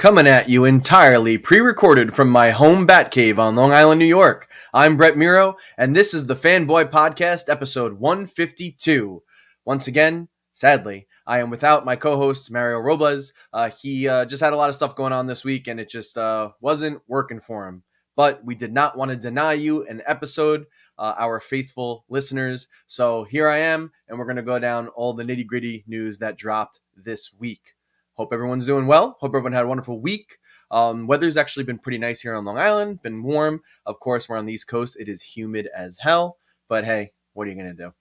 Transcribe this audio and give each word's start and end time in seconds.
Coming 0.00 0.26
at 0.26 0.48
you 0.48 0.64
entirely 0.64 1.36
pre 1.36 1.60
recorded 1.60 2.14
from 2.14 2.30
my 2.30 2.52
home 2.52 2.86
Batcave 2.86 3.36
on 3.36 3.54
Long 3.54 3.70
Island, 3.70 3.98
New 3.98 4.06
York. 4.06 4.50
I'm 4.72 4.96
Brett 4.96 5.18
Miro, 5.18 5.58
and 5.76 5.94
this 5.94 6.14
is 6.14 6.24
the 6.24 6.34
Fanboy 6.34 6.90
Podcast, 6.90 7.50
episode 7.50 8.00
152. 8.00 9.22
Once 9.66 9.88
again, 9.88 10.28
sadly, 10.54 11.06
I 11.26 11.40
am 11.40 11.50
without 11.50 11.84
my 11.84 11.96
co 11.96 12.16
host, 12.16 12.50
Mario 12.50 12.78
Robles. 12.78 13.34
Uh, 13.52 13.68
he 13.68 14.08
uh, 14.08 14.24
just 14.24 14.42
had 14.42 14.54
a 14.54 14.56
lot 14.56 14.70
of 14.70 14.74
stuff 14.74 14.96
going 14.96 15.12
on 15.12 15.26
this 15.26 15.44
week, 15.44 15.68
and 15.68 15.78
it 15.78 15.90
just 15.90 16.16
uh, 16.16 16.52
wasn't 16.62 17.02
working 17.06 17.40
for 17.40 17.68
him. 17.68 17.82
But 18.16 18.42
we 18.42 18.54
did 18.54 18.72
not 18.72 18.96
want 18.96 19.10
to 19.10 19.18
deny 19.18 19.52
you 19.52 19.84
an 19.84 20.00
episode, 20.06 20.64
uh, 20.98 21.14
our 21.18 21.40
faithful 21.40 22.06
listeners. 22.08 22.68
So 22.86 23.24
here 23.24 23.48
I 23.48 23.58
am, 23.58 23.92
and 24.08 24.18
we're 24.18 24.24
going 24.24 24.36
to 24.36 24.42
go 24.42 24.58
down 24.58 24.88
all 24.88 25.12
the 25.12 25.24
nitty 25.24 25.46
gritty 25.46 25.84
news 25.86 26.20
that 26.20 26.38
dropped 26.38 26.80
this 26.96 27.34
week. 27.38 27.74
Hope 28.20 28.34
everyone's 28.34 28.66
doing 28.66 28.86
well. 28.86 29.16
Hope 29.18 29.30
everyone 29.30 29.54
had 29.54 29.64
a 29.64 29.68
wonderful 29.68 29.98
week. 29.98 30.36
Um, 30.70 31.06
weather's 31.06 31.38
actually 31.38 31.64
been 31.64 31.78
pretty 31.78 31.96
nice 31.96 32.20
here 32.20 32.34
on 32.34 32.44
Long 32.44 32.58
Island, 32.58 33.00
been 33.00 33.22
warm. 33.22 33.62
Of 33.86 33.98
course, 33.98 34.28
we're 34.28 34.36
on 34.36 34.44
the 34.44 34.52
East 34.52 34.68
Coast. 34.68 34.98
It 35.00 35.08
is 35.08 35.22
humid 35.22 35.70
as 35.74 35.96
hell, 35.98 36.36
but 36.68 36.84
hey, 36.84 37.12
what 37.32 37.46
are 37.46 37.50
you 37.50 37.56
going 37.56 37.74
to 37.74 37.82
do? 37.82 37.94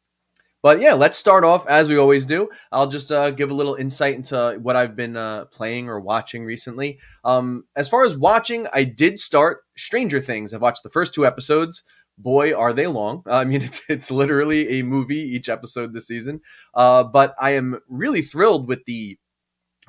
But 0.61 0.81
yeah, 0.81 0.91
let's 0.91 1.17
start 1.17 1.45
off 1.45 1.65
as 1.67 1.87
we 1.87 1.97
always 1.97 2.25
do. 2.25 2.49
I'll 2.73 2.89
just 2.89 3.13
uh, 3.13 3.29
give 3.29 3.49
a 3.49 3.53
little 3.53 3.75
insight 3.75 4.15
into 4.15 4.59
what 4.61 4.75
I've 4.75 4.93
been 4.93 5.15
uh, 5.15 5.45
playing 5.45 5.87
or 5.87 6.01
watching 6.01 6.43
recently. 6.43 6.99
Um, 7.23 7.63
as 7.77 7.87
far 7.87 8.03
as 8.03 8.17
watching, 8.17 8.67
I 8.73 8.83
did 8.83 9.21
start 9.21 9.61
Stranger 9.77 10.19
Things. 10.19 10.53
I've 10.53 10.61
watched 10.61 10.83
the 10.83 10.89
first 10.89 11.13
two 11.13 11.25
episodes. 11.25 11.83
Boy, 12.17 12.53
are 12.53 12.73
they 12.73 12.87
long! 12.87 13.23
I 13.31 13.45
mean, 13.45 13.61
it's 13.61 13.89
it's 13.89 14.11
literally 14.11 14.79
a 14.79 14.83
movie 14.83 15.15
each 15.15 15.47
episode 15.47 15.93
this 15.93 16.07
season. 16.07 16.41
Uh, 16.73 17.05
but 17.05 17.35
I 17.39 17.51
am 17.51 17.79
really 17.87 18.21
thrilled 18.21 18.67
with 18.67 18.83
the 18.83 19.17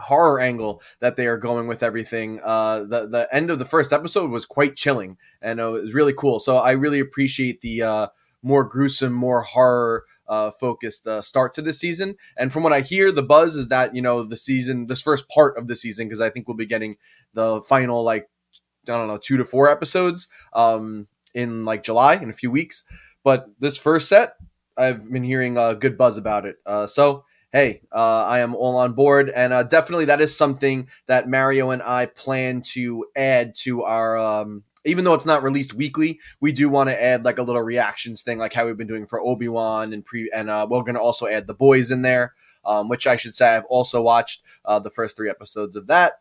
horror 0.01 0.41
angle 0.41 0.83
that 1.01 1.17
they 1.17 1.27
are 1.27 1.37
going 1.37 1.67
with 1.67 1.83
everything. 1.83 2.41
Uh, 2.43 2.81
the 2.81 3.09
the 3.09 3.29
end 3.33 3.51
of 3.51 3.59
the 3.59 3.65
first 3.65 3.93
episode 3.93 4.31
was 4.31 4.47
quite 4.47 4.77
chilling, 4.77 5.17
and 5.41 5.61
uh, 5.61 5.75
it 5.75 5.83
was 5.83 5.95
really 5.95 6.15
cool. 6.15 6.41
So 6.41 6.56
I 6.56 6.73
really 6.73 7.01
appreciate 7.01 7.61
the 7.61 7.83
uh, 7.83 8.06
more 8.43 8.65
gruesome, 8.65 9.12
more 9.12 9.43
horror. 9.43 10.05
Uh, 10.28 10.53
focused 10.53 11.09
uh, 11.09 11.21
start 11.21 11.55
to 11.55 11.61
this 11.61 11.81
season, 11.81 12.15
and 12.37 12.53
from 12.53 12.62
what 12.62 12.73
I 12.73 12.83
hear, 12.83 13.11
the 13.11 13.21
buzz 13.21 13.56
is 13.56 13.67
that 13.67 13.97
you 13.97 14.01
know 14.01 14.23
the 14.23 14.37
season, 14.37 14.87
this 14.87 15.03
first 15.03 15.28
part 15.28 15.59
of 15.59 15.67
the 15.67 15.75
season, 15.75 16.06
because 16.06 16.21
I 16.21 16.31
think 16.31 16.47
we'll 16.47 16.56
be 16.56 16.67
getting 16.67 16.98
the 17.34 17.61
final 17.62 18.05
like 18.05 18.28
I 18.89 18.93
don't 18.93 19.09
know 19.09 19.19
two 19.19 19.37
to 19.39 19.45
four 19.45 19.69
episodes 19.69 20.28
um, 20.53 21.09
in 21.34 21.65
like 21.65 21.83
July 21.83 22.15
in 22.15 22.31
a 22.31 22.33
few 22.34 22.51
weeks. 22.51 22.84
But 23.23 23.48
this 23.59 23.77
first 23.77 24.09
set, 24.09 24.37
I've 24.77 25.11
been 25.11 25.25
hearing 25.25 25.59
a 25.59 25.75
good 25.75 25.98
buzz 25.98 26.17
about 26.17 26.47
it. 26.47 26.56
Uh, 26.65 26.87
so 26.87 27.25
hey, 27.53 27.81
uh, 27.93 28.25
I 28.27 28.41
am 28.41 28.55
all 28.55 28.77
on 28.77 28.93
board. 28.93 29.31
And 29.31 29.53
uh, 29.53 29.62
definitely 29.65 30.06
that 30.06 30.20
is 30.20 30.37
something 30.37 30.89
that 31.06 31.29
Mario 31.29 31.70
and 31.70 31.83
I 31.83 32.06
plan 32.06 32.62
to 32.73 33.06
add 33.17 33.55
to 33.56 33.83
our. 33.83 34.16
Um, 34.19 34.65
even 34.87 35.05
though 35.05 35.12
it's 35.12 35.27
not 35.27 35.43
released 35.43 35.75
weekly, 35.75 36.19
we 36.41 36.53
do 36.53 36.71
want 36.71 36.88
to 36.88 37.03
add 37.03 37.22
like 37.22 37.38
a 37.38 37.43
little 37.43 37.61
reactions 37.61 38.22
thing, 38.22 38.38
like 38.38 38.55
how 38.55 38.65
we've 38.65 38.78
been 38.78 38.87
doing 38.87 39.06
for 39.06 39.21
Obi 39.21 39.47
Wan 39.47 39.93
and 39.93 40.03
pre, 40.03 40.31
and 40.34 40.49
uh, 40.49 40.66
we're 40.71 40.81
going 40.81 40.94
to 40.94 41.00
also 41.00 41.27
add 41.27 41.47
the 41.47 41.53
boys 41.53 41.91
in 41.91 42.00
there, 42.00 42.33
um, 42.65 42.88
which 42.88 43.06
I 43.06 43.16
should 43.16 43.34
say 43.34 43.55
I've 43.55 43.67
also 43.67 44.00
watched 44.00 44.43
uh, 44.65 44.78
the 44.78 44.88
first 44.88 45.19
three 45.19 45.28
episodes 45.28 45.77
of 45.77 45.88
that 45.88 46.21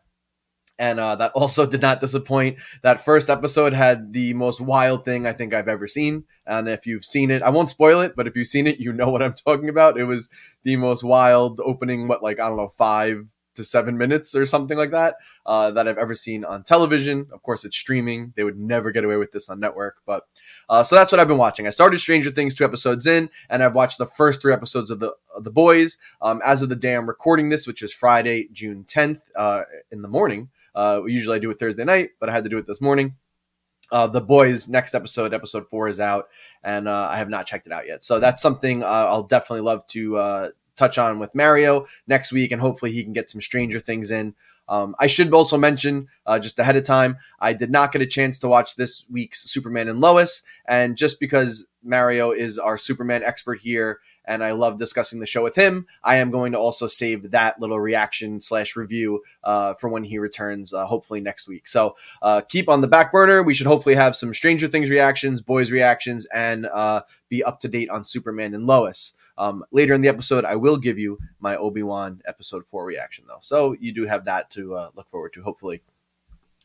and 0.80 0.98
uh, 0.98 1.14
that 1.16 1.32
also 1.32 1.66
did 1.70 1.82
not 1.82 2.00
disappoint. 2.00 2.58
That 2.82 3.04
first 3.04 3.30
episode 3.30 3.72
had 3.72 4.12
the 4.12 4.34
most 4.34 4.60
wild 4.60 5.04
thing 5.04 5.26
I 5.26 5.32
think 5.32 5.54
I've 5.54 5.68
ever 5.68 5.86
seen, 5.86 6.24
and 6.46 6.68
if 6.68 6.86
you've 6.86 7.04
seen 7.04 7.30
it, 7.30 7.42
I 7.42 7.50
won't 7.50 7.70
spoil 7.70 8.00
it, 8.00 8.16
but 8.16 8.26
if 8.26 8.34
you've 8.34 8.46
seen 8.48 8.66
it, 8.66 8.80
you 8.80 8.92
know 8.92 9.10
what 9.10 9.22
I'm 9.22 9.34
talking 9.46 9.68
about. 9.68 9.98
It 9.98 10.04
was 10.04 10.30
the 10.64 10.76
most 10.76 11.04
wild 11.04 11.60
opening, 11.62 12.08
what 12.08 12.22
like 12.22 12.40
I 12.40 12.48
don't 12.48 12.56
know, 12.56 12.68
five 12.68 13.26
to 13.56 13.64
seven 13.64 13.98
minutes 13.98 14.34
or 14.34 14.46
something 14.46 14.78
like 14.78 14.92
that 14.92 15.16
uh, 15.44 15.72
that 15.72 15.86
I've 15.86 15.98
ever 15.98 16.14
seen 16.14 16.44
on 16.44 16.62
television. 16.62 17.26
Of 17.32 17.42
course, 17.42 17.64
it's 17.64 17.76
streaming; 17.76 18.32
they 18.34 18.44
would 18.44 18.58
never 18.58 18.90
get 18.90 19.04
away 19.04 19.16
with 19.16 19.30
this 19.30 19.48
on 19.48 19.60
network, 19.60 19.98
but. 20.06 20.24
Uh, 20.68 20.84
so 20.84 20.94
that's 20.94 21.10
what 21.10 21.20
I've 21.20 21.26
been 21.26 21.36
watching. 21.36 21.66
I 21.66 21.70
started 21.70 21.98
Stranger 21.98 22.30
Things 22.30 22.54
two 22.54 22.64
episodes 22.64 23.04
in, 23.04 23.28
and 23.48 23.60
I've 23.60 23.74
watched 23.74 23.98
the 23.98 24.06
first 24.06 24.40
three 24.40 24.52
episodes 24.52 24.88
of 24.88 25.00
the 25.00 25.12
of 25.34 25.42
the 25.42 25.50
boys. 25.50 25.98
Um, 26.22 26.40
as 26.44 26.62
of 26.62 26.68
the 26.68 26.76
day 26.76 26.94
I'm 26.94 27.08
recording 27.08 27.48
this, 27.48 27.66
which 27.66 27.82
is 27.82 27.92
Friday, 27.92 28.48
June 28.52 28.84
10th, 28.84 29.22
uh, 29.34 29.62
in 29.90 30.02
the 30.02 30.06
morning. 30.06 30.48
Uh, 30.74 31.02
usually 31.06 31.36
I 31.36 31.40
do 31.40 31.50
it 31.50 31.58
Thursday 31.58 31.84
night, 31.84 32.10
but 32.18 32.28
I 32.28 32.32
had 32.32 32.44
to 32.44 32.50
do 32.50 32.58
it 32.58 32.66
this 32.66 32.80
morning. 32.80 33.16
Uh, 33.92 34.06
the 34.06 34.20
boys 34.20 34.68
next 34.68 34.94
episode 34.94 35.34
episode 35.34 35.68
four 35.68 35.88
is 35.88 35.98
out 35.98 36.28
and 36.62 36.86
uh, 36.86 37.08
i 37.10 37.18
have 37.18 37.28
not 37.28 37.44
checked 37.44 37.66
it 37.66 37.72
out 37.72 37.88
yet 37.88 38.04
so 38.04 38.20
that's 38.20 38.40
something 38.40 38.84
uh, 38.84 38.86
i'll 38.86 39.24
definitely 39.24 39.62
love 39.62 39.84
to 39.88 40.16
uh, 40.16 40.48
touch 40.76 40.96
on 40.96 41.18
with 41.18 41.34
mario 41.34 41.84
next 42.06 42.30
week 42.30 42.52
and 42.52 42.60
hopefully 42.60 42.92
he 42.92 43.02
can 43.02 43.12
get 43.12 43.28
some 43.28 43.40
stranger 43.40 43.80
things 43.80 44.12
in 44.12 44.32
um, 44.70 44.94
I 45.00 45.08
should 45.08 45.34
also 45.34 45.58
mention 45.58 46.06
uh, 46.24 46.38
just 46.38 46.58
ahead 46.58 46.76
of 46.76 46.84
time, 46.84 47.18
I 47.40 47.52
did 47.52 47.70
not 47.70 47.90
get 47.92 48.02
a 48.02 48.06
chance 48.06 48.38
to 48.38 48.48
watch 48.48 48.76
this 48.76 49.04
week's 49.10 49.50
Superman 49.50 49.88
and 49.88 50.00
Lois. 50.00 50.42
And 50.66 50.96
just 50.96 51.18
because 51.18 51.66
Mario 51.82 52.30
is 52.30 52.56
our 52.56 52.78
Superman 52.78 53.24
expert 53.24 53.60
here 53.60 53.98
and 54.24 54.44
I 54.44 54.52
love 54.52 54.78
discussing 54.78 55.18
the 55.18 55.26
show 55.26 55.42
with 55.42 55.56
him, 55.56 55.86
I 56.04 56.16
am 56.16 56.30
going 56.30 56.52
to 56.52 56.58
also 56.58 56.86
save 56.86 57.32
that 57.32 57.60
little 57.60 57.80
reaction 57.80 58.40
slash 58.40 58.76
review 58.76 59.22
uh, 59.42 59.74
for 59.74 59.88
when 59.88 60.04
he 60.04 60.18
returns, 60.18 60.72
uh, 60.72 60.86
hopefully 60.86 61.20
next 61.20 61.48
week. 61.48 61.66
So 61.66 61.96
uh, 62.22 62.42
keep 62.42 62.68
on 62.68 62.80
the 62.80 62.86
back 62.86 63.10
burner. 63.10 63.42
We 63.42 63.54
should 63.54 63.66
hopefully 63.66 63.96
have 63.96 64.14
some 64.14 64.32
Stranger 64.32 64.68
Things 64.68 64.88
reactions, 64.88 65.42
boys 65.42 65.72
reactions, 65.72 66.26
and 66.26 66.66
uh, 66.66 67.02
be 67.28 67.42
up 67.42 67.58
to 67.60 67.68
date 67.68 67.90
on 67.90 68.04
Superman 68.04 68.54
and 68.54 68.68
Lois. 68.68 69.14
Um, 69.40 69.64
later 69.72 69.94
in 69.94 70.02
the 70.02 70.08
episode, 70.08 70.44
I 70.44 70.56
will 70.56 70.76
give 70.76 70.98
you 70.98 71.18
my 71.40 71.56
Obi 71.56 71.82
Wan 71.82 72.20
episode 72.26 72.66
four 72.66 72.84
reaction, 72.84 73.24
though. 73.26 73.38
So 73.40 73.74
you 73.80 73.90
do 73.90 74.04
have 74.04 74.26
that 74.26 74.50
to 74.50 74.74
uh, 74.74 74.90
look 74.94 75.08
forward 75.08 75.32
to, 75.32 75.42
hopefully. 75.42 75.80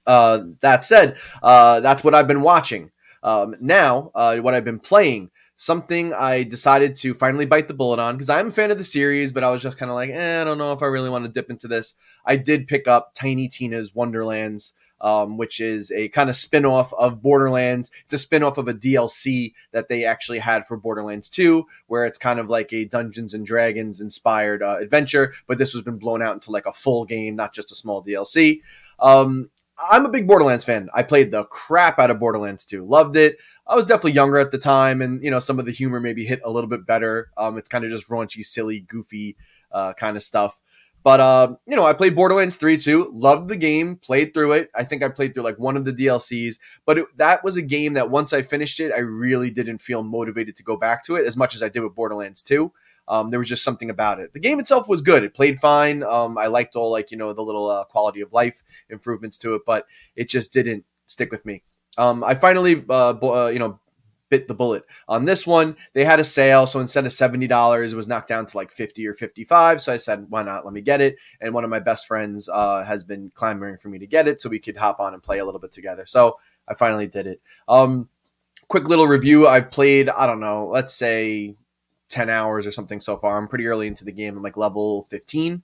Uh, 0.06 0.44
that 0.60 0.84
said, 0.84 1.18
uh, 1.42 1.80
that's 1.80 2.04
what 2.04 2.14
I've 2.14 2.28
been 2.28 2.42
watching. 2.42 2.92
Um, 3.24 3.56
now, 3.62 4.12
uh, 4.14 4.38
what 4.38 4.54
I've 4.54 4.66
been 4.66 4.80
playing, 4.80 5.32
something 5.56 6.14
I 6.14 6.44
decided 6.44 6.98
to 6.98 7.14
finally 7.14 7.46
bite 7.46 7.70
the 7.70 7.74
bullet 7.74 8.00
on 8.00 8.16
because 8.16 8.30
I'm 8.30 8.50
a 8.50 8.52
fan 8.52 8.72
of 8.72 8.78
the 8.78 8.84
series, 8.84 9.32
but 9.32 9.46
I 9.46 9.52
was 9.52 9.64
just 9.64 9.78
kind 9.78 9.90
of 9.90 9.96
like, 9.96 10.10
eh, 10.10 10.42
I 10.42 10.44
don't 10.44 10.58
know 10.58 10.74
if 10.74 10.84
I 10.84 10.88
really 10.88 11.10
want 11.10 11.24
to 11.24 11.32
dip 11.32 11.50
into 11.50 11.70
this. 11.70 11.96
I 12.26 12.36
did 12.36 12.68
pick 12.68 12.90
up 12.90 13.14
Tiny 13.14 13.48
Tina's 13.48 13.96
Wonderlands 13.96 14.74
um, 15.06 15.38
which 15.38 15.62
is 15.62 15.92
a 15.92 16.08
kind 16.10 16.32
of 16.32 16.36
spin 16.36 16.66
off 16.66 16.92
of 16.94 17.22
Borderlands. 17.22 17.92
It's 18.06 18.14
a 18.14 18.18
spin 18.18 18.42
off 18.42 18.58
of 18.58 18.68
a 18.68 18.74
DLC 18.74 19.54
that 19.72 19.88
they 19.88 20.04
actually 20.04 20.40
had 20.40 20.66
for 20.66 20.78
Borderlands 20.78 21.30
2, 21.30 21.64
where 21.86 22.06
it's 22.06 22.18
kind 22.18 22.40
of 22.40 22.50
like 22.50 22.74
a 22.74 22.86
Dungeons 22.86 23.36
and 23.36 23.46
Dragons 23.46 24.02
inspired 24.02 24.64
uh, 24.64 24.78
adventure, 24.80 25.36
but 25.46 25.60
this 25.60 25.74
has 25.74 25.84
been 25.84 26.00
blown 26.00 26.24
out 26.24 26.34
into 26.34 26.50
like 26.50 26.66
a 26.66 26.74
full 26.74 27.06
game, 27.06 27.36
not 27.36 27.54
just 27.54 27.72
a 27.72 27.76
small 27.76 28.04
DLC. 28.04 28.62
Um, 29.00 29.52
I'm 29.92 30.08
a 30.08 30.10
big 30.10 30.28
Borderlands 30.28 30.66
fan. 30.66 30.90
I 30.92 31.04
played 31.04 31.30
the 31.30 31.44
crap 31.46 32.00
out 32.00 32.10
of 32.10 32.18
Borderlands 32.18 32.66
2. 32.66 32.84
Loved 32.84 33.16
it. 33.16 33.38
I 33.68 33.76
was 33.76 33.86
definitely 33.86 34.14
younger 34.14 34.40
at 34.40 34.50
the 34.50 34.58
time, 34.58 35.04
and 35.04 35.24
you 35.24 35.30
know 35.30 35.40
some 35.40 35.60
of 35.60 35.66
the 35.66 35.72
humor 35.72 36.00
maybe 36.00 36.26
hit 36.26 36.42
a 36.44 36.50
little 36.50 36.70
bit 36.70 36.88
better. 36.88 37.30
Um, 37.38 37.60
it's 37.60 37.70
kind 37.70 37.86
of 37.86 37.92
just 37.92 38.10
raunchy, 38.10 38.44
silly, 38.44 38.80
goofy 38.80 39.38
uh, 39.72 39.94
kind 39.94 40.18
of 40.18 40.24
stuff. 40.24 40.62
But 41.06 41.20
uh, 41.20 41.56
you 41.68 41.76
know, 41.76 41.86
I 41.86 41.94
played 41.94 42.16
Borderlands 42.16 42.56
3 42.56 42.78
too. 42.78 43.12
Loved 43.14 43.48
the 43.48 43.56
game, 43.56 43.98
played 43.98 44.34
through 44.34 44.54
it. 44.54 44.72
I 44.74 44.84
think 44.84 45.04
I 45.04 45.10
played 45.10 45.36
through 45.36 45.44
like 45.44 45.60
one 45.60 45.78
of 45.78 45.86
the 45.86 45.94
DLCs, 45.94 46.58
but 46.84 46.98
it, 46.98 47.06
that 47.18 47.44
was 47.44 47.58
a 47.58 47.62
game 47.62 47.94
that 47.94 48.10
once 48.10 48.34
I 48.34 48.42
finished 48.42 48.80
it, 48.80 48.92
I 48.92 49.02
really 49.02 49.52
didn't 49.52 49.84
feel 49.84 50.02
motivated 50.02 50.56
to 50.56 50.64
go 50.64 50.76
back 50.76 51.04
to 51.06 51.16
it 51.16 51.28
as 51.28 51.38
much 51.38 51.54
as 51.54 51.62
I 51.62 51.70
did 51.70 51.82
with 51.82 51.94
Borderlands 51.94 52.42
2. 52.42 52.72
Um, 53.08 53.30
there 53.30 53.38
was 53.38 53.48
just 53.48 53.64
something 53.64 53.92
about 53.92 54.20
it. 54.20 54.34
The 54.34 54.40
game 54.40 54.60
itself 54.60 54.88
was 54.88 55.04
good. 55.04 55.24
It 55.24 55.36
played 55.36 55.60
fine. 55.60 56.02
Um, 56.02 56.40
I 56.40 56.48
liked 56.48 56.76
all 56.76 56.90
like 56.90 57.12
you 57.12 57.18
know 57.18 57.34
the 57.34 57.44
little 57.44 57.70
uh, 57.70 57.84
quality 57.84 58.22
of 58.22 58.34
life 58.34 58.64
improvements 58.90 59.38
to 59.38 59.54
it, 59.54 59.62
but 59.64 59.86
it 60.16 60.28
just 60.28 60.52
didn't 60.52 60.86
stick 61.06 61.30
with 61.30 61.46
me. 61.46 61.62
Um, 62.00 62.24
I 62.24 62.34
finally, 62.34 62.84
uh, 62.90 63.12
uh, 63.12 63.52
you 63.54 63.60
know, 63.60 63.80
bit 64.30 64.48
the 64.48 64.56
bullet. 64.56 64.84
On 65.08 65.26
this 65.26 65.46
one, 65.46 65.76
they 65.94 66.04
had 66.04 66.20
a 66.20 66.24
sale, 66.24 66.68
so 66.68 66.80
instead 66.80 67.06
of 67.06 67.14
seventy 67.14 67.48
dollars, 67.48 67.94
it 67.94 67.96
was 67.96 68.08
knocked 68.08 68.28
down 68.28 68.46
to 68.46 68.58
like 68.58 68.72
fifty 68.72 69.08
or 69.08 69.14
fifty-five. 69.14 69.82
So 69.82 69.94
I 69.94 69.98
said, 69.98 70.26
"Why 70.30 70.44
not? 70.44 70.66
Let 70.66 70.74
me 70.74 70.82
get 70.82 71.02
it." 71.02 71.18
And 71.42 71.54
one 71.54 71.64
of 71.64 71.70
my 71.70 71.80
best 71.80 72.08
friends 72.08 72.50
uh, 72.52 72.84
has 72.84 73.04
been 73.04 73.32
clamoring 73.36 73.78
for 73.78 73.90
me 73.90 74.00
to 74.00 74.08
get 74.08 74.28
it, 74.28 74.42
so 74.42 74.50
we 74.50 74.60
could 74.60 74.78
hop 74.78 75.00
on 75.00 75.14
and 75.14 75.24
play 75.24 75.40
a 75.40 75.46
little 75.46 75.60
bit 75.60 75.72
together. 75.72 76.06
So 76.06 76.40
I 76.68 76.74
finally 76.74 77.08
did 77.08 77.28
it. 77.28 77.42
Um, 77.68 78.10
quick 78.68 78.88
little 78.88 79.08
review. 79.08 79.48
I've 79.48 79.70
played, 79.70 80.10
I 80.10 80.26
don't 80.26 80.40
know, 80.40 80.68
let's 80.68 80.94
say 80.94 81.56
ten 82.10 82.30
hours 82.30 82.66
or 82.66 82.72
something 82.72 83.00
so 83.00 83.18
far. 83.18 83.38
I'm 83.38 83.48
pretty 83.48 83.68
early 83.68 83.88
into 83.88 84.06
the 84.06 84.12
game. 84.12 84.38
I'm 84.38 84.44
like 84.44 84.58
level 84.58 85.08
fifteen 85.10 85.62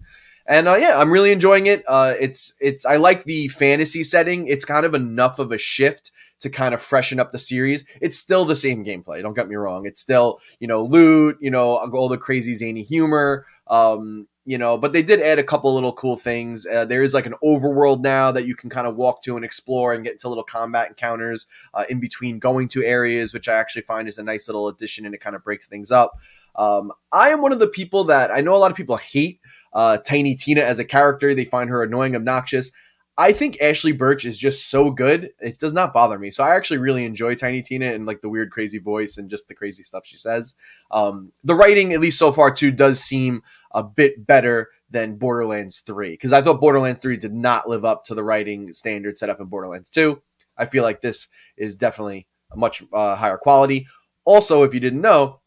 and 0.51 0.67
uh, 0.67 0.75
yeah, 0.75 0.97
I'm 0.97 1.09
really 1.09 1.31
enjoying 1.31 1.67
it. 1.67 1.81
Uh, 1.87 2.13
it's 2.19 2.53
it's 2.59 2.85
I 2.85 2.97
like 2.97 3.23
the 3.23 3.47
fantasy 3.47 4.03
setting. 4.03 4.47
It's 4.47 4.65
kind 4.65 4.85
of 4.85 4.93
enough 4.93 5.39
of 5.39 5.53
a 5.53 5.57
shift 5.57 6.11
to 6.41 6.49
kind 6.49 6.73
of 6.73 6.81
freshen 6.81 7.21
up 7.21 7.31
the 7.31 7.39
series. 7.39 7.85
It's 8.01 8.17
still 8.17 8.43
the 8.43 8.55
same 8.55 8.83
gameplay. 8.83 9.21
Don't 9.21 9.33
get 9.33 9.47
me 9.47 9.55
wrong. 9.55 9.85
It's 9.85 10.01
still 10.01 10.41
you 10.59 10.67
know 10.67 10.83
loot, 10.83 11.37
you 11.39 11.49
know 11.49 11.77
all 11.77 12.09
the 12.09 12.17
crazy 12.17 12.53
zany 12.53 12.81
humor. 12.81 13.45
Um, 13.67 14.27
you 14.43 14.57
know, 14.57 14.77
but 14.77 14.91
they 14.91 15.03
did 15.03 15.21
add 15.21 15.39
a 15.39 15.43
couple 15.43 15.73
little 15.73 15.93
cool 15.93 16.17
things. 16.17 16.65
Uh, 16.65 16.83
there 16.83 17.03
is 17.03 17.13
like 17.13 17.27
an 17.27 17.35
overworld 17.43 18.01
now 18.01 18.31
that 18.33 18.45
you 18.45 18.55
can 18.55 18.69
kind 18.69 18.87
of 18.87 18.97
walk 18.97 19.21
to 19.23 19.37
and 19.37 19.45
explore 19.45 19.93
and 19.93 20.03
get 20.03 20.13
into 20.13 20.27
little 20.27 20.43
combat 20.43 20.87
encounters 20.87 21.45
uh, 21.75 21.85
in 21.89 22.01
between 22.01 22.39
going 22.39 22.67
to 22.69 22.83
areas, 22.83 23.33
which 23.33 23.47
I 23.47 23.53
actually 23.53 23.83
find 23.83 24.07
is 24.09 24.17
a 24.17 24.23
nice 24.23 24.49
little 24.49 24.67
addition 24.67 25.05
and 25.05 25.13
it 25.13 25.21
kind 25.21 25.35
of 25.35 25.43
breaks 25.43 25.67
things 25.67 25.91
up. 25.91 26.19
Um, 26.55 26.91
I 27.13 27.29
am 27.29 27.41
one 27.41 27.51
of 27.51 27.59
the 27.59 27.67
people 27.67 28.03
that 28.05 28.31
I 28.31 28.41
know 28.41 28.55
a 28.55 28.57
lot 28.57 28.71
of 28.71 28.77
people 28.77 28.97
hate 28.97 29.39
uh, 29.73 29.97
Tiny 29.97 30.35
Tina 30.35 30.61
as 30.61 30.79
a 30.79 30.85
character. 30.85 31.33
They 31.33 31.45
find 31.45 31.69
her 31.69 31.83
annoying, 31.83 32.15
obnoxious. 32.15 32.71
I 33.17 33.33
think 33.33 33.57
Ashly 33.61 33.95
Burch 33.95 34.25
is 34.25 34.39
just 34.39 34.69
so 34.69 34.89
good. 34.89 35.31
It 35.41 35.59
does 35.59 35.73
not 35.73 35.93
bother 35.93 36.17
me. 36.17 36.31
So 36.31 36.43
I 36.43 36.55
actually 36.55 36.77
really 36.77 37.05
enjoy 37.05 37.35
Tiny 37.35 37.61
Tina 37.61 37.93
and 37.93 38.05
like 38.05 38.21
the 38.21 38.29
weird, 38.29 38.51
crazy 38.51 38.79
voice 38.79 39.17
and 39.17 39.29
just 39.29 39.47
the 39.47 39.53
crazy 39.53 39.83
stuff 39.83 40.05
she 40.05 40.17
says. 40.17 40.55
Um, 40.91 41.31
the 41.43 41.53
writing, 41.53 41.93
at 41.93 41.99
least 41.99 42.17
so 42.17 42.31
far, 42.31 42.51
too, 42.51 42.71
does 42.71 43.03
seem 43.03 43.43
a 43.73 43.83
bit 43.83 44.25
better 44.25 44.69
than 44.89 45.17
Borderlands 45.17 45.81
3 45.81 46.11
because 46.11 46.33
I 46.33 46.41
thought 46.41 46.61
Borderlands 46.61 47.01
3 47.01 47.17
did 47.17 47.33
not 47.33 47.67
live 47.67 47.85
up 47.85 48.03
to 48.05 48.15
the 48.15 48.23
writing 48.23 48.73
standard 48.73 49.17
set 49.17 49.29
up 49.29 49.39
in 49.39 49.47
Borderlands 49.47 49.89
2. 49.89 50.21
I 50.57 50.65
feel 50.65 50.83
like 50.83 51.01
this 51.01 51.27
is 51.57 51.75
definitely 51.75 52.27
a 52.51 52.57
much 52.57 52.83
uh, 52.93 53.15
higher 53.15 53.37
quality. 53.37 53.87
Also, 54.25 54.63
if 54.63 54.73
you 54.73 54.79
didn't 54.79 55.01
know, 55.01 55.40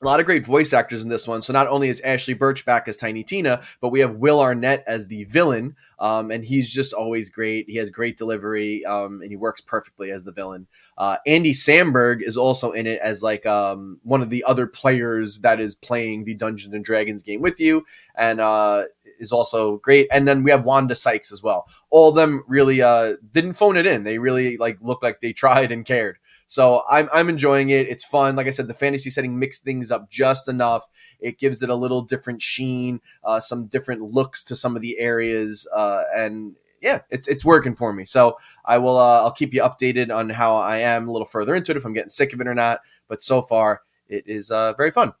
a 0.00 0.04
lot 0.06 0.20
of 0.20 0.26
great 0.26 0.46
voice 0.46 0.72
actors 0.72 1.02
in 1.02 1.08
this 1.08 1.26
one. 1.26 1.42
So 1.42 1.52
not 1.52 1.66
only 1.66 1.88
is 1.88 2.00
Ashly 2.02 2.34
Burch 2.34 2.64
back 2.64 2.86
as 2.86 2.96
Tiny 2.96 3.24
Tina, 3.24 3.62
but 3.80 3.88
we 3.88 4.00
have 4.00 4.16
Will 4.16 4.40
Arnett 4.40 4.84
as 4.86 5.08
the 5.08 5.24
villain, 5.24 5.74
um, 5.98 6.30
and 6.30 6.44
he's 6.44 6.72
just 6.72 6.92
always 6.92 7.30
great. 7.30 7.68
He 7.68 7.78
has 7.78 7.90
great 7.90 8.16
delivery, 8.16 8.84
um, 8.84 9.20
and 9.22 9.30
he 9.30 9.36
works 9.36 9.60
perfectly 9.60 10.12
as 10.12 10.22
the 10.22 10.32
villain. 10.32 10.68
Uh, 10.96 11.16
Andy 11.26 11.52
Samberg 11.52 12.22
is 12.22 12.36
also 12.36 12.70
in 12.70 12.86
it 12.86 13.00
as 13.00 13.22
like 13.24 13.44
um, 13.44 13.98
one 14.04 14.22
of 14.22 14.30
the 14.30 14.44
other 14.44 14.68
players 14.68 15.40
that 15.40 15.58
is 15.58 15.74
playing 15.74 16.24
the 16.24 16.34
Dungeons 16.34 16.74
and 16.74 16.84
Dragons 16.84 17.24
game 17.24 17.40
with 17.40 17.58
you, 17.58 17.84
and 18.14 18.40
uh, 18.40 18.84
is 19.18 19.32
also 19.32 19.78
great. 19.78 20.06
And 20.12 20.28
then 20.28 20.44
we 20.44 20.52
have 20.52 20.64
Wanda 20.64 20.94
Sykes 20.94 21.32
as 21.32 21.42
well. 21.42 21.68
All 21.90 22.10
of 22.10 22.14
them 22.14 22.44
really 22.46 22.80
uh, 22.82 23.14
didn't 23.32 23.54
phone 23.54 23.76
it 23.76 23.86
in. 23.86 24.04
They 24.04 24.18
really 24.18 24.56
like 24.58 24.78
look 24.80 25.02
like 25.02 25.20
they 25.20 25.32
tried 25.32 25.72
and 25.72 25.84
cared. 25.84 26.18
So 26.48 26.82
I'm 26.90 27.08
I'm 27.12 27.28
enjoying 27.28 27.68
it. 27.70 27.88
It's 27.88 28.04
fun. 28.04 28.34
Like 28.34 28.46
I 28.46 28.50
said, 28.50 28.68
the 28.68 28.74
fantasy 28.74 29.10
setting 29.10 29.38
mixed 29.38 29.64
things 29.64 29.90
up 29.90 30.10
just 30.10 30.48
enough. 30.48 30.88
It 31.20 31.38
gives 31.38 31.62
it 31.62 31.68
a 31.68 31.74
little 31.74 32.00
different 32.02 32.40
sheen, 32.40 33.00
uh, 33.22 33.38
some 33.38 33.66
different 33.66 34.02
looks 34.02 34.42
to 34.44 34.56
some 34.56 34.74
of 34.74 34.80
the 34.80 34.98
areas, 34.98 35.68
uh, 35.76 36.04
and 36.16 36.56
yeah, 36.80 37.00
it's 37.10 37.28
it's 37.28 37.44
working 37.44 37.76
for 37.76 37.92
me. 37.92 38.06
So 38.06 38.38
I 38.64 38.78
will 38.78 38.96
uh, 38.96 39.22
I'll 39.22 39.30
keep 39.30 39.52
you 39.52 39.62
updated 39.62 40.14
on 40.14 40.30
how 40.30 40.56
I 40.56 40.78
am 40.78 41.06
a 41.06 41.12
little 41.12 41.26
further 41.26 41.54
into 41.54 41.70
it 41.72 41.76
if 41.76 41.84
I'm 41.84 41.92
getting 41.92 42.08
sick 42.08 42.32
of 42.32 42.40
it 42.40 42.48
or 42.48 42.54
not. 42.54 42.80
But 43.08 43.22
so 43.22 43.42
far, 43.42 43.82
it 44.08 44.24
is 44.26 44.50
uh, 44.50 44.72
very 44.72 44.90
fun. 44.90 45.12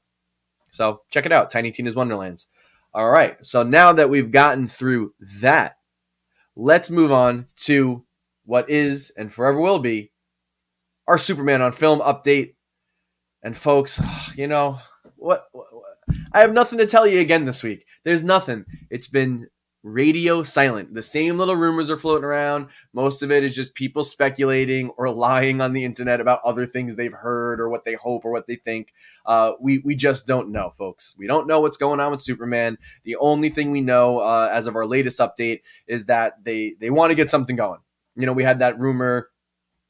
So 0.70 1.02
check 1.10 1.26
it 1.26 1.32
out, 1.32 1.50
Tiny 1.50 1.70
Tina's 1.70 1.94
Wonderlands. 1.96 2.46
All 2.94 3.10
right. 3.10 3.36
So 3.44 3.62
now 3.62 3.92
that 3.92 4.08
we've 4.08 4.30
gotten 4.30 4.66
through 4.66 5.12
that, 5.42 5.76
let's 6.56 6.90
move 6.90 7.12
on 7.12 7.48
to 7.56 8.04
what 8.46 8.68
is 8.70 9.12
and 9.16 9.30
forever 9.30 9.60
will 9.60 9.78
be 9.78 10.10
our 11.08 11.18
Superman 11.18 11.62
on 11.62 11.72
film 11.72 12.00
update. 12.00 12.54
And 13.42 13.56
folks, 13.56 14.00
you 14.36 14.46
know, 14.46 14.78
what, 15.16 15.46
what, 15.50 15.66
I 16.32 16.40
have 16.40 16.52
nothing 16.52 16.78
to 16.78 16.86
tell 16.86 17.06
you 17.06 17.20
again 17.20 17.44
this 17.44 17.62
week. 17.62 17.84
There's 18.04 18.22
nothing. 18.22 18.64
It's 18.90 19.08
been 19.08 19.48
radio 19.82 20.42
silent. 20.42 20.92
The 20.92 21.02
same 21.02 21.38
little 21.38 21.56
rumors 21.56 21.90
are 21.90 21.96
floating 21.96 22.24
around. 22.24 22.68
Most 22.92 23.22
of 23.22 23.30
it 23.30 23.44
is 23.44 23.54
just 23.54 23.74
people 23.74 24.04
speculating 24.04 24.90
or 24.90 25.08
lying 25.08 25.60
on 25.60 25.72
the 25.72 25.84
internet 25.84 26.20
about 26.20 26.40
other 26.44 26.66
things 26.66 26.96
they've 26.96 27.12
heard 27.12 27.60
or 27.60 27.68
what 27.68 27.84
they 27.84 27.94
hope 27.94 28.24
or 28.24 28.32
what 28.32 28.46
they 28.46 28.56
think. 28.56 28.92
Uh, 29.24 29.52
we 29.60 29.78
we 29.78 29.94
just 29.94 30.26
don't 30.26 30.50
know, 30.50 30.70
folks. 30.76 31.14
We 31.18 31.26
don't 31.26 31.46
know 31.46 31.60
what's 31.60 31.78
going 31.78 32.00
on 32.00 32.10
with 32.10 32.22
Superman. 32.22 32.76
The 33.04 33.16
only 33.16 33.48
thing 33.48 33.70
we 33.70 33.80
know 33.80 34.18
uh, 34.18 34.50
as 34.52 34.66
of 34.66 34.76
our 34.76 34.86
latest 34.86 35.20
update 35.20 35.60
is 35.86 36.06
that 36.06 36.44
they 36.44 36.74
they 36.78 36.90
want 36.90 37.10
to 37.10 37.16
get 37.16 37.30
something 37.30 37.56
going. 37.56 37.80
You 38.16 38.26
know, 38.26 38.32
we 38.32 38.42
had 38.42 38.58
that 38.58 38.78
rumor 38.78 39.28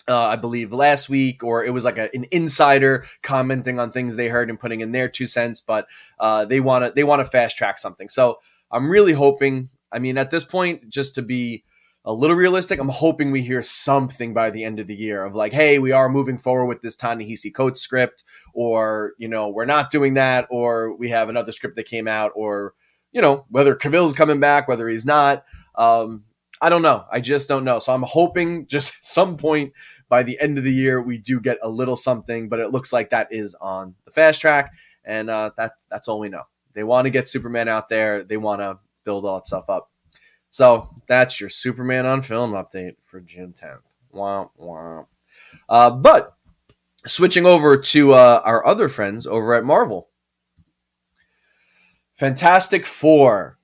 uh, 0.09 0.27
I 0.27 0.37
believe 0.37 0.73
last 0.73 1.09
week, 1.09 1.45
or 1.45 1.65
it 1.65 1.71
was 1.71 1.85
like 1.85 1.99
a, 1.99 2.09
an 2.15 2.27
insider 2.31 3.05
commenting 3.23 3.79
on 3.79 3.93
things 3.93 4.17
they 4.17 4.29
heard 4.29 4.51
and 4.51 4.59
putting 4.59 4.81
in 4.81 4.93
their 4.93 5.09
two 5.09 5.27
cents. 5.27 5.61
But 5.61 5.87
uh, 6.19 6.45
they 6.45 6.61
want 6.61 6.87
to 6.87 6.93
they 6.93 7.05
want 7.05 7.21
to 7.21 7.25
fast 7.25 7.57
track 7.57 7.79
something. 7.79 8.09
So 8.09 8.39
I'm 8.71 8.91
really 8.91 9.13
hoping. 9.13 9.71
I 9.91 9.99
mean, 9.99 10.19
at 10.19 10.31
this 10.31 10.45
point, 10.45 10.89
just 10.89 11.15
to 11.15 11.23
be 11.23 11.65
a 12.05 12.13
little 12.13 12.37
realistic, 12.37 12.81
I'm 12.81 12.89
hoping 12.89 13.31
we 13.31 13.43
hear 13.43 13.63
something 13.63 14.33
by 14.33 14.51
the 14.51 14.65
end 14.65 14.81
of 14.81 14.87
the 14.87 14.95
year 14.95 15.25
of 15.25 15.35
like, 15.35 15.53
hey, 15.53 15.79
we 15.79 15.93
are 15.93 16.09
moving 16.09 16.39
forward 16.39 16.67
with 16.67 16.81
this 16.81 16.97
Ta-Nehisi 16.97 17.53
Coates 17.53 17.81
script, 17.81 18.25
or 18.55 19.13
you 19.19 19.29
know, 19.29 19.49
we're 19.49 19.67
not 19.67 19.91
doing 19.91 20.15
that, 20.15 20.47
or 20.51 20.97
we 20.97 21.11
have 21.11 21.29
another 21.29 21.53
script 21.53 21.77
that 21.77 21.87
came 21.87 22.09
out, 22.09 22.33
or 22.35 22.75
you 23.13 23.21
know, 23.23 23.47
whether 23.51 23.75
Cavill's 23.75 24.13
coming 24.13 24.41
back, 24.41 24.69
whether 24.69 24.89
he's 24.89 25.07
not. 25.07 25.45
Um, 25.75 26.25
I 26.61 26.71
don't 26.71 26.83
know. 26.83 27.05
I 27.11 27.21
just 27.21 27.49
don't 27.49 27.65
know. 27.65 27.79
So 27.79 27.93
I'm 27.93 28.03
hoping 28.03 28.67
just 28.67 28.95
some 29.05 29.37
point 29.37 29.73
by 30.09 30.23
the 30.23 30.39
end 30.41 30.59
of 30.59 30.65
the 30.65 30.73
year, 30.73 31.01
we 31.01 31.19
do 31.19 31.41
get 31.41 31.59
a 31.63 31.69
little 31.69 31.97
something, 31.97 32.49
but 32.49 32.61
it 32.61 32.71
looks 32.71 32.93
like 32.93 33.11
that 33.11 33.29
is 33.31 33.55
on 33.57 33.95
the 34.05 34.11
fast 34.11 34.41
track, 34.41 34.73
and 35.05 35.29
uh, 35.31 35.51
that's 35.57 35.87
that's 35.87 36.09
all 36.09 36.19
we 36.21 36.29
know. 36.29 36.45
They 36.75 36.85
want 36.85 37.07
to 37.07 37.11
get 37.11 37.29
Superman 37.29 37.69
out 37.69 37.89
there. 37.89 38.23
They 38.23 38.37
want 38.37 38.61
to 38.61 38.79
build 39.05 39.25
all 39.25 39.37
that 39.37 39.47
stuff 39.47 39.69
up. 39.69 39.91
So 40.51 40.89
that's 41.07 41.41
your 41.41 41.51
Superman 41.51 42.07
on 42.07 42.23
film 42.23 42.53
update 42.53 42.97
for 43.05 43.21
June 43.21 43.53
10th. 43.53 43.81
Womp 44.15 44.51
womp. 44.61 45.07
Uh, 45.69 45.91
but 45.91 46.37
switching 47.07 47.47
over 47.47 47.77
to 47.77 48.13
uh, 48.13 48.43
our 48.45 48.67
other 48.67 48.89
friends 48.89 49.27
over 49.27 49.55
at 49.55 49.65
Marvel. 49.65 50.09
Fantastic 52.15 52.85
Four. 52.87 53.59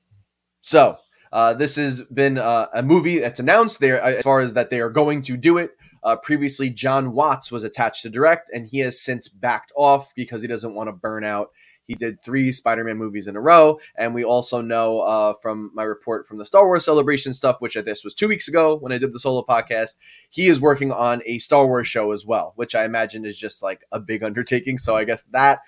So 0.60 0.98
uh, 1.32 1.54
this 1.54 1.76
has 1.76 2.02
been 2.02 2.38
uh, 2.38 2.68
a 2.72 2.82
movie 2.82 3.18
that's 3.18 3.40
announced 3.40 3.80
there 3.80 4.00
as 4.00 4.22
far 4.22 4.40
as 4.40 4.54
that 4.54 4.70
they 4.70 4.80
are 4.80 4.90
going 4.90 5.22
to 5.22 5.36
do 5.36 5.58
it. 5.58 5.76
Uh, 6.04 6.16
previously, 6.16 6.70
Jon 6.70 7.12
Watts 7.12 7.50
was 7.50 7.64
attached 7.64 8.02
to 8.02 8.10
direct, 8.10 8.50
and 8.54 8.66
he 8.66 8.80
has 8.80 9.00
since 9.00 9.26
backed 9.26 9.72
off 9.74 10.12
because 10.14 10.42
he 10.42 10.48
doesn't 10.48 10.74
want 10.74 10.88
to 10.88 10.92
burn 10.92 11.24
out. 11.24 11.50
He 11.86 11.94
did 11.94 12.22
three 12.22 12.50
Spider-Man 12.50 12.96
movies 12.96 13.26
in 13.26 13.36
a 13.36 13.40
row, 13.40 13.78
and 13.96 14.14
we 14.14 14.24
also 14.24 14.60
know 14.60 15.00
uh, 15.00 15.34
from 15.42 15.70
my 15.74 15.82
report 15.82 16.26
from 16.26 16.38
the 16.38 16.46
Star 16.46 16.66
Wars 16.66 16.84
Celebration 16.84 17.34
stuff, 17.34 17.56
which 17.60 17.76
I 17.76 17.82
this 17.82 18.04
was 18.04 18.14
two 18.14 18.28
weeks 18.28 18.48
ago 18.48 18.76
when 18.76 18.92
I 18.92 18.98
did 18.98 19.12
the 19.12 19.20
solo 19.20 19.44
podcast. 19.46 19.96
He 20.30 20.46
is 20.46 20.60
working 20.60 20.92
on 20.92 21.22
a 21.26 21.38
Star 21.38 21.66
Wars 21.66 21.86
show 21.86 22.12
as 22.12 22.24
well, 22.24 22.52
which 22.56 22.74
I 22.74 22.84
imagine 22.84 23.26
is 23.26 23.38
just 23.38 23.62
like 23.62 23.84
a 23.92 24.00
big 24.00 24.22
undertaking. 24.22 24.78
So 24.78 24.96
I 24.96 25.04
guess 25.04 25.24
that 25.32 25.60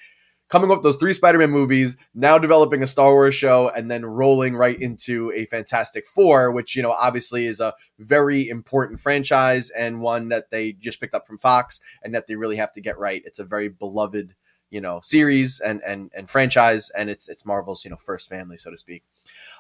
coming 0.49 0.69
with 0.69 0.83
those 0.83 0.97
three 0.97 1.13
Spider-Man 1.13 1.51
movies, 1.51 1.97
now 2.15 2.39
developing 2.39 2.83
a 2.83 2.87
Star 2.87 3.13
Wars 3.13 3.35
show, 3.35 3.69
and 3.69 3.91
then 3.91 4.05
rolling 4.05 4.55
right 4.55 4.81
into 4.81 5.33
a 5.33 5.47
Fantastic 5.47 6.07
Four, 6.07 6.53
which 6.53 6.77
you 6.77 6.83
know 6.83 6.93
obviously 6.93 7.47
is 7.47 7.61
a 7.61 7.75
very 7.99 8.49
important 8.49 9.01
franchise 9.01 9.71
and 9.71 10.01
one 10.01 10.29
that 10.29 10.51
they 10.51 10.73
just 10.73 11.01
picked 11.01 11.15
up 11.15 11.27
from 11.27 11.39
Fox 11.39 11.81
and 12.03 12.15
that 12.15 12.27
they 12.27 12.37
really 12.37 12.57
have 12.57 12.73
to 12.73 12.81
get 12.81 12.99
right. 12.99 13.23
It's 13.25 13.39
a 13.39 13.45
very 13.45 13.69
beloved 13.69 14.35
you 14.71 14.81
know 14.81 15.01
series 15.03 15.61
and 15.61 15.83
and 15.85 16.11
and 16.15 16.29
franchise, 16.29 16.91
and 16.91 17.11
it's 17.11 17.29
it's 17.29 17.47
Marvel's 17.47 17.85
you 17.85 17.91
know 17.91 17.97
first 17.97 18.29
family, 18.29 18.57
so 18.57 18.71
to 18.71 18.79
speak. 18.79 19.03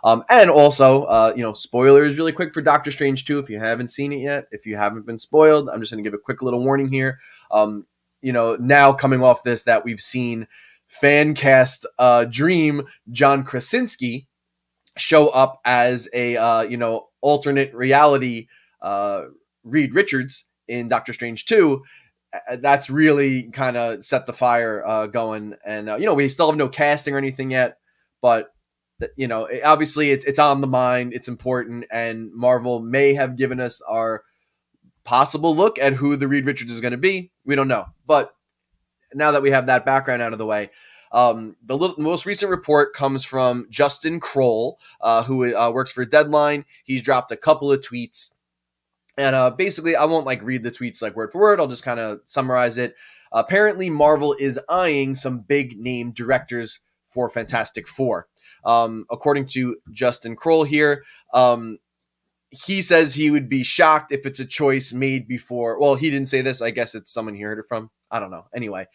Um, 0.04 0.22
and 0.28 0.50
also, 0.50 1.04
uh, 1.04 1.32
you 1.34 1.42
know, 1.42 1.52
spoilers 1.52 2.18
really 2.18 2.32
quick 2.32 2.52
for 2.52 2.60
Doctor 2.60 2.90
Strange 2.90 3.24
2 3.24 3.38
if 3.38 3.50
you 3.50 3.58
haven't 3.58 3.88
seen 3.88 4.12
it 4.12 4.20
yet. 4.20 4.46
If 4.50 4.66
you 4.66 4.76
haven't 4.76 5.06
been 5.06 5.18
spoiled, 5.18 5.68
I'm 5.68 5.80
just 5.80 5.90
going 5.90 6.04
to 6.04 6.08
give 6.08 6.14
a 6.14 6.22
quick 6.22 6.42
little 6.42 6.62
warning 6.62 6.92
here. 6.92 7.18
Um, 7.50 7.86
you 8.20 8.32
know, 8.32 8.56
now 8.56 8.92
coming 8.92 9.22
off 9.22 9.42
this, 9.42 9.64
that 9.64 9.84
we've 9.84 10.00
seen 10.00 10.46
fan 10.88 11.34
cast 11.34 11.86
uh, 11.98 12.24
dream 12.24 12.86
John 13.10 13.44
Krasinski 13.44 14.26
show 14.96 15.28
up 15.28 15.60
as 15.64 16.08
a 16.14 16.36
uh, 16.36 16.62
you 16.62 16.76
know 16.76 17.08
alternate 17.20 17.74
reality 17.74 18.48
uh, 18.80 19.22
Reed 19.64 19.94
Richards 19.94 20.44
in 20.68 20.88
Doctor 20.88 21.12
Strange 21.12 21.44
2 21.46 21.82
that's 22.58 22.90
really 22.90 23.44
kind 23.44 23.76
of 23.76 24.04
set 24.04 24.26
the 24.26 24.32
fire 24.32 24.86
uh, 24.86 25.06
going. 25.06 25.54
And 25.64 25.88
uh, 25.88 25.96
you 25.96 26.06
know 26.06 26.14
we 26.14 26.28
still 26.28 26.48
have 26.50 26.58
no 26.58 26.68
casting 26.68 27.14
or 27.14 27.18
anything 27.18 27.50
yet 27.50 27.78
but 28.20 28.52
you 29.16 29.28
know 29.28 29.48
obviously 29.64 30.10
it's, 30.10 30.24
it's 30.24 30.38
on 30.38 30.60
the 30.60 30.66
mind 30.66 31.12
it's 31.12 31.28
important 31.28 31.84
and 31.90 32.32
marvel 32.34 32.80
may 32.80 33.12
have 33.14 33.36
given 33.36 33.60
us 33.60 33.82
our 33.82 34.22
possible 35.06 35.56
look 35.56 35.78
at 35.78 35.94
who 35.94 36.16
the 36.16 36.28
reed 36.28 36.44
richards 36.44 36.72
is 36.72 36.82
going 36.82 36.92
to 36.92 36.98
be. 36.98 37.30
We 37.46 37.54
don't 37.54 37.68
know. 37.68 37.86
But 38.06 38.34
now 39.14 39.32
that 39.32 39.42
we 39.42 39.50
have 39.50 39.66
that 39.66 39.84
background 39.84 40.22
out 40.22 40.32
of 40.32 40.38
the 40.38 40.46
way, 40.46 40.70
um, 41.12 41.56
the 41.64 41.76
little, 41.76 41.96
most 41.98 42.26
recent 42.26 42.50
report 42.50 42.92
comes 42.92 43.25
from 43.25 43.66
Justin 43.70 44.20
Kroll, 44.20 44.78
uh, 45.00 45.22
who 45.22 45.54
uh, 45.54 45.70
works 45.70 45.92
for 45.92 46.04
Deadline. 46.04 46.64
He's 46.84 47.02
dropped 47.02 47.30
a 47.30 47.36
couple 47.36 47.72
of 47.72 47.80
tweets. 47.80 48.30
And 49.16 49.34
uh, 49.34 49.50
basically, 49.50 49.96
I 49.96 50.04
won't 50.04 50.26
like 50.26 50.42
read 50.42 50.62
the 50.62 50.70
tweets 50.70 51.00
like 51.00 51.16
word 51.16 51.32
for 51.32 51.40
word. 51.40 51.58
I'll 51.58 51.68
just 51.68 51.84
kind 51.84 52.00
of 52.00 52.20
summarize 52.26 52.76
it. 52.76 52.96
Apparently, 53.32 53.88
Marvel 53.88 54.36
is 54.38 54.60
eyeing 54.68 55.14
some 55.14 55.40
big 55.40 55.78
name 55.78 56.12
directors 56.12 56.80
for 57.08 57.30
Fantastic 57.30 57.88
Four. 57.88 58.28
Um, 58.64 59.06
according 59.10 59.46
to 59.48 59.76
Justin 59.90 60.36
Kroll 60.36 60.64
here, 60.64 61.04
um, 61.32 61.78
he 62.50 62.82
says 62.82 63.14
he 63.14 63.30
would 63.30 63.48
be 63.48 63.62
shocked 63.62 64.12
if 64.12 64.26
it's 64.26 64.40
a 64.40 64.44
choice 64.44 64.92
made 64.92 65.26
before. 65.26 65.80
Well, 65.80 65.94
he 65.94 66.10
didn't 66.10 66.28
say 66.28 66.42
this. 66.42 66.60
I 66.60 66.70
guess 66.70 66.94
it's 66.94 67.12
someone 67.12 67.34
he 67.34 67.42
heard 67.42 67.58
it 67.58 67.66
from. 67.68 67.90
I 68.10 68.20
don't 68.20 68.30
know. 68.30 68.46
Anyway, 68.54 68.86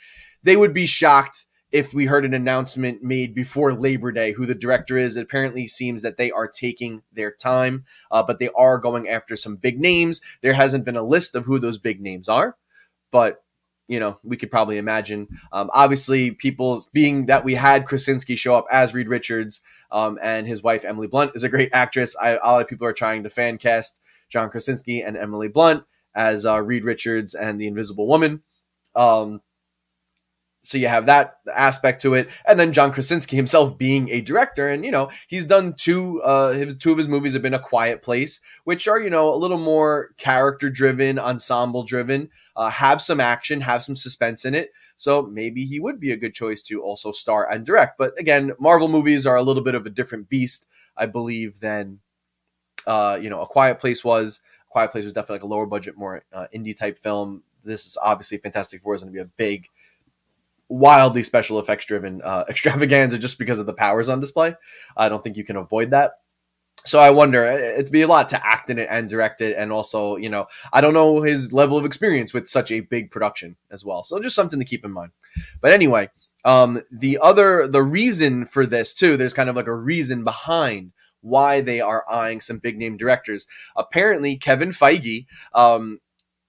they 0.44 0.56
would 0.56 0.74
be 0.74 0.86
shocked 0.86 1.46
if 1.72 1.94
we 1.94 2.06
heard 2.06 2.26
an 2.26 2.34
announcement 2.34 3.02
made 3.02 3.34
before 3.34 3.74
Labor 3.74 4.12
Day 4.12 4.34
who 4.34 4.46
the 4.46 4.56
director 4.56 4.98
is. 4.98 5.16
It 5.16 5.24
apparently 5.24 5.68
seems 5.68 6.02
that 6.02 6.18
they 6.18 6.32
are 6.32 6.48
taking 6.48 7.02
their 7.14 7.32
time, 7.32 7.86
uh, 8.12 8.24
but 8.24 8.40
they 8.40 8.50
are 8.50 8.78
going 8.78 9.08
after 9.08 9.36
some 9.36 9.56
big 9.56 9.80
names. 9.80 10.22
There 10.42 10.54
hasn't 10.54 10.86
been 10.86 10.98
a 10.98 11.04
list 11.04 11.36
of 11.36 11.46
who 11.46 11.60
those 11.60 11.78
big 11.78 12.02
names 12.02 12.28
are, 12.28 12.58
but 13.12 13.44
you 13.88 14.00
know, 14.00 14.18
we 14.24 14.38
could 14.38 14.52
probably 14.52 14.78
imagine. 14.78 15.28
Um, 15.52 15.70
obviously, 15.74 16.32
people 16.32 16.82
being 16.94 17.26
that 17.26 17.44
we 17.44 17.56
had 17.56 17.86
Krasinski 17.86 18.38
show 18.38 18.56
up 18.56 18.66
as 18.72 18.94
Reed 18.94 19.10
Richards 19.10 19.60
um, 19.92 20.18
and 20.22 20.48
his 20.48 20.64
wife 20.64 20.86
Emily 20.86 21.08
Blunt 21.08 21.34
is 21.36 21.44
a 21.44 21.50
great 21.50 21.72
actress. 21.74 22.16
I, 22.16 22.38
a 22.42 22.48
lot 22.48 22.62
of 22.62 22.70
people 22.70 22.88
are 22.88 22.94
trying 22.94 23.24
to 23.24 23.30
fan 23.30 23.58
cast 23.58 24.00
John 24.30 24.50
Krasinski 24.50 25.02
and 25.02 25.18
Emily 25.18 25.50
Blunt 25.50 25.84
as 26.16 26.46
uh, 26.46 26.62
Reed 26.62 26.86
Richards 26.86 27.34
and 27.34 27.60
the 27.60 27.68
Invisible 27.68 28.08
Woman. 28.08 28.44
Um, 28.96 29.42
so 30.64 30.78
you 30.78 30.88
have 30.88 31.08
that 31.08 31.38
aspect 31.56 32.04
to 32.04 32.14
it, 32.14 32.30
and 32.48 32.60
then 32.60 32.72
John 32.72 32.92
Krasinski 32.92 33.36
himself 33.36 33.80
being 33.80 34.10
a 34.12 34.22
director, 34.22 34.70
and 34.70 34.86
you 34.86 34.92
know 34.92 35.10
he's 35.28 35.48
done 35.48 35.74
two. 35.74 36.22
Uh, 36.22 36.52
his 36.52 36.78
two 36.78 36.92
of 36.92 37.00
his 37.00 37.08
movies 37.08 37.34
have 37.34 37.42
been 37.42 37.56
A 37.56 37.60
Quiet 37.60 38.04
Place, 38.04 38.40
which 38.64 38.88
are 38.88 39.02
you 39.02 39.10
know 39.10 39.34
a 39.34 39.36
little 39.36 39.58
more 39.58 40.12
character 40.18 40.70
driven, 40.70 41.18
ensemble 41.18 41.84
driven, 41.84 42.30
uh, 42.56 42.70
have 42.70 43.02
some 43.02 43.20
action, 43.20 43.62
have 43.62 43.82
some 43.82 43.96
suspense 43.96 44.46
in 44.46 44.54
it. 44.54 44.72
So 44.96 45.24
maybe 45.24 45.66
he 45.66 45.80
would 45.80 46.00
be 46.00 46.12
a 46.12 46.18
good 46.18 46.36
choice 46.36 46.62
to 46.64 46.84
also 46.84 47.12
star 47.12 47.52
and 47.52 47.66
direct. 47.66 47.98
But 47.98 48.18
again, 48.20 48.52
Marvel 48.60 48.88
movies 48.88 49.26
are 49.26 49.36
a 49.36 49.42
little 49.42 49.64
bit 49.64 49.76
of 49.76 49.88
a 49.88 49.90
different 49.90 50.30
beast, 50.30 50.68
I 50.96 51.08
believe, 51.08 51.60
than 51.60 52.00
uh, 52.86 53.18
you 53.20 53.32
know 53.32 53.42
A 53.42 53.48
Quiet 53.48 53.80
Place 53.80 54.04
was. 54.04 54.42
A 54.68 54.72
Quiet 54.72 54.92
Place 54.92 55.06
was 55.06 55.14
definitely 55.14 55.38
like 55.38 55.44
a 55.44 55.48
lower 55.48 55.66
budget, 55.66 55.98
more 55.98 56.24
uh, 56.32 56.46
indie 56.56 56.76
type 56.76 57.00
film. 57.00 57.42
This 57.64 57.86
is 57.86 57.98
obviously 58.02 58.38
Fantastic 58.38 58.82
Four 58.82 58.96
is 58.96 59.04
going 59.04 59.14
to 59.14 59.18
be 59.18 59.22
a 59.22 59.32
big 59.38 59.68
wildly 60.70 61.22
special 61.22 61.60
effects 61.60 61.86
driven 61.86 62.22
uh, 62.24 62.46
extravaganza 62.50 63.20
just 63.20 63.38
because 63.38 63.60
of 63.60 63.66
the 63.66 63.74
powers 63.74 64.10
on 64.10 64.20
display. 64.20 64.56
I 64.96 65.10
don't 65.10 65.24
think 65.24 65.38
you 65.38 65.44
can 65.44 65.58
avoid 65.58 65.92
that. 65.92 66.14
So 66.84 67.00
I 67.00 67.12
wonder, 67.12 67.46
it'd 67.46 67.92
be 67.92 68.02
a 68.02 68.08
lot 68.08 68.30
to 68.30 68.44
act 68.44 68.72
in 68.72 68.80
it 68.80 68.88
and 68.90 69.08
direct 69.08 69.40
it, 69.42 69.56
and 69.56 69.72
also, 69.72 70.16
you 70.16 70.30
know, 70.30 70.48
I 70.74 70.82
don't 70.82 70.96
know 70.96 71.22
his 71.22 71.54
level 71.54 71.78
of 71.78 71.86
experience 71.86 72.34
with 72.34 72.48
such 72.48 72.72
a 72.72 72.80
big 72.80 73.12
production 73.12 73.56
as 73.70 73.86
well. 73.86 74.04
So 74.04 74.20
just 74.20 74.36
something 74.36 74.58
to 74.58 74.66
keep 74.66 74.84
in 74.84 74.92
mind. 74.92 75.12
But 75.62 75.74
anyway, 75.74 76.10
um, 76.44 76.82
the 76.92 77.20
other, 77.22 77.68
the 77.68 77.84
reason 77.84 78.46
for 78.46 78.66
this 78.66 78.96
too, 78.96 79.16
there's 79.16 79.36
kind 79.36 79.50
of 79.50 79.56
like 79.56 79.68
a 79.68 79.76
reason 79.76 80.24
behind 80.24 80.92
why 81.22 81.62
they 81.62 81.82
are 81.82 82.04
eyeing 82.10 82.42
some 82.42 82.58
big 82.58 82.80
name 82.80 82.98
directors. 82.98 83.46
Apparently, 83.76 84.36
Kevin 84.36 84.70
Feige 84.70 85.28
um, 85.54 86.00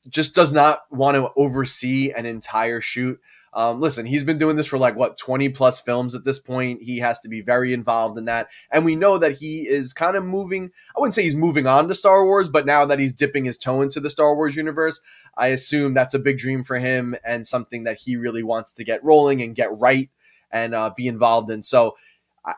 just 0.08 0.34
does 0.34 0.52
not 0.52 0.80
want 0.90 1.16
to 1.16 1.30
oversee 1.36 2.10
an 2.10 2.26
entire 2.26 2.80
shoot. 2.80 3.20
Um, 3.54 3.80
listen, 3.80 4.06
he's 4.06 4.24
been 4.24 4.38
doing 4.38 4.56
this 4.56 4.66
for 4.66 4.78
like 4.78 4.96
what 4.96 5.18
20 5.18 5.50
plus 5.50 5.80
films 5.80 6.14
at 6.14 6.24
this 6.24 6.38
point. 6.38 6.82
He 6.82 6.98
has 6.98 7.20
to 7.20 7.28
be 7.28 7.42
very 7.42 7.74
involved 7.74 8.16
in 8.16 8.24
that. 8.24 8.48
And 8.70 8.84
we 8.84 8.96
know 8.96 9.18
that 9.18 9.32
he 9.32 9.68
is 9.68 9.92
kind 9.92 10.16
of 10.16 10.24
moving, 10.24 10.70
I 10.96 11.00
wouldn't 11.00 11.14
say 11.14 11.22
he's 11.22 11.36
moving 11.36 11.66
on 11.66 11.86
to 11.88 11.94
Star 11.94 12.24
Wars, 12.24 12.48
but 12.48 12.64
now 12.64 12.86
that 12.86 12.98
he's 12.98 13.12
dipping 13.12 13.44
his 13.44 13.58
toe 13.58 13.82
into 13.82 14.00
the 14.00 14.08
Star 14.08 14.34
Wars 14.34 14.56
universe, 14.56 15.00
I 15.36 15.48
assume 15.48 15.92
that's 15.92 16.14
a 16.14 16.18
big 16.18 16.38
dream 16.38 16.64
for 16.64 16.78
him 16.78 17.14
and 17.26 17.46
something 17.46 17.84
that 17.84 17.98
he 17.98 18.16
really 18.16 18.42
wants 18.42 18.72
to 18.74 18.84
get 18.84 19.04
rolling 19.04 19.42
and 19.42 19.54
get 19.54 19.68
right 19.78 20.08
and 20.50 20.74
uh, 20.74 20.90
be 20.96 21.06
involved 21.06 21.50
in. 21.50 21.62
So, 21.62 21.96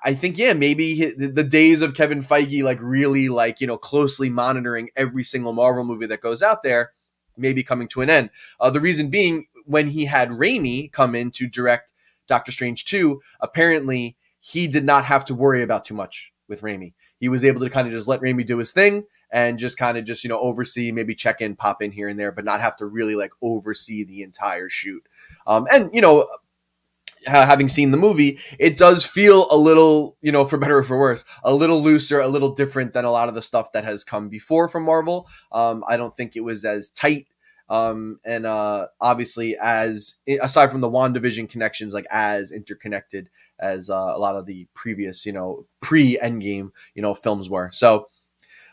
I 0.02 0.14
think 0.14 0.38
yeah, 0.38 0.54
maybe 0.54 1.10
the 1.14 1.44
days 1.44 1.82
of 1.82 1.92
Kevin 1.92 2.20
Feige 2.20 2.62
like 2.62 2.78
really 2.80 3.28
like 3.28 3.60
you 3.60 3.66
know 3.66 3.76
closely 3.76 4.30
monitoring 4.30 4.88
every 4.96 5.24
single 5.24 5.52
Marvel 5.52 5.84
movie 5.84 6.06
that 6.06 6.22
goes 6.22 6.42
out 6.42 6.62
there, 6.62 6.92
maybe 7.36 7.62
coming 7.62 7.88
to 7.88 8.00
an 8.00 8.10
end. 8.10 8.30
Uh, 8.60 8.70
the 8.70 8.80
reason 8.80 9.08
being, 9.08 9.46
when 9.66 9.88
he 9.88 10.04
had 10.04 10.30
Raimi 10.30 10.92
come 10.92 11.14
in 11.14 11.30
to 11.32 11.46
direct 11.46 11.92
Doctor 12.26 12.52
Strange 12.52 12.84
2, 12.84 13.20
apparently 13.40 14.16
he 14.40 14.66
did 14.66 14.84
not 14.84 15.04
have 15.04 15.24
to 15.26 15.34
worry 15.34 15.62
about 15.62 15.84
too 15.84 15.94
much 15.94 16.32
with 16.48 16.62
Raimi. 16.62 16.92
He 17.18 17.28
was 17.28 17.44
able 17.44 17.60
to 17.60 17.70
kind 17.70 17.86
of 17.86 17.92
just 17.92 18.08
let 18.08 18.20
Raimi 18.20 18.46
do 18.46 18.58
his 18.58 18.72
thing 18.72 19.04
and 19.30 19.58
just 19.58 19.78
kind 19.78 19.96
of 19.96 20.04
just, 20.04 20.22
you 20.22 20.28
know, 20.28 20.38
oversee, 20.38 20.92
maybe 20.92 21.14
check 21.14 21.40
in, 21.40 21.56
pop 21.56 21.82
in 21.82 21.92
here 21.92 22.08
and 22.08 22.18
there, 22.18 22.30
but 22.30 22.44
not 22.44 22.60
have 22.60 22.76
to 22.76 22.86
really 22.86 23.16
like 23.16 23.32
oversee 23.42 24.04
the 24.04 24.22
entire 24.22 24.68
shoot. 24.68 25.02
Um, 25.46 25.66
and, 25.72 25.90
you 25.92 26.00
know, 26.00 26.28
having 27.26 27.69
seen 27.69 27.90
the 27.90 27.97
movie, 27.97 28.38
it 28.59 28.76
does 28.76 29.04
feel 29.04 29.47
a 29.50 29.57
little, 29.57 30.16
you 30.23 30.33
know, 30.33 30.45
for 30.45 30.59
better 30.59 30.78
or 30.78 30.83
for 30.83 30.99
worse, 30.99 31.25
a 31.43 31.54
little 31.54 31.83
looser, 31.83 32.21
a 32.21 32.28
little 32.28 32.54
different 32.54 32.93
than 32.93 33.04
a 33.04 33.11
lot 33.11 33.28
of 33.28 33.35
the 33.35 33.43
stuff 33.43 33.73
that 33.73 33.85
has 33.85 34.04
come 34.04 34.28
before 34.28 34.69
from 34.69 34.85
Marvel. 34.85 35.28
Um, 35.52 35.85
I 35.88 35.97
don't 35.97 36.14
think 36.14 36.37
it 36.37 36.45
was 36.45 36.64
as 36.64 36.90
tight 36.90 37.26
um, 37.69 38.21
and 38.25 38.45
uh, 38.45 38.88
obviously, 39.00 39.57
as 39.61 40.16
aside 40.40 40.71
from 40.71 40.81
the 40.81 40.90
WandaVision 40.90 41.49
connections, 41.49 41.95
like 41.95 42.07
as 42.11 42.52
interconnected 42.52 43.31
as 43.59 43.88
uh, 43.88 44.12
a 44.14 44.19
lot 44.19 44.37
of 44.37 44.47
the 44.47 44.66
previous, 44.75 45.25
you 45.25 45.33
know, 45.33 45.66
pre 45.81 46.19
Endgame, 46.23 46.73
you 46.95 47.02
know, 47.02 47.14
films 47.14 47.49
were. 47.49 47.71
So, 47.73 48.09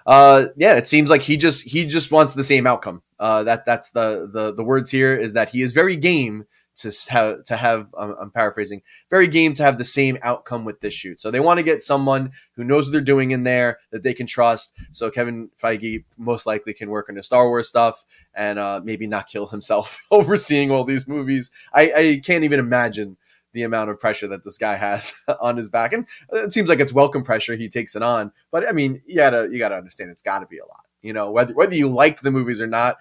uh, 0.06 0.48
yeah, 0.58 0.76
it 0.76 0.88
seems 0.88 1.10
like 1.10 1.22
he 1.22 1.38
just 1.38 1.64
he 1.64 1.86
just 1.86 2.12
wants 2.12 2.34
the 2.34 2.44
same 2.44 2.68
outcome. 2.68 3.02
Uh, 3.20 3.44
that 3.44 3.66
that's 3.66 3.92
the 3.92 4.30
the 4.32 4.54
the 4.54 4.64
words 4.64 4.92
here 4.92 5.16
is 5.16 5.34
that 5.34 5.50
he 5.50 5.62
is 5.62 5.74
very 5.74 5.96
game 5.96 6.46
to 6.82 7.12
have 7.12 7.44
to 7.46 7.56
have 7.56 7.94
um, 7.98 8.16
I'm 8.20 8.32
paraphrasing 8.32 8.82
very 9.10 9.28
game 9.28 9.54
to 9.56 9.64
have 9.64 9.78
the 9.78 9.86
same 9.86 10.18
outcome 10.22 10.66
with 10.66 10.80
this 10.80 10.94
shoot. 10.94 11.22
So 11.22 11.32
they 11.32 11.40
want 11.40 11.60
to 11.60 11.64
get 11.64 11.84
someone 11.84 12.32
who 12.56 12.64
knows 12.64 12.86
what 12.86 12.92
they're 12.92 13.02
doing 13.02 13.32
in 13.32 13.44
there 13.44 13.80
that 13.92 14.04
they 14.04 14.14
can 14.14 14.28
trust. 14.28 14.74
So 14.92 15.10
Kevin 15.10 15.50
Feige 15.62 16.04
most 16.18 16.46
likely 16.46 16.74
can 16.74 16.90
work 16.90 17.10
on 17.10 17.16
the 17.16 17.24
Star 17.24 17.48
Wars 17.48 17.68
stuff 17.68 18.06
and 18.34 18.60
uh, 18.60 18.82
maybe 18.84 19.08
not 19.08 19.28
kill 19.28 19.48
himself 19.48 20.02
overseeing 20.12 20.72
all 20.72 20.84
these 20.84 21.08
movies. 21.08 21.52
I, 21.74 21.94
I 21.96 22.22
can't 22.24 22.44
even 22.44 22.60
imagine 22.60 23.18
the 23.54 23.64
amount 23.64 23.90
of 23.90 24.00
pressure 24.00 24.28
that 24.28 24.44
this 24.44 24.58
guy 24.58 24.76
has 24.76 25.14
on 25.42 25.58
his 25.58 25.70
back, 25.70 25.94
and 25.94 26.08
it 26.32 26.54
seems 26.54 26.70
like 26.70 26.80
it's 26.80 26.94
welcome 26.94 27.24
pressure. 27.24 27.56
He 27.56 27.68
takes 27.68 27.96
it 27.96 28.02
on, 28.04 28.32
but 28.50 28.68
I 28.68 28.72
mean, 28.72 29.02
you 29.06 29.16
gotta 29.16 29.50
you 29.52 29.58
gotta 29.58 29.76
understand 29.76 30.10
it's 30.10 30.24
got 30.24 30.40
to 30.40 30.46
be 30.46 30.60
a 30.60 30.66
lot. 30.66 30.86
You 31.02 31.14
know, 31.14 31.32
whether 31.32 31.54
whether 31.54 31.76
you 31.76 31.90
like 31.90 32.22
the 32.22 32.32
movies 32.32 32.62
or 32.62 32.68
not, 32.68 32.98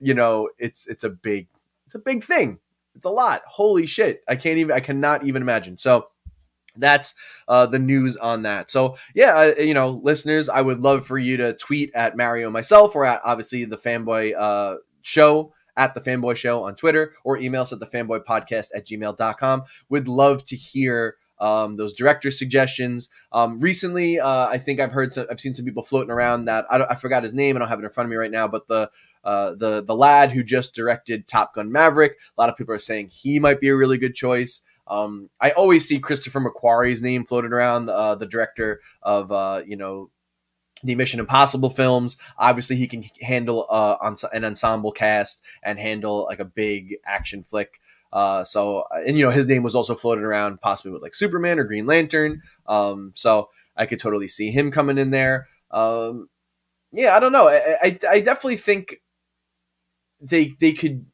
you 0.00 0.14
know, 0.14 0.48
it's 0.58 0.86
it's 0.86 1.04
a 1.04 1.10
big 1.10 1.48
it's 1.86 1.94
a 1.94 1.98
big 1.98 2.22
thing 2.22 2.58
it's 2.94 3.06
a 3.06 3.10
lot. 3.10 3.42
Holy 3.46 3.86
shit. 3.86 4.22
I 4.28 4.36
can't 4.36 4.58
even, 4.58 4.74
I 4.74 4.80
cannot 4.80 5.24
even 5.24 5.42
imagine. 5.42 5.78
So, 5.78 6.08
that's 6.76 7.14
uh, 7.48 7.66
the 7.66 7.78
news 7.78 8.16
on 8.16 8.42
that. 8.42 8.70
So 8.70 8.96
yeah, 9.14 9.52
uh, 9.58 9.60
you 9.60 9.74
know, 9.74 9.88
listeners, 9.88 10.48
I 10.48 10.60
would 10.62 10.80
love 10.80 11.06
for 11.06 11.18
you 11.18 11.36
to 11.38 11.52
tweet 11.54 11.90
at 11.94 12.16
Mario 12.16 12.50
myself 12.50 12.94
or 12.94 13.04
at 13.04 13.20
obviously 13.24 13.64
the 13.64 13.76
Fanboy 13.76 14.34
uh, 14.38 14.76
Show 15.02 15.52
at 15.76 15.94
the 15.94 16.00
Fanboy 16.00 16.36
Show 16.36 16.64
on 16.64 16.74
Twitter 16.74 17.14
or 17.24 17.38
email 17.38 17.62
us 17.62 17.72
at 17.72 17.80
the 17.80 17.86
Fanboy 17.86 18.24
Podcast 18.24 18.68
at 18.74 18.86
gmail.com. 18.86 19.62
Would 19.88 20.08
love 20.08 20.44
to 20.44 20.56
hear 20.56 21.16
um, 21.40 21.76
those 21.76 21.94
director 21.94 22.30
suggestions. 22.30 23.08
Um, 23.32 23.60
recently, 23.60 24.20
uh, 24.20 24.46
I 24.48 24.58
think 24.58 24.78
I've 24.78 24.92
heard 24.92 25.12
some, 25.12 25.26
I've 25.30 25.40
seen 25.40 25.54
some 25.54 25.64
people 25.64 25.82
floating 25.82 26.10
around 26.10 26.44
that 26.44 26.66
I, 26.70 26.84
I 26.90 26.94
forgot 26.94 27.22
his 27.22 27.34
name. 27.34 27.56
I 27.56 27.58
don't 27.58 27.68
have 27.68 27.80
it 27.80 27.84
in 27.84 27.90
front 27.90 28.06
of 28.06 28.10
me 28.10 28.16
right 28.16 28.30
now, 28.30 28.46
but 28.46 28.68
the 28.68 28.90
uh, 29.24 29.54
the 29.54 29.82
the 29.82 29.94
lad 29.94 30.30
who 30.30 30.42
just 30.42 30.74
directed 30.74 31.28
Top 31.28 31.54
Gun 31.54 31.72
Maverick. 31.72 32.18
A 32.36 32.40
lot 32.40 32.50
of 32.50 32.56
people 32.56 32.74
are 32.74 32.78
saying 32.78 33.10
he 33.12 33.38
might 33.38 33.60
be 33.60 33.68
a 33.68 33.76
really 33.76 33.98
good 33.98 34.14
choice. 34.14 34.62
Um, 34.86 35.30
I 35.40 35.50
always 35.52 35.86
see 35.86 35.98
Christopher 35.98 36.40
McQuarrie's 36.40 37.02
name 37.02 37.24
floated 37.24 37.52
around, 37.52 37.88
uh, 37.88 38.16
the 38.16 38.26
director 38.26 38.80
of 39.02 39.30
uh, 39.30 39.62
you 39.66 39.76
know 39.76 40.10
the 40.82 40.94
Mission 40.94 41.20
Impossible 41.20 41.70
films. 41.70 42.16
Obviously, 42.38 42.76
he 42.76 42.88
can 42.88 43.04
handle 43.20 43.66
uh, 43.70 43.96
an 44.32 44.44
ensemble 44.44 44.92
cast 44.92 45.42
and 45.62 45.78
handle 45.78 46.24
like 46.24 46.40
a 46.40 46.44
big 46.44 46.96
action 47.04 47.42
flick. 47.42 47.80
Uh, 48.12 48.42
so, 48.44 48.84
and 49.06 49.18
you 49.18 49.24
know, 49.24 49.30
his 49.30 49.46
name 49.46 49.62
was 49.62 49.74
also 49.74 49.94
floated 49.94 50.24
around, 50.24 50.60
possibly 50.60 50.92
with 50.92 51.02
like 51.02 51.14
Superman 51.14 51.58
or 51.58 51.64
Green 51.64 51.86
Lantern. 51.86 52.42
Um, 52.66 53.12
so 53.14 53.48
I 53.76 53.86
could 53.86 54.00
totally 54.00 54.28
see 54.28 54.50
him 54.50 54.70
coming 54.70 54.98
in 54.98 55.10
there. 55.10 55.46
Um, 55.70 56.28
yeah, 56.92 57.16
I 57.16 57.20
don't 57.20 57.32
know. 57.32 57.48
I, 57.48 57.76
I, 57.82 57.98
I 58.10 58.20
definitely 58.20 58.56
think 58.56 58.96
they 60.20 60.54
they 60.60 60.72
could 60.72 61.06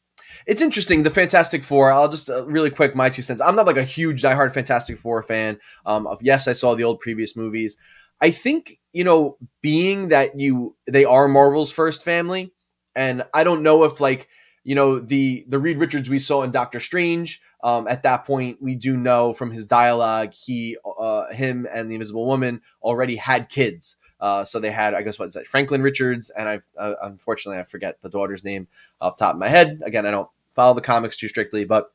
it's 0.47 0.63
interesting 0.63 1.03
the 1.03 1.11
fantastic 1.11 1.63
four 1.63 1.91
i'll 1.91 2.09
just 2.09 2.29
uh, 2.29 2.45
really 2.47 2.71
quick 2.71 2.95
my 2.95 3.09
two 3.09 3.23
cents 3.23 3.41
i'm 3.41 3.57
not 3.57 3.67
like 3.67 3.77
a 3.77 3.85
huge 3.85 4.23
diehard 4.23 4.53
fantastic 4.53 4.99
four 4.99 5.23
fan 5.23 5.59
um, 5.87 6.07
of 6.07 6.21
yes 6.23 6.49
i 6.49 6.53
saw 6.53 6.75
the 6.75 6.85
old 6.85 7.01
previous 7.01 7.37
movies 7.37 7.77
i 8.21 8.31
think 8.31 8.79
you 8.93 9.05
know 9.05 9.37
being 9.63 10.09
that 10.09 10.39
you 10.39 10.77
they 10.87 11.05
are 11.05 11.29
marvel's 11.29 11.73
first 11.73 12.05
family 12.05 12.53
and 12.95 13.23
i 13.33 13.45
don't 13.45 13.63
know 13.63 13.85
if 13.85 14.01
like 14.01 14.29
you 14.67 14.75
know 14.75 14.99
the 14.99 15.45
the 15.49 15.59
reed 15.59 15.79
richards 15.79 16.11
we 16.11 16.19
saw 16.19 16.43
in 16.43 16.51
doctor 16.51 16.81
strange 16.81 17.41
um, 17.63 17.87
at 17.89 18.03
that 18.03 18.27
point 18.27 18.61
we 18.61 18.75
do 18.75 18.97
know 18.97 19.33
from 19.33 19.51
his 19.51 19.65
dialogue 19.65 20.35
he 20.35 20.77
uh, 20.99 21.33
him 21.33 21.67
and 21.73 21.91
the 21.91 21.95
invisible 21.95 22.27
woman 22.27 22.61
already 22.83 23.17
had 23.17 23.49
kids 23.49 23.97
uh, 24.19 24.43
so 24.43 24.59
they 24.59 24.71
had, 24.71 24.95
I 24.95 25.03
guess, 25.03 25.19
what 25.19 25.29
is 25.29 25.35
that? 25.35 25.47
Franklin 25.47 25.83
Richards, 25.83 26.31
and 26.31 26.49
I've 26.49 26.67
uh, 26.79 26.95
unfortunately 27.03 27.61
I 27.61 27.65
forget 27.65 28.01
the 28.01 28.09
daughter's 28.09 28.45
name 28.45 28.67
off 28.99 29.19
top 29.19 29.35
of 29.35 29.39
my 29.39 29.51
head. 29.51 29.81
Again, 29.85 30.07
I 30.07 30.11
don't 30.11 30.31
follow 30.53 30.73
the 30.73 30.81
comics 30.81 31.19
too 31.19 31.29
strictly, 31.29 31.67
but 31.67 31.93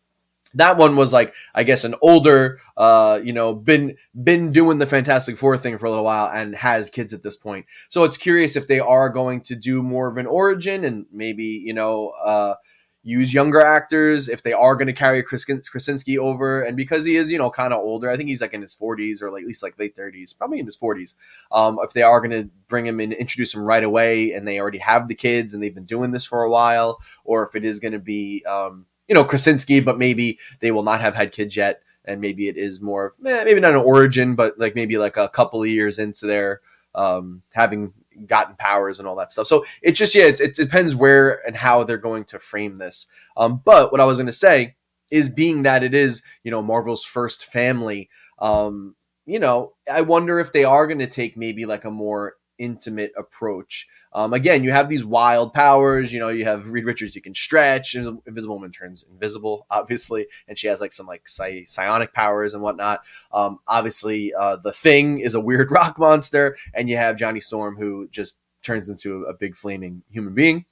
that 0.56 0.78
one 0.78 0.96
was 0.96 1.14
like 1.14 1.34
I 1.54 1.64
guess 1.64 1.84
an 1.84 1.96
older, 2.02 2.60
uh, 2.78 3.20
you 3.24 3.34
know, 3.34 3.54
been 3.54 3.96
been 4.24 4.52
doing 4.52 4.78
the 4.78 4.88
Fantastic 4.88 5.38
Four 5.38 5.58
thing 5.58 5.78
for 5.78 5.86
a 5.86 5.90
little 5.90 6.06
while 6.06 6.30
and 6.34 6.56
has 6.56 6.90
kids 6.90 7.14
at 7.14 7.24
this 7.24 7.38
point. 7.38 7.66
So 7.90 8.04
it's 8.04 8.18
curious 8.18 8.56
if 8.56 8.68
they 8.68 8.80
are 8.80 9.10
going 9.10 9.42
to 9.42 9.56
do 9.56 9.82
more 9.82 10.10
of 10.10 10.18
an 10.18 10.28
origin 10.28 10.86
and 10.86 11.06
maybe 11.12 11.46
you 11.46 11.74
know. 11.74 12.10
Uh, 12.24 12.56
use 13.04 13.34
younger 13.34 13.60
actors 13.60 14.30
if 14.30 14.44
they 14.44 14.54
are 14.54 14.76
going 14.76 14.88
to 14.88 14.94
carry 14.94 15.24
Chris 15.24 15.46
Krasinski 15.46 16.18
over. 16.18 16.62
And 16.62 16.78
because 16.78 17.04
he 17.04 17.16
is, 17.16 17.32
you 17.32 17.38
know, 17.38 17.50
kind 17.50 17.74
of 17.74 17.80
older, 17.80 18.10
I 18.10 18.16
think 18.16 18.30
he's 18.30 18.42
like 18.42 18.54
in 18.54 18.62
his 18.62 18.76
40s 18.76 19.22
or 19.22 19.32
like 19.32 19.42
at 19.42 19.48
least 19.48 19.64
like 19.64 19.80
late 19.80 19.96
30s, 19.96 20.38
probably 20.38 20.60
in 20.60 20.68
his 20.68 20.78
40s. 20.78 21.16
Um, 21.52 21.80
if 21.82 21.94
they 21.94 22.04
are 22.04 22.20
going 22.20 22.32
to 22.32 22.50
bring 22.68 22.86
him 22.86 23.00
in, 23.00 23.12
introduce 23.12 23.56
him 23.56 23.64
right 23.64 23.84
away, 23.84 24.34
and 24.34 24.48
they 24.48 24.60
already 24.60 24.78
have 24.78 25.08
the 25.08 25.16
kids 25.16 25.54
and 25.54 25.64
they've 25.64 25.74
been 25.74 25.86
doing 25.86 26.12
this 26.12 26.26
for 26.26 26.44
a 26.44 26.50
while, 26.50 27.00
or 27.24 27.44
if 27.44 27.56
it 27.56 27.66
is 27.66 27.80
going 27.80 27.94
to 27.94 28.00
be, 28.00 28.46
um, 28.46 28.86
you 29.12 29.16
know, 29.16 29.26
Krasinski, 29.26 29.82
but 29.82 29.98
maybe 29.98 30.40
they 30.62 30.72
will 30.72 30.84
not 30.84 31.02
have 31.02 31.16
had 31.16 31.34
kids 31.34 31.58
yet. 31.58 31.82
And 32.06 32.22
maybe 32.22 32.48
it 32.48 32.56
is 32.56 32.80
more 32.80 33.08
of, 33.08 33.16
eh, 33.26 33.44
maybe 33.44 33.60
not 33.60 33.74
an 33.74 33.82
origin, 33.82 34.36
but 34.36 34.58
like 34.58 34.74
maybe 34.74 34.98
like 34.98 35.18
a 35.18 35.28
couple 35.28 35.62
of 35.62 35.68
years 35.68 36.00
into 36.00 36.28
their 36.28 36.62
um, 36.96 37.42
having 37.52 37.92
gotten 38.26 38.56
powers 38.56 39.00
and 39.00 39.10
all 39.10 39.18
that 39.18 39.34
stuff. 39.34 39.48
So 39.48 39.66
it 39.82 39.92
just 39.92 40.16
yeah, 40.16 40.28
it, 40.28 40.40
it 40.40 40.56
depends 40.56 40.96
where 40.96 41.46
and 41.46 41.58
how 41.58 41.84
they're 41.84 41.98
going 41.98 42.24
to 42.26 42.40
frame 42.40 42.78
this. 42.78 43.06
Um, 43.36 43.62
but 43.66 43.92
what 43.92 44.00
I 44.00 44.06
was 44.06 44.18
going 44.18 44.28
to 44.28 44.32
say 44.32 44.78
is 45.10 45.28
being 45.28 45.64
that 45.64 45.84
it 45.84 45.94
is 45.94 46.22
you 46.46 46.52
know 46.52 46.62
Marvel's 46.62 47.04
first 47.04 47.46
family. 47.46 48.10
Um, 48.40 48.96
you 49.26 49.40
know, 49.40 49.74
I 49.92 50.02
wonder 50.02 50.40
if 50.40 50.54
they 50.54 50.64
are 50.64 50.88
going 50.88 51.00
to 51.00 51.08
take 51.08 51.36
maybe 51.36 51.66
like 51.66 51.84
a 51.84 51.92
more 51.92 52.36
intimate 52.62 53.12
approach. 53.18 53.88
Um, 54.14 54.34
again, 54.34 54.64
you 54.64 54.72
have 54.72 54.88
these 54.88 55.04
wild 55.04 55.54
powers. 55.54 56.14
You 56.14 56.20
know, 56.20 56.30
you 56.30 56.46
have 56.46 56.72
Reed 56.72 56.86
Richards. 56.86 57.16
You 57.16 57.22
can 57.22 57.34
stretch. 57.34 57.96
Invisible 57.96 58.56
Woman 58.56 58.72
turns 58.72 59.04
invisible, 59.12 59.66
obviously, 59.72 60.28
and 60.48 60.58
she 60.58 60.68
has 60.68 60.80
like 60.80 60.94
some 60.94 61.08
like 61.08 61.28
psionic 61.28 62.14
powers 62.14 62.54
and 62.54 62.62
whatnot. 62.62 63.02
Um, 63.34 63.60
obviously, 63.68 64.34
uh, 64.34 64.58
the 64.58 64.72
Thing 64.72 65.20
is 65.20 65.34
a 65.34 65.40
weird 65.40 65.72
rock 65.72 65.98
monster, 65.98 66.56
and 66.74 66.90
you 66.90 66.98
have 66.98 67.18
Johnny 67.18 67.40
Storm 67.40 67.76
who 67.78 68.08
just 68.10 68.36
turns 68.62 68.90
into 68.90 69.26
a, 69.26 69.32
a 69.32 69.34
big 69.34 69.56
flaming 69.56 70.04
human 70.12 70.34
being. 70.34 70.66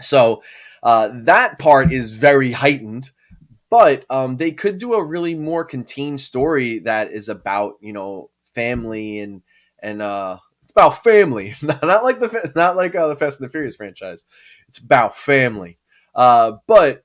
So 0.00 0.42
uh, 0.82 1.10
that 1.12 1.58
part 1.58 1.92
is 1.92 2.12
very 2.12 2.52
heightened 2.52 3.10
but 3.68 4.06
um, 4.10 4.36
they 4.36 4.52
could 4.52 4.78
do 4.78 4.94
a 4.94 5.02
really 5.02 5.34
more 5.34 5.64
contained 5.64 6.20
story 6.20 6.78
that 6.80 7.10
is 7.10 7.28
about 7.28 7.74
you 7.80 7.92
know 7.92 8.30
family 8.54 9.20
and 9.20 9.42
and 9.82 10.02
uh, 10.02 10.38
about 10.76 11.02
family, 11.02 11.54
not 11.62 12.04
like 12.04 12.20
the 12.20 12.52
not 12.54 12.76
like 12.76 12.94
uh, 12.94 13.08
the 13.08 13.16
Fast 13.16 13.40
and 13.40 13.48
the 13.48 13.50
Furious 13.50 13.76
franchise. 13.76 14.24
It's 14.68 14.78
about 14.78 15.16
family. 15.16 15.78
Uh, 16.14 16.52
but 16.66 17.04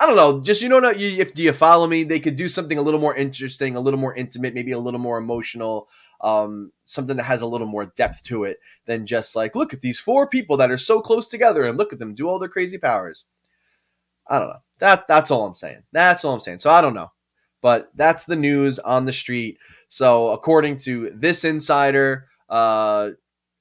I 0.00 0.06
don't 0.06 0.16
know. 0.16 0.40
Just 0.40 0.62
you 0.62 0.68
know, 0.68 0.80
not 0.80 0.98
you, 0.98 1.20
if 1.20 1.34
do 1.34 1.42
you 1.42 1.52
follow 1.52 1.86
me, 1.86 2.02
they 2.02 2.20
could 2.20 2.36
do 2.36 2.48
something 2.48 2.76
a 2.76 2.82
little 2.82 3.00
more 3.00 3.14
interesting, 3.14 3.76
a 3.76 3.80
little 3.80 4.00
more 4.00 4.14
intimate, 4.14 4.54
maybe 4.54 4.72
a 4.72 4.78
little 4.78 5.00
more 5.00 5.18
emotional, 5.18 5.88
um, 6.20 6.72
something 6.86 7.16
that 7.16 7.24
has 7.24 7.40
a 7.40 7.46
little 7.46 7.66
more 7.66 7.86
depth 7.96 8.22
to 8.24 8.44
it 8.44 8.58
than 8.86 9.06
just 9.06 9.36
like 9.36 9.54
look 9.54 9.72
at 9.72 9.80
these 9.80 10.00
four 10.00 10.28
people 10.28 10.56
that 10.56 10.70
are 10.70 10.78
so 10.78 11.00
close 11.00 11.28
together 11.28 11.62
and 11.62 11.78
look 11.78 11.92
at 11.92 12.00
them 12.00 12.14
do 12.14 12.28
all 12.28 12.38
their 12.38 12.48
crazy 12.48 12.78
powers. 12.78 13.26
I 14.26 14.38
don't 14.40 14.48
know. 14.48 14.62
That 14.78 15.06
that's 15.06 15.30
all 15.30 15.46
I'm 15.46 15.54
saying. 15.54 15.82
That's 15.92 16.24
all 16.24 16.34
I'm 16.34 16.40
saying. 16.40 16.58
So 16.60 16.70
I 16.70 16.80
don't 16.80 16.94
know, 16.94 17.12
but 17.62 17.90
that's 17.94 18.24
the 18.24 18.36
news 18.36 18.80
on 18.80 19.04
the 19.04 19.12
street. 19.12 19.58
So 19.88 20.30
according 20.30 20.78
to 20.78 21.12
this 21.14 21.44
insider, 21.44 22.27
uh, 22.48 23.10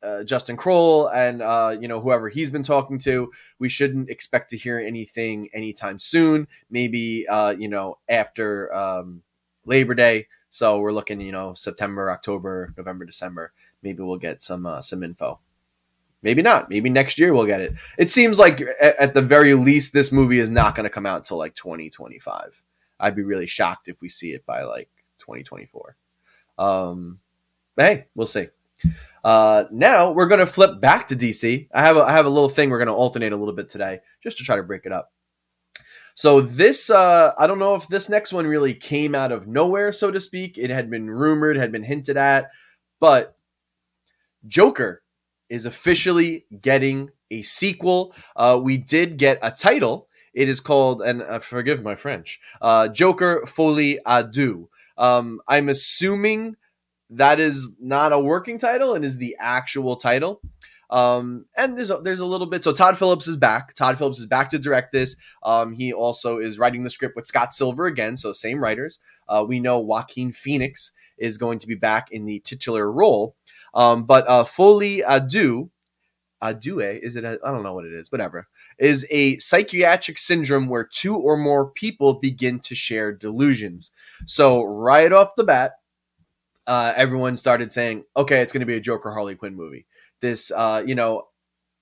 uh, 0.04 0.24
Justin 0.24 0.58
Kroll 0.58 1.08
and 1.10 1.42
uh, 1.42 1.76
you 1.80 1.88
know 1.88 2.00
whoever 2.00 2.30
he's 2.30 2.50
been 2.50 2.64
talking 2.64 3.00
to, 3.00 3.32
we 3.60 3.70
shouldn't 3.70 4.10
expect 4.10 4.50
to 4.52 4.58
hear 4.58 4.80
anything 4.80 5.50
anytime 5.54 6.00
soon. 6.00 6.48
Maybe 6.70 7.28
uh, 7.28 7.56
you 7.58 7.68
know 7.68 7.98
after 8.08 8.74
um, 8.74 9.24
Labor 9.66 9.96
Day. 9.96 10.28
So 10.50 10.80
we're 10.80 10.94
looking, 10.94 11.20
you 11.20 11.34
know, 11.34 11.54
September, 11.54 12.10
October, 12.10 12.74
November, 12.78 13.06
December. 13.06 13.52
Maybe 13.84 14.02
we'll 14.02 14.18
get 14.18 14.42
some 14.42 14.66
uh, 14.66 14.82
some 14.82 15.04
info. 15.04 15.40
Maybe 16.24 16.42
not. 16.42 16.70
Maybe 16.70 16.90
next 16.90 17.20
year 17.20 17.34
we'll 17.34 17.46
get 17.46 17.62
it. 17.62 17.74
It 17.98 18.10
seems 18.10 18.40
like 18.40 18.62
at, 18.62 18.96
at 18.98 19.14
the 19.14 19.22
very 19.22 19.54
least, 19.54 19.94
this 19.94 20.12
movie 20.12 20.40
is 20.40 20.50
not 20.50 20.76
going 20.76 20.86
to 20.86 20.90
come 20.90 21.06
out 21.06 21.18
until 21.18 21.38
like 21.38 21.54
2025. 21.56 22.64
I'd 23.00 23.16
be 23.16 23.24
really 23.24 23.46
shocked 23.48 23.88
if 23.88 24.02
we 24.02 24.10
see 24.10 24.32
it 24.34 24.46
by 24.46 24.64
like 24.64 24.90
2024. 25.20 25.96
Um, 26.58 27.20
hey, 27.78 28.08
we'll 28.16 28.26
see. 28.26 28.48
Uh, 29.24 29.66
now 29.72 30.12
we're 30.12 30.28
going 30.28 30.40
to 30.40 30.46
flip 30.46 30.80
back 30.80 31.08
to 31.08 31.16
DC. 31.16 31.68
I 31.74 31.82
have 31.82 31.98
a, 31.98 32.02
I 32.02 32.12
have 32.14 32.26
a 32.26 32.30
little 32.30 32.50
thing 32.50 32.70
we're 32.70 32.78
going 32.78 32.88
to 32.88 32.94
alternate 32.94 33.34
a 33.34 33.38
little 33.38 33.54
bit 33.54 33.70
today 33.70 34.00
just 34.24 34.38
to 34.38 34.44
try 34.44 34.56
to 34.56 34.64
break 34.64 34.86
it 34.86 34.92
up. 34.92 35.12
So 36.16 36.42
this, 36.42 36.90
uh, 36.90 37.34
I 37.38 37.46
don't 37.46 37.60
know 37.60 37.76
if 37.76 37.88
this 37.88 38.10
next 38.10 38.34
one 38.34 38.48
really 38.48 38.74
came 38.74 39.14
out 39.14 39.32
of 39.32 39.48
nowhere, 39.48 39.92
so 39.92 40.10
to 40.10 40.20
speak. 40.20 40.58
It 40.58 40.72
had 40.72 40.90
been 40.90 41.10
rumored, 41.10 41.58
had 41.58 41.72
been 41.72 41.84
hinted 41.84 42.18
at, 42.18 42.50
but 43.00 43.38
Joker 44.48 45.04
is 45.50 45.66
officially 45.66 46.46
getting 46.62 47.12
a 47.30 47.42
sequel. 47.44 48.16
Uh, 48.36 48.60
we 48.62 48.78
did 48.78 49.18
get 49.18 49.40
a 49.42 49.52
title. 49.52 50.08
It 50.34 50.50
is 50.50 50.60
called, 50.60 51.02
and 51.02 51.22
uh, 51.22 51.40
forgive 51.40 51.84
my 51.84 51.96
French, 51.96 52.40
uh, 52.62 52.88
Joker 52.88 53.44
Folie 53.46 54.00
à 54.06 54.24
Deux. 54.32 54.70
Um, 54.98 55.40
I'm 55.48 55.70
assuming 55.70 56.56
that 57.10 57.40
is 57.40 57.72
not 57.80 58.14
a 58.14 58.20
working 58.20 58.58
title 58.58 58.94
and 58.94 59.06
is 59.06 59.18
the 59.18 59.36
actual 59.40 59.96
title. 59.96 60.42
Um, 60.90 61.46
and 61.58 61.78
there's 61.78 61.90
a, 61.90 61.98
there's 61.98 62.22
a 62.22 62.26
little 62.26 62.48
bit. 62.48 62.64
So 62.64 62.72
Todd 62.72 62.98
Phillips 62.98 63.28
is 63.28 63.38
back. 63.38 63.74
Todd 63.74 63.98
Phillips 63.98 64.20
is 64.20 64.26
back 64.26 64.50
to 64.52 64.60
direct 64.60 64.94
this. 64.94 65.16
Um, 65.44 65.74
he 65.74 65.92
also 65.92 66.38
is 66.38 66.60
writing 66.60 66.84
the 66.84 66.90
script 66.90 67.16
with 67.16 67.28
Scott 67.28 67.54
Silver 67.54 67.86
again, 67.86 68.16
so 68.16 68.32
same 68.32 68.64
writers. 68.64 69.00
Uh, 69.28 69.46
we 69.48 69.60
know 69.60 69.80
Joaquin 69.80 70.32
Phoenix 70.32 70.94
is 71.18 71.38
going 71.38 71.60
to 71.60 71.68
be 71.68 71.76
back 71.76 72.12
in 72.12 72.26
the 72.26 72.40
titular 72.40 72.92
role. 72.92 73.36
Um, 73.74 74.06
but 74.06 74.28
uh, 74.30 74.46
Folie 74.46 75.04
à 75.04 75.20
Deux, 75.30 75.70
Adue, 76.42 77.00
is 77.02 77.16
it? 77.16 77.26
I 77.26 77.52
don't 77.52 77.64
know 77.64 77.74
what 77.74 77.86
it 77.86 77.94
is. 77.94 78.12
Whatever 78.12 78.48
is 78.78 79.08
a 79.10 79.38
psychiatric 79.38 80.20
syndrome 80.20 80.68
where 80.68 80.84
two 80.84 81.18
or 81.18 81.36
more 81.36 81.70
people 81.70 82.14
begin 82.14 82.60
to 82.60 82.76
share 82.76 83.12
delusions. 83.12 83.92
So 84.26 84.64
right 84.64 85.12
off 85.12 85.36
the 85.36 85.44
bat, 85.44 85.74
uh, 86.68 86.94
everyone 86.96 87.38
started 87.38 87.74
saying, 87.74 88.04
"Okay, 88.16 88.42
it's 88.42 88.54
going 88.54 88.62
to 88.62 88.68
be 88.68 88.76
a 88.76 88.82
Joker 88.82 89.12
Harley 89.12 89.36
Quinn 89.36 89.56
movie." 89.56 89.86
This, 90.22 90.52
uh, 90.52 90.84
you 90.86 90.96
know, 90.96 91.28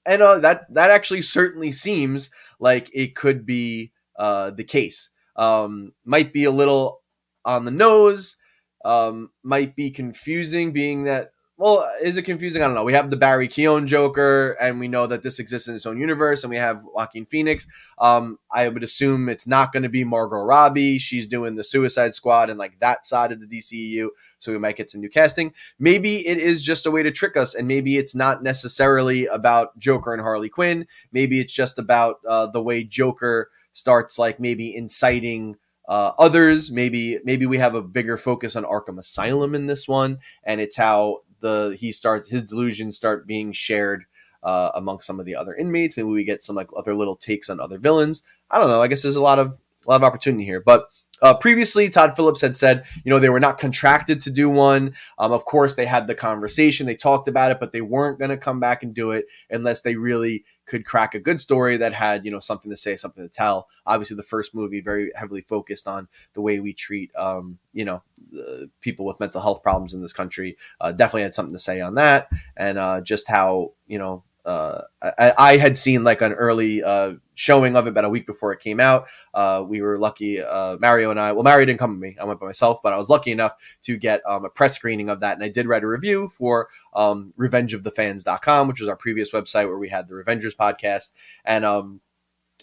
and 0.05 0.21
uh, 0.21 0.39
that 0.39 0.71
that 0.73 0.91
actually 0.91 1.23
certainly 1.23 1.71
seems 1.71 2.29
like 2.59 2.89
it 2.93 3.15
could 3.15 3.45
be 3.45 3.91
uh, 4.17 4.51
the 4.51 4.63
case. 4.63 5.09
Um, 5.35 5.93
might 6.05 6.31
be 6.31 6.45
a 6.45 6.51
little 6.51 7.01
on 7.43 7.65
the 7.65 7.71
nose. 7.71 8.37
Um, 8.85 9.31
might 9.43 9.75
be 9.75 9.89
confusing, 9.89 10.71
being 10.71 11.05
that 11.05 11.31
well, 11.57 11.89
is 12.01 12.17
it 12.17 12.23
confusing? 12.23 12.61
I 12.61 12.65
don't 12.65 12.75
know. 12.75 12.83
We 12.83 12.93
have 12.93 13.09
the 13.09 13.15
Barry 13.15 13.47
Keoghan 13.47 13.85
Joker, 13.85 14.57
and 14.59 14.77
we 14.77 14.89
know 14.89 15.07
that 15.07 15.23
this 15.23 15.39
exists 15.39 15.69
in 15.69 15.75
its 15.75 15.85
own 15.85 15.97
universe, 15.97 16.43
and 16.43 16.51
we 16.51 16.57
have 16.57 16.83
Joaquin 16.83 17.25
Phoenix. 17.25 17.65
Um, 17.97 18.39
I 18.51 18.67
would 18.67 18.83
assume 18.83 19.29
it's 19.29 19.47
not 19.47 19.71
going 19.71 19.83
to 19.83 19.89
be 19.89 20.03
Margot 20.03 20.43
Robbie. 20.43 20.97
She's 20.97 21.25
doing 21.25 21.55
the 21.55 21.63
Suicide 21.63 22.13
Squad 22.13 22.49
and 22.49 22.59
like 22.59 22.79
that 22.79 23.07
side 23.07 23.31
of 23.31 23.39
the 23.39 23.47
DCEU, 23.47 24.09
so 24.39 24.51
we 24.51 24.59
might 24.59 24.75
get 24.75 24.89
some 24.89 24.99
new 24.99 25.09
casting. 25.09 25.53
Maybe 25.79 26.27
it 26.27 26.37
is 26.39 26.61
just 26.61 26.85
a 26.85 26.91
way 26.91 27.03
to 27.03 27.11
trick 27.11 27.37
us, 27.37 27.55
and 27.55 27.69
maybe 27.69 27.97
it's 27.97 28.15
not 28.15 28.43
necessarily 28.43 29.25
about 29.27 29.79
Joker 29.79 30.13
and 30.13 30.21
Harley 30.21 30.49
Quinn. 30.49 30.85
Maybe 31.13 31.39
it's 31.39 31.53
just 31.53 31.79
about 31.79 32.19
uh, 32.27 32.47
the 32.47 32.61
way 32.61 32.83
Joker 32.83 33.49
starts, 33.71 34.19
like 34.19 34.41
maybe 34.41 34.75
inciting 34.75 35.55
uh, 35.87 36.11
others. 36.17 36.71
Maybe 36.71 37.19
maybe 37.23 37.45
we 37.45 37.57
have 37.57 37.75
a 37.75 37.81
bigger 37.81 38.17
focus 38.17 38.55
on 38.55 38.63
Arkham 38.63 38.99
Asylum 38.99 39.55
in 39.55 39.67
this 39.67 39.87
one, 39.87 40.19
and 40.43 40.59
it's 40.59 40.75
how 40.75 41.19
the 41.39 41.75
he 41.79 41.91
starts 41.91 42.29
his 42.29 42.43
delusions 42.43 42.97
start 42.97 43.27
being 43.27 43.51
shared 43.51 44.05
uh, 44.43 44.71
among 44.75 44.99
some 44.99 45.19
of 45.19 45.25
the 45.25 45.35
other 45.35 45.55
inmates. 45.55 45.97
Maybe 45.97 46.07
we 46.07 46.23
get 46.23 46.43
some 46.43 46.55
like 46.55 46.69
other 46.75 46.93
little 46.93 47.15
takes 47.15 47.49
on 47.49 47.59
other 47.59 47.79
villains. 47.79 48.23
I 48.51 48.59
don't 48.59 48.69
know. 48.69 48.81
I 48.81 48.87
guess 48.87 49.01
there's 49.01 49.15
a 49.15 49.21
lot 49.21 49.39
of 49.39 49.59
a 49.85 49.91
lot 49.91 49.97
of 49.97 50.03
opportunity 50.03 50.45
here, 50.45 50.61
but 50.61 50.87
uh, 51.21 51.33
previously, 51.33 51.89
Todd 51.89 52.15
Phillips 52.15 52.41
had 52.41 52.55
said, 52.55 52.85
you 53.03 53.09
know, 53.09 53.19
they 53.19 53.29
were 53.29 53.39
not 53.39 53.57
contracted 53.57 54.21
to 54.21 54.31
do 54.31 54.49
one. 54.49 54.95
Um, 55.17 55.31
of 55.31 55.45
course, 55.45 55.75
they 55.75 55.85
had 55.85 56.07
the 56.07 56.15
conversation, 56.15 56.85
they 56.85 56.95
talked 56.95 57.27
about 57.27 57.51
it, 57.51 57.59
but 57.59 57.71
they 57.71 57.81
weren't 57.81 58.19
going 58.19 58.29
to 58.29 58.37
come 58.37 58.59
back 58.59 58.83
and 58.83 58.93
do 58.93 59.11
it 59.11 59.25
unless 59.49 59.81
they 59.81 59.95
really 59.95 60.43
could 60.65 60.85
crack 60.85 61.15
a 61.15 61.19
good 61.19 61.39
story 61.39 61.77
that 61.77 61.93
had, 61.93 62.25
you 62.25 62.31
know, 62.31 62.39
something 62.39 62.71
to 62.71 62.77
say, 62.77 62.95
something 62.95 63.23
to 63.27 63.33
tell. 63.33 63.67
Obviously, 63.85 64.17
the 64.17 64.23
first 64.23 64.53
movie 64.53 64.81
very 64.81 65.11
heavily 65.15 65.41
focused 65.41 65.87
on 65.87 66.07
the 66.33 66.41
way 66.41 66.59
we 66.59 66.73
treat, 66.73 67.11
um, 67.15 67.59
you 67.73 67.85
know, 67.85 68.01
uh, 68.37 68.65
people 68.81 69.05
with 69.05 69.19
mental 69.19 69.41
health 69.41 69.63
problems 69.63 69.93
in 69.93 70.01
this 70.01 70.13
country. 70.13 70.57
Uh, 70.81 70.91
definitely 70.91 71.21
had 71.21 71.33
something 71.33 71.53
to 71.53 71.59
say 71.59 71.81
on 71.81 71.95
that, 71.95 72.29
and 72.57 72.77
uh, 72.77 73.01
just 73.01 73.27
how, 73.27 73.71
you 73.87 73.97
know, 73.97 74.23
uh, 74.45 74.81
I, 75.01 75.33
I, 75.37 75.57
had 75.57 75.77
seen 75.77 76.03
like 76.03 76.21
an 76.21 76.33
early 76.33 76.83
uh, 76.83 77.13
showing 77.33 77.75
of 77.75 77.87
it 77.87 77.89
about 77.89 78.05
a 78.05 78.09
week 78.09 78.27
before 78.27 78.51
it 78.51 78.59
came 78.59 78.79
out. 78.79 79.07
Uh, 79.33 79.63
we 79.67 79.81
were 79.81 79.97
lucky, 79.97 80.41
uh, 80.41 80.77
Mario 80.79 81.09
and 81.09 81.19
I. 81.19 81.31
Well, 81.31 81.43
Mario 81.43 81.65
didn't 81.65 81.79
come 81.79 81.91
with 81.91 81.99
me; 81.99 82.15
I 82.19 82.25
went 82.25 82.39
by 82.39 82.45
myself. 82.45 82.79
But 82.83 82.93
I 82.93 82.97
was 82.97 83.09
lucky 83.09 83.31
enough 83.31 83.55
to 83.83 83.97
get 83.97 84.21
um, 84.27 84.45
a 84.45 84.49
press 84.49 84.75
screening 84.75 85.09
of 85.09 85.21
that, 85.21 85.35
and 85.35 85.43
I 85.43 85.49
did 85.49 85.67
write 85.67 85.83
a 85.83 85.87
review 85.87 86.29
for 86.29 86.69
um, 86.93 87.33
RevengeOfTheFans.com, 87.39 88.67
which 88.67 88.79
was 88.79 88.89
our 88.89 88.95
previous 88.95 89.31
website 89.31 89.67
where 89.67 89.79
we 89.79 89.89
had 89.89 90.07
the 90.07 90.13
Revengers 90.13 90.55
podcast. 90.55 91.11
And 91.43 91.65
um, 91.65 92.01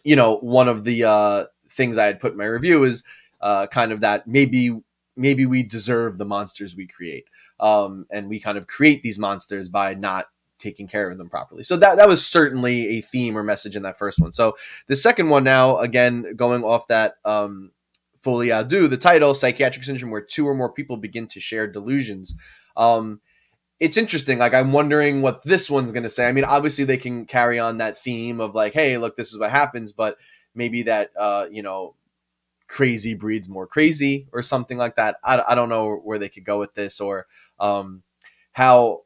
you 0.05 0.17
know, 0.17 0.37
one 0.37 0.69
of 0.69 0.85
the 0.85 1.05
uh, 1.05 1.45
things 1.69 1.99
I 1.99 2.07
had 2.07 2.21
put 2.21 2.33
in 2.33 2.39
my 2.39 2.45
review 2.45 2.85
is 2.85 3.03
uh, 3.41 3.67
kind 3.67 3.93
of 3.93 4.01
that 4.01 4.27
maybe 4.27 4.81
maybe 5.17 5.47
we 5.47 5.63
deserve 5.63 6.17
the 6.19 6.25
monsters 6.25 6.77
we 6.77 6.87
create. 6.87 7.27
Um, 7.61 8.07
and 8.11 8.29
we 8.29 8.41
kind 8.41 8.59
of 8.59 8.67
create 8.67 9.03
these 9.03 9.19
monsters 9.19 9.69
by 9.69 9.95
not 9.95 10.27
taking 10.63 10.87
care 10.87 11.11
of 11.11 11.19
them 11.19 11.29
properly. 11.29 11.63
So 11.63 11.77
that 11.77 11.97
that 11.97 12.09
was 12.09 12.27
certainly 12.27 12.99
a 12.99 13.01
theme 13.01 13.37
or 13.37 13.43
message 13.43 13.77
in 13.77 13.83
that 13.83 13.99
first 13.99 14.21
one. 14.21 14.33
So 14.33 14.57
the 14.87 14.97
second 14.97 15.29
one 15.29 15.45
now, 15.45 15.79
again, 15.79 16.35
going 16.37 16.63
off 16.65 16.87
that 16.87 17.17
um, 17.25 17.73
Folie 18.23 18.49
à 18.49 18.67
Deux, 18.67 18.89
the 18.89 18.97
title, 18.97 19.35
psychiatric 19.35 19.85
syndrome, 19.85 20.11
where 20.11 20.21
two 20.21 20.47
or 20.47 20.55
more 20.55 20.73
people 20.73 20.97
begin 20.97 21.27
to 21.29 21.41
share 21.41 21.67
delusions. 21.67 22.35
Um, 22.77 23.21
it's 23.81 23.97
interesting. 23.97 24.39
Like 24.39 24.55
I'm 24.55 24.73
wondering 24.73 25.23
what 25.23 25.43
this 25.45 25.69
one's 25.69 25.91
going 25.91 26.05
to 26.05 26.11
say. 26.11 26.29
I 26.29 26.33
mean, 26.33 26.45
obviously 26.45 26.85
they 26.85 26.99
can 26.99 27.27
carry 27.27 27.59
on 27.59 27.79
that 27.79 27.99
theme 27.99 28.41
of 28.41 28.55
like, 28.55 28.75
hey, 28.75 28.97
look, 28.97 29.17
this 29.17 29.33
is 29.33 29.39
what 29.39 29.51
happens, 29.51 29.93
but 29.93 30.17
maybe 30.55 30.85
that 30.85 31.11
uh, 31.19 31.47
you 31.51 31.63
know 31.63 31.95
crazy 32.69 33.13
breeds 33.13 33.51
more 33.51 33.67
crazy 33.67 34.29
or 34.33 34.41
something 34.41 34.79
like 34.79 34.97
that. 34.97 35.17
I, 35.23 35.43
I 35.51 35.55
don't 35.55 35.69
know 35.69 35.97
where 35.97 36.19
they 36.19 36.29
could 36.29 36.45
go 36.45 36.59
with 36.59 36.75
this 36.75 37.01
or 37.01 37.27
um, 37.61 38.03
how 38.53 39.03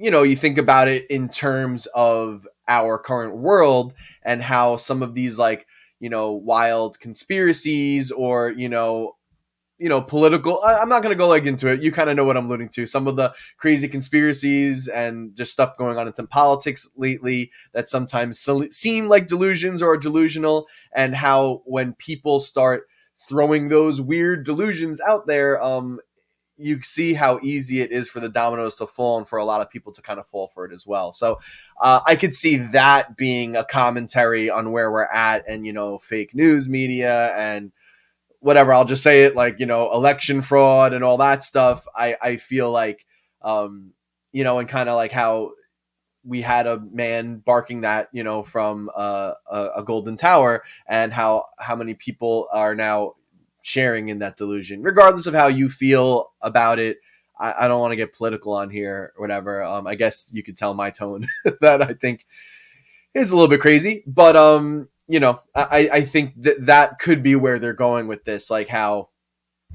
you 0.00 0.10
know, 0.10 0.22
you 0.22 0.34
think 0.34 0.56
about 0.56 0.88
it 0.88 1.06
in 1.10 1.28
terms 1.28 1.84
of 1.94 2.48
our 2.66 2.96
current 2.96 3.36
world 3.36 3.92
and 4.22 4.42
how 4.42 4.76
some 4.76 5.02
of 5.02 5.14
these 5.14 5.38
like, 5.38 5.66
you 5.98 6.08
know, 6.08 6.32
wild 6.32 6.98
conspiracies 6.98 8.10
or, 8.10 8.50
you 8.50 8.70
know, 8.70 9.16
you 9.76 9.90
know, 9.90 10.00
political. 10.00 10.62
I, 10.62 10.80
am 10.80 10.88
not 10.88 11.02
going 11.02 11.12
to 11.14 11.18
go 11.18 11.28
like 11.28 11.44
into 11.44 11.70
it. 11.70 11.82
You 11.82 11.92
kind 11.92 12.08
of 12.08 12.16
know 12.16 12.24
what 12.24 12.38
I'm 12.38 12.46
alluding 12.46 12.70
to. 12.70 12.86
Some 12.86 13.06
of 13.06 13.16
the 13.16 13.34
crazy 13.58 13.88
conspiracies 13.88 14.88
and 14.88 15.34
just 15.36 15.52
stuff 15.52 15.76
going 15.76 15.98
on 15.98 16.06
in 16.06 16.26
politics 16.26 16.88
lately 16.96 17.50
that 17.74 17.90
sometimes 17.90 18.46
seem 18.70 19.08
like 19.08 19.26
delusions 19.26 19.82
or 19.82 19.98
delusional, 19.98 20.66
and 20.94 21.14
how 21.14 21.62
when 21.66 21.92
people 21.94 22.40
start 22.40 22.84
throwing 23.28 23.68
those 23.68 24.00
weird 24.00 24.44
delusions 24.44 25.00
out 25.00 25.26
there, 25.26 25.62
um, 25.62 25.98
you 26.60 26.82
see 26.82 27.14
how 27.14 27.40
easy 27.42 27.80
it 27.80 27.90
is 27.90 28.08
for 28.08 28.20
the 28.20 28.28
dominoes 28.28 28.76
to 28.76 28.86
fall 28.86 29.16
and 29.16 29.26
for 29.26 29.38
a 29.38 29.44
lot 29.44 29.62
of 29.62 29.70
people 29.70 29.92
to 29.92 30.02
kind 30.02 30.20
of 30.20 30.26
fall 30.26 30.48
for 30.48 30.66
it 30.66 30.72
as 30.72 30.86
well. 30.86 31.10
So 31.10 31.38
uh, 31.80 32.00
I 32.06 32.16
could 32.16 32.34
see 32.34 32.56
that 32.56 33.16
being 33.16 33.56
a 33.56 33.64
commentary 33.64 34.50
on 34.50 34.70
where 34.70 34.92
we're 34.92 35.04
at 35.04 35.44
and, 35.48 35.64
you 35.64 35.72
know, 35.72 35.98
fake 35.98 36.34
news 36.34 36.68
media 36.68 37.34
and 37.34 37.72
whatever. 38.40 38.72
I'll 38.72 38.84
just 38.84 39.02
say 39.02 39.24
it 39.24 39.34
like, 39.34 39.58
you 39.58 39.66
know, 39.66 39.90
election 39.90 40.42
fraud 40.42 40.92
and 40.92 41.02
all 41.02 41.16
that 41.16 41.42
stuff. 41.42 41.86
I, 41.96 42.16
I 42.20 42.36
feel 42.36 42.70
like, 42.70 43.06
um, 43.42 43.92
you 44.32 44.44
know, 44.44 44.58
and 44.58 44.68
kind 44.68 44.88
of 44.88 44.96
like 44.96 45.12
how 45.12 45.52
we 46.24 46.42
had 46.42 46.66
a 46.66 46.78
man 46.78 47.38
barking 47.38 47.80
that, 47.80 48.10
you 48.12 48.22
know, 48.22 48.42
from 48.42 48.90
uh, 48.94 49.32
a, 49.50 49.68
a 49.76 49.82
golden 49.82 50.16
tower 50.16 50.62
and 50.86 51.12
how, 51.12 51.46
how 51.58 51.74
many 51.74 51.94
people 51.94 52.48
are 52.52 52.74
now 52.74 53.14
sharing 53.62 54.08
in 54.08 54.18
that 54.20 54.36
delusion, 54.36 54.82
regardless 54.82 55.26
of 55.26 55.34
how 55.34 55.46
you 55.46 55.68
feel 55.68 56.32
about 56.40 56.78
it. 56.78 56.98
I, 57.38 57.54
I 57.60 57.68
don't 57.68 57.80
want 57.80 57.92
to 57.92 57.96
get 57.96 58.14
political 58.14 58.54
on 58.54 58.70
here 58.70 59.12
or 59.16 59.20
whatever. 59.20 59.62
Um, 59.62 59.86
I 59.86 59.94
guess 59.94 60.32
you 60.34 60.42
could 60.42 60.56
tell 60.56 60.74
my 60.74 60.90
tone 60.90 61.26
that 61.60 61.82
I 61.82 61.94
think 61.94 62.26
is 63.14 63.32
a 63.32 63.34
little 63.34 63.48
bit 63.48 63.60
crazy, 63.60 64.04
but 64.06 64.36
um, 64.36 64.88
you 65.08 65.20
know, 65.20 65.40
I, 65.54 65.88
I 65.92 66.00
think 66.02 66.40
that 66.42 66.66
that 66.66 66.98
could 67.00 67.22
be 67.22 67.34
where 67.34 67.58
they're 67.58 67.72
going 67.72 68.06
with 68.06 68.24
this, 68.24 68.50
like 68.50 68.68
how 68.68 69.08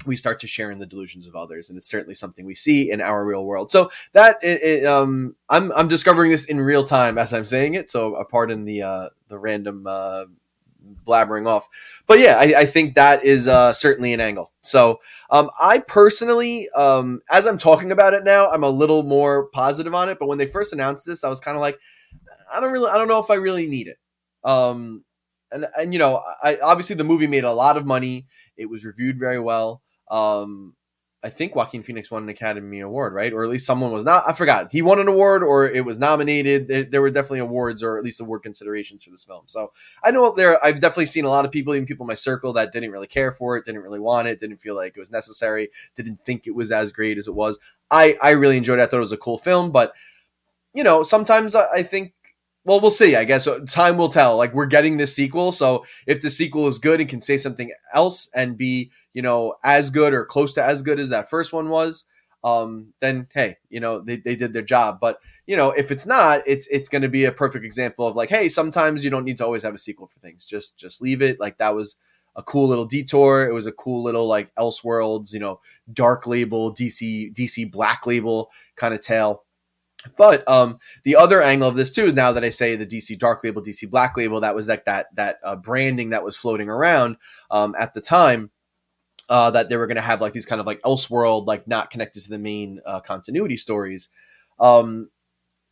we 0.04 0.16
start 0.16 0.40
to 0.40 0.46
share 0.46 0.70
in 0.70 0.78
the 0.78 0.86
delusions 0.86 1.26
of 1.26 1.36
others, 1.36 1.68
and 1.68 1.76
it's 1.76 1.88
certainly 1.88 2.14
something 2.14 2.44
we 2.44 2.54
see 2.54 2.90
in 2.90 3.00
our 3.00 3.24
real 3.24 3.44
world. 3.44 3.70
So 3.70 3.90
that 4.12 4.38
it, 4.42 4.62
it, 4.62 4.86
um, 4.86 5.36
I'm 5.48 5.72
I'm 5.72 5.88
discovering 5.88 6.30
this 6.30 6.44
in 6.44 6.60
real 6.60 6.84
time 6.84 7.18
as 7.18 7.32
I'm 7.32 7.44
saying 7.44 7.74
it. 7.74 7.88
So 7.88 8.14
uh, 8.14 8.24
pardon 8.24 8.64
the 8.64 8.82
uh, 8.82 9.08
the 9.28 9.38
random 9.38 9.86
uh, 9.86 10.24
blabbering 11.06 11.46
off, 11.46 11.68
but 12.06 12.18
yeah, 12.18 12.36
I, 12.38 12.60
I 12.60 12.64
think 12.66 12.94
that 12.94 13.24
is 13.24 13.48
uh, 13.48 13.72
certainly 13.72 14.12
an 14.12 14.20
angle. 14.20 14.52
So 14.62 15.00
um, 15.30 15.50
I 15.60 15.78
personally, 15.78 16.68
um, 16.70 17.20
as 17.30 17.46
I'm 17.46 17.58
talking 17.58 17.92
about 17.92 18.14
it 18.14 18.24
now, 18.24 18.48
I'm 18.48 18.64
a 18.64 18.70
little 18.70 19.02
more 19.02 19.48
positive 19.50 19.94
on 19.94 20.08
it. 20.08 20.18
But 20.18 20.28
when 20.28 20.38
they 20.38 20.46
first 20.46 20.72
announced 20.72 21.06
this, 21.06 21.24
I 21.24 21.28
was 21.28 21.40
kind 21.40 21.56
of 21.56 21.60
like, 21.60 21.78
I 22.52 22.60
don't 22.60 22.72
really, 22.72 22.90
I 22.90 22.98
don't 22.98 23.08
know 23.08 23.20
if 23.22 23.30
I 23.30 23.34
really 23.34 23.66
need 23.66 23.88
it. 23.88 23.98
Um, 24.44 25.04
and 25.50 25.66
and 25.78 25.92
you 25.92 25.98
know, 25.98 26.22
I 26.42 26.58
obviously 26.62 26.96
the 26.96 27.04
movie 27.04 27.26
made 27.26 27.44
a 27.44 27.52
lot 27.52 27.76
of 27.76 27.86
money. 27.86 28.26
It 28.56 28.66
was 28.66 28.84
reviewed 28.84 29.18
very 29.18 29.40
well. 29.40 29.82
Um, 30.10 30.74
I 31.26 31.28
think 31.28 31.56
Joaquin 31.56 31.82
Phoenix 31.82 32.08
won 32.08 32.22
an 32.22 32.28
Academy 32.28 32.78
Award, 32.78 33.12
right? 33.12 33.32
Or 33.32 33.42
at 33.42 33.50
least 33.50 33.66
someone 33.66 33.90
was 33.90 34.04
not. 34.04 34.22
I 34.28 34.32
forgot. 34.32 34.70
He 34.70 34.80
won 34.80 35.00
an 35.00 35.08
award, 35.08 35.42
or 35.42 35.66
it 35.66 35.84
was 35.84 35.98
nominated. 35.98 36.68
There, 36.68 36.84
there, 36.84 37.00
were 37.02 37.10
definitely 37.10 37.40
awards, 37.40 37.82
or 37.82 37.98
at 37.98 38.04
least 38.04 38.20
award 38.20 38.44
considerations 38.44 39.02
for 39.02 39.10
this 39.10 39.24
film. 39.24 39.42
So 39.46 39.72
I 40.04 40.12
know 40.12 40.32
there. 40.32 40.56
I've 40.64 40.78
definitely 40.78 41.06
seen 41.06 41.24
a 41.24 41.28
lot 41.28 41.44
of 41.44 41.50
people, 41.50 41.74
even 41.74 41.84
people 41.84 42.04
in 42.04 42.08
my 42.08 42.14
circle, 42.14 42.52
that 42.52 42.70
didn't 42.70 42.92
really 42.92 43.08
care 43.08 43.32
for 43.32 43.56
it, 43.56 43.64
didn't 43.64 43.82
really 43.82 43.98
want 43.98 44.28
it, 44.28 44.38
didn't 44.38 44.58
feel 44.58 44.76
like 44.76 44.96
it 44.96 45.00
was 45.00 45.10
necessary, 45.10 45.68
didn't 45.96 46.24
think 46.24 46.46
it 46.46 46.54
was 46.54 46.70
as 46.70 46.92
great 46.92 47.18
as 47.18 47.26
it 47.26 47.34
was. 47.34 47.58
I 47.90 48.16
I 48.22 48.30
really 48.30 48.56
enjoyed 48.56 48.78
it. 48.78 48.82
I 48.82 48.86
thought 48.86 48.98
it 48.98 49.00
was 49.00 49.10
a 49.10 49.16
cool 49.16 49.38
film, 49.38 49.72
but 49.72 49.94
you 50.74 50.84
know, 50.84 51.02
sometimes 51.02 51.56
I, 51.56 51.64
I 51.74 51.82
think 51.82 52.12
well, 52.66 52.80
we'll 52.80 52.90
see. 52.90 53.14
I 53.14 53.24
guess 53.24 53.48
time 53.68 53.96
will 53.96 54.08
tell. 54.08 54.36
Like 54.36 54.52
we're 54.52 54.66
getting 54.66 54.96
this 54.96 55.14
sequel, 55.14 55.52
so 55.52 55.84
if 56.06 56.20
the 56.20 56.30
sequel 56.30 56.66
is 56.66 56.78
good 56.78 57.00
and 57.00 57.08
can 57.08 57.20
say 57.20 57.38
something 57.38 57.72
else 57.94 58.28
and 58.34 58.58
be, 58.58 58.90
you 59.14 59.22
know, 59.22 59.54
as 59.62 59.88
good 59.90 60.12
or 60.12 60.24
close 60.24 60.52
to 60.54 60.64
as 60.64 60.82
good 60.82 60.98
as 60.98 61.10
that 61.10 61.30
first 61.30 61.52
one 61.52 61.68
was, 61.68 62.04
um, 62.42 62.92
then 63.00 63.28
hey, 63.32 63.56
you 63.70 63.78
know, 63.78 64.00
they, 64.00 64.16
they 64.16 64.34
did 64.34 64.52
their 64.52 64.62
job. 64.62 64.98
But 65.00 65.20
you 65.46 65.56
know, 65.56 65.70
if 65.70 65.92
it's 65.92 66.06
not, 66.06 66.42
it's 66.44 66.66
it's 66.66 66.88
going 66.88 67.02
to 67.02 67.08
be 67.08 67.24
a 67.24 67.32
perfect 67.32 67.64
example 67.64 68.06
of 68.06 68.16
like, 68.16 68.30
hey, 68.30 68.48
sometimes 68.48 69.04
you 69.04 69.10
don't 69.10 69.24
need 69.24 69.38
to 69.38 69.44
always 69.44 69.62
have 69.62 69.74
a 69.74 69.78
sequel 69.78 70.08
for 70.08 70.18
things. 70.18 70.44
Just 70.44 70.76
just 70.76 71.00
leave 71.00 71.22
it. 71.22 71.38
Like 71.38 71.58
that 71.58 71.74
was 71.74 71.96
a 72.34 72.42
cool 72.42 72.68
little 72.68 72.84
detour. 72.84 73.48
It 73.48 73.54
was 73.54 73.66
a 73.66 73.72
cool 73.72 74.02
little 74.02 74.26
like 74.26 74.54
Elseworlds, 74.56 75.32
you 75.32 75.38
know, 75.40 75.60
dark 75.92 76.26
label, 76.26 76.74
DC 76.74 77.32
DC 77.32 77.70
black 77.70 78.06
label 78.06 78.50
kind 78.76 78.92
of 78.92 79.00
tale 79.00 79.44
but 80.16 80.48
um, 80.48 80.78
the 81.04 81.16
other 81.16 81.42
angle 81.42 81.68
of 81.68 81.76
this 81.76 81.90
too 81.90 82.06
is 82.06 82.14
now 82.14 82.32
that 82.32 82.44
I 82.44 82.50
say 82.50 82.76
the 82.76 82.86
DC 82.86 83.18
Dark 83.18 83.42
Label, 83.44 83.62
DC 83.62 83.88
Black 83.90 84.16
Label, 84.16 84.40
that 84.40 84.54
was 84.54 84.68
like 84.68 84.84
that 84.84 85.14
that 85.14 85.38
uh, 85.42 85.56
branding 85.56 86.10
that 86.10 86.24
was 86.24 86.36
floating 86.36 86.68
around 86.68 87.16
um, 87.50 87.74
at 87.78 87.94
the 87.94 88.00
time. 88.00 88.50
Uh, 89.28 89.50
that 89.50 89.68
they 89.68 89.76
were 89.76 89.88
going 89.88 89.96
to 89.96 90.00
have 90.00 90.20
like 90.20 90.32
these 90.32 90.46
kind 90.46 90.60
of 90.60 90.68
like 90.68 90.80
Elseworld, 90.82 91.48
like 91.48 91.66
not 91.66 91.90
connected 91.90 92.22
to 92.22 92.30
the 92.30 92.38
main 92.38 92.80
uh, 92.86 93.00
continuity 93.00 93.56
stories. 93.56 94.08
Um, 94.60 95.10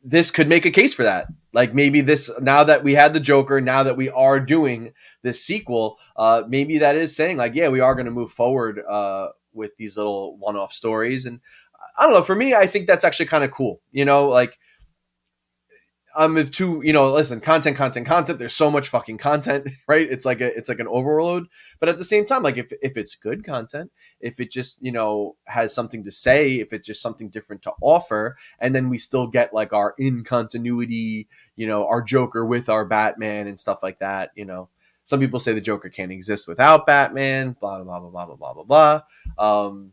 this 0.05 0.31
could 0.31 0.49
make 0.49 0.66
a 0.66 0.70
case 0.70 0.94
for 0.94 1.05
that. 1.05 1.29
Like 1.53 1.75
maybe 1.75 2.03
this 2.03 2.31
now 2.40 2.62
that 2.64 2.85
we 2.85 2.92
had 2.92 3.14
the 3.14 3.20
Joker, 3.20 3.61
now 3.61 3.83
that 3.83 3.97
we 3.97 4.11
are 4.11 4.38
doing 4.38 4.92
this 5.23 5.42
sequel, 5.42 5.99
uh, 6.16 6.42
maybe 6.47 6.79
that 6.79 6.97
is 6.97 7.16
saying 7.16 7.38
like, 7.38 7.55
yeah, 7.55 7.70
we 7.70 7.81
are 7.81 7.94
going 7.94 8.05
to 8.05 8.12
move 8.12 8.31
forward 8.31 8.81
uh, 8.87 9.29
with 9.55 9.77
these 9.79 9.97
little 9.97 10.37
one-off 10.37 10.73
stories, 10.73 11.25
and 11.25 11.40
I 11.97 12.05
don't 12.05 12.15
know. 12.15 12.23
For 12.23 12.35
me, 12.35 12.55
I 12.55 12.67
think 12.67 12.87
that's 12.87 13.05
actually 13.05 13.27
kind 13.27 13.45
of 13.45 13.51
cool. 13.51 13.81
You 13.93 14.05
know, 14.05 14.29
like 14.29 14.59
I'm 16.17 16.35
with 16.35 16.53
two. 16.53 16.81
You 16.85 16.93
know, 16.93 17.07
listen, 17.13 17.41
content, 17.41 17.77
content, 17.77 18.07
content. 18.07 18.39
There's 18.39 18.55
so 18.55 18.71
much 18.71 18.89
fucking 18.89 19.19
content, 19.19 19.69
right? 19.89 20.07
It's 20.09 20.25
like 20.25 20.41
a 20.41 20.57
it's 20.57 20.69
like 20.69 20.79
an 20.81 20.89
overload. 20.89 21.47
But 21.81 21.89
at 21.89 21.99
the 21.99 22.05
same 22.05 22.25
time, 22.27 22.43
like 22.43 22.57
if 22.57 22.73
if 22.83 22.97
it's 22.97 23.15
good 23.15 23.45
content, 23.45 23.91
if 24.21 24.41
it 24.41 24.51
just 24.51 24.79
you 24.81 24.93
know 24.93 25.37
has 25.47 25.75
something 25.75 26.05
to 26.05 26.13
say, 26.13 26.55
if 26.55 26.73
it's 26.73 26.87
just 26.87 27.03
something 27.03 27.29
different 27.29 27.63
to 27.63 27.73
offer, 27.81 28.37
and 28.59 28.75
then 28.75 28.89
we 28.89 28.99
still 28.99 29.27
get 29.27 29.55
like 29.55 29.73
our 29.73 29.95
in 29.99 30.25
continuity, 30.25 31.29
you 31.57 31.67
know, 31.67 31.87
our 31.87 32.03
Joker 32.03 32.45
with 32.45 32.69
our 32.69 32.85
Batman 32.85 33.47
and 33.47 33.59
stuff 33.59 33.83
like 33.83 33.99
that. 33.99 34.31
You 34.35 34.45
know, 34.45 34.69
some 35.05 35.21
people 35.21 35.41
say 35.41 35.53
the 35.53 35.61
Joker 35.61 35.89
can't 35.89 36.13
exist 36.13 36.47
without 36.47 36.87
Batman. 36.87 37.57
Blah 37.61 37.83
blah 37.83 38.01
blah 38.01 38.11
blah 38.11 38.27
blah 38.27 38.37
blah 38.37 38.65
blah 38.65 39.01
blah. 39.37 39.67
Um, 39.67 39.93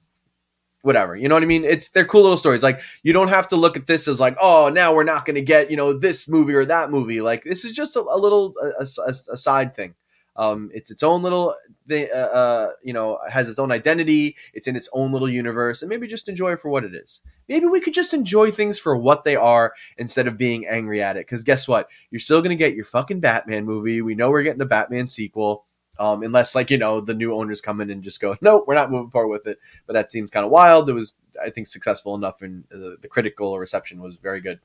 whatever. 0.82 1.16
You 1.16 1.28
know 1.28 1.36
what 1.36 1.44
I 1.44 1.48
mean? 1.48 1.64
It's 1.64 1.90
they're 1.90 2.06
cool 2.06 2.22
little 2.22 2.38
stories. 2.38 2.64
Like 2.64 2.82
you 3.04 3.14
don't 3.14 3.30
have 3.30 3.48
to 3.50 3.56
look 3.56 3.78
at 3.78 3.88
this 3.88 4.08
as 4.08 4.20
like, 4.20 4.38
oh, 4.42 4.72
now 4.74 4.94
we're 4.94 5.04
not 5.04 5.26
going 5.26 5.36
to 5.36 5.42
get 5.42 5.72
you 5.72 5.78
know 5.78 5.98
this 5.98 6.28
movie 6.28 6.54
or 6.54 6.66
that 6.66 6.90
movie. 6.90 7.22
Like 7.22 7.44
this 7.44 7.66
is 7.66 7.74
just 7.74 7.96
a, 7.96 8.02
a 8.02 8.18
little 8.18 8.54
a, 8.62 8.84
a, 8.84 9.14
a, 9.32 9.38
side 9.38 9.76
thing. 9.76 9.96
Um, 10.38 10.72
it's 10.74 10.90
its 10.92 11.04
own 11.04 11.22
little 11.22 11.54
thing. 11.88 12.08
Uh, 12.14 12.18
uh, 12.18 12.72
you 12.84 12.94
know, 12.94 13.20
has 13.30 13.50
its 13.50 13.60
own 13.60 13.72
identity. 13.72 14.36
It's 14.54 14.68
in 14.68 14.76
its 14.76 14.90
own 14.94 15.12
little 15.12 15.30
universe, 15.30 15.82
and 15.82 15.90
maybe 15.90 16.08
just 16.08 16.30
enjoy 16.30 16.54
it 16.54 16.62
for 16.62 16.70
what 16.70 16.84
it 16.84 16.96
is. 16.96 17.22
Maybe 17.50 17.68
we 17.68 17.82
could 17.82 17.94
just 17.94 18.14
enjoy 18.14 18.50
things 18.50 18.80
for 18.80 18.96
what 18.96 19.26
they 19.26 19.36
are 19.36 19.74
instead 19.98 20.28
of 20.28 20.38
being 20.38 20.66
angry 20.66 21.04
at 21.04 21.18
it. 21.18 21.26
Because 21.26 21.44
guess 21.44 21.68
what? 21.68 21.90
You're 22.10 22.20
still 22.20 22.42
going 22.42 22.58
to 22.58 22.64
get 22.64 22.76
your 22.76 22.86
fucking 22.86 23.20
Batman 23.20 23.66
movie. 23.66 24.02
We 24.02 24.16
know 24.16 24.32
we're 24.32 24.44
getting 24.44 24.62
a 24.62 24.66
Batman 24.66 25.06
sequel 25.06 25.66
um, 26.02 26.24
unless 26.24 26.56
like 26.56 26.72
you 26.72 26.80
know 26.80 27.00
the 27.00 27.14
new 27.14 27.32
owners 27.36 27.62
come 27.62 27.80
in 27.80 27.92
and 27.92 28.02
just 28.02 28.20
go, 28.20 28.36
no, 28.42 28.64
we're 28.66 28.74
not 28.74 28.90
moving 28.90 29.12
forward 29.12 29.32
with 29.32 29.48
it. 29.48 29.60
But 29.86 29.94
that 29.94 30.10
seems 30.10 30.32
kind 30.32 30.44
of 30.44 30.52
wild. 30.52 30.90
It 30.90 30.94
was, 30.94 31.14
I 31.42 31.52
think, 31.52 31.68
successful 31.68 32.16
enough, 32.16 32.42
and 32.42 32.64
the, 32.72 32.98
the 33.00 33.08
critical 33.08 33.60
reception 33.60 34.02
was 34.02 34.18
very 34.18 34.42
good. 34.42 34.60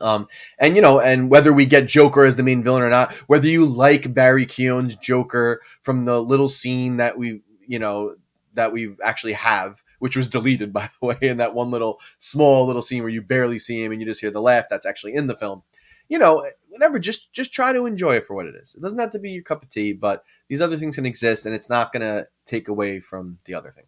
Um, 0.00 0.26
and 0.58 0.74
you 0.74 0.82
know, 0.82 1.00
and 1.00 1.30
whether 1.30 1.52
we 1.52 1.66
get 1.66 1.86
Joker 1.86 2.24
as 2.24 2.34
the 2.36 2.42
main 2.42 2.64
villain 2.64 2.82
or 2.82 2.90
not, 2.90 3.12
whether 3.28 3.46
you 3.46 3.64
like 3.64 4.12
Barry 4.12 4.44
Keoghan's 4.44 4.96
Joker 4.96 5.62
from 5.82 6.04
the 6.04 6.20
little 6.20 6.48
scene 6.48 6.96
that 6.96 7.16
we, 7.16 7.42
you 7.66 7.78
know, 7.78 8.16
that 8.54 8.72
we 8.72 8.96
actually 9.04 9.34
have, 9.34 9.84
which 10.00 10.16
was 10.16 10.28
deleted 10.28 10.72
by 10.72 10.90
the 11.00 11.06
way, 11.06 11.16
in 11.22 11.36
that 11.36 11.54
one 11.54 11.70
little 11.70 12.00
small 12.18 12.66
little 12.66 12.82
scene 12.82 13.02
where 13.02 13.12
you 13.12 13.22
barely 13.22 13.60
see 13.60 13.84
him 13.84 13.92
and 13.92 14.00
you 14.00 14.06
just 14.06 14.20
hear 14.20 14.32
the 14.32 14.42
laugh. 14.42 14.66
That's 14.68 14.84
actually 14.84 15.14
in 15.14 15.28
the 15.28 15.36
film. 15.36 15.62
You 16.08 16.18
know, 16.18 16.48
whatever. 16.68 16.98
Just 16.98 17.32
just 17.32 17.52
try 17.52 17.72
to 17.72 17.86
enjoy 17.86 18.16
it 18.16 18.26
for 18.26 18.34
what 18.34 18.46
it 18.46 18.54
is. 18.54 18.74
It 18.74 18.82
doesn't 18.82 18.98
have 18.98 19.10
to 19.10 19.18
be 19.18 19.30
your 19.30 19.42
cup 19.42 19.62
of 19.62 19.70
tea, 19.70 19.92
but 19.92 20.24
these 20.48 20.60
other 20.60 20.76
things 20.76 20.96
can 20.96 21.06
exist 21.06 21.46
and 21.46 21.54
it's 21.54 21.70
not 21.70 21.92
to 22.02 22.28
take 22.44 22.68
away 22.68 23.00
from 23.00 23.38
the 23.44 23.54
other 23.54 23.70
thing. 23.70 23.84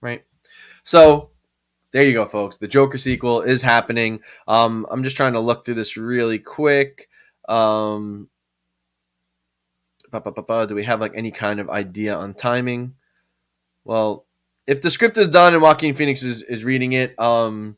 Right. 0.00 0.24
So 0.82 1.30
there 1.90 2.04
you 2.04 2.12
go, 2.12 2.26
folks. 2.26 2.56
The 2.56 2.68
Joker 2.68 2.98
sequel 2.98 3.42
is 3.42 3.62
happening. 3.62 4.20
Um, 4.46 4.86
I'm 4.90 5.02
just 5.02 5.16
trying 5.16 5.32
to 5.32 5.40
look 5.40 5.64
through 5.64 5.74
this 5.74 5.96
really 5.96 6.38
quick. 6.38 7.08
Um, 7.48 8.28
do 10.12 10.74
we 10.74 10.84
have 10.84 11.00
like 11.00 11.12
any 11.14 11.30
kind 11.30 11.60
of 11.60 11.70
idea 11.70 12.16
on 12.16 12.34
timing? 12.34 12.94
Well, 13.84 14.24
if 14.66 14.82
the 14.82 14.90
script 14.90 15.16
is 15.16 15.28
done 15.28 15.54
and 15.54 15.62
Joaquin 15.62 15.94
Phoenix 15.94 16.22
is, 16.22 16.42
is 16.42 16.64
reading 16.64 16.92
it, 16.92 17.18
um, 17.18 17.76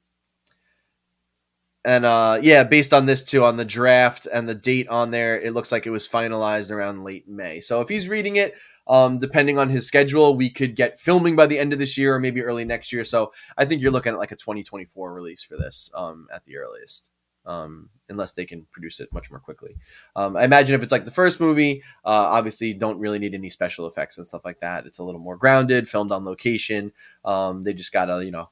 and 1.85 2.05
uh, 2.05 2.39
yeah, 2.43 2.65
based 2.65 2.93
on 2.93 3.07
this 3.07 3.25
too, 3.25 3.45
on 3.45 3.57
the 3.57 3.65
draft 3.65 4.27
and 4.31 4.49
the 4.49 4.55
date 4.55 4.89
on 4.89 5.11
there, 5.11 5.41
it 5.41 5.55
looks 5.55 5.73
like 5.73 5.87
it 5.87 5.91
was 5.91 6.07
finalized 6.07 6.71
around 6.71 7.05
late 7.05 7.27
May. 7.27 7.61
So 7.61 7.81
if 7.81 7.89
he's 7.89 8.09
reading 8.09 8.37
it, 8.37 8.55
um, 8.87 9.19
depending 9.19 9.59
on 9.59 9.71
his 9.71 9.87
schedule, 9.87 10.37
we 10.37 10.51
could 10.51 10.77
get 10.77 10.99
filming 10.99 11.37
by 11.37 11.47
the 11.47 11.59
end 11.59 11.73
of 11.73 11.79
this 11.79 11.97
year 11.97 12.15
or 12.15 12.21
maybe 12.21 12.43
early 12.43 12.67
next 12.67 12.93
year. 12.93 13.05
So 13.05 13.33
I 13.57 13.65
think 13.65 13.81
you're 13.81 13.93
looking 13.93 14.13
at 14.13 14.19
like 14.19 14.33
a 14.33 14.37
2024 14.37 15.15
release 15.15 15.43
for 15.43 15.57
this 15.57 15.91
um, 15.95 16.27
at 16.35 16.45
the 16.45 16.59
earliest, 16.59 17.11
um, 17.47 17.89
unless 18.11 18.33
they 18.33 18.45
can 18.45 18.67
produce 18.73 19.01
it 19.01 19.11
much 19.11 19.31
more 19.31 19.41
quickly. 19.41 19.77
Um, 20.17 20.37
I 20.37 20.45
imagine 20.45 20.75
if 20.75 20.83
it's 20.83 20.93
like 20.93 21.07
the 21.07 21.11
first 21.11 21.41
movie, 21.41 21.83
uh, 22.05 22.29
obviously 22.31 22.75
don't 22.75 22.99
really 22.99 23.19
need 23.19 23.33
any 23.33 23.49
special 23.49 23.87
effects 23.87 24.19
and 24.19 24.27
stuff 24.27 24.45
like 24.45 24.61
that. 24.61 24.85
It's 24.85 24.99
a 24.99 25.05
little 25.05 25.21
more 25.21 25.37
grounded, 25.39 25.89
filmed 25.89 26.13
on 26.13 26.27
location. 26.27 26.93
Um, 27.25 27.63
they 27.63 27.73
just 27.73 27.93
gotta, 27.93 28.23
you 28.23 28.33
know, 28.33 28.51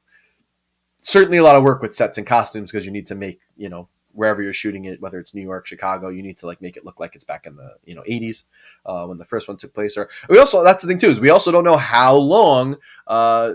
certainly 1.09 1.39
a 1.39 1.43
lot 1.43 1.57
of 1.57 1.63
work 1.63 1.81
with 1.81 1.95
sets 1.95 2.19
and 2.19 2.27
costumes 2.27 2.71
because 2.71 2.85
you 2.85 2.93
need 2.93 3.07
to 3.07 3.15
make 3.15 3.41
you 3.57 3.69
know 3.69 3.89
wherever 4.13 4.43
you're 4.43 4.53
shooting 4.53 4.85
it, 4.85 5.01
whether 5.01 5.19
it's 5.19 5.35
New 5.35 5.43
York, 5.43 5.67
Chicago, 5.67 6.09
you 6.09 6.23
need 6.23 6.37
to 6.39 6.47
like 6.47 6.61
make 6.61 6.77
it 6.77 6.85
look 6.85 7.01
like 7.01 7.15
it's 7.15 7.25
back 7.25 7.47
in 7.47 7.57
the 7.57 7.77
you 7.85 7.95
know 7.95 8.03
80s 8.03 8.45
uh, 8.85 9.07
when 9.07 9.17
the 9.17 9.25
first 9.25 9.49
one 9.49 9.57
took 9.57 9.73
place. 9.73 9.97
Or 9.97 10.11
we 10.29 10.39
also 10.39 10.63
that's 10.63 10.83
the 10.83 10.89
thing 10.89 10.99
too 10.99 11.09
is 11.09 11.21
we 11.21 11.31
also 11.31 11.51
don't 11.51 11.65
know 11.65 11.79
how 11.79 12.15
long, 12.15 12.77
uh, 13.07 13.55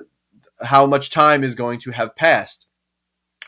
how 0.63 0.87
much 0.87 1.11
time 1.11 1.43
is 1.43 1.53
going 1.53 1.79
to 1.79 1.91
have 1.91 2.15
passed 2.15 2.67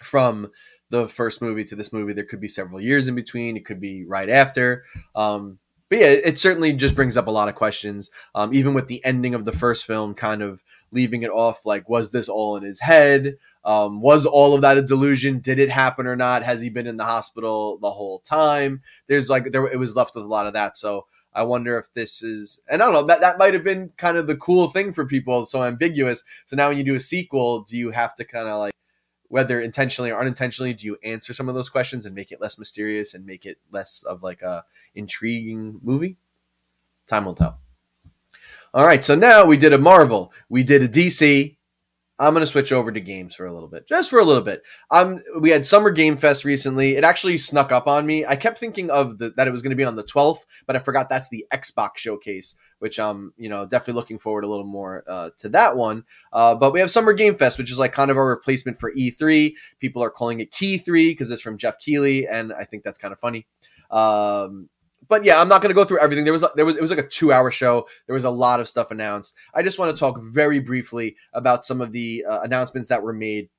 from 0.01 0.51
the 0.91 1.07
first 1.07 1.41
movie 1.41 1.63
to 1.63 1.75
this 1.75 1.91
movie. 1.91 2.13
There 2.13 2.25
could 2.25 2.41
be 2.41 2.47
several 2.47 2.79
years 2.79 3.07
in 3.07 3.15
between. 3.15 3.57
It 3.57 3.65
could 3.65 3.79
be 3.79 4.05
right 4.05 4.29
after. 4.29 4.83
Um, 5.15 5.57
but 5.89 5.99
yeah, 5.99 6.07
it 6.07 6.39
certainly 6.39 6.73
just 6.73 6.95
brings 6.95 7.15
up 7.15 7.27
a 7.27 7.31
lot 7.31 7.49
of 7.49 7.55
questions. 7.55 8.09
Um, 8.33 8.53
even 8.53 8.73
with 8.73 8.87
the 8.87 9.03
ending 9.05 9.35
of 9.35 9.45
the 9.45 9.51
first 9.51 9.85
film, 9.85 10.13
kind 10.13 10.41
of 10.41 10.63
leaving 10.91 11.23
it 11.23 11.29
off 11.29 11.65
like, 11.65 11.87
was 11.87 12.11
this 12.11 12.27
all 12.29 12.55
in 12.57 12.63
his 12.63 12.79
head? 12.79 13.37
Um, 13.63 14.01
was 14.01 14.25
all 14.25 14.55
of 14.55 14.61
that 14.61 14.77
a 14.77 14.81
delusion? 14.81 15.39
Did 15.39 15.59
it 15.59 15.69
happen 15.69 16.07
or 16.07 16.15
not? 16.15 16.43
Has 16.43 16.61
he 16.61 16.69
been 16.69 16.87
in 16.87 16.97
the 16.97 17.03
hospital 17.03 17.77
the 17.81 17.91
whole 17.91 18.19
time? 18.19 18.81
There's 19.07 19.29
like 19.29 19.51
there 19.51 19.65
it 19.67 19.79
was 19.79 19.95
left 19.95 20.15
with 20.15 20.23
a 20.23 20.27
lot 20.27 20.47
of 20.47 20.53
that. 20.53 20.77
So 20.77 21.05
I 21.33 21.43
wonder 21.43 21.77
if 21.77 21.93
this 21.93 22.23
is 22.23 22.59
and 22.67 22.81
I 22.81 22.85
don't 22.85 22.93
know 22.93 23.07
that 23.07 23.21
that 23.21 23.37
might 23.37 23.53
have 23.53 23.63
been 23.63 23.91
kind 23.97 24.17
of 24.17 24.27
the 24.27 24.37
cool 24.37 24.69
thing 24.69 24.91
for 24.91 25.05
people. 25.05 25.45
So 25.45 25.63
ambiguous. 25.63 26.23
So 26.45 26.55
now 26.55 26.69
when 26.69 26.77
you 26.77 26.83
do 26.83 26.95
a 26.95 26.99
sequel, 26.99 27.61
do 27.61 27.77
you 27.77 27.91
have 27.91 28.15
to 28.15 28.23
kind 28.23 28.47
of 28.47 28.59
like 28.59 28.73
whether 29.27 29.59
intentionally 29.59 30.11
or 30.11 30.19
unintentionally, 30.19 30.73
do 30.73 30.85
you 30.85 30.97
answer 31.03 31.33
some 31.33 31.49
of 31.49 31.55
those 31.55 31.69
questions 31.69 32.05
and 32.05 32.15
make 32.15 32.31
it 32.31 32.41
less 32.41 32.57
mysterious 32.57 33.13
and 33.13 33.25
make 33.25 33.45
it 33.45 33.57
less 33.71 34.03
of 34.03 34.23
like 34.23 34.41
a 34.41 34.63
intriguing 34.93 35.79
movie? 35.83 36.17
Time 37.07 37.25
will 37.25 37.35
tell. 37.35 37.59
All 38.73 38.85
right, 38.85 39.03
so 39.03 39.15
now 39.15 39.45
we 39.45 39.55
did 39.55 39.71
a 39.71 39.77
Marvel, 39.77 40.33
we 40.49 40.63
did 40.63 40.83
a 40.83 40.87
DC, 40.89 41.54
I'm 42.17 42.33
going 42.33 42.41
to 42.41 42.47
switch 42.47 42.71
over 42.71 42.91
to 42.91 42.99
games 43.01 43.35
for 43.35 43.45
a 43.45 43.53
little 43.53 43.67
bit, 43.67 43.87
just 43.87 44.09
for 44.09 44.19
a 44.19 44.23
little 44.23 44.43
bit. 44.43 44.63
Um, 44.89 45.19
we 45.41 45.49
had 45.49 45.65
Summer 45.65 45.91
Game 45.91 46.15
Fest 46.15 46.45
recently. 46.45 46.95
It 46.95 47.03
actually 47.03 47.37
snuck 47.37 47.73
up 47.73 47.87
on 47.87 48.05
me. 48.05 48.25
I 48.25 48.37
kept 48.37 48.57
thinking 48.57 48.89
of 48.89 49.17
the, 49.17 49.31
that 49.31 49.47
it 49.47 49.51
was 49.51 49.61
going 49.61 49.71
to 49.71 49.75
be 49.75 49.83
on 49.83 49.97
the 49.97 50.03
12th, 50.03 50.45
but 50.65 50.77
I 50.77 50.79
forgot 50.79 51.09
that's 51.09 51.27
the 51.27 51.45
Xbox 51.53 51.97
showcase, 51.97 52.55
which 52.79 52.99
I'm, 52.99 53.33
you 53.37 53.49
know, 53.49 53.65
definitely 53.65 53.99
looking 53.99 54.19
forward 54.19 54.45
a 54.45 54.49
little 54.49 54.65
more 54.65 55.03
uh, 55.09 55.31
to 55.39 55.49
that 55.49 55.75
one. 55.75 56.05
Uh, 56.31 56.55
but 56.55 56.71
we 56.71 56.79
have 56.79 56.89
Summer 56.89 57.11
Game 57.11 57.35
Fest, 57.35 57.57
which 57.57 57.71
is 57.71 57.79
like 57.79 57.91
kind 57.91 58.09
of 58.09 58.17
our 58.17 58.29
replacement 58.29 58.79
for 58.79 58.93
E3. 58.93 59.53
People 59.79 60.01
are 60.01 60.09
calling 60.09 60.39
it 60.39 60.51
Key 60.51 60.77
3 60.77 61.11
because 61.11 61.29
it's 61.31 61.41
from 61.41 61.57
Geoff 61.57 61.77
Keighley, 61.79 62.27
and 62.27 62.53
I 62.53 62.63
think 62.63 62.83
that's 62.83 62.97
kind 62.97 63.11
of 63.11 63.19
funny. 63.19 63.45
Um, 63.91 64.69
but 65.07 65.25
yeah, 65.25 65.39
I'm 65.39 65.47
not 65.47 65.61
going 65.61 65.69
to 65.69 65.75
go 65.75 65.83
through 65.83 65.99
everything. 65.99 66.23
There 66.23 66.33
was 66.33 66.45
there 66.55 66.65
was 66.65 66.75
it 66.75 66.81
was 66.81 66.91
like 66.91 66.99
a 66.99 67.07
two 67.07 67.31
hour 67.31 67.51
show. 67.51 67.87
There 68.07 68.13
was 68.13 68.25
a 68.25 68.29
lot 68.29 68.59
of 68.59 68.67
stuff 68.67 68.91
announced. 68.91 69.35
I 69.53 69.63
just 69.63 69.79
want 69.79 69.91
to 69.91 69.97
talk 69.97 70.19
very 70.21 70.59
briefly 70.59 71.15
about 71.33 71.65
some 71.65 71.81
of 71.81 71.91
the 71.91 72.25
uh, 72.29 72.41
announcements 72.41 72.89
that 72.89 73.03
were 73.03 73.13
made 73.13 73.49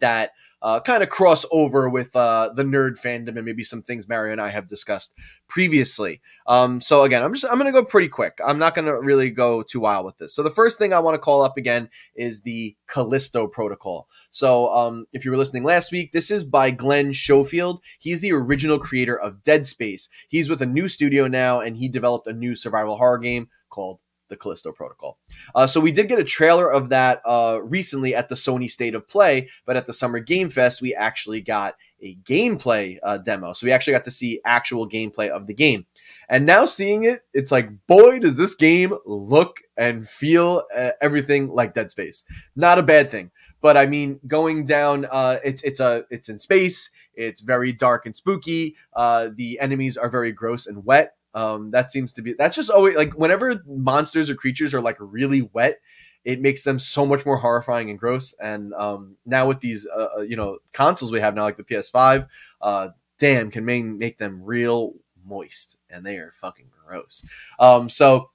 that 0.00 0.32
uh, 0.62 0.80
kind 0.80 1.02
of 1.02 1.08
cross 1.08 1.44
over 1.50 1.88
with 1.88 2.14
uh, 2.14 2.50
the 2.54 2.62
nerd 2.62 2.92
fandom 2.92 3.36
and 3.36 3.44
maybe 3.44 3.64
some 3.64 3.82
things 3.82 4.08
Mario 4.08 4.32
and 4.32 4.40
I 4.40 4.50
have 4.50 4.68
discussed 4.68 5.12
previously. 5.48 6.20
Um, 6.46 6.80
so 6.80 7.02
again, 7.02 7.22
I'm 7.22 7.34
just 7.34 7.44
I'm 7.50 7.58
going 7.58 7.66
to 7.66 7.78
go 7.78 7.84
pretty 7.84 8.08
quick. 8.08 8.38
I'm 8.46 8.58
not 8.58 8.74
going 8.74 8.86
to 8.86 8.98
really 8.98 9.30
go 9.30 9.62
too 9.62 9.80
wild 9.80 10.06
with 10.06 10.18
this. 10.18 10.34
So 10.34 10.42
the 10.42 10.50
first 10.50 10.78
thing 10.78 10.92
I 10.92 11.00
want 11.00 11.14
to 11.14 11.18
call 11.18 11.42
up 11.42 11.56
again 11.56 11.90
is 12.14 12.42
the 12.42 12.76
Callisto 12.86 13.48
Protocol. 13.48 14.08
So 14.30 14.72
um, 14.72 15.06
if 15.12 15.24
you 15.24 15.32
were 15.32 15.36
listening 15.36 15.64
last 15.64 15.90
week, 15.90 16.12
this 16.12 16.30
is 16.30 16.44
by 16.44 16.70
Glen 16.70 17.12
Schofield. 17.12 17.82
He's 17.98 18.20
the 18.20 18.32
original 18.32 18.78
creator 18.78 19.18
of 19.18 19.42
Dead 19.42 19.66
Space. 19.66 20.08
He's 20.28 20.48
with 20.48 20.62
a 20.62 20.66
new 20.66 20.86
studio 20.86 21.26
now, 21.26 21.60
and 21.60 21.76
he 21.76 21.88
developed 21.88 22.28
a 22.28 22.32
new 22.32 22.54
survival 22.54 22.96
horror 22.96 23.18
game 23.18 23.48
called 23.68 23.98
the 24.32 24.36
Callisto 24.36 24.72
Protocol. 24.72 25.18
Uh, 25.54 25.66
so 25.66 25.80
we 25.80 25.92
did 25.92 26.08
get 26.08 26.18
a 26.18 26.24
trailer 26.24 26.68
of 26.68 26.88
that 26.88 27.20
uh, 27.24 27.60
recently 27.62 28.14
at 28.14 28.28
the 28.28 28.34
Sony 28.34 28.68
State 28.68 28.94
of 28.94 29.06
Play, 29.06 29.48
but 29.66 29.76
at 29.76 29.86
the 29.86 29.92
Summer 29.92 30.18
Game 30.18 30.48
Fest, 30.48 30.82
we 30.82 30.94
actually 30.94 31.40
got 31.40 31.76
a 32.00 32.16
gameplay 32.24 32.98
uh, 33.02 33.18
demo. 33.18 33.52
So 33.52 33.66
we 33.66 33.70
actually 33.70 33.92
got 33.92 34.04
to 34.04 34.10
see 34.10 34.40
actual 34.44 34.88
gameplay 34.88 35.28
of 35.28 35.46
the 35.46 35.54
game. 35.54 35.86
And 36.28 36.46
now 36.46 36.64
seeing 36.64 37.04
it, 37.04 37.22
it's 37.32 37.52
like, 37.52 37.68
boy, 37.86 38.18
does 38.18 38.36
this 38.36 38.54
game 38.54 38.94
look 39.06 39.60
and 39.76 40.08
feel 40.08 40.62
uh, 40.76 40.90
everything 41.00 41.48
like 41.48 41.74
Dead 41.74 41.90
Space. 41.90 42.24
Not 42.56 42.78
a 42.78 42.82
bad 42.82 43.10
thing, 43.10 43.30
but 43.60 43.76
I 43.76 43.86
mean, 43.86 44.20
going 44.26 44.64
down, 44.64 45.06
uh, 45.10 45.38
it's 45.44 45.62
it's 45.62 45.80
a 45.80 46.04
it's 46.10 46.28
in 46.28 46.38
space. 46.38 46.90
It's 47.14 47.40
very 47.40 47.72
dark 47.72 48.06
and 48.06 48.16
spooky. 48.16 48.76
Uh, 48.94 49.30
the 49.34 49.60
enemies 49.60 49.96
are 49.96 50.08
very 50.08 50.32
gross 50.32 50.66
and 50.66 50.84
wet. 50.84 51.14
Um, 51.34 51.70
that 51.70 51.90
seems 51.90 52.12
to 52.14 52.22
be 52.22 52.34
that's 52.34 52.56
just 52.56 52.70
always 52.70 52.96
like 52.96 53.14
whenever 53.18 53.62
monsters 53.66 54.28
or 54.28 54.34
creatures 54.34 54.74
are 54.74 54.80
like 54.80 54.96
really 55.00 55.48
wet, 55.52 55.80
it 56.24 56.40
makes 56.40 56.62
them 56.62 56.78
so 56.78 57.06
much 57.06 57.24
more 57.24 57.36
horrifying 57.36 57.90
and 57.90 57.98
gross. 57.98 58.34
And 58.40 58.74
um, 58.74 59.16
now 59.24 59.48
with 59.48 59.60
these 59.60 59.86
uh, 59.86 60.08
uh 60.18 60.20
you 60.20 60.36
know 60.36 60.58
consoles 60.72 61.10
we 61.10 61.20
have 61.20 61.34
now, 61.34 61.42
like 61.42 61.56
the 61.56 61.64
PS5, 61.64 62.28
uh, 62.60 62.88
damn, 63.18 63.50
can 63.50 63.64
make 63.64 63.84
make 63.84 64.18
them 64.18 64.42
real 64.42 64.94
moist, 65.24 65.78
and 65.90 66.04
they 66.04 66.16
are 66.16 66.32
fucking 66.40 66.70
gross. 66.86 67.24
Um, 67.58 67.88
so 67.88 68.30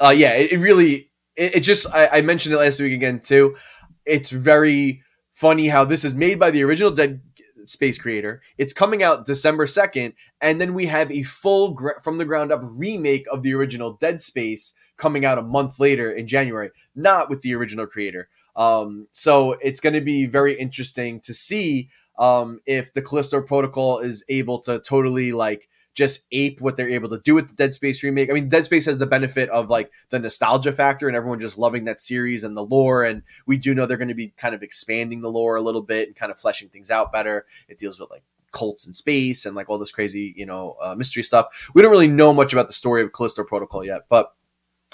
uh, 0.00 0.14
yeah, 0.14 0.34
it, 0.34 0.52
it 0.52 0.58
really 0.58 1.10
it, 1.36 1.56
it 1.56 1.60
just 1.60 1.86
I, 1.92 2.08
I 2.14 2.20
mentioned 2.22 2.54
it 2.54 2.58
last 2.58 2.80
week 2.80 2.92
again 2.92 3.20
too. 3.20 3.56
It's 4.04 4.30
very 4.30 5.02
funny 5.32 5.68
how 5.68 5.84
this 5.84 6.04
is 6.04 6.14
made 6.14 6.38
by 6.38 6.50
the 6.50 6.62
original 6.62 6.90
Dead 6.90 7.20
Space 7.66 7.98
Creator. 7.98 8.42
It's 8.58 8.72
coming 8.72 9.02
out 9.02 9.26
December 9.26 9.66
2nd. 9.66 10.14
And 10.40 10.60
then 10.60 10.74
we 10.74 10.86
have 10.86 11.10
a 11.10 11.22
full 11.22 11.72
gr- 11.72 12.00
from 12.02 12.18
the 12.18 12.24
ground 12.24 12.52
up 12.52 12.60
remake 12.62 13.26
of 13.30 13.42
the 13.42 13.54
original 13.54 13.92
Dead 13.94 14.20
Space 14.20 14.72
coming 14.96 15.24
out 15.24 15.38
a 15.38 15.42
month 15.42 15.80
later 15.80 16.10
in 16.10 16.26
January, 16.26 16.70
not 16.94 17.28
with 17.28 17.42
the 17.42 17.54
original 17.54 17.86
creator. 17.86 18.28
Um, 18.56 19.08
so 19.12 19.52
it's 19.60 19.80
going 19.80 19.94
to 19.94 20.00
be 20.00 20.26
very 20.26 20.54
interesting 20.54 21.20
to 21.20 21.34
see 21.34 21.88
um, 22.18 22.60
if 22.66 22.92
the 22.92 23.02
Callisto 23.02 23.40
Protocol 23.42 23.98
is 23.98 24.24
able 24.28 24.60
to 24.60 24.78
totally 24.80 25.32
like 25.32 25.68
just 25.94 26.26
ape 26.32 26.60
what 26.60 26.76
they're 26.76 26.90
able 26.90 27.08
to 27.08 27.20
do 27.20 27.34
with 27.34 27.48
the 27.48 27.54
Dead 27.54 27.72
Space 27.72 28.02
remake. 28.02 28.30
I 28.30 28.34
mean, 28.34 28.48
Dead 28.48 28.64
Space 28.64 28.84
has 28.86 28.98
the 28.98 29.06
benefit 29.06 29.48
of 29.50 29.70
like 29.70 29.90
the 30.10 30.18
nostalgia 30.18 30.72
factor 30.72 31.06
and 31.06 31.16
everyone 31.16 31.40
just 31.40 31.58
loving 31.58 31.84
that 31.84 32.00
series 32.00 32.44
and 32.44 32.56
the 32.56 32.64
lore. 32.64 33.04
And 33.04 33.22
we 33.46 33.56
do 33.56 33.74
know 33.74 33.86
they're 33.86 33.96
going 33.96 34.08
to 34.08 34.14
be 34.14 34.34
kind 34.36 34.54
of 34.54 34.62
expanding 34.62 35.20
the 35.20 35.30
lore 35.30 35.56
a 35.56 35.62
little 35.62 35.82
bit 35.82 36.08
and 36.08 36.16
kind 36.16 36.32
of 36.32 36.38
fleshing 36.38 36.68
things 36.68 36.90
out 36.90 37.12
better. 37.12 37.46
It 37.68 37.78
deals 37.78 37.98
with 37.98 38.10
like 38.10 38.24
cults 38.52 38.86
in 38.86 38.92
space 38.92 39.46
and 39.46 39.54
like 39.54 39.68
all 39.68 39.78
this 39.78 39.92
crazy, 39.92 40.32
you 40.36 40.46
know, 40.46 40.76
uh, 40.82 40.94
mystery 40.94 41.22
stuff. 41.22 41.70
We 41.74 41.82
don't 41.82 41.90
really 41.90 42.08
know 42.08 42.32
much 42.32 42.52
about 42.52 42.66
the 42.66 42.72
story 42.72 43.02
of 43.02 43.12
Callisto 43.12 43.44
Protocol 43.44 43.84
yet, 43.84 44.02
but 44.08 44.32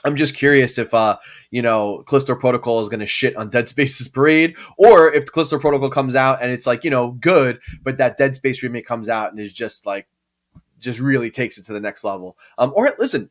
I'm 0.03 0.17
just 0.17 0.35
curious 0.35 0.79
if, 0.79 0.95
uh, 0.95 1.19
you 1.51 1.61
know, 1.61 2.03
Callisto 2.07 2.35
Protocol 2.35 2.81
is 2.81 2.89
going 2.89 3.01
to 3.01 3.07
shit 3.07 3.37
on 3.37 3.51
Dead 3.51 3.69
Space's 3.69 4.09
parade, 4.09 4.57
or 4.79 5.13
if 5.13 5.31
Callisto 5.31 5.59
Protocol 5.59 5.91
comes 5.91 6.15
out 6.15 6.43
and 6.43 6.51
it's 6.51 6.67
like, 6.67 6.85
you 6.85 6.91
know, 6.91 7.11
good, 7.11 7.61
but 7.83 7.99
that 7.99 8.17
Dead 8.17 8.35
Space 8.35 8.63
remake 8.63 8.87
comes 8.87 9.11
out 9.11 9.31
and 9.31 9.39
is 9.39 9.53
just 9.53 9.85
like 9.85 10.09
just 10.81 11.01
really 11.01 11.31
takes 11.31 11.59
it 11.59 11.67
to 11.67 11.73
the 11.73 11.81
next 11.81 12.05
level. 12.05 12.37
Um, 12.59 12.73
or 12.75 12.91
listen, 12.99 13.31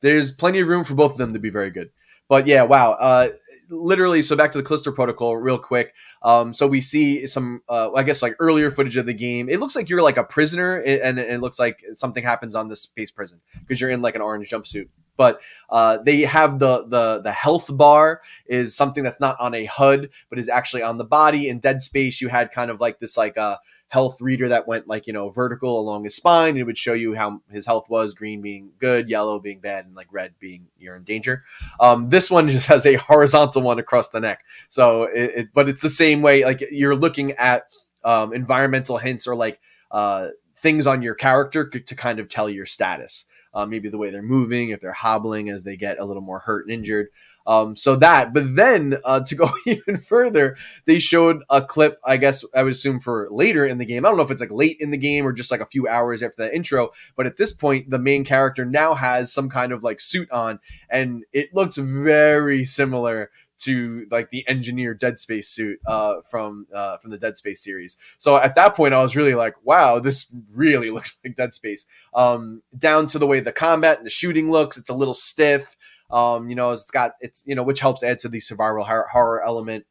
there's 0.00 0.32
plenty 0.32 0.60
of 0.60 0.68
room 0.68 0.84
for 0.84 0.94
both 0.94 1.12
of 1.12 1.18
them 1.18 1.32
to 1.32 1.38
be 1.38 1.50
very 1.50 1.70
good. 1.70 1.90
But 2.30 2.46
yeah, 2.46 2.62
wow. 2.62 2.92
Uh, 2.92 3.30
literally, 3.70 4.22
so 4.22 4.36
back 4.36 4.52
to 4.52 4.58
the 4.58 4.62
Callisto 4.62 4.92
Protocol, 4.92 5.36
real 5.36 5.58
quick. 5.58 5.96
Um, 6.22 6.54
so 6.54 6.68
we 6.68 6.80
see 6.80 7.26
some, 7.26 7.62
uh, 7.68 7.90
I 7.92 8.04
guess, 8.04 8.22
like 8.22 8.36
earlier 8.38 8.70
footage 8.70 8.96
of 8.96 9.04
the 9.06 9.12
game. 9.12 9.48
It 9.48 9.58
looks 9.58 9.74
like 9.74 9.88
you're 9.88 10.00
like 10.00 10.16
a 10.16 10.22
prisoner, 10.22 10.76
and 10.76 11.18
it 11.18 11.40
looks 11.40 11.58
like 11.58 11.82
something 11.94 12.22
happens 12.22 12.54
on 12.54 12.68
this 12.68 12.82
space 12.82 13.10
prison 13.10 13.40
because 13.58 13.80
you're 13.80 13.90
in 13.90 14.00
like 14.00 14.14
an 14.14 14.20
orange 14.22 14.48
jumpsuit. 14.48 14.88
But 15.16 15.40
uh, 15.70 15.98
they 15.98 16.20
have 16.20 16.60
the 16.60 16.86
the 16.86 17.20
the 17.20 17.32
health 17.32 17.76
bar 17.76 18.22
is 18.46 18.76
something 18.76 19.02
that's 19.02 19.20
not 19.20 19.36
on 19.40 19.52
a 19.52 19.64
HUD, 19.64 20.08
but 20.28 20.38
is 20.38 20.48
actually 20.48 20.82
on 20.82 20.98
the 20.98 21.04
body. 21.04 21.48
In 21.48 21.58
Dead 21.58 21.82
Space, 21.82 22.20
you 22.20 22.28
had 22.28 22.52
kind 22.52 22.70
of 22.70 22.80
like 22.80 23.00
this 23.00 23.16
like 23.16 23.36
uh 23.38 23.56
health 23.90 24.22
reader 24.22 24.48
that 24.48 24.68
went 24.68 24.86
like 24.86 25.08
you 25.08 25.12
know 25.12 25.30
vertical 25.30 25.80
along 25.80 26.04
his 26.04 26.14
spine 26.14 26.50
and 26.50 26.58
it 26.58 26.64
would 26.64 26.78
show 26.78 26.92
you 26.92 27.12
how 27.12 27.40
his 27.50 27.66
health 27.66 27.90
was 27.90 28.14
green 28.14 28.40
being 28.40 28.70
good 28.78 29.08
yellow 29.08 29.40
being 29.40 29.58
bad 29.58 29.84
and 29.84 29.96
like 29.96 30.06
red 30.12 30.32
being 30.38 30.66
you're 30.78 30.96
in 30.96 31.02
danger. 31.02 31.42
Um, 31.80 32.08
this 32.08 32.30
one 32.30 32.48
just 32.48 32.68
has 32.68 32.86
a 32.86 32.94
horizontal 32.94 33.62
one 33.62 33.80
across 33.80 34.08
the 34.10 34.20
neck. 34.20 34.44
So 34.68 35.04
it, 35.04 35.32
it 35.34 35.48
but 35.52 35.68
it's 35.68 35.82
the 35.82 35.90
same 35.90 36.22
way 36.22 36.44
like 36.44 36.64
you're 36.70 36.94
looking 36.94 37.32
at 37.32 37.64
um, 38.04 38.32
environmental 38.32 38.96
hints 38.96 39.26
or 39.26 39.34
like 39.34 39.60
uh, 39.90 40.28
things 40.56 40.86
on 40.86 41.02
your 41.02 41.14
character 41.14 41.68
to 41.68 41.94
kind 41.96 42.20
of 42.20 42.28
tell 42.28 42.48
your 42.48 42.66
status. 42.66 43.26
Uh, 43.52 43.66
maybe 43.66 43.88
the 43.88 43.98
way 43.98 44.10
they're 44.10 44.22
moving 44.22 44.70
if 44.70 44.80
they're 44.80 44.92
hobbling 44.92 45.50
as 45.50 45.64
they 45.64 45.76
get 45.76 45.98
a 45.98 46.04
little 46.04 46.22
more 46.22 46.38
hurt 46.38 46.66
and 46.66 46.72
injured 46.72 47.08
Um, 47.50 47.74
so 47.74 47.96
that, 47.96 48.32
but 48.32 48.54
then 48.54 48.98
uh, 49.04 49.22
to 49.22 49.34
go 49.34 49.50
even 49.66 49.96
further, 49.96 50.56
they 50.86 51.00
showed 51.00 51.42
a 51.50 51.60
clip. 51.60 51.98
I 52.04 52.16
guess 52.16 52.44
I 52.54 52.62
would 52.62 52.70
assume 52.70 53.00
for 53.00 53.26
later 53.28 53.64
in 53.64 53.78
the 53.78 53.84
game. 53.84 54.06
I 54.06 54.08
don't 54.08 54.16
know 54.16 54.22
if 54.22 54.30
it's 54.30 54.40
like 54.40 54.52
late 54.52 54.76
in 54.78 54.92
the 54.92 54.96
game 54.96 55.26
or 55.26 55.32
just 55.32 55.50
like 55.50 55.60
a 55.60 55.66
few 55.66 55.88
hours 55.88 56.22
after 56.22 56.44
that 56.44 56.54
intro. 56.54 56.90
But 57.16 57.26
at 57.26 57.38
this 57.38 57.52
point, 57.52 57.90
the 57.90 57.98
main 57.98 58.24
character 58.24 58.64
now 58.64 58.94
has 58.94 59.32
some 59.32 59.50
kind 59.50 59.72
of 59.72 59.82
like 59.82 60.00
suit 60.00 60.30
on, 60.30 60.60
and 60.88 61.24
it 61.32 61.52
looks 61.52 61.76
very 61.76 62.64
similar 62.64 63.30
to 63.62 64.06
like 64.10 64.30
the 64.30 64.46
engineer 64.48 64.94
Dead 64.94 65.18
Space 65.18 65.48
suit 65.48 65.80
uh, 65.86 66.20
from 66.30 66.68
uh, 66.72 66.98
from 66.98 67.10
the 67.10 67.18
Dead 67.18 67.36
Space 67.36 67.64
series. 67.64 67.96
So 68.18 68.36
at 68.36 68.54
that 68.54 68.76
point, 68.76 68.94
I 68.94 69.02
was 69.02 69.16
really 69.16 69.34
like, 69.34 69.54
"Wow, 69.64 69.98
this 69.98 70.32
really 70.54 70.90
looks 70.92 71.18
like 71.24 71.34
Dead 71.34 71.52
Space." 71.52 71.86
Um, 72.14 72.62
down 72.78 73.06
to 73.08 73.18
the 73.18 73.26
way 73.26 73.40
the 73.40 73.52
combat 73.52 73.98
and 73.98 74.06
the 74.06 74.10
shooting 74.10 74.50
looks, 74.50 74.76
it's 74.76 74.90
a 74.90 74.94
little 74.94 75.14
stiff. 75.14 75.76
Um, 76.12 76.48
you 76.48 76.56
know, 76.56 76.72
it's 76.72 76.90
got 76.90 77.12
it's 77.20 77.42
you 77.46 77.54
know, 77.54 77.62
which 77.62 77.80
helps 77.80 78.02
add 78.02 78.18
to 78.20 78.28
the 78.28 78.40
survival 78.40 78.84
horror, 78.84 79.42
element. 79.44 79.86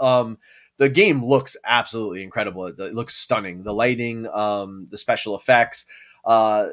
Um, 0.00 0.38
the 0.78 0.88
game 0.88 1.24
looks 1.24 1.56
absolutely 1.64 2.22
incredible. 2.22 2.66
It, 2.66 2.78
looks 2.78 3.16
stunning. 3.16 3.62
The 3.62 3.72
lighting, 3.72 4.26
um, 4.32 4.88
the 4.90 4.98
special 4.98 5.36
effects. 5.36 5.86
Uh, 6.24 6.68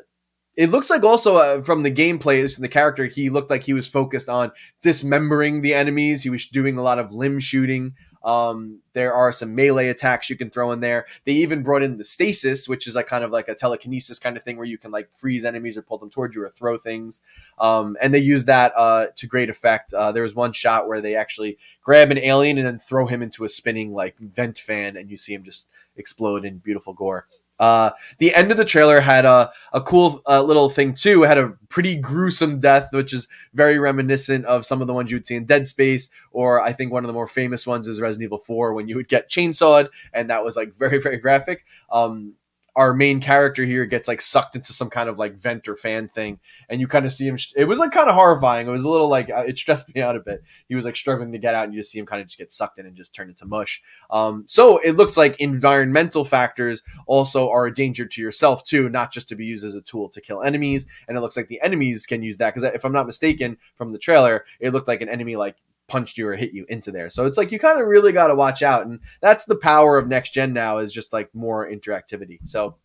it 0.56 0.70
looks 0.70 0.90
like 0.90 1.04
also 1.04 1.36
uh, 1.36 1.62
from 1.62 1.84
the 1.84 1.92
gameplay, 1.92 2.60
the 2.60 2.68
character, 2.68 3.06
he 3.06 3.30
looked 3.30 3.50
like 3.50 3.64
he 3.64 3.74
was 3.74 3.88
focused 3.88 4.30
on 4.30 4.52
dismembering 4.82 5.62
the 5.62 5.74
enemies. 5.74 6.24
He 6.24 6.30
was 6.30 6.46
doing 6.46 6.78
a 6.78 6.84
lot 6.84 7.00
of 7.00 7.12
limb 7.12 7.40
shooting. 7.40 7.94
Um, 8.24 8.80
there 8.94 9.14
are 9.14 9.32
some 9.32 9.56
melee 9.56 9.90
attacks 9.90 10.30
you 10.30 10.38
can 10.38 10.50
throw 10.50 10.72
in 10.72 10.80
there. 10.80 11.06
They 11.26 11.34
even 11.34 11.64
brought 11.64 11.84
in 11.84 11.98
the 11.98 12.06
stasis, 12.06 12.68
which 12.70 12.88
is 12.88 12.96
like 12.96 13.08
kind 13.08 13.24
of 13.24 13.32
like 13.32 13.48
a 13.48 13.56
telekinesis 13.56 14.20
kind 14.20 14.38
of 14.38 14.44
thing 14.44 14.58
where 14.58 14.66
you 14.66 14.78
can 14.78 14.92
like 14.92 15.12
freeze 15.12 15.46
enemies 15.46 15.78
or 15.78 15.82
pull 15.82 15.98
them 15.98 16.10
towards 16.10 16.36
you 16.36 16.44
or 16.44 16.50
throw 16.50 16.78
things. 16.78 17.22
Um, 17.60 17.98
and 18.02 18.14
they 18.14 18.20
use 18.20 18.46
that 18.46 18.74
uh, 18.76 19.08
to 19.16 19.28
great 19.28 19.50
effect. 19.50 19.94
Uh, 19.94 20.12
there 20.12 20.24
was 20.24 20.36
one 20.36 20.54
shot 20.54 20.88
where 20.88 21.02
they 21.02 21.16
actually 21.16 21.58
grab 21.82 22.12
an 22.12 22.18
alien 22.18 22.58
and 22.58 22.68
then 22.68 22.80
throw 22.80 23.08
him 23.08 23.22
into 23.22 23.44
a 23.44 23.50
spinning 23.50 23.94
like 23.94 24.18
vent 24.20 24.58
fan, 24.58 24.98
and 24.98 25.10
you 25.10 25.18
see 25.18 25.34
him 25.34 25.44
just 25.44 25.70
explode 25.96 26.46
in 26.46 26.58
beautiful 26.58 26.94
gore. 26.94 27.28
Uh, 27.60 27.92
the 28.18 28.34
end 28.34 28.52
of 28.52 28.58
the 28.58 28.66
trailer 28.66 29.00
had 29.00 29.26
a, 29.26 29.52
a 29.72 29.82
cool 29.82 30.22
uh, 30.28 30.42
little 30.42 30.70
thing 30.70 30.94
too. 30.94 31.24
It 31.24 31.28
had 31.28 31.38
a 31.38 31.54
pretty 31.70 31.96
gruesome 31.96 32.60
death, 32.60 32.90
which 32.92 33.14
is 33.14 33.28
very 33.54 33.80
reminiscent 33.80 34.46
of 34.46 34.66
some 34.66 34.82
of 34.82 34.88
the 34.88 34.94
ones 34.94 35.12
you 35.12 35.18
would 35.18 35.26
see 35.26 35.36
in 35.36 35.46
Dead 35.46 35.68
Space, 35.68 36.10
or 36.32 36.62
I 36.62 36.74
think 36.74 36.92
one 36.92 37.04
of 37.04 37.08
the 37.08 37.14
more 37.14 37.28
famous 37.28 37.66
ones 37.66 37.88
is 37.88 38.02
Resident 38.02 38.28
Evil 38.28 38.38
4 38.38 38.74
when 38.74 38.88
you 38.88 38.96
would 38.96 39.08
get 39.08 39.30
chainsawed, 39.30 39.90
and 40.14 40.30
that 40.30 40.44
was 40.44 40.56
like 40.56 40.74
very, 40.74 41.00
very 41.02 41.18
graphic. 41.18 41.66
Um, 41.92 42.34
our 42.76 42.94
main 42.94 43.20
character 43.20 43.64
here 43.66 43.86
gets 43.86 44.08
like 44.08 44.22
sucked 44.22 44.56
into 44.56 44.74
some 44.74 44.90
kind 44.90 45.10
of 45.10 45.18
like 45.18 45.36
vent 45.36 45.68
or 45.68 45.76
fan 45.76 46.08
thing 46.08 46.40
and 46.70 46.82
you 46.82 46.88
kind 46.88 47.06
of 47.06 47.14
see 47.14 47.28
him 47.28 47.38
it 47.56 47.66
was 47.66 47.80
like 47.80 47.92
kind 47.92 48.10
of 48.10 48.16
horrifying 48.16 48.68
it 48.68 48.72
was 48.72 48.84
a 48.84 48.90
little 48.90 49.10
like 49.10 49.30
uh, 49.30 49.44
it 49.48 49.58
stressed 49.58 49.94
me 49.94 50.02
out 50.02 50.16
a 50.16 50.20
bit. 50.20 50.44
He 50.68 50.76
was 50.76 50.86
like 50.86 50.96
struggling 50.96 51.32
to 51.32 51.38
get 51.38 51.56
out 51.56 51.66
and 51.66 51.74
you 51.74 51.80
just 51.80 51.92
see 51.92 52.00
him 52.00 52.06
kind 52.06 52.22
of 52.22 52.28
just 52.28 52.38
get 52.38 52.52
sucked 52.52 52.80
in 52.80 52.86
and 52.86 52.96
just 52.96 53.14
turn 53.14 53.30
into 53.30 53.46
mush. 53.46 53.82
Um, 54.10 54.44
so 54.48 54.80
it 54.80 54.94
looks 54.94 55.18
like 55.18 55.40
environmental 55.40 56.26
factors 56.26 56.82
also 57.06 57.50
are 57.50 57.68
a 57.68 57.74
danger 57.74 58.06
to 58.06 58.22
yourself 58.22 58.64
too 58.64 58.90
not 58.90 59.12
just 59.12 59.28
to 59.30 59.36
be 59.36 59.46
used 59.46 59.66
as 59.66 59.76
a 59.76 59.82
tool 59.82 60.10
to 60.10 60.22
kill 60.22 60.42
enemies 60.42 60.88
and 61.08 61.18
it 61.18 61.22
looks 61.22 61.38
like 61.38 61.48
the 61.48 61.62
enemies 61.62 62.06
can 62.06 62.24
use 62.24 62.38
that 62.38 62.54
because 62.54 62.64
if 62.74 62.86
i'm 62.86 62.92
not 62.92 63.06
mistaken 63.06 63.58
from 63.76 63.92
the 63.92 64.00
trailer 64.00 64.46
it 64.60 64.72
looked 64.72 64.88
like 64.88 65.02
an 65.02 65.10
enemy 65.10 65.36
like 65.36 65.56
punched 65.88 66.18
you 66.18 66.28
or 66.28 66.36
hit 66.36 66.54
you 66.54 66.66
into 66.70 66.92
there. 66.92 67.10
So 67.10 67.26
it's 67.26 67.38
like 67.38 67.52
you 67.52 67.60
kind 67.60 67.80
of 67.80 67.88
really 67.88 68.12
got 68.12 68.28
to 68.28 68.36
watch 68.36 68.62
out, 68.62 68.86
and 68.86 69.00
that's 69.22 69.46
the 69.46 69.56
power 69.56 69.98
of 69.98 70.08
next 70.08 70.34
gen 70.34 70.54
now 70.54 70.78
is 70.78 70.94
just 70.94 71.14
like 71.14 71.34
more 71.34 71.70
interactivity. 71.70 72.40
So. 72.46 72.78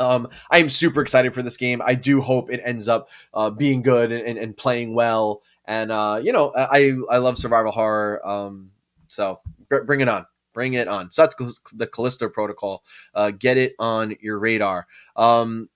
Um, 0.00 0.28
I 0.48 0.58
am 0.58 0.68
super 0.68 1.00
excited 1.00 1.34
for 1.34 1.42
this 1.42 1.56
game. 1.56 1.82
I 1.84 1.96
do 1.96 2.20
hope 2.20 2.52
it 2.52 2.60
ends 2.64 2.86
up 2.86 3.08
uh, 3.34 3.50
being 3.50 3.82
good 3.82 4.12
and, 4.12 4.38
and, 4.38 4.56
playing 4.56 4.94
well. 4.94 5.42
And 5.64 5.90
uh, 5.90 6.20
you 6.22 6.32
know, 6.32 6.52
I 6.54 6.94
I 7.10 7.16
love 7.16 7.36
survival 7.36 7.72
horror. 7.72 8.24
Um, 8.24 8.70
so 9.08 9.40
bring 9.68 10.00
it 10.00 10.08
on, 10.08 10.24
bring 10.54 10.74
it 10.74 10.86
on. 10.86 11.10
So 11.10 11.22
that's 11.22 11.60
the 11.72 11.88
Callisto 11.88 12.28
Protocol. 12.28 12.84
Uh, 13.12 13.32
get 13.32 13.56
it 13.56 13.74
on 13.80 14.16
your 14.20 14.38
radar. 14.38 14.86
Um, 15.16 15.68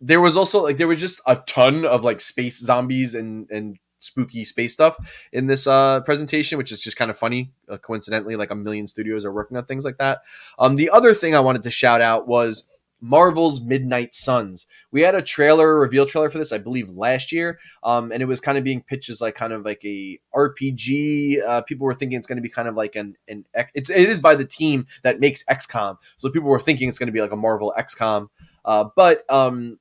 there 0.00 0.20
was 0.20 0.36
also 0.36 0.62
like 0.62 0.76
there 0.76 0.88
was 0.88 1.00
just 1.00 1.20
a 1.26 1.36
ton 1.46 1.84
of 1.84 2.04
like 2.04 2.20
space 2.20 2.58
zombies 2.58 3.14
and 3.14 3.50
and 3.50 3.78
spooky 3.98 4.44
space 4.44 4.72
stuff 4.72 4.96
in 5.32 5.46
this 5.46 5.66
uh, 5.66 6.00
presentation, 6.02 6.58
which 6.58 6.72
is 6.72 6.80
just 6.80 6.96
kind 6.96 7.10
of 7.10 7.18
funny. 7.18 7.50
Uh, 7.68 7.76
coincidentally, 7.76 8.36
like 8.36 8.50
a 8.50 8.54
million 8.54 8.86
studios 8.86 9.24
are 9.24 9.32
working 9.32 9.56
on 9.56 9.64
things 9.64 9.84
like 9.84 9.98
that. 9.98 10.22
Um, 10.58 10.76
the 10.76 10.90
other 10.90 11.14
thing 11.14 11.34
I 11.34 11.40
wanted 11.40 11.62
to 11.64 11.70
shout 11.70 12.00
out 12.00 12.26
was 12.26 12.64
Marvel's 13.00 13.60
Midnight 13.60 14.14
Suns. 14.14 14.66
We 14.90 15.02
had 15.02 15.14
a 15.14 15.22
trailer, 15.22 15.78
reveal 15.78 16.06
trailer 16.06 16.30
for 16.30 16.38
this, 16.38 16.52
I 16.52 16.58
believe, 16.58 16.90
last 16.90 17.32
year, 17.32 17.58
um, 17.82 18.10
and 18.10 18.22
it 18.22 18.26
was 18.26 18.40
kind 18.40 18.58
of 18.58 18.64
being 18.64 18.82
pitched 18.82 19.08
as 19.08 19.20
like 19.20 19.34
kind 19.34 19.52
of 19.52 19.64
like 19.64 19.84
a 19.84 20.18
RPG. 20.34 21.38
Uh, 21.46 21.62
people 21.62 21.86
were 21.86 21.94
thinking 21.94 22.18
it's 22.18 22.26
going 22.26 22.38
to 22.38 22.42
be 22.42 22.48
kind 22.48 22.68
of 22.68 22.74
like 22.74 22.96
an 22.96 23.16
an 23.28 23.44
it's 23.74 23.90
it 23.90 24.08
is 24.08 24.20
by 24.20 24.34
the 24.34 24.44
team 24.44 24.86
that 25.02 25.20
makes 25.20 25.44
XCOM, 25.44 25.96
so 26.16 26.30
people 26.30 26.48
were 26.48 26.60
thinking 26.60 26.88
it's 26.88 26.98
going 26.98 27.08
to 27.08 27.12
be 27.12 27.20
like 27.20 27.32
a 27.32 27.36
Marvel 27.36 27.72
XCOM. 27.78 28.28
Uh, 28.64 28.86
but 28.96 29.24
um, 29.30 29.78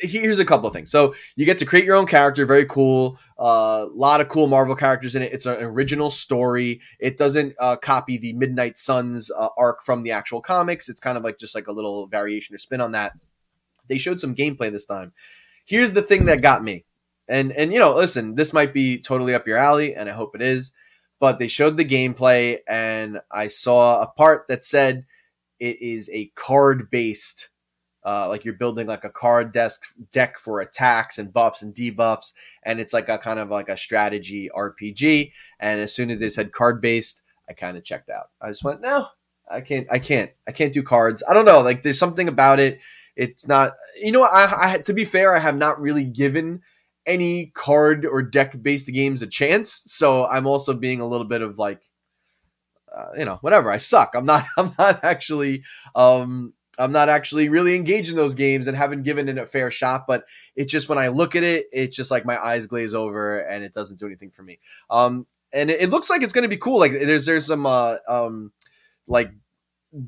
here's 0.00 0.38
a 0.38 0.44
couple 0.44 0.66
of 0.66 0.72
things. 0.72 0.90
So 0.90 1.14
you 1.36 1.46
get 1.46 1.58
to 1.58 1.64
create 1.64 1.84
your 1.84 1.96
own 1.96 2.06
character, 2.06 2.44
very 2.46 2.66
cool. 2.66 3.18
A 3.38 3.42
uh, 3.42 3.88
lot 3.92 4.20
of 4.20 4.28
cool 4.28 4.46
Marvel 4.46 4.74
characters 4.74 5.14
in 5.14 5.22
it. 5.22 5.32
It's 5.32 5.46
an 5.46 5.62
original 5.62 6.10
story. 6.10 6.80
It 6.98 7.16
doesn't 7.16 7.54
uh, 7.58 7.76
copy 7.76 8.18
the 8.18 8.32
Midnight 8.34 8.78
Suns 8.78 9.30
uh, 9.30 9.48
arc 9.56 9.82
from 9.82 10.02
the 10.02 10.12
actual 10.12 10.40
comics. 10.40 10.88
It's 10.88 11.00
kind 11.00 11.16
of 11.16 11.24
like 11.24 11.38
just 11.38 11.54
like 11.54 11.68
a 11.68 11.72
little 11.72 12.06
variation 12.06 12.54
or 12.54 12.58
spin 12.58 12.80
on 12.80 12.92
that. 12.92 13.12
They 13.88 13.98
showed 13.98 14.20
some 14.20 14.34
gameplay 14.34 14.70
this 14.70 14.84
time. 14.84 15.12
Here's 15.64 15.92
the 15.92 16.02
thing 16.02 16.26
that 16.26 16.42
got 16.42 16.62
me, 16.62 16.84
and 17.28 17.52
and 17.52 17.72
you 17.72 17.78
know, 17.78 17.94
listen, 17.94 18.34
this 18.34 18.52
might 18.52 18.72
be 18.72 18.98
totally 18.98 19.34
up 19.34 19.46
your 19.46 19.58
alley, 19.58 19.94
and 19.94 20.08
I 20.08 20.12
hope 20.12 20.34
it 20.34 20.42
is. 20.42 20.72
But 21.20 21.38
they 21.38 21.48
showed 21.48 21.76
the 21.76 21.84
gameplay, 21.84 22.60
and 22.68 23.20
I 23.30 23.48
saw 23.48 24.02
a 24.02 24.06
part 24.06 24.46
that 24.48 24.64
said 24.64 25.04
it 25.58 25.80
is 25.82 26.08
a 26.12 26.26
card 26.34 26.90
based 26.90 27.48
uh, 28.08 28.26
like 28.26 28.42
you're 28.42 28.54
building 28.54 28.86
like 28.86 29.04
a 29.04 29.10
card 29.10 29.52
desk 29.52 29.92
deck 30.12 30.38
for 30.38 30.62
attacks 30.62 31.18
and 31.18 31.30
buffs 31.30 31.60
and 31.60 31.74
debuffs, 31.74 32.32
and 32.62 32.80
it's 32.80 32.94
like 32.94 33.10
a 33.10 33.18
kind 33.18 33.38
of 33.38 33.50
like 33.50 33.68
a 33.68 33.76
strategy 33.76 34.48
RPG. 34.56 35.30
And 35.60 35.78
as 35.78 35.94
soon 35.94 36.08
as 36.08 36.18
they 36.18 36.30
said 36.30 36.52
card 36.52 36.80
based, 36.80 37.20
I 37.50 37.52
kind 37.52 37.76
of 37.76 37.84
checked 37.84 38.08
out. 38.08 38.30
I 38.40 38.48
just 38.48 38.64
went, 38.64 38.80
no, 38.80 39.08
I 39.50 39.60
can't, 39.60 39.86
I 39.90 39.98
can't, 39.98 40.30
I 40.46 40.52
can't 40.52 40.72
do 40.72 40.82
cards. 40.82 41.22
I 41.28 41.34
don't 41.34 41.44
know, 41.44 41.60
like 41.60 41.82
there's 41.82 41.98
something 41.98 42.28
about 42.28 42.60
it. 42.60 42.80
It's 43.14 43.46
not, 43.46 43.74
you 44.02 44.12
know, 44.12 44.22
I, 44.22 44.48
I 44.58 44.78
to 44.78 44.94
be 44.94 45.04
fair, 45.04 45.36
I 45.36 45.38
have 45.38 45.58
not 45.58 45.78
really 45.78 46.04
given 46.04 46.62
any 47.04 47.52
card 47.52 48.06
or 48.06 48.22
deck 48.22 48.54
based 48.62 48.88
games 48.88 49.20
a 49.20 49.26
chance. 49.26 49.82
So 49.84 50.26
I'm 50.26 50.46
also 50.46 50.72
being 50.72 51.02
a 51.02 51.06
little 51.06 51.26
bit 51.26 51.42
of 51.42 51.58
like, 51.58 51.82
uh, 52.96 53.10
you 53.18 53.26
know, 53.26 53.36
whatever. 53.42 53.70
I 53.70 53.76
suck. 53.76 54.14
I'm 54.14 54.24
not. 54.24 54.46
I'm 54.56 54.70
not 54.78 55.04
actually 55.04 55.62
um, 55.94 56.54
I'm 56.78 56.92
not 56.92 57.08
actually 57.08 57.48
really 57.48 57.74
engaged 57.74 58.10
in 58.10 58.16
those 58.16 58.34
games 58.34 58.66
and 58.66 58.76
haven't 58.76 59.02
given 59.02 59.28
it 59.28 59.38
a 59.38 59.46
fair 59.46 59.70
shot. 59.70 60.06
But 60.06 60.24
it's 60.56 60.72
just 60.72 60.88
when 60.88 60.98
I 60.98 61.08
look 61.08 61.34
at 61.34 61.42
it, 61.42 61.66
it's 61.72 61.96
just 61.96 62.10
like 62.10 62.24
my 62.24 62.42
eyes 62.42 62.66
glaze 62.66 62.94
over 62.94 63.40
and 63.40 63.64
it 63.64 63.72
doesn't 63.72 63.98
do 63.98 64.06
anything 64.06 64.30
for 64.30 64.42
me. 64.42 64.58
Um, 64.88 65.26
and 65.52 65.70
it, 65.70 65.90
looks 65.90 66.10
like 66.10 66.22
it's 66.22 66.32
going 66.32 66.42
to 66.42 66.48
be 66.48 66.56
cool. 66.56 66.78
Like 66.78 66.92
there's 66.92 67.26
there's 67.26 67.46
some 67.46 67.66
uh, 67.66 67.96
um, 68.08 68.52
like 69.06 69.32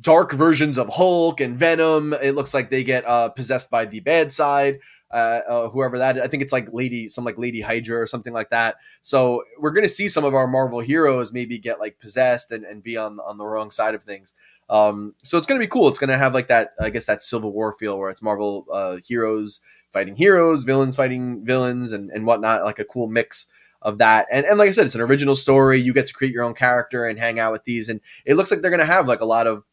dark 0.01 0.33
versions 0.33 0.79
of 0.79 0.89
Hulk 0.93 1.41
and 1.41 1.59
Venom. 1.59 2.13
It 2.13 2.33
looks 2.33 2.53
like 2.53 2.71
they 2.71 2.85
get 2.85 3.07
uh, 3.07 3.31
possessed 3.31 3.71
by 3.71 3.87
the 3.87 4.01
bad 4.01 4.33
side. 4.33 4.81
Uh, 5.11 5.41
uh, 5.49 5.69
whoever 5.71 5.99
that 5.99 6.17
is. 6.17 6.23
I 6.23 6.29
think 6.29 6.41
it's 6.41 6.53
like 6.53 6.69
Lady, 6.73 7.09
some 7.09 7.25
like 7.25 7.37
Lady 7.37 7.61
Hydra 7.61 8.01
or 8.01 8.07
something 8.07 8.33
like 8.33 8.51
that. 8.51 8.77
So 9.03 9.43
we're 9.59 9.73
going 9.73 9.85
to 9.85 9.89
see 9.89 10.07
some 10.07 10.25
of 10.25 10.35
our 10.35 10.47
Marvel 10.47 10.79
heroes 10.79 11.33
maybe 11.33 11.59
get 11.59 11.81
like 11.81 11.99
possessed 11.99 12.53
and, 12.53 12.65
and 12.65 12.81
be 12.81 12.97
on 12.97 13.19
on 13.19 13.37
the 13.37 13.45
wrong 13.45 13.73
side 13.73 13.97
of 13.97 14.05
things. 14.05 14.35
Um, 14.71 15.15
so 15.23 15.37
it's 15.37 15.47
going 15.47 15.61
to 15.61 15.65
be 15.65 15.71
cool. 15.71 15.89
It's 15.89 15.99
going 15.99 16.09
to 16.09 16.17
have 16.17 16.33
like 16.33 16.47
that, 16.47 16.71
I 16.81 16.91
guess, 16.91 17.05
that 17.07 17.23
Civil 17.23 17.53
War 17.53 17.75
feel 17.75 17.99
where 17.99 18.09
it's 18.09 18.23
Marvel 18.23 18.67
uh, 18.73 18.97
heroes 19.07 19.61
fighting 19.93 20.17
heroes, 20.17 20.63
villains 20.63 20.97
fighting 20.97 21.45
villains, 21.45 21.93
and, 21.93 22.11
and 22.11 22.27
whatnot, 22.27 22.65
like 22.65 22.79
a 22.79 22.85
cool 22.85 23.09
mix 23.09 23.47
of 23.83 23.99
that. 23.99 24.27
And, 24.31 24.47
and 24.47 24.59
like 24.59 24.69
I 24.69 24.73
said, 24.73 24.87
it's 24.87 24.95
an 24.95 25.01
original 25.01 25.37
story. 25.37 25.81
You 25.81 25.93
get 25.93 26.07
to 26.07 26.15
create 26.15 26.33
your 26.33 26.45
own 26.45 26.55
character 26.55 27.05
and 27.07 27.19
hang 27.19 27.39
out 27.39 27.53
with 27.53 27.65
these. 27.65 27.89
And 27.89 28.01
it 28.25 28.35
looks 28.35 28.51
like 28.51 28.61
they're 28.61 28.71
going 28.71 28.81
to 28.81 28.87
have 28.87 29.09
like 29.09 29.21
a 29.21 29.27
lot 29.27 29.47
of 29.47 29.65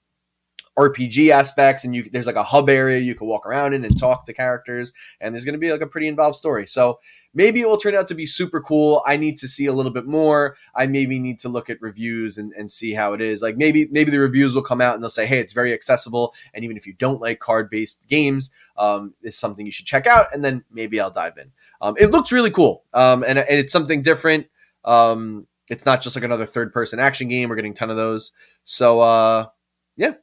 RPG 0.78 1.30
aspects, 1.30 1.84
and 1.84 1.95
you 1.95 2.09
there's 2.09 2.28
like 2.28 2.36
a 2.36 2.43
hub 2.43 2.69
area 2.69 2.99
you 2.99 3.15
can 3.15 3.28
walk 3.28 3.45
around 3.45 3.73
in 3.73 3.84
and 3.84 3.97
talk 3.97 4.25
to 4.25 4.34
characters, 4.34 4.93
and 5.19 5.34
there's 5.34 5.43
going 5.43 5.53
to 5.53 5.59
be 5.59 5.71
like 5.71 5.82
a 5.82 5.88
pretty 5.88 6.07
involved 6.07 6.36
story. 6.36 6.67
So 6.67 6.99
maybe 7.34 7.61
it 7.61 7.67
will 7.67 7.78
turn 7.78 7.95
out 7.95 8.07
to 8.09 8.15
be 8.15 8.25
super 8.25 8.61
cool. 8.61 9.01
I 9.05 9.17
need 9.17 9.38
to 9.38 9.47
see 9.47 9.65
a 9.65 9.73
little 9.73 9.91
bit 9.91 10.05
more. 10.05 10.55
I 10.75 10.88
maybe 10.88 11.19
need 11.19 11.39
to 11.39 11.49
look 11.49 11.69
at 11.69 11.82
reviews 11.82 12.38
and, 12.38 12.53
and 12.53 12.69
see 12.69 12.93
how 12.93 13.13
it 13.13 13.21
is. 13.21 13.41
Like 13.41 13.57
maybe 13.57 13.88
maybe 13.91 14.11
the 14.11 14.19
reviews 14.19 14.53
will 14.53 14.61
come 14.61 14.82
out 14.82 14.93
and 14.93 15.03
they'll 15.03 15.09
say, 15.09 15.25
hey, 15.25 15.39
it's 15.39 15.53
very 15.53 15.73
accessible, 15.73 16.36
and 16.53 16.63
even 16.63 16.78
if 16.78 16.86
you 16.86 16.93
don't 16.93 17.21
like 17.21 17.39
card 17.39 17.69
based 17.69 18.07
games, 18.07 18.51
um, 18.78 19.13
it's 19.23 19.38
something 19.38 19.65
you 19.65 19.71
should 19.71 19.88
check 19.88 20.05
out, 20.05 20.28
and 20.34 20.45
then 20.45 20.63
maybe 20.71 20.99
I'll 20.99 21.11
dive 21.11 21.38
in. 21.38 21.51
Um, 21.82 21.95
it 21.99 22.11
looks 22.11 22.32
really 22.32 22.51
cool, 22.51 22.84
um, 22.93 23.23
and 23.23 23.39
and 23.39 23.59
it's 23.59 23.73
something 23.73 24.03
different. 24.03 24.47
Um, 24.86 25.47
it's 25.69 25.86
not 25.86 26.01
just 26.01 26.15
like 26.15 26.23
another 26.23 26.45
third 26.45 26.71
person 26.71 26.99
action 26.99 27.28
game. 27.28 27.49
We're 27.49 27.55
getting 27.55 27.71
a 27.71 27.75
ton 27.75 27.89
of 27.89 27.97
those. 27.97 28.32
So 28.63 29.01
uh, 29.01 29.47
yeah, 29.95 30.13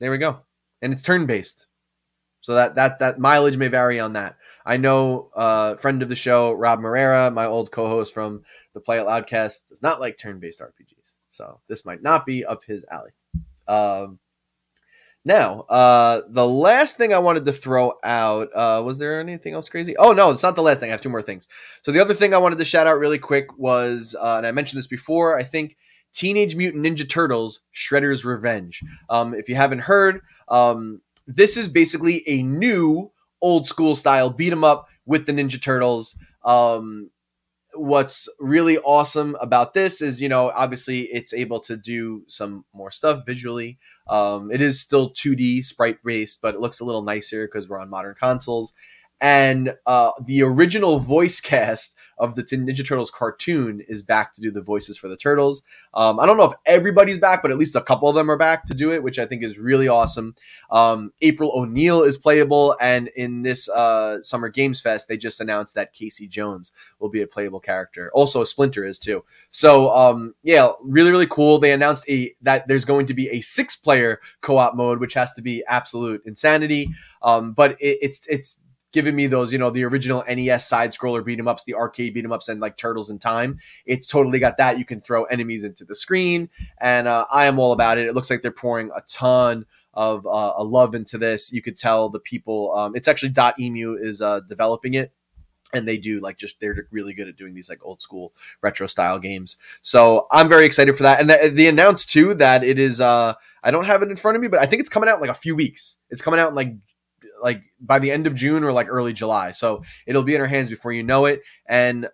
there 0.00 0.10
we 0.10 0.18
go. 0.18 0.40
And 0.82 0.92
it's 0.92 1.02
turn 1.02 1.26
based. 1.26 1.66
So 2.40 2.54
that 2.54 2.76
that 2.76 3.00
that 3.00 3.18
mileage 3.18 3.56
may 3.56 3.68
vary 3.68 3.98
on 3.98 4.12
that. 4.12 4.36
I 4.64 4.76
know 4.76 5.30
uh 5.34 5.76
friend 5.76 6.02
of 6.02 6.08
the 6.08 6.16
show, 6.16 6.52
Rob 6.52 6.80
Marrera, 6.80 7.32
my 7.32 7.46
old 7.46 7.72
co-host 7.72 8.14
from 8.14 8.42
the 8.72 8.80
Play 8.80 8.98
It 8.98 9.06
Loudcast, 9.06 9.68
does 9.68 9.82
not 9.82 10.00
like 10.00 10.16
turn-based 10.16 10.60
RPGs. 10.60 11.14
So 11.28 11.60
this 11.68 11.84
might 11.84 12.02
not 12.02 12.24
be 12.24 12.44
up 12.44 12.64
his 12.64 12.84
alley. 12.90 13.10
Um 13.66 14.20
now, 15.26 15.62
uh, 15.62 16.22
the 16.28 16.46
last 16.46 16.98
thing 16.98 17.12
I 17.12 17.18
wanted 17.18 17.46
to 17.46 17.52
throw 17.52 17.94
out 18.04 18.48
uh, 18.54 18.80
was 18.84 19.00
there 19.00 19.18
anything 19.18 19.54
else 19.54 19.68
crazy? 19.68 19.96
Oh 19.96 20.12
no, 20.12 20.30
it's 20.30 20.44
not 20.44 20.54
the 20.54 20.62
last 20.62 20.78
thing. 20.78 20.90
I 20.90 20.92
have 20.92 21.00
two 21.00 21.08
more 21.08 21.20
things. 21.20 21.48
So 21.82 21.90
the 21.90 22.00
other 22.00 22.14
thing 22.14 22.32
I 22.32 22.38
wanted 22.38 22.60
to 22.60 22.64
shout 22.64 22.86
out 22.86 23.00
really 23.00 23.18
quick 23.18 23.58
was, 23.58 24.14
uh, 24.20 24.36
and 24.36 24.46
I 24.46 24.52
mentioned 24.52 24.78
this 24.78 24.86
before. 24.86 25.36
I 25.36 25.42
think 25.42 25.76
Teenage 26.16 26.56
Mutant 26.56 26.84
Ninja 26.84 27.08
Turtles: 27.08 27.60
Shredder's 27.74 28.24
Revenge. 28.24 28.82
Um, 29.10 29.34
if 29.34 29.48
you 29.48 29.54
haven't 29.54 29.80
heard, 29.80 30.22
um, 30.48 31.02
this 31.26 31.56
is 31.56 31.68
basically 31.68 32.24
a 32.26 32.42
new 32.42 33.12
old 33.42 33.68
school 33.68 33.94
style 33.94 34.30
beat 34.30 34.52
'em 34.52 34.64
up 34.64 34.88
with 35.04 35.26
the 35.26 35.32
Ninja 35.32 35.62
Turtles. 35.62 36.16
Um, 36.44 37.10
what's 37.74 38.28
really 38.40 38.78
awesome 38.78 39.36
about 39.40 39.74
this 39.74 40.00
is 40.00 40.20
you 40.20 40.28
know 40.28 40.50
obviously 40.54 41.00
it's 41.12 41.34
able 41.34 41.60
to 41.60 41.76
do 41.76 42.22
some 42.26 42.64
more 42.72 42.90
stuff 42.90 43.24
visually 43.26 43.78
um, 44.08 44.50
it 44.50 44.62
is 44.62 44.80
still 44.80 45.10
2d 45.10 45.62
sprite 45.62 45.98
based 46.04 46.40
but 46.40 46.54
it 46.54 46.60
looks 46.60 46.80
a 46.80 46.84
little 46.84 47.02
nicer 47.02 47.46
because 47.46 47.68
we're 47.68 47.78
on 47.78 47.90
modern 47.90 48.14
consoles 48.18 48.72
and 49.20 49.74
uh, 49.86 50.10
the 50.26 50.42
original 50.42 50.98
voice 50.98 51.40
cast 51.40 51.96
of 52.18 52.34
the 52.34 52.42
Ninja 52.42 52.86
Turtles 52.86 53.10
cartoon 53.10 53.82
is 53.88 54.02
back 54.02 54.32
to 54.34 54.40
do 54.40 54.50
the 54.50 54.62
voices 54.62 54.96
for 54.96 55.06
the 55.06 55.16
turtles. 55.18 55.62
Um, 55.92 56.18
I 56.18 56.24
don't 56.24 56.38
know 56.38 56.44
if 56.44 56.54
everybody's 56.64 57.18
back, 57.18 57.42
but 57.42 57.50
at 57.50 57.58
least 57.58 57.76
a 57.76 57.82
couple 57.82 58.08
of 58.08 58.14
them 58.14 58.30
are 58.30 58.38
back 58.38 58.64
to 58.64 58.74
do 58.74 58.90
it, 58.90 59.02
which 59.02 59.18
I 59.18 59.26
think 59.26 59.42
is 59.42 59.58
really 59.58 59.86
awesome. 59.86 60.34
Um, 60.70 61.12
April 61.20 61.52
O'Neil 61.54 62.02
is 62.02 62.16
playable, 62.16 62.74
and 62.80 63.08
in 63.16 63.42
this 63.42 63.68
uh, 63.68 64.22
Summer 64.22 64.48
Games 64.48 64.80
Fest, 64.80 65.08
they 65.08 65.18
just 65.18 65.40
announced 65.40 65.74
that 65.74 65.92
Casey 65.92 66.26
Jones 66.26 66.72
will 66.98 67.10
be 67.10 67.20
a 67.20 67.26
playable 67.26 67.60
character. 67.60 68.10
Also, 68.14 68.44
Splinter 68.44 68.84
is 68.84 68.98
too. 68.98 69.24
So, 69.50 69.90
um, 69.90 70.34
yeah, 70.42 70.68
really, 70.82 71.10
really 71.10 71.26
cool. 71.26 71.58
They 71.58 71.72
announced 71.72 72.08
a 72.08 72.32
that 72.42 72.66
there's 72.66 72.86
going 72.86 73.06
to 73.06 73.14
be 73.14 73.28
a 73.28 73.40
six-player 73.40 74.20
co-op 74.40 74.74
mode, 74.74 75.00
which 75.00 75.14
has 75.14 75.34
to 75.34 75.42
be 75.42 75.62
absolute 75.68 76.22
insanity. 76.24 76.88
Um, 77.22 77.52
but 77.52 77.72
it, 77.72 77.98
it's 78.00 78.26
it's 78.28 78.58
giving 78.96 79.14
me 79.14 79.26
those, 79.26 79.52
you 79.52 79.58
know, 79.58 79.68
the 79.68 79.84
original 79.84 80.24
NES 80.26 80.66
side 80.66 80.90
scroller 80.90 81.22
beat 81.22 81.38
'em 81.38 81.46
ups, 81.46 81.64
the 81.64 81.74
arcade 81.74 82.14
beat 82.14 82.24
'em 82.24 82.32
ups, 82.32 82.48
and 82.48 82.62
like 82.62 82.78
Turtles 82.78 83.10
in 83.10 83.18
Time. 83.18 83.58
It's 83.84 84.06
totally 84.06 84.38
got 84.38 84.56
that. 84.56 84.78
You 84.78 84.86
can 84.86 85.02
throw 85.02 85.24
enemies 85.24 85.64
into 85.64 85.84
the 85.84 85.94
screen, 85.94 86.48
and 86.80 87.06
uh, 87.06 87.26
I 87.30 87.44
am 87.44 87.58
all 87.58 87.72
about 87.72 87.98
it. 87.98 88.06
It 88.06 88.14
looks 88.14 88.30
like 88.30 88.40
they're 88.40 88.50
pouring 88.50 88.90
a 88.96 89.02
ton 89.02 89.66
of 89.92 90.26
uh, 90.26 90.54
a 90.56 90.64
love 90.64 90.94
into 90.94 91.18
this. 91.18 91.52
You 91.52 91.60
could 91.60 91.76
tell 91.76 92.08
the 92.08 92.20
people. 92.20 92.74
Um, 92.74 92.96
it's 92.96 93.06
actually 93.06 93.32
Dotemu 93.32 94.00
is 94.00 94.22
uh, 94.22 94.40
developing 94.48 94.94
it. 94.94 95.12
And 95.74 95.86
they 95.86 95.98
do 95.98 96.20
like 96.20 96.38
just 96.38 96.60
they're 96.60 96.86
really 96.92 97.12
good 97.12 97.28
at 97.28 97.36
doing 97.36 97.52
these 97.52 97.68
like 97.68 97.80
old 97.84 98.00
school 98.00 98.32
retro 98.62 98.86
style 98.86 99.18
games. 99.18 99.58
So 99.82 100.26
I'm 100.30 100.48
very 100.48 100.64
excited 100.64 100.96
for 100.96 101.02
that. 101.02 101.20
And 101.20 101.28
the, 101.28 101.52
they 101.52 101.66
announced 101.66 102.08
too 102.08 102.34
that 102.34 102.62
it 102.64 102.78
is. 102.78 103.00
uh 103.00 103.34
I 103.64 103.72
don't 103.72 103.84
have 103.84 104.00
it 104.02 104.08
in 104.08 104.16
front 104.16 104.36
of 104.36 104.42
me, 104.42 104.48
but 104.48 104.60
I 104.60 104.66
think 104.66 104.78
it's 104.80 104.88
coming 104.88 105.08
out 105.10 105.16
in 105.16 105.20
like 105.20 105.36
a 105.36 105.42
few 105.46 105.56
weeks. 105.56 105.98
It's 106.08 106.22
coming 106.22 106.38
out 106.38 106.50
in 106.50 106.54
like 106.54 106.72
like 107.42 107.62
by 107.80 107.98
the 107.98 108.10
end 108.10 108.26
of 108.26 108.34
June 108.34 108.64
or 108.64 108.72
like 108.72 108.88
early 108.88 109.12
July. 109.12 109.52
So 109.52 109.82
it'll 110.06 110.22
be 110.22 110.34
in 110.34 110.40
our 110.40 110.46
hands 110.46 110.70
before 110.70 110.92
you 110.92 111.02
know 111.02 111.26
it. 111.26 111.42
And 111.68 112.08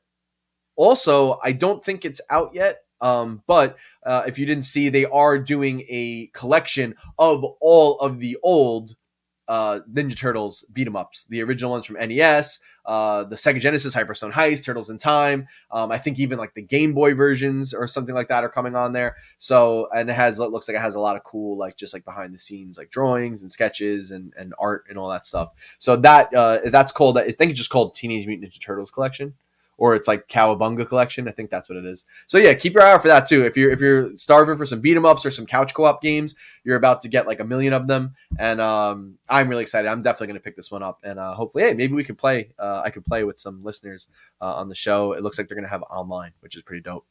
also, 0.76 1.38
I 1.42 1.52
don't 1.52 1.84
think 1.84 2.04
it's 2.04 2.20
out 2.30 2.50
yet. 2.54 2.80
Um, 3.00 3.42
but 3.48 3.76
uh, 4.06 4.22
if 4.26 4.38
you 4.38 4.46
didn't 4.46 4.64
see, 4.64 4.88
they 4.88 5.04
are 5.06 5.38
doing 5.38 5.84
a 5.88 6.30
collection 6.34 6.94
of 7.18 7.44
all 7.60 7.98
of 7.98 8.20
the 8.20 8.36
old 8.42 8.94
uh, 9.48 9.80
Ninja 9.92 10.16
Turtles 10.16 10.64
beat 10.72 10.86
'em 10.86 10.96
ups, 10.96 11.26
the 11.26 11.42
original 11.42 11.70
ones 11.70 11.84
from 11.84 11.96
NES, 11.96 12.60
uh, 12.86 13.24
the 13.24 13.36
Sega 13.36 13.60
Genesis 13.60 13.94
Hyperstone 13.94 14.32
Heist, 14.32 14.64
Turtles 14.64 14.90
in 14.90 14.98
Time. 14.98 15.48
Um, 15.70 15.90
I 15.90 15.98
think 15.98 16.18
even 16.18 16.38
like 16.38 16.54
the 16.54 16.62
Game 16.62 16.94
Boy 16.94 17.14
versions 17.14 17.74
or 17.74 17.86
something 17.86 18.14
like 18.14 18.28
that 18.28 18.44
are 18.44 18.48
coming 18.48 18.76
on 18.76 18.92
there. 18.92 19.16
So 19.38 19.88
and 19.94 20.08
it 20.08 20.14
has 20.14 20.38
it 20.38 20.50
looks 20.50 20.68
like 20.68 20.76
it 20.76 20.80
has 20.80 20.94
a 20.94 21.00
lot 21.00 21.16
of 21.16 21.24
cool 21.24 21.56
like 21.56 21.76
just 21.76 21.94
like 21.94 22.04
behind 22.04 22.34
the 22.34 22.38
scenes 22.38 22.78
like 22.78 22.90
drawings 22.90 23.42
and 23.42 23.50
sketches 23.50 24.10
and 24.10 24.32
and 24.36 24.54
art 24.58 24.84
and 24.88 24.98
all 24.98 25.08
that 25.10 25.26
stuff. 25.26 25.50
So 25.78 25.96
that 25.96 26.34
uh, 26.34 26.58
that's 26.66 26.92
called 26.92 27.18
I 27.18 27.32
think 27.32 27.50
it's 27.50 27.58
just 27.58 27.70
called 27.70 27.94
Teenage 27.94 28.26
Mutant 28.26 28.52
Ninja 28.52 28.60
Turtles 28.60 28.90
Collection 28.90 29.34
or 29.78 29.94
it's 29.94 30.08
like 30.08 30.28
Cowabunga 30.28 30.86
collection. 30.86 31.28
I 31.28 31.32
think 31.32 31.50
that's 31.50 31.68
what 31.68 31.76
it 31.78 31.84
is. 31.84 32.04
So 32.26 32.38
yeah, 32.38 32.54
keep 32.54 32.74
your 32.74 32.82
eye 32.82 32.92
out 32.92 33.02
for 33.02 33.08
that 33.08 33.26
too. 33.26 33.42
If 33.42 33.56
you're 33.56 33.70
if 33.72 33.80
you're 33.80 34.16
starving 34.16 34.56
for 34.56 34.66
some 34.66 34.80
beat 34.80 34.96
'em 34.96 35.04
ups 35.04 35.26
or 35.26 35.30
some 35.30 35.46
couch 35.46 35.74
co-op 35.74 36.02
games, 36.02 36.34
you're 36.64 36.76
about 36.76 37.00
to 37.02 37.08
get 37.08 37.26
like 37.26 37.40
a 37.40 37.44
million 37.44 37.72
of 37.72 37.86
them. 37.86 38.14
And 38.38 38.60
um, 38.60 39.18
I'm 39.28 39.48
really 39.48 39.62
excited. 39.62 39.88
I'm 39.88 40.02
definitely 40.02 40.28
going 40.28 40.40
to 40.40 40.44
pick 40.44 40.56
this 40.56 40.70
one 40.70 40.82
up, 40.82 41.00
and 41.02 41.18
uh, 41.18 41.34
hopefully, 41.34 41.64
hey, 41.64 41.74
maybe 41.74 41.94
we 41.94 42.04
can 42.04 42.16
play. 42.16 42.50
Uh, 42.58 42.82
I 42.84 42.90
could 42.90 43.04
play 43.04 43.24
with 43.24 43.38
some 43.38 43.62
listeners 43.64 44.08
uh, 44.40 44.54
on 44.54 44.68
the 44.68 44.74
show. 44.74 45.12
It 45.12 45.22
looks 45.22 45.38
like 45.38 45.48
they're 45.48 45.56
going 45.56 45.64
to 45.64 45.70
have 45.70 45.82
online, 45.82 46.32
which 46.40 46.56
is 46.56 46.62
pretty 46.62 46.82
dope. 46.82 47.06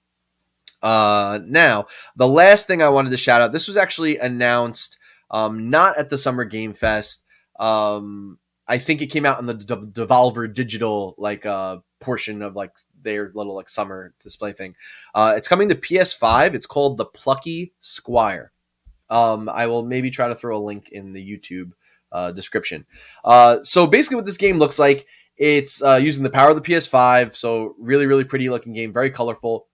Uh, 0.81 1.39
now, 1.45 1.85
the 2.15 2.27
last 2.27 2.67
thing 2.67 2.81
I 2.81 2.89
wanted 2.89 3.11
to 3.11 3.17
shout 3.17 3.41
out. 3.41 3.51
This 3.51 3.67
was 3.67 3.77
actually 3.77 4.17
announced 4.17 4.97
um, 5.29 5.69
not 5.69 5.97
at 5.97 6.09
the 6.09 6.17
Summer 6.17 6.43
Game 6.43 6.73
Fest. 6.73 7.23
Um, 7.59 8.39
I 8.67 8.77
think 8.77 9.01
it 9.01 9.07
came 9.07 9.25
out 9.25 9.39
in 9.39 9.45
the 9.45 9.53
D- 9.53 9.75
Devolver 9.75 10.51
Digital 10.51 11.13
like 11.17 11.45
uh 11.45 11.79
portion 12.01 12.41
of 12.41 12.55
like 12.55 12.71
their 13.01 13.31
little 13.33 13.55
like 13.55 13.69
summer 13.69 14.13
display 14.19 14.51
thing. 14.51 14.75
Uh, 15.15 15.33
it's 15.37 15.47
coming 15.47 15.69
to 15.69 15.75
PS5. 15.75 16.53
It's 16.53 16.65
called 16.65 16.97
the 16.97 17.05
Plucky 17.05 17.73
Squire. 17.79 18.51
Um, 19.09 19.49
I 19.49 19.67
will 19.67 19.83
maybe 19.83 20.09
try 20.09 20.27
to 20.27 20.35
throw 20.35 20.57
a 20.57 20.59
link 20.59 20.89
in 20.89 21.13
the 21.13 21.21
YouTube 21.21 21.71
uh, 22.11 22.31
description. 22.31 22.85
Uh, 23.23 23.61
so 23.63 23.87
basically, 23.87 24.15
what 24.15 24.25
this 24.25 24.37
game 24.37 24.57
looks 24.57 24.79
like, 24.79 25.05
it's 25.37 25.81
uh, 25.83 25.99
using 26.01 26.23
the 26.23 26.29
power 26.29 26.49
of 26.49 26.55
the 26.55 26.61
PS5. 26.61 27.35
So 27.35 27.75
really, 27.79 28.05
really 28.05 28.23
pretty 28.23 28.49
looking 28.49 28.73
game, 28.73 28.93
very 28.93 29.09
colorful 29.09 29.67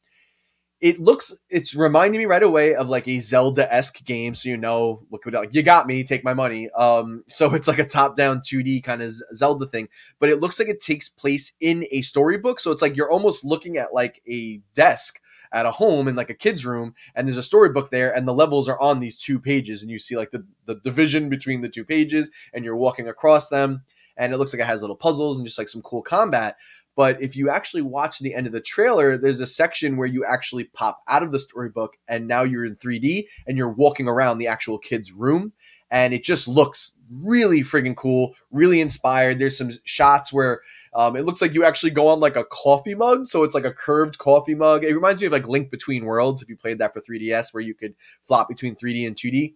it 0.79 0.99
looks 0.99 1.35
it's 1.49 1.75
reminding 1.75 2.19
me 2.19 2.25
right 2.25 2.43
away 2.43 2.75
of 2.75 2.87
like 2.87 3.07
a 3.07 3.19
zelda-esque 3.19 4.03
game 4.05 4.35
so 4.35 4.47
you 4.47 4.57
know 4.57 5.01
look 5.09 5.25
what 5.25 5.33
like 5.33 5.53
you 5.53 5.63
got 5.63 5.87
me 5.87 6.03
take 6.03 6.23
my 6.23 6.33
money. 6.33 6.69
Um 6.71 7.23
so 7.27 7.53
it's 7.55 7.67
like 7.67 7.79
a 7.79 7.85
top-down 7.85 8.41
2d 8.41 8.83
kind 8.83 9.01
of 9.01 9.11
zelda 9.33 9.65
thing 9.65 9.89
but 10.19 10.29
it 10.29 10.39
looks 10.39 10.59
like 10.59 10.69
it 10.69 10.79
takes 10.79 11.09
place 11.09 11.53
in 11.59 11.85
a 11.91 12.01
storybook 12.01 12.59
so 12.59 12.71
it's 12.71 12.81
like 12.81 12.95
you're 12.95 13.11
almost 13.11 13.43
looking 13.43 13.77
at 13.77 13.93
like 13.93 14.21
a 14.29 14.61
desk 14.73 15.19
at 15.51 15.65
a 15.65 15.71
home 15.71 16.07
in 16.07 16.15
like 16.15 16.29
a 16.29 16.35
kid's 16.35 16.65
room 16.65 16.93
and 17.15 17.27
there's 17.27 17.37
a 17.37 17.43
storybook 17.43 17.89
there 17.89 18.15
and 18.15 18.27
the 18.27 18.33
levels 18.33 18.67
are 18.67 18.79
on 18.81 18.99
these 18.99 19.17
two 19.17 19.39
pages 19.39 19.81
and 19.81 19.89
you 19.89 19.97
see 19.97 20.17
like 20.17 20.31
the, 20.31 20.45
the 20.65 20.75
division 20.83 21.29
between 21.29 21.61
the 21.61 21.69
two 21.69 21.85
pages 21.85 22.29
and 22.53 22.65
you're 22.65 22.75
walking 22.75 23.07
across 23.07 23.47
them 23.47 23.81
and 24.17 24.33
it 24.33 24.37
looks 24.37 24.53
like 24.53 24.61
it 24.61 24.65
has 24.65 24.81
little 24.81 24.95
puzzles 24.95 25.39
and 25.39 25.47
just 25.47 25.57
like 25.57 25.69
some 25.69 25.81
cool 25.81 26.01
combat 26.01 26.57
but 26.97 27.21
if 27.21 27.35
you 27.35 27.47
actually 27.47 27.83
watch 27.83 28.17
the 28.17 28.33
end 28.33 28.47
of 28.47 28.53
the 28.53 28.59
trailer, 28.59 29.17
there's 29.17 29.39
a 29.39 29.45
section 29.45 29.97
where 29.97 30.07
you 30.07 30.25
actually 30.25 30.63
pop 30.63 30.99
out 31.07 31.21
of 31.21 31.31
the 31.31 31.37
storybook 31.37 31.95
and 32.07 32.27
now 32.27 32.41
you're 32.41 32.65
in 32.65 32.75
3D 32.75 33.25
and 33.45 33.55
you're 33.55 33.69
walking 33.69 34.07
around 34.07 34.39
the 34.39 34.47
actual 34.47 34.79
kid's 34.79 35.13
room. 35.13 35.53
And 35.91 36.11
it 36.11 36.23
just 36.23 36.47
looks 36.47 36.93
really 37.23 37.61
friggin' 37.61 37.95
cool, 37.95 38.33
really 38.49 38.81
inspired. 38.81 39.37
There's 39.37 39.55
some 39.55 39.69
shots 39.85 40.33
where 40.33 40.61
um, 40.95 41.15
it 41.15 41.23
looks 41.23 41.39
like 41.39 41.53
you 41.53 41.63
actually 41.63 41.91
go 41.91 42.07
on 42.07 42.19
like 42.19 42.35
a 42.35 42.45
coffee 42.45 42.95
mug. 42.95 43.27
So 43.27 43.43
it's 43.43 43.53
like 43.53 43.63
a 43.63 43.71
curved 43.71 44.17
coffee 44.17 44.55
mug. 44.55 44.83
It 44.83 44.95
reminds 44.95 45.21
me 45.21 45.27
of 45.27 45.33
like 45.33 45.47
Link 45.47 45.69
Between 45.69 46.03
Worlds 46.03 46.41
if 46.41 46.49
you 46.49 46.57
played 46.57 46.79
that 46.79 46.93
for 46.93 46.99
3DS, 46.99 47.53
where 47.53 47.61
you 47.61 47.75
could 47.75 47.93
flop 48.23 48.49
between 48.49 48.75
3D 48.75 49.05
and 49.05 49.15
2D 49.15 49.53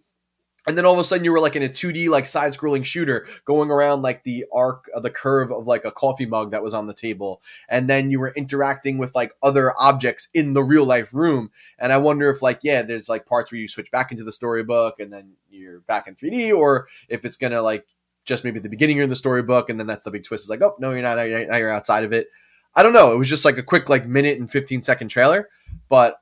and 0.66 0.78
then 0.78 0.86
all 0.86 0.92
of 0.92 0.98
a 0.98 1.04
sudden 1.04 1.24
you 1.24 1.32
were 1.32 1.40
like 1.40 1.56
in 1.56 1.62
a 1.62 1.68
2D 1.68 2.08
like 2.08 2.26
side 2.26 2.52
scrolling 2.52 2.84
shooter 2.84 3.26
going 3.44 3.70
around 3.70 4.02
like 4.02 4.22
the 4.22 4.44
arc 4.52 4.88
of 4.94 5.02
the 5.02 5.10
curve 5.10 5.50
of 5.50 5.66
like 5.66 5.84
a 5.84 5.90
coffee 5.90 6.26
mug 6.26 6.52
that 6.52 6.62
was 6.62 6.74
on 6.74 6.86
the 6.86 6.94
table. 6.94 7.42
And 7.68 7.90
then 7.90 8.10
you 8.10 8.20
were 8.20 8.32
interacting 8.36 8.98
with 8.98 9.14
like 9.14 9.32
other 9.42 9.72
objects 9.78 10.28
in 10.34 10.52
the 10.52 10.62
real 10.62 10.84
life 10.84 11.12
room. 11.12 11.50
And 11.78 11.92
I 11.92 11.98
wonder 11.98 12.30
if 12.30 12.42
like 12.42 12.60
yeah 12.62 12.82
there's 12.82 13.08
like 13.08 13.26
parts 13.26 13.50
where 13.50 13.60
you 13.60 13.68
switch 13.68 13.90
back 13.90 14.12
into 14.12 14.24
the 14.24 14.32
storybook 14.32 15.00
and 15.00 15.12
then 15.12 15.32
you're 15.50 15.80
back 15.80 16.06
in 16.06 16.14
3D 16.14 16.56
or 16.56 16.86
if 17.08 17.24
it's 17.24 17.36
going 17.36 17.52
to 17.52 17.62
like 17.62 17.84
just 18.24 18.44
maybe 18.44 18.60
the 18.60 18.68
beginning 18.68 18.96
you're 18.96 19.04
in 19.04 19.10
the 19.10 19.16
storybook 19.16 19.68
and 19.68 19.80
then 19.80 19.88
that's 19.88 20.04
the 20.04 20.10
big 20.12 20.22
twist. 20.22 20.44
Is 20.44 20.50
like 20.50 20.62
oh 20.62 20.76
no 20.78 20.92
you're 20.92 21.02
not 21.02 21.16
now 21.16 21.56
you're 21.56 21.72
outside 21.72 22.04
of 22.04 22.12
it. 22.12 22.28
I 22.74 22.82
don't 22.82 22.92
know. 22.92 23.12
It 23.12 23.18
was 23.18 23.28
just 23.28 23.44
like 23.44 23.58
a 23.58 23.62
quick 23.62 23.88
like 23.88 24.06
minute 24.06 24.38
and 24.38 24.50
15 24.50 24.82
second 24.82 25.08
trailer. 25.08 25.48
But 25.88 26.21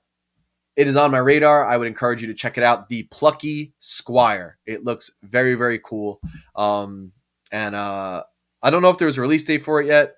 it 0.76 0.88
is 0.88 0.96
on 0.96 1.10
my 1.10 1.18
radar. 1.18 1.64
I 1.64 1.76
would 1.76 1.86
encourage 1.86 2.22
you 2.22 2.28
to 2.28 2.34
check 2.34 2.56
it 2.56 2.64
out. 2.64 2.88
The 2.88 3.04
Plucky 3.04 3.74
Squire. 3.80 4.58
It 4.66 4.84
looks 4.84 5.10
very, 5.22 5.54
very 5.54 5.78
cool. 5.78 6.20
Um, 6.56 7.12
and 7.52 7.74
uh, 7.74 8.22
I 8.62 8.70
don't 8.70 8.82
know 8.82 8.90
if 8.90 8.98
there's 8.98 9.18
a 9.18 9.20
release 9.20 9.44
date 9.44 9.62
for 9.62 9.80
it 9.80 9.86
yet, 9.86 10.14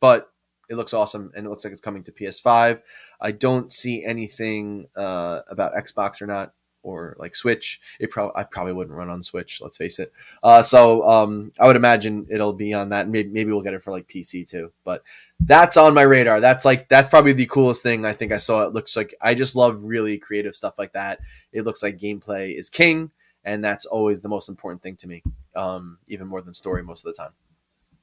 but 0.00 0.30
it 0.68 0.76
looks 0.76 0.92
awesome 0.92 1.30
and 1.34 1.46
it 1.46 1.48
looks 1.48 1.64
like 1.64 1.72
it's 1.72 1.80
coming 1.80 2.04
to 2.04 2.12
PS5. 2.12 2.80
I 3.20 3.32
don't 3.32 3.72
see 3.72 4.04
anything 4.04 4.88
uh, 4.96 5.40
about 5.48 5.74
Xbox 5.74 6.20
or 6.20 6.26
not 6.26 6.52
or 6.82 7.16
like 7.18 7.34
Switch. 7.34 7.80
It 7.98 8.10
probably 8.10 8.32
I 8.36 8.44
probably 8.44 8.72
wouldn't 8.72 8.96
run 8.96 9.10
on 9.10 9.22
Switch. 9.22 9.60
Let's 9.60 9.76
face 9.76 9.98
it. 9.98 10.12
Uh, 10.42 10.62
so 10.62 11.02
um, 11.08 11.52
I 11.58 11.66
would 11.66 11.76
imagine 11.76 12.26
it'll 12.30 12.52
be 12.52 12.72
on 12.74 12.90
that. 12.90 13.08
Maybe 13.08 13.28
maybe 13.30 13.52
we'll 13.52 13.62
get 13.62 13.74
it 13.74 13.82
for 13.82 13.90
like 13.92 14.08
PC 14.08 14.46
too. 14.46 14.72
But 14.84 15.02
that's 15.40 15.76
on 15.76 15.94
my 15.94 16.02
radar. 16.02 16.40
That's 16.40 16.64
like 16.64 16.88
that's 16.88 17.10
probably 17.10 17.32
the 17.32 17.46
coolest 17.46 17.82
thing 17.82 18.04
I 18.04 18.12
think 18.12 18.32
I 18.32 18.38
saw. 18.38 18.62
It 18.62 18.74
looks 18.74 18.96
like 18.96 19.14
I 19.20 19.34
just 19.34 19.56
love 19.56 19.84
really 19.84 20.18
creative 20.18 20.54
stuff 20.56 20.78
like 20.78 20.92
that. 20.92 21.20
It 21.52 21.62
looks 21.62 21.82
like 21.82 21.98
gameplay 21.98 22.56
is 22.58 22.70
king, 22.70 23.10
and 23.44 23.64
that's 23.64 23.86
always 23.86 24.20
the 24.22 24.28
most 24.28 24.48
important 24.48 24.82
thing 24.82 24.96
to 24.96 25.08
me. 25.08 25.22
um, 25.56 25.98
even 26.06 26.26
more 26.28 26.40
than 26.42 26.54
story 26.54 26.82
most 26.82 27.04
of 27.04 27.12
the 27.14 27.20
time. 27.22 27.32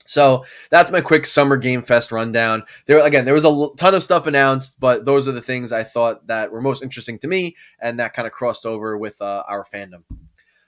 So 0.06 0.46
that's 0.70 0.92
my 0.92 1.02
quick 1.02 1.26
summer 1.26 1.58
game 1.58 1.82
fest 1.82 2.12
rundown. 2.12 2.64
There 2.86 3.04
again, 3.04 3.26
there 3.26 3.34
was 3.34 3.46
a 3.46 3.68
ton 3.78 3.96
of 3.96 4.04
stuff 4.04 4.28
announced, 4.28 4.80
but 4.80 5.06
those 5.06 5.28
are 5.28 5.32
the 5.32 5.42
things 5.42 5.72
I 5.72 5.84
thought 5.84 6.28
that 6.28 6.52
were 6.52 6.62
most 6.62 6.84
interesting 6.84 7.20
to 7.20 7.28
me, 7.28 7.56
and 7.80 8.00
that 8.00 8.14
kind 8.14 8.28
of 8.28 8.32
crossed 8.32 8.66
over 8.66 8.98
with 8.98 9.22
uh, 9.22 9.44
our 9.48 9.66
fandom. 9.66 10.04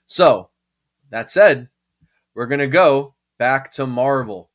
So 0.06 0.50
that 1.10 1.30
said, 1.30 1.68
we're 2.34 2.46
gonna 2.46 2.66
go 2.66 3.14
back 3.38 3.70
to 3.72 3.86
Marvel. 3.86 4.50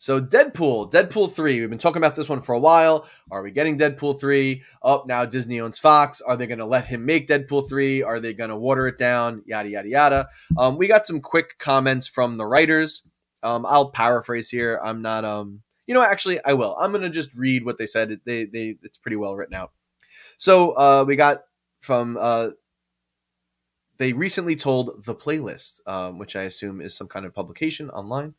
So 0.00 0.20
Deadpool, 0.20 0.92
Deadpool 0.92 1.32
3. 1.32 1.58
We've 1.58 1.68
been 1.68 1.76
talking 1.76 2.00
about 2.00 2.14
this 2.14 2.28
one 2.28 2.40
for 2.40 2.54
a 2.54 2.60
while. 2.60 3.04
Are 3.32 3.42
we 3.42 3.50
getting 3.50 3.76
Deadpool 3.76 4.20
3? 4.20 4.62
Up 4.80 5.00
oh, 5.02 5.04
now 5.08 5.24
Disney 5.24 5.60
owns 5.60 5.80
Fox. 5.80 6.20
Are 6.20 6.36
they 6.36 6.46
going 6.46 6.60
to 6.60 6.66
let 6.66 6.86
him 6.86 7.04
make 7.04 7.26
Deadpool 7.26 7.68
3? 7.68 8.04
Are 8.04 8.20
they 8.20 8.32
going 8.32 8.50
to 8.50 8.56
water 8.56 8.86
it 8.86 8.96
down? 8.96 9.42
Yada 9.44 9.68
yada 9.68 9.88
yada. 9.88 10.28
Um, 10.56 10.78
we 10.78 10.86
got 10.86 11.04
some 11.04 11.20
quick 11.20 11.58
comments 11.58 12.06
from 12.06 12.36
the 12.36 12.46
writers. 12.46 13.02
Um, 13.42 13.66
I'll 13.66 13.90
paraphrase 13.90 14.48
here. 14.48 14.80
I'm 14.82 15.02
not 15.02 15.24
um 15.24 15.62
you 15.86 15.94
know 15.94 16.02
actually 16.02 16.42
I 16.44 16.54
will. 16.54 16.76
I'm 16.78 16.92
to 16.92 17.10
just 17.10 17.34
read 17.34 17.64
what 17.64 17.78
they 17.78 17.86
said. 17.86 18.20
They 18.24 18.44
they 18.44 18.76
it's 18.82 18.98
pretty 18.98 19.16
well 19.16 19.34
written 19.36 19.54
out. 19.54 19.72
So, 20.36 20.72
uh, 20.72 21.04
we 21.06 21.16
got 21.16 21.42
from 21.80 22.16
uh 22.20 22.50
they 23.98 24.12
recently 24.12 24.54
told 24.54 25.04
the 25.04 25.14
playlist, 25.14 25.80
um, 25.86 26.18
which 26.18 26.36
I 26.36 26.42
assume 26.42 26.80
is 26.80 26.96
some 26.96 27.08
kind 27.08 27.26
of 27.26 27.34
publication 27.34 27.90
online. 27.90 28.34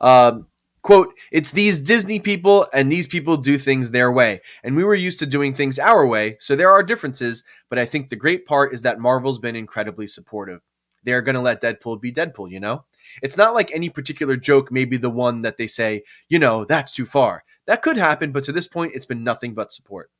Um, 0.00 0.46
Quote, 0.80 1.12
it's 1.32 1.50
these 1.50 1.80
Disney 1.80 2.20
people, 2.20 2.66
and 2.72 2.90
these 2.90 3.06
people 3.08 3.36
do 3.36 3.58
things 3.58 3.90
their 3.90 4.12
way. 4.12 4.40
And 4.62 4.76
we 4.76 4.84
were 4.84 4.94
used 4.94 5.18
to 5.18 5.26
doing 5.26 5.52
things 5.52 5.78
our 5.78 6.06
way, 6.06 6.36
so 6.38 6.54
there 6.54 6.70
are 6.70 6.82
differences, 6.82 7.42
but 7.68 7.78
I 7.78 7.84
think 7.84 8.08
the 8.08 8.16
great 8.16 8.46
part 8.46 8.72
is 8.72 8.82
that 8.82 9.00
Marvel's 9.00 9.40
been 9.40 9.56
incredibly 9.56 10.06
supportive. 10.06 10.60
They're 11.02 11.20
going 11.20 11.34
to 11.34 11.40
let 11.40 11.60
Deadpool 11.60 12.00
be 12.00 12.12
Deadpool, 12.12 12.50
you 12.50 12.60
know? 12.60 12.84
It's 13.22 13.36
not 13.36 13.54
like 13.54 13.70
any 13.72 13.88
particular 13.88 14.36
joke 14.36 14.70
maybe 14.72 14.96
the 14.96 15.10
one 15.10 15.42
that 15.42 15.56
they 15.56 15.66
say, 15.66 16.02
you 16.28 16.38
know, 16.38 16.64
that's 16.64 16.92
too 16.92 17.06
far. 17.06 17.44
That 17.66 17.82
could 17.82 17.96
happen, 17.96 18.32
but 18.32 18.44
to 18.44 18.52
this 18.52 18.68
point, 18.68 18.92
it's 18.94 19.06
been 19.06 19.24
nothing 19.24 19.54
but 19.54 19.72
support. 19.72 20.10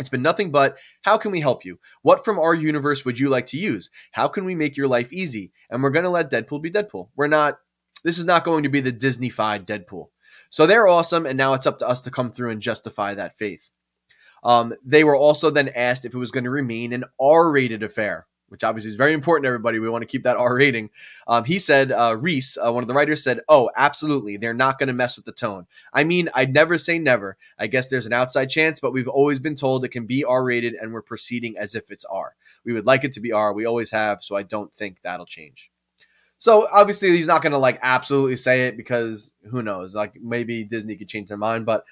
It's 0.00 0.08
been 0.08 0.22
nothing 0.22 0.50
but 0.50 0.76
how 1.02 1.16
can 1.18 1.30
we 1.30 1.40
help 1.40 1.64
you? 1.64 1.78
What 2.02 2.24
from 2.24 2.38
our 2.38 2.54
universe 2.54 3.04
would 3.04 3.18
you 3.18 3.28
like 3.28 3.46
to 3.46 3.58
use? 3.58 3.90
How 4.10 4.26
can 4.26 4.44
we 4.44 4.54
make 4.54 4.76
your 4.76 4.88
life 4.88 5.12
easy? 5.12 5.52
And 5.70 5.82
we're 5.82 5.90
going 5.90 6.04
to 6.04 6.10
let 6.10 6.30
Deadpool 6.30 6.62
be 6.62 6.70
Deadpool. 6.70 7.08
We're 7.14 7.28
not 7.28 7.58
this 8.04 8.18
is 8.18 8.24
not 8.26 8.44
going 8.44 8.62
to 8.62 8.68
be 8.68 8.80
the 8.80 8.92
Disney-fied 8.92 9.66
Deadpool. 9.66 10.08
So 10.50 10.66
they're 10.66 10.86
awesome, 10.86 11.26
and 11.26 11.38
now 11.38 11.54
it's 11.54 11.66
up 11.66 11.78
to 11.78 11.88
us 11.88 12.02
to 12.02 12.10
come 12.10 12.30
through 12.30 12.50
and 12.50 12.60
justify 12.60 13.14
that 13.14 13.38
faith. 13.38 13.70
Um, 14.44 14.74
they 14.84 15.04
were 15.04 15.16
also 15.16 15.50
then 15.50 15.70
asked 15.70 16.04
if 16.04 16.14
it 16.14 16.18
was 16.18 16.30
going 16.30 16.44
to 16.44 16.50
remain 16.50 16.92
an 16.92 17.04
R-rated 17.18 17.82
affair, 17.82 18.26
which 18.54 18.62
obviously 18.62 18.88
is 18.88 18.96
very 18.96 19.12
important 19.12 19.42
to 19.42 19.48
everybody. 19.48 19.80
We 19.80 19.90
want 19.90 20.02
to 20.02 20.06
keep 20.06 20.22
that 20.22 20.36
R 20.36 20.54
rating. 20.54 20.90
Um, 21.26 21.42
he 21.42 21.58
said, 21.58 21.90
uh, 21.90 22.16
Reese, 22.20 22.56
uh, 22.56 22.72
one 22.72 22.84
of 22.84 22.86
the 22.86 22.94
writers 22.94 23.20
said, 23.20 23.40
"Oh, 23.48 23.68
absolutely, 23.76 24.36
they're 24.36 24.54
not 24.54 24.78
going 24.78 24.86
to 24.86 24.92
mess 24.92 25.16
with 25.16 25.24
the 25.24 25.32
tone. 25.32 25.66
I 25.92 26.04
mean, 26.04 26.28
I'd 26.34 26.54
never 26.54 26.78
say 26.78 27.00
never. 27.00 27.36
I 27.58 27.66
guess 27.66 27.88
there's 27.88 28.06
an 28.06 28.12
outside 28.12 28.46
chance, 28.46 28.78
but 28.78 28.92
we've 28.92 29.08
always 29.08 29.40
been 29.40 29.56
told 29.56 29.84
it 29.84 29.88
can 29.88 30.06
be 30.06 30.22
R-rated, 30.22 30.74
and 30.74 30.92
we're 30.92 31.02
proceeding 31.02 31.58
as 31.58 31.74
if 31.74 31.90
it's 31.90 32.04
R. 32.04 32.36
We 32.64 32.72
would 32.72 32.86
like 32.86 33.02
it 33.02 33.12
to 33.14 33.20
be 33.20 33.32
R. 33.32 33.52
We 33.52 33.64
always 33.64 33.90
have, 33.90 34.22
so 34.22 34.36
I 34.36 34.44
don't 34.44 34.72
think 34.72 34.98
that'll 35.02 35.26
change." 35.26 35.72
So 36.38 36.68
obviously 36.72 37.10
he's 37.10 37.26
not 37.26 37.42
going 37.42 37.52
to 37.52 37.58
like 37.58 37.80
absolutely 37.82 38.36
say 38.36 38.66
it 38.68 38.76
because 38.76 39.32
who 39.50 39.62
knows? 39.62 39.96
Like 39.96 40.14
maybe 40.20 40.62
Disney 40.62 40.94
could 40.94 41.08
change 41.08 41.28
their 41.28 41.36
mind, 41.36 41.66
but 41.66 41.84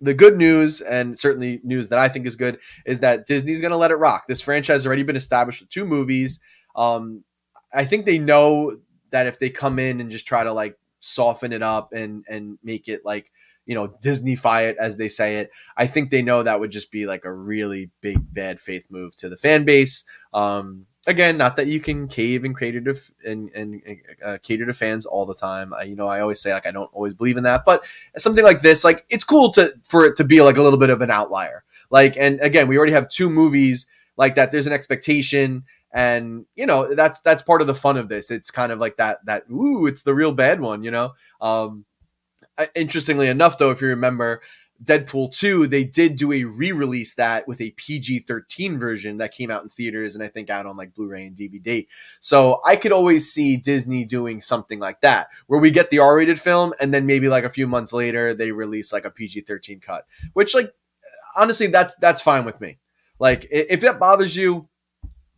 the 0.00 0.14
good 0.14 0.36
news 0.36 0.80
and 0.80 1.18
certainly 1.18 1.60
news 1.64 1.88
that 1.88 1.98
I 1.98 2.08
think 2.08 2.26
is 2.26 2.36
good 2.36 2.58
is 2.86 3.00
that 3.00 3.26
Disney's 3.26 3.60
going 3.60 3.72
to 3.72 3.76
let 3.76 3.90
it 3.90 3.96
rock. 3.96 4.24
This 4.28 4.40
franchise 4.40 4.76
has 4.76 4.86
already 4.86 5.02
been 5.02 5.16
established 5.16 5.60
with 5.60 5.70
two 5.70 5.84
movies. 5.84 6.40
Um, 6.76 7.24
I 7.72 7.84
think 7.84 8.06
they 8.06 8.18
know 8.18 8.76
that 9.10 9.26
if 9.26 9.38
they 9.38 9.50
come 9.50 9.78
in 9.78 10.00
and 10.00 10.10
just 10.10 10.26
try 10.26 10.44
to 10.44 10.52
like 10.52 10.78
soften 11.00 11.52
it 11.52 11.62
up 11.62 11.92
and 11.92 12.24
and 12.28 12.58
make 12.62 12.88
it 12.88 13.04
like 13.04 13.30
you 13.68 13.74
know 13.74 13.88
Disneyfy 14.02 14.70
it 14.70 14.76
as 14.78 14.96
they 14.96 15.08
say 15.08 15.36
it, 15.36 15.50
I 15.76 15.86
think 15.86 16.10
they 16.10 16.22
know 16.22 16.42
that 16.42 16.58
would 16.58 16.70
just 16.70 16.90
be 16.90 17.06
like 17.06 17.24
a 17.24 17.32
really 17.32 17.90
big 18.00 18.18
bad 18.34 18.60
faith 18.60 18.86
move 18.90 19.14
to 19.18 19.28
the 19.28 19.36
fan 19.36 19.64
base. 19.64 20.04
Um, 20.32 20.86
again, 21.06 21.36
not 21.36 21.56
that 21.56 21.66
you 21.66 21.78
can 21.78 22.08
cave 22.08 22.44
and 22.44 22.58
cater 22.58 22.80
to 22.80 22.94
and, 23.26 23.50
and 23.54 23.82
uh, 24.24 24.38
cater 24.42 24.64
to 24.64 24.72
fans 24.72 25.04
all 25.04 25.26
the 25.26 25.34
time. 25.34 25.74
I, 25.74 25.82
you 25.82 25.96
know, 25.96 26.06
I 26.06 26.20
always 26.20 26.40
say 26.40 26.52
like 26.52 26.66
I 26.66 26.70
don't 26.70 26.90
always 26.94 27.12
believe 27.12 27.36
in 27.36 27.44
that, 27.44 27.66
but 27.66 27.86
something 28.16 28.42
like 28.44 28.62
this, 28.62 28.84
like 28.84 29.04
it's 29.10 29.24
cool 29.24 29.52
to 29.52 29.74
for 29.84 30.06
it 30.06 30.16
to 30.16 30.24
be 30.24 30.40
like 30.40 30.56
a 30.56 30.62
little 30.62 30.78
bit 30.78 30.90
of 30.90 31.02
an 31.02 31.10
outlier. 31.10 31.62
Like, 31.90 32.16
and 32.16 32.40
again, 32.40 32.68
we 32.68 32.78
already 32.78 32.92
have 32.92 33.10
two 33.10 33.28
movies 33.28 33.86
like 34.16 34.34
that. 34.36 34.50
There's 34.50 34.66
an 34.66 34.72
expectation, 34.72 35.64
and 35.92 36.46
you 36.56 36.64
know 36.64 36.94
that's 36.94 37.20
that's 37.20 37.42
part 37.42 37.60
of 37.60 37.66
the 37.66 37.74
fun 37.74 37.98
of 37.98 38.08
this. 38.08 38.30
It's 38.30 38.50
kind 38.50 38.72
of 38.72 38.78
like 38.78 38.96
that 38.96 39.24
that 39.26 39.44
ooh, 39.50 39.86
it's 39.86 40.04
the 40.04 40.14
real 40.14 40.32
bad 40.32 40.58
one, 40.58 40.82
you 40.82 40.90
know. 40.90 41.12
Um, 41.42 41.84
Uh, 42.58 42.66
interestingly 42.74 43.28
enough, 43.28 43.56
though, 43.56 43.70
if 43.70 43.80
you 43.80 43.88
remember, 43.88 44.42
Deadpool 44.82 45.32
2, 45.32 45.66
they 45.66 45.84
did 45.84 46.16
do 46.16 46.32
a 46.32 46.44
re 46.44 46.72
release 46.72 47.14
that 47.14 47.48
with 47.48 47.60
a 47.60 47.70
PG 47.72 48.20
13 48.20 48.78
version 48.78 49.18
that 49.18 49.32
came 49.32 49.50
out 49.50 49.62
in 49.62 49.68
theaters 49.68 50.14
and 50.14 50.22
I 50.22 50.28
think 50.28 50.50
out 50.50 50.66
on 50.66 50.76
like 50.76 50.94
Blu 50.94 51.08
ray 51.08 51.26
and 51.26 51.36
DVD. 51.36 51.86
So 52.20 52.60
I 52.64 52.76
could 52.76 52.92
always 52.92 53.30
see 53.30 53.56
Disney 53.56 54.04
doing 54.04 54.40
something 54.40 54.78
like 54.78 55.00
that 55.00 55.28
where 55.46 55.60
we 55.60 55.70
get 55.70 55.90
the 55.90 55.98
R 55.98 56.16
rated 56.16 56.40
film 56.40 56.74
and 56.80 56.94
then 56.94 57.06
maybe 57.06 57.28
like 57.28 57.44
a 57.44 57.50
few 57.50 57.66
months 57.66 57.92
later 57.92 58.34
they 58.34 58.52
release 58.52 58.92
like 58.92 59.04
a 59.04 59.10
PG 59.10 59.42
13 59.42 59.80
cut, 59.80 60.06
which, 60.32 60.54
like, 60.54 60.72
honestly, 61.36 61.66
that's, 61.66 61.96
that's 61.96 62.22
fine 62.22 62.44
with 62.44 62.60
me. 62.60 62.78
Like, 63.18 63.48
if 63.50 63.80
that 63.80 63.98
bothers 63.98 64.36
you, 64.36 64.68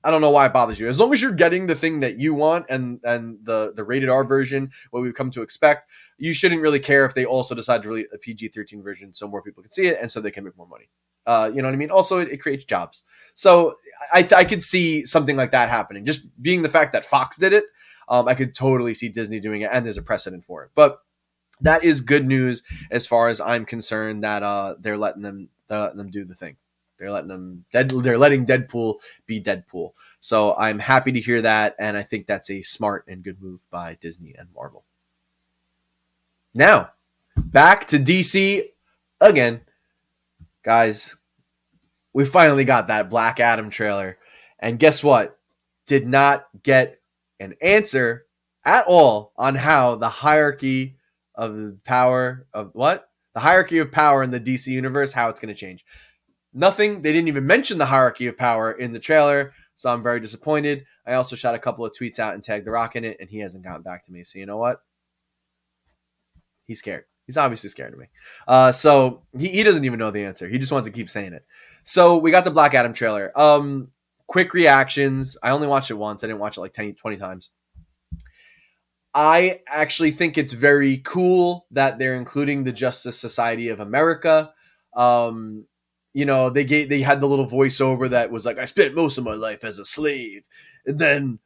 I 0.02 0.10
don't 0.10 0.20
know 0.20 0.30
why 0.30 0.46
it 0.46 0.52
bothers 0.52 0.80
you. 0.80 0.88
As 0.88 0.98
long 0.98 1.12
as 1.12 1.20
you're 1.20 1.32
getting 1.32 1.66
the 1.66 1.74
thing 1.74 2.00
that 2.00 2.18
you 2.18 2.32
want 2.32 2.66
and 2.68 3.00
and 3.04 3.38
the 3.42 3.72
the 3.74 3.84
rated 3.84 4.08
R 4.08 4.24
version, 4.24 4.70
what 4.90 5.02
we've 5.02 5.14
come 5.14 5.30
to 5.32 5.42
expect, 5.42 5.86
you 6.18 6.32
shouldn't 6.32 6.62
really 6.62 6.80
care 6.80 7.04
if 7.04 7.14
they 7.14 7.24
also 7.24 7.54
decide 7.54 7.82
to 7.82 7.88
release 7.88 8.06
a 8.12 8.18
PG-13 8.18 8.82
version 8.82 9.12
so 9.12 9.28
more 9.28 9.42
people 9.42 9.62
can 9.62 9.70
see 9.70 9.86
it 9.86 9.98
and 10.00 10.10
so 10.10 10.20
they 10.20 10.30
can 10.30 10.44
make 10.44 10.56
more 10.56 10.66
money. 10.66 10.88
Uh, 11.26 11.50
you 11.54 11.60
know 11.60 11.68
what 11.68 11.74
I 11.74 11.76
mean? 11.76 11.90
Also, 11.90 12.18
it, 12.18 12.28
it 12.28 12.38
creates 12.38 12.64
jobs. 12.64 13.04
So 13.34 13.76
I 14.12 14.26
I 14.34 14.44
could 14.44 14.62
see 14.62 15.04
something 15.04 15.36
like 15.36 15.52
that 15.52 15.68
happening. 15.68 16.04
Just 16.06 16.22
being 16.40 16.62
the 16.62 16.70
fact 16.70 16.92
that 16.94 17.04
Fox 17.04 17.36
did 17.36 17.52
it, 17.52 17.64
um, 18.08 18.26
I 18.26 18.34
could 18.34 18.54
totally 18.54 18.94
see 18.94 19.08
Disney 19.08 19.38
doing 19.38 19.60
it, 19.60 19.70
and 19.72 19.84
there's 19.84 19.98
a 19.98 20.02
precedent 20.02 20.44
for 20.44 20.64
it. 20.64 20.70
But 20.74 21.00
that 21.60 21.84
is 21.84 22.00
good 22.00 22.26
news 22.26 22.62
as 22.90 23.06
far 23.06 23.28
as 23.28 23.40
I'm 23.40 23.66
concerned 23.66 24.24
that 24.24 24.42
uh, 24.42 24.76
they're 24.78 24.96
letting 24.96 25.22
them 25.22 25.50
uh, 25.68 25.90
them 25.90 26.10
do 26.10 26.24
the 26.24 26.34
thing. 26.34 26.56
They're 27.00 27.10
letting 27.10 27.28
them 27.28 27.64
dead. 27.72 27.90
They're 27.90 28.18
letting 28.18 28.44
Deadpool 28.44 29.00
be 29.26 29.40
Deadpool. 29.40 29.92
So 30.20 30.54
I'm 30.56 30.78
happy 30.78 31.12
to 31.12 31.20
hear 31.20 31.40
that, 31.40 31.74
and 31.78 31.96
I 31.96 32.02
think 32.02 32.26
that's 32.26 32.50
a 32.50 32.60
smart 32.60 33.06
and 33.08 33.24
good 33.24 33.40
move 33.40 33.64
by 33.70 33.96
Disney 34.00 34.34
and 34.38 34.48
Marvel. 34.54 34.84
Now, 36.54 36.90
back 37.36 37.86
to 37.86 37.96
DC 37.96 38.64
again, 39.20 39.62
guys. 40.62 41.16
We 42.12 42.24
finally 42.26 42.64
got 42.64 42.88
that 42.88 43.08
Black 43.08 43.40
Adam 43.40 43.70
trailer, 43.70 44.18
and 44.58 44.78
guess 44.78 45.02
what? 45.02 45.38
Did 45.86 46.06
not 46.06 46.48
get 46.62 47.00
an 47.40 47.54
answer 47.62 48.26
at 48.64 48.84
all 48.86 49.32
on 49.38 49.54
how 49.54 49.94
the 49.94 50.08
hierarchy 50.08 50.96
of 51.34 51.56
the 51.56 51.78
power 51.84 52.46
of 52.52 52.70
what 52.74 53.08
the 53.32 53.40
hierarchy 53.40 53.78
of 53.78 53.92
power 53.92 54.22
in 54.22 54.30
the 54.30 54.40
DC 54.40 54.66
universe, 54.66 55.12
how 55.12 55.28
it's 55.28 55.40
going 55.40 55.54
to 55.54 55.58
change. 55.58 55.84
Nothing. 56.52 57.02
They 57.02 57.12
didn't 57.12 57.28
even 57.28 57.46
mention 57.46 57.78
the 57.78 57.86
hierarchy 57.86 58.26
of 58.26 58.36
power 58.36 58.72
in 58.72 58.92
the 58.92 58.98
trailer, 58.98 59.52
so 59.76 59.92
I'm 59.92 60.02
very 60.02 60.20
disappointed. 60.20 60.84
I 61.06 61.14
also 61.14 61.36
shot 61.36 61.54
a 61.54 61.58
couple 61.58 61.84
of 61.84 61.92
tweets 61.92 62.18
out 62.18 62.34
and 62.34 62.42
tagged 62.42 62.66
The 62.66 62.72
Rock 62.72 62.96
in 62.96 63.04
it, 63.04 63.18
and 63.20 63.30
he 63.30 63.38
hasn't 63.38 63.64
gotten 63.64 63.82
back 63.82 64.04
to 64.06 64.12
me. 64.12 64.24
So 64.24 64.38
you 64.38 64.46
know 64.46 64.56
what? 64.56 64.82
He's 66.66 66.78
scared. 66.80 67.04
He's 67.26 67.36
obviously 67.36 67.70
scared 67.70 67.92
of 67.92 68.00
me. 68.00 68.06
Uh, 68.48 68.72
so 68.72 69.22
he, 69.38 69.48
he 69.48 69.62
doesn't 69.62 69.84
even 69.84 70.00
know 70.00 70.10
the 70.10 70.24
answer. 70.24 70.48
He 70.48 70.58
just 70.58 70.72
wants 70.72 70.88
to 70.88 70.92
keep 70.92 71.08
saying 71.08 71.32
it. 71.32 71.44
So 71.84 72.18
we 72.18 72.32
got 72.32 72.44
the 72.44 72.50
Black 72.50 72.74
Adam 72.74 72.92
trailer. 72.92 73.30
Um, 73.38 73.92
quick 74.26 74.52
reactions. 74.52 75.36
I 75.42 75.50
only 75.50 75.68
watched 75.68 75.90
it 75.90 75.94
once. 75.94 76.24
I 76.24 76.26
didn't 76.26 76.40
watch 76.40 76.56
it 76.56 76.60
like 76.60 76.72
10, 76.72 76.94
20 76.94 77.16
times. 77.16 77.52
I 79.14 79.60
actually 79.68 80.12
think 80.12 80.38
it's 80.38 80.52
very 80.52 80.98
cool 80.98 81.66
that 81.72 81.98
they're 81.98 82.16
including 82.16 82.64
the 82.64 82.72
Justice 82.72 83.18
Society 83.18 83.68
of 83.68 83.80
America. 83.80 84.52
Um, 84.94 85.66
you 86.12 86.26
know, 86.26 86.50
they 86.50 86.64
gave 86.64 86.88
they 86.88 87.02
had 87.02 87.20
the 87.20 87.28
little 87.28 87.46
voiceover 87.46 88.08
that 88.10 88.30
was 88.30 88.44
like, 88.44 88.58
I 88.58 88.64
spent 88.64 88.94
most 88.94 89.18
of 89.18 89.24
my 89.24 89.34
life 89.34 89.64
as 89.64 89.78
a 89.78 89.84
slave, 89.84 90.48
and 90.86 90.98
then 90.98 91.38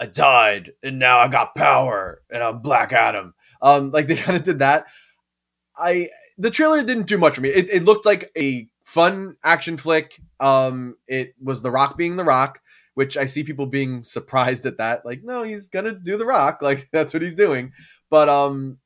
I 0.00 0.06
died, 0.06 0.72
and 0.82 0.98
now 0.98 1.18
I 1.18 1.28
got 1.28 1.54
power, 1.54 2.22
and 2.30 2.42
I'm 2.42 2.60
Black 2.60 2.92
Adam. 2.92 3.34
Um, 3.60 3.90
like 3.90 4.06
they 4.08 4.16
kind 4.16 4.36
of 4.36 4.42
did 4.42 4.58
that. 4.58 4.86
I 5.76 6.08
the 6.38 6.50
trailer 6.50 6.82
didn't 6.82 7.06
do 7.06 7.18
much 7.18 7.36
for 7.36 7.40
me. 7.40 7.50
It, 7.50 7.70
it 7.70 7.84
looked 7.84 8.06
like 8.06 8.30
a 8.36 8.68
fun 8.84 9.36
action 9.44 9.76
flick. 9.76 10.20
Um, 10.40 10.96
it 11.06 11.34
was 11.40 11.62
The 11.62 11.70
Rock 11.70 11.96
being 11.96 12.16
The 12.16 12.24
Rock, 12.24 12.60
which 12.94 13.16
I 13.16 13.26
see 13.26 13.44
people 13.44 13.66
being 13.66 14.02
surprised 14.04 14.66
at 14.66 14.78
that. 14.78 15.04
Like, 15.06 15.22
no, 15.22 15.44
he's 15.44 15.68
gonna 15.68 15.92
do 15.92 16.16
The 16.16 16.26
Rock. 16.26 16.58
Like 16.62 16.88
that's 16.90 17.14
what 17.14 17.22
he's 17.22 17.34
doing. 17.34 17.72
But 18.10 18.28
um, 18.28 18.78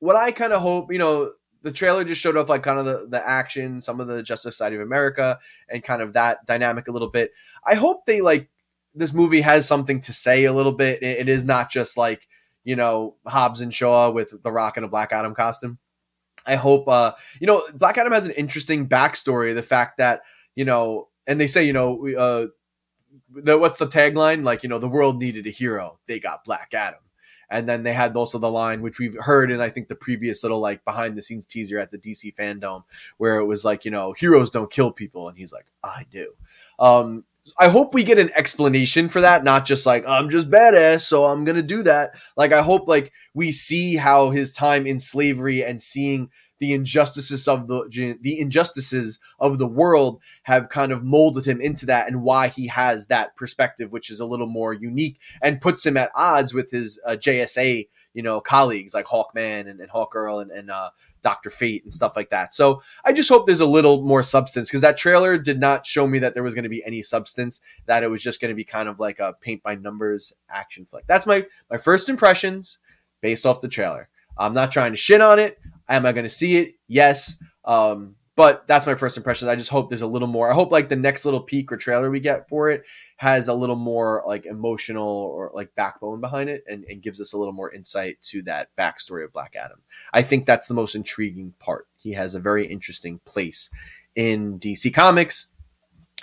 what 0.00 0.16
I 0.16 0.32
kind 0.32 0.52
of 0.52 0.60
hope, 0.60 0.92
you 0.92 0.98
know, 0.98 1.30
the 1.64 1.72
trailer 1.72 2.04
just 2.04 2.20
showed 2.20 2.36
off 2.36 2.48
like 2.48 2.62
kind 2.62 2.78
of 2.78 2.84
the, 2.84 3.06
the 3.08 3.26
action, 3.28 3.80
some 3.80 3.98
of 3.98 4.06
the 4.06 4.22
Justice 4.22 4.56
Society 4.56 4.76
of 4.76 4.82
America, 4.82 5.38
and 5.68 5.82
kind 5.82 6.02
of 6.02 6.12
that 6.12 6.44
dynamic 6.46 6.86
a 6.86 6.92
little 6.92 7.10
bit. 7.10 7.32
I 7.66 7.74
hope 7.74 8.06
they 8.06 8.20
like 8.20 8.50
this 8.94 9.14
movie 9.14 9.40
has 9.40 9.66
something 9.66 10.00
to 10.02 10.12
say 10.12 10.44
a 10.44 10.52
little 10.52 10.72
bit. 10.72 11.02
It, 11.02 11.20
it 11.20 11.28
is 11.28 11.44
not 11.44 11.70
just 11.70 11.96
like 11.96 12.28
you 12.62 12.76
know 12.76 13.16
Hobbs 13.26 13.62
and 13.62 13.72
Shaw 13.72 14.10
with 14.10 14.42
the 14.42 14.52
Rock 14.52 14.76
and 14.76 14.84
a 14.84 14.88
Black 14.88 15.12
Adam 15.12 15.34
costume. 15.34 15.78
I 16.46 16.56
hope 16.56 16.86
uh 16.88 17.12
you 17.40 17.46
know 17.46 17.62
Black 17.74 17.98
Adam 17.98 18.12
has 18.12 18.26
an 18.26 18.34
interesting 18.34 18.88
backstory. 18.88 19.54
The 19.54 19.62
fact 19.62 19.96
that 19.96 20.22
you 20.54 20.64
know, 20.64 21.08
and 21.26 21.40
they 21.40 21.46
say 21.46 21.64
you 21.64 21.72
know 21.72 22.06
uh 22.16 22.46
the, 23.30 23.58
what's 23.58 23.78
the 23.78 23.86
tagline? 23.86 24.44
Like, 24.44 24.62
you 24.62 24.68
know, 24.68 24.78
the 24.78 24.88
world 24.88 25.18
needed 25.18 25.46
a 25.46 25.50
hero. 25.50 25.98
They 26.06 26.20
got 26.20 26.44
Black 26.44 26.72
Adam. 26.74 27.00
And 27.54 27.68
then 27.68 27.84
they 27.84 27.92
had 27.92 28.16
also 28.16 28.40
the 28.40 28.50
line, 28.50 28.82
which 28.82 28.98
we've 28.98 29.16
heard 29.16 29.52
in, 29.52 29.60
I 29.60 29.68
think, 29.68 29.86
the 29.86 29.94
previous 29.94 30.42
little 30.42 30.58
like 30.58 30.84
behind 30.84 31.16
the 31.16 31.22
scenes 31.22 31.46
teaser 31.46 31.78
at 31.78 31.92
the 31.92 31.98
DC 31.98 32.34
fandom, 32.34 32.82
where 33.16 33.38
it 33.38 33.44
was 33.44 33.64
like, 33.64 33.84
you 33.84 33.92
know, 33.92 34.12
heroes 34.12 34.50
don't 34.50 34.72
kill 34.72 34.90
people. 34.90 35.28
And 35.28 35.38
he's 35.38 35.52
like, 35.52 35.66
I 35.84 36.04
do. 36.10 36.32
Um, 36.80 37.22
I 37.60 37.68
hope 37.68 37.94
we 37.94 38.02
get 38.02 38.18
an 38.18 38.30
explanation 38.34 39.08
for 39.08 39.20
that, 39.20 39.44
not 39.44 39.66
just 39.66 39.86
like 39.86 40.04
I'm 40.08 40.30
just 40.30 40.50
badass, 40.50 41.02
so 41.02 41.24
I'm 41.24 41.44
gonna 41.44 41.62
do 41.62 41.82
that. 41.82 42.16
Like 42.36 42.52
I 42.52 42.62
hope 42.62 42.88
like 42.88 43.12
we 43.34 43.52
see 43.52 43.96
how 43.96 44.30
his 44.30 44.52
time 44.52 44.86
in 44.86 44.98
slavery 44.98 45.62
and 45.62 45.80
seeing 45.80 46.30
the 46.58 46.72
injustices 46.72 47.48
of 47.48 47.66
the 47.66 48.18
the 48.20 48.40
injustices 48.40 49.18
of 49.40 49.58
the 49.58 49.66
world 49.66 50.20
have 50.44 50.68
kind 50.68 50.92
of 50.92 51.04
molded 51.04 51.46
him 51.46 51.60
into 51.60 51.86
that 51.86 52.06
and 52.06 52.22
why 52.22 52.48
he 52.48 52.66
has 52.68 53.06
that 53.06 53.36
perspective 53.36 53.92
which 53.92 54.10
is 54.10 54.20
a 54.20 54.26
little 54.26 54.46
more 54.46 54.72
unique 54.72 55.20
and 55.42 55.60
puts 55.60 55.84
him 55.84 55.96
at 55.96 56.10
odds 56.14 56.54
with 56.54 56.70
his 56.70 56.98
uh, 57.06 57.12
JSA 57.12 57.88
you 58.14 58.22
know 58.22 58.40
colleagues 58.40 58.94
like 58.94 59.06
Hawkman 59.06 59.68
and, 59.68 59.80
and 59.80 59.90
Hawkgirl 59.90 60.40
and, 60.40 60.50
and 60.50 60.70
uh, 60.70 60.90
Doctor 61.20 61.50
Fate 61.50 61.84
and 61.84 61.92
stuff 61.92 62.16
like 62.16 62.30
that. 62.30 62.54
So 62.54 62.80
I 63.04 63.12
just 63.12 63.28
hope 63.28 63.44
there's 63.44 63.60
a 63.60 63.66
little 63.66 64.02
more 64.02 64.22
substance 64.22 64.68
because 64.68 64.80
that 64.80 64.96
trailer 64.96 65.36
did 65.36 65.60
not 65.60 65.84
show 65.84 66.06
me 66.06 66.20
that 66.20 66.32
there 66.32 66.42
was 66.42 66.54
going 66.54 66.62
to 66.62 66.70
be 66.70 66.84
any 66.84 67.02
substance. 67.02 67.60
That 67.86 68.02
it 68.02 68.10
was 68.10 68.22
just 68.22 68.40
going 68.40 68.50
to 68.50 68.54
be 68.54 68.64
kind 68.64 68.88
of 68.88 68.98
like 68.98 69.18
a 69.18 69.34
paint 69.40 69.62
by 69.62 69.74
numbers 69.74 70.32
action 70.48 70.86
flick. 70.86 71.04
That's 71.06 71.26
my 71.26 71.44
my 71.70 71.76
first 71.76 72.08
impressions 72.08 72.78
based 73.20 73.44
off 73.44 73.60
the 73.60 73.68
trailer. 73.68 74.08
I'm 74.38 74.54
not 74.54 74.72
trying 74.72 74.92
to 74.92 74.96
shit 74.96 75.20
on 75.20 75.38
it. 75.38 75.58
Am 75.88 76.06
I 76.06 76.12
going 76.12 76.24
to 76.24 76.30
see 76.30 76.56
it? 76.56 76.74
Yes. 76.88 77.36
Um, 77.64 78.16
but 78.36 78.66
that's 78.66 78.86
my 78.86 78.96
first 78.96 79.16
impression. 79.16 79.48
I 79.48 79.54
just 79.54 79.70
hope 79.70 79.88
there's 79.88 80.02
a 80.02 80.06
little 80.06 80.26
more. 80.26 80.50
I 80.50 80.54
hope 80.54 80.72
like 80.72 80.88
the 80.88 80.96
next 80.96 81.24
little 81.24 81.40
peek 81.40 81.70
or 81.70 81.76
trailer 81.76 82.10
we 82.10 82.20
get 82.20 82.48
for 82.48 82.70
it 82.70 82.84
has 83.16 83.46
a 83.46 83.54
little 83.54 83.76
more 83.76 84.24
like 84.26 84.44
emotional 84.44 85.06
or 85.08 85.52
like 85.54 85.74
backbone 85.76 86.20
behind 86.20 86.50
it 86.50 86.64
and, 86.66 86.84
and 86.88 87.00
gives 87.00 87.20
us 87.20 87.32
a 87.32 87.38
little 87.38 87.52
more 87.52 87.72
insight 87.72 88.20
to 88.20 88.42
that 88.42 88.74
backstory 88.76 89.24
of 89.24 89.32
Black 89.32 89.54
Adam. 89.56 89.78
I 90.12 90.22
think 90.22 90.46
that's 90.46 90.66
the 90.66 90.74
most 90.74 90.96
intriguing 90.96 91.54
part. 91.60 91.86
He 91.96 92.12
has 92.14 92.34
a 92.34 92.40
very 92.40 92.66
interesting 92.66 93.20
place 93.24 93.70
in 94.16 94.58
DC 94.58 94.92
Comics 94.92 95.48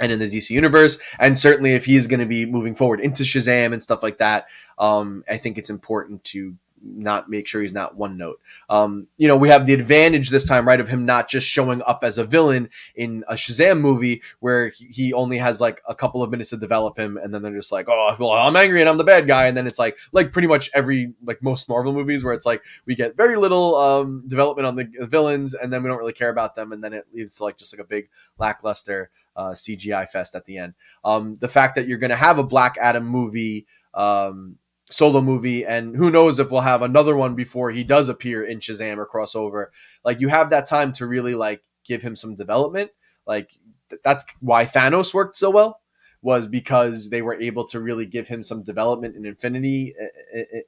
and 0.02 0.12
in 0.12 0.20
the 0.20 0.30
DC 0.30 0.50
universe. 0.50 0.98
And 1.18 1.40
certainly 1.40 1.74
if 1.74 1.86
he's 1.86 2.08
going 2.08 2.20
to 2.20 2.26
be 2.26 2.46
moving 2.46 2.76
forward 2.76 3.00
into 3.00 3.24
Shazam 3.24 3.72
and 3.72 3.82
stuff 3.82 4.04
like 4.04 4.18
that, 4.18 4.48
um, 4.78 5.24
I 5.30 5.38
think 5.38 5.58
it's 5.58 5.70
important 5.70 6.24
to 6.26 6.56
not 6.84 7.30
make 7.30 7.48
sure 7.48 7.62
he's 7.62 7.74
not 7.74 7.96
one 7.96 8.18
note. 8.18 8.40
Um, 8.70 9.08
you 9.18 9.28
know, 9.28 9.38
we 9.38 9.50
have 9.50 9.66
the 9.66 9.74
advantage 9.74 10.30
this 10.30 10.48
time, 10.48 10.68
right, 10.68 10.80
of 10.80 10.88
him 10.88 11.06
not 11.06 11.30
just 11.30 11.48
showing 11.48 11.82
up 11.84 12.04
as 12.04 12.18
a 12.18 12.24
villain 12.24 12.70
in 12.96 13.24
a 13.28 13.36
Shazam 13.36 13.80
movie 13.80 14.22
where 14.40 14.70
he 14.70 15.14
only 15.14 15.38
has 15.38 15.62
like 15.62 15.82
a 15.88 15.96
couple 15.96 16.24
of 16.24 16.32
minutes 16.32 16.50
to 16.52 16.58
develop 16.58 16.98
him, 16.98 17.18
and 17.18 17.34
then 17.34 17.42
they're 17.42 17.56
just 17.56 17.72
like, 17.72 17.88
oh, 17.90 18.16
well, 18.20 18.32
I'm 18.32 18.56
angry 18.56 18.82
and 18.82 18.90
I'm 18.90 18.98
the 18.98 19.04
bad 19.04 19.28
guy, 19.28 19.48
and 19.48 19.56
then 19.56 19.68
it's 19.68 19.80
like, 19.80 19.98
like 20.12 20.32
pretty 20.32 20.48
much 20.48 20.70
every 20.74 21.14
like 21.24 21.42
most 21.42 21.70
Marvel 21.70 21.94
movies 21.94 22.24
where 22.24 22.34
it's 22.34 22.46
like 22.46 22.64
we 22.86 22.96
get 22.96 23.16
very 23.16 23.36
little 23.36 23.76
um, 23.76 24.24
development 24.28 24.68
on 24.68 24.76
the 24.76 25.08
villains, 25.08 25.54
and 25.54 25.72
then 25.72 25.84
we 25.84 25.90
don't 25.90 26.00
really 26.00 26.14
care 26.14 26.30
about 26.30 26.56
them, 26.56 26.72
and 26.72 26.84
then 26.84 26.94
it 26.94 27.06
leads 27.14 27.36
to 27.36 27.44
like 27.44 27.58
just 27.58 27.74
like 27.76 27.84
a 27.84 27.88
big 27.88 28.10
lackluster 28.38 29.10
uh, 29.36 29.52
CGI 29.52 30.10
fest 30.10 30.36
at 30.36 30.46
the 30.46 30.58
end. 30.58 30.74
Um, 31.04 31.36
the 31.36 31.48
fact 31.48 31.76
that 31.76 31.88
you're 31.88 31.98
going 31.98 32.10
to 32.10 32.16
have 32.16 32.40
a 32.40 32.44
Black 32.44 32.76
Adam 32.82 33.06
movie. 33.06 33.66
Um, 33.94 34.58
solo 34.92 35.22
movie 35.22 35.66
and 35.66 35.96
who 35.96 36.12
knows 36.12 36.40
if 36.40 36.52
we'll 36.52 36.62
have 36.62 36.82
another 36.82 37.16
one 37.16 37.36
before 37.36 37.72
he 37.72 37.84
does 37.84 38.10
appear 38.10 38.44
in 38.44 38.60
Shazam 38.60 38.98
or 38.98 39.08
crossover. 39.08 39.68
Like 40.04 40.22
you 40.22 40.28
have 40.28 40.50
that 40.50 40.68
time 40.68 40.92
to 40.94 41.06
really 41.06 41.36
like 41.36 41.64
give 41.84 42.02
him 42.02 42.16
some 42.16 42.36
development. 42.36 42.92
Like 43.26 43.52
th- 43.90 44.02
that's 44.04 44.26
why 44.40 44.66
Thanos 44.66 45.14
worked 45.14 45.38
so 45.38 45.50
well 45.50 45.80
was 46.22 46.48
because 46.48 47.10
they 47.10 47.22
were 47.22 47.40
able 47.40 47.66
to 47.66 47.80
really 47.80 48.06
give 48.06 48.28
him 48.28 48.44
some 48.44 48.64
development 48.64 49.16
in 49.16 49.26
Infinity 49.26 49.96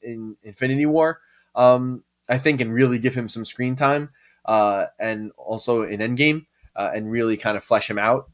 in 0.01 0.35
Infinity 0.43 0.85
War 0.85 1.19
um 1.55 2.03
I 2.27 2.37
think 2.37 2.61
and 2.61 2.73
really 2.73 2.97
give 2.97 3.13
him 3.13 3.29
some 3.29 3.45
screen 3.45 3.75
time 3.75 4.09
uh 4.45 4.85
and 4.99 5.31
also 5.37 5.83
in 5.83 5.99
Endgame 5.99 6.45
uh, 6.75 6.91
and 6.95 7.11
really 7.11 7.37
kind 7.37 7.55
of 7.55 7.63
flesh 7.63 7.89
him 7.89 7.99
out 7.99 8.29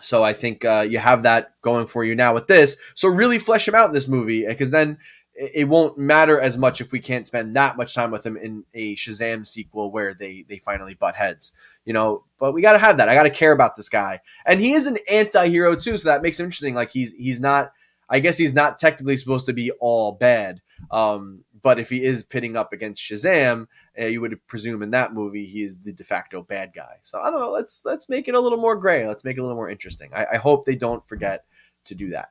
so 0.00 0.22
I 0.22 0.32
think 0.32 0.64
uh, 0.64 0.86
you 0.88 0.98
have 0.98 1.22
that 1.24 1.60
going 1.62 1.86
for 1.86 2.04
you 2.04 2.14
now 2.14 2.34
with 2.34 2.46
this. 2.46 2.76
So 2.94 3.08
really 3.08 3.38
flesh 3.38 3.68
him 3.68 3.74
out 3.74 3.88
in 3.88 3.92
this 3.94 4.08
movie 4.08 4.46
because 4.46 4.70
then 4.70 4.98
it 5.40 5.68
won't 5.68 5.96
matter 5.96 6.38
as 6.38 6.58
much 6.58 6.82
if 6.82 6.92
we 6.92 7.00
can't 7.00 7.26
spend 7.26 7.56
that 7.56 7.76
much 7.78 7.94
time 7.94 8.10
with 8.10 8.26
him 8.26 8.36
in 8.36 8.64
a 8.74 8.94
Shazam 8.96 9.46
sequel 9.46 9.90
where 9.90 10.12
they 10.12 10.44
they 10.48 10.58
finally 10.58 10.94
butt 10.94 11.14
heads, 11.14 11.52
you 11.86 11.94
know. 11.94 12.24
But 12.38 12.52
we 12.52 12.60
got 12.60 12.72
to 12.72 12.78
have 12.78 12.98
that. 12.98 13.08
I 13.08 13.14
got 13.14 13.22
to 13.22 13.30
care 13.30 13.52
about 13.52 13.74
this 13.74 13.88
guy, 13.88 14.20
and 14.44 14.60
he 14.60 14.72
is 14.72 14.86
an 14.86 14.98
anti-hero 15.10 15.76
too, 15.76 15.96
so 15.96 16.10
that 16.10 16.22
makes 16.22 16.38
him 16.38 16.44
interesting. 16.44 16.74
Like 16.74 16.92
he's 16.92 17.14
he's 17.14 17.40
not. 17.40 17.72
I 18.08 18.18
guess 18.18 18.36
he's 18.36 18.52
not 18.52 18.78
technically 18.78 19.16
supposed 19.16 19.46
to 19.46 19.52
be 19.52 19.70
all 19.80 20.12
bad. 20.12 20.60
Um, 20.90 21.44
but 21.62 21.78
if 21.78 21.90
he 21.90 22.02
is 22.02 22.22
pitting 22.22 22.56
up 22.56 22.72
against 22.72 23.02
Shazam, 23.02 23.66
uh, 23.98 24.06
you 24.06 24.20
would 24.20 24.38
presume 24.46 24.82
in 24.82 24.90
that 24.90 25.12
movie 25.12 25.46
he 25.46 25.62
is 25.62 25.78
the 25.78 25.92
de 25.92 26.04
facto 26.04 26.42
bad 26.42 26.72
guy. 26.74 26.96
So 27.00 27.20
I 27.20 27.30
don't 27.30 27.40
know. 27.40 27.50
Let's 27.50 27.82
let's 27.84 28.08
make 28.08 28.28
it 28.28 28.34
a 28.34 28.40
little 28.40 28.58
more 28.58 28.76
gray. 28.76 29.06
Let's 29.06 29.24
make 29.24 29.36
it 29.36 29.40
a 29.40 29.42
little 29.42 29.56
more 29.56 29.70
interesting. 29.70 30.10
I, 30.14 30.26
I 30.32 30.36
hope 30.36 30.64
they 30.64 30.76
don't 30.76 31.06
forget 31.06 31.44
to 31.86 31.94
do 31.94 32.10
that. 32.10 32.30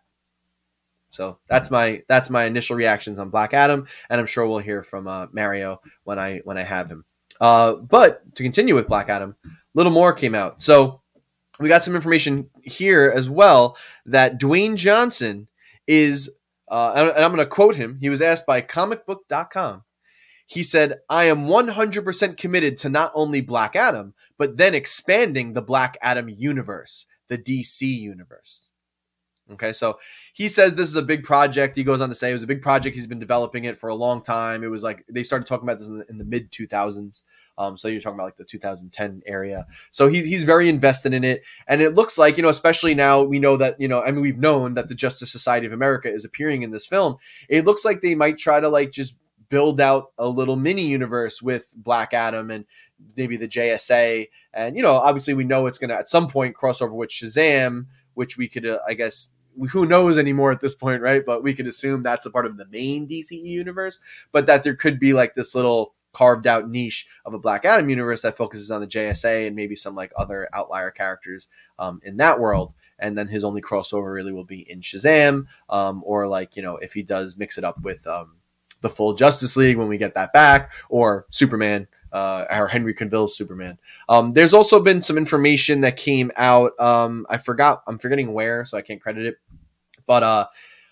So 1.09 1.39
that's 1.47 1.71
my 1.71 2.03
that's 2.07 2.29
my 2.29 2.45
initial 2.45 2.75
reactions 2.75 3.19
on 3.19 3.29
Black 3.29 3.53
Adam, 3.53 3.87
and 4.09 4.19
I'm 4.19 4.27
sure 4.27 4.47
we'll 4.47 4.59
hear 4.59 4.83
from 4.83 5.07
uh, 5.07 5.27
Mario 5.31 5.81
when 6.03 6.19
I 6.19 6.39
when 6.43 6.57
I 6.57 6.63
have 6.63 6.89
him. 6.89 7.05
Uh, 7.41 7.75
but 7.75 8.35
to 8.35 8.43
continue 8.43 8.75
with 8.75 8.87
Black 8.87 9.09
Adam, 9.09 9.35
little 9.73 9.91
more 9.91 10.13
came 10.13 10.35
out. 10.35 10.61
So 10.61 11.01
we 11.59 11.67
got 11.67 11.83
some 11.83 11.95
information 11.95 12.49
here 12.63 13.11
as 13.13 13.29
well 13.29 13.77
that 14.05 14.39
Dwayne 14.39 14.75
Johnson 14.75 15.47
is 15.87 16.29
uh, 16.69 16.93
and 16.95 17.23
I'm 17.23 17.33
going 17.33 17.43
to 17.43 17.45
quote 17.45 17.75
him. 17.75 17.97
He 17.99 18.09
was 18.09 18.21
asked 18.21 18.45
by 18.45 18.61
comicbook.com. 18.61 19.83
He 20.45 20.63
said, 20.63 20.99
I 21.09 21.25
am 21.25 21.45
100% 21.45 22.37
committed 22.37 22.77
to 22.77 22.89
not 22.89 23.11
only 23.13 23.41
Black 23.41 23.75
Adam, 23.75 24.13
but 24.37 24.57
then 24.57 24.73
expanding 24.73 25.53
the 25.53 25.61
Black 25.61 25.97
Adam 26.01 26.27
universe, 26.27 27.05
the 27.27 27.37
DC 27.37 27.81
universe. 27.81 28.68
Okay, 29.51 29.73
so 29.73 29.97
he 30.33 30.47
says 30.47 30.75
this 30.75 30.87
is 30.87 30.95
a 30.95 31.01
big 31.01 31.23
project. 31.23 31.75
He 31.75 31.83
goes 31.83 32.01
on 32.01 32.09
to 32.09 32.15
say 32.15 32.29
it 32.29 32.33
was 32.33 32.43
a 32.43 32.47
big 32.47 32.61
project. 32.61 32.95
He's 32.95 33.07
been 33.07 33.19
developing 33.19 33.63
it 33.63 33.77
for 33.77 33.89
a 33.89 33.95
long 33.95 34.21
time. 34.21 34.63
It 34.63 34.67
was 34.67 34.83
like 34.83 35.03
they 35.09 35.23
started 35.23 35.47
talking 35.47 35.67
about 35.67 35.79
this 35.79 35.89
in 35.89 35.97
the, 35.97 36.05
the 36.05 36.23
mid 36.23 36.51
2000s. 36.51 37.23
Um, 37.57 37.75
so 37.75 37.87
you're 37.87 37.99
talking 37.99 38.15
about 38.15 38.25
like 38.25 38.35
the 38.37 38.45
2010 38.45 39.23
area. 39.25 39.65
So 39.91 40.07
he, 40.07 40.21
he's 40.21 40.43
very 40.43 40.69
invested 40.69 41.13
in 41.13 41.23
it. 41.23 41.43
And 41.67 41.81
it 41.81 41.93
looks 41.93 42.17
like, 42.17 42.37
you 42.37 42.43
know, 42.43 42.49
especially 42.49 42.95
now 42.95 43.23
we 43.23 43.39
know 43.39 43.57
that, 43.57 43.79
you 43.81 43.87
know, 43.87 44.01
I 44.01 44.11
mean, 44.11 44.21
we've 44.21 44.37
known 44.37 44.75
that 44.75 44.87
the 44.87 44.95
Justice 44.95 45.31
Society 45.31 45.65
of 45.65 45.73
America 45.73 46.11
is 46.11 46.23
appearing 46.23 46.63
in 46.63 46.71
this 46.71 46.87
film. 46.87 47.17
It 47.49 47.65
looks 47.65 47.83
like 47.83 48.01
they 48.01 48.15
might 48.15 48.37
try 48.37 48.59
to 48.59 48.69
like 48.69 48.91
just 48.91 49.17
build 49.49 49.81
out 49.81 50.11
a 50.17 50.27
little 50.27 50.55
mini 50.55 50.85
universe 50.85 51.41
with 51.41 51.73
Black 51.75 52.13
Adam 52.13 52.49
and 52.49 52.65
maybe 53.17 53.35
the 53.35 53.47
JSA. 53.47 54.29
And, 54.53 54.77
you 54.77 54.83
know, 54.83 54.93
obviously 54.93 55.33
we 55.33 55.43
know 55.43 55.65
it's 55.65 55.79
going 55.79 55.89
to 55.89 55.97
at 55.97 56.07
some 56.07 56.27
point 56.27 56.55
cross 56.55 56.81
over 56.81 56.93
with 56.93 57.09
Shazam, 57.09 57.87
which 58.13 58.37
we 58.37 58.47
could, 58.47 58.65
uh, 58.65 58.79
I 58.87 58.93
guess, 58.93 59.31
who 59.71 59.85
knows 59.85 60.17
anymore 60.17 60.51
at 60.51 60.61
this 60.61 60.75
point, 60.75 61.01
right? 61.01 61.25
But 61.25 61.43
we 61.43 61.53
could 61.53 61.67
assume 61.67 62.03
that's 62.03 62.25
a 62.25 62.31
part 62.31 62.45
of 62.45 62.57
the 62.57 62.67
main 62.67 63.07
DCE 63.07 63.43
universe, 63.43 63.99
but 64.31 64.45
that 64.47 64.63
there 64.63 64.75
could 64.75 64.99
be 64.99 65.13
like 65.13 65.33
this 65.33 65.55
little 65.55 65.93
carved 66.11 66.47
out 66.47 66.69
niche 66.69 67.07
of 67.25 67.33
a 67.33 67.39
Black 67.39 67.65
Adam 67.65 67.89
universe 67.89 68.21
that 68.23 68.37
focuses 68.37 68.71
on 68.71 68.81
the 68.81 68.87
JSA 68.87 69.47
and 69.47 69.55
maybe 69.55 69.75
some 69.75 69.95
like 69.95 70.11
other 70.17 70.49
outlier 70.53 70.91
characters 70.91 71.47
um, 71.77 72.01
in 72.03 72.17
that 72.17 72.39
world. 72.39 72.73
And 72.97 73.17
then 73.17 73.27
his 73.27 73.43
only 73.43 73.61
crossover 73.61 74.13
really 74.13 74.33
will 74.33 74.43
be 74.43 74.69
in 74.69 74.81
Shazam, 74.81 75.45
um, 75.69 76.03
or 76.05 76.27
like 76.27 76.57
you 76.57 76.61
know 76.61 76.75
if 76.77 76.93
he 76.93 77.03
does 77.03 77.37
mix 77.37 77.57
it 77.57 77.63
up 77.63 77.81
with 77.81 78.05
um, 78.07 78.35
the 78.81 78.89
full 78.89 79.13
Justice 79.13 79.55
League 79.55 79.77
when 79.77 79.87
we 79.87 79.97
get 79.97 80.15
that 80.15 80.33
back, 80.33 80.73
or 80.89 81.25
Superman. 81.29 81.87
Uh, 82.11 82.67
Henry 82.67 82.93
Cavill's 82.93 83.35
Superman. 83.35 83.77
Um, 84.07 84.31
there's 84.31 84.53
also 84.53 84.79
been 84.79 85.01
some 85.01 85.17
information 85.17 85.81
that 85.81 85.97
came 85.97 86.31
out. 86.37 86.79
Um, 86.79 87.25
I 87.29 87.37
forgot. 87.37 87.83
I'm 87.87 87.99
forgetting 87.99 88.33
where, 88.33 88.65
so 88.65 88.77
I 88.77 88.81
can't 88.81 89.01
credit 89.01 89.25
it. 89.25 89.37
But 90.07 90.23
uh, 90.23 90.47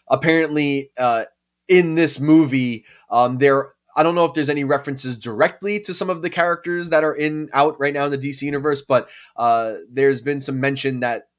apparently, 0.08 0.92
uh, 0.98 1.26
in 1.68 1.96
this 1.96 2.20
movie, 2.20 2.86
um, 3.10 3.38
there 3.40 3.74
I 3.98 4.04
don't 4.04 4.14
know 4.14 4.26
if 4.26 4.34
there's 4.34 4.50
any 4.50 4.64
references 4.64 5.18
directly 5.18 5.80
to 5.82 5.94
some 5.94 6.12
of 6.12 6.22
the 6.22 6.30
characters 6.30 6.92
that 6.92 7.04
are 7.04 7.16
in 7.16 7.50
out 7.52 7.80
right 7.80 7.94
now 7.94 8.06
in 8.06 8.12
the 8.12 8.18
DC 8.18 8.44
universe, 8.44 8.84
but 8.84 9.10
uh, 9.36 9.74
there's 9.90 10.22
been 10.22 10.40
some 10.40 10.60
mention 10.60 11.00
that 11.00 11.30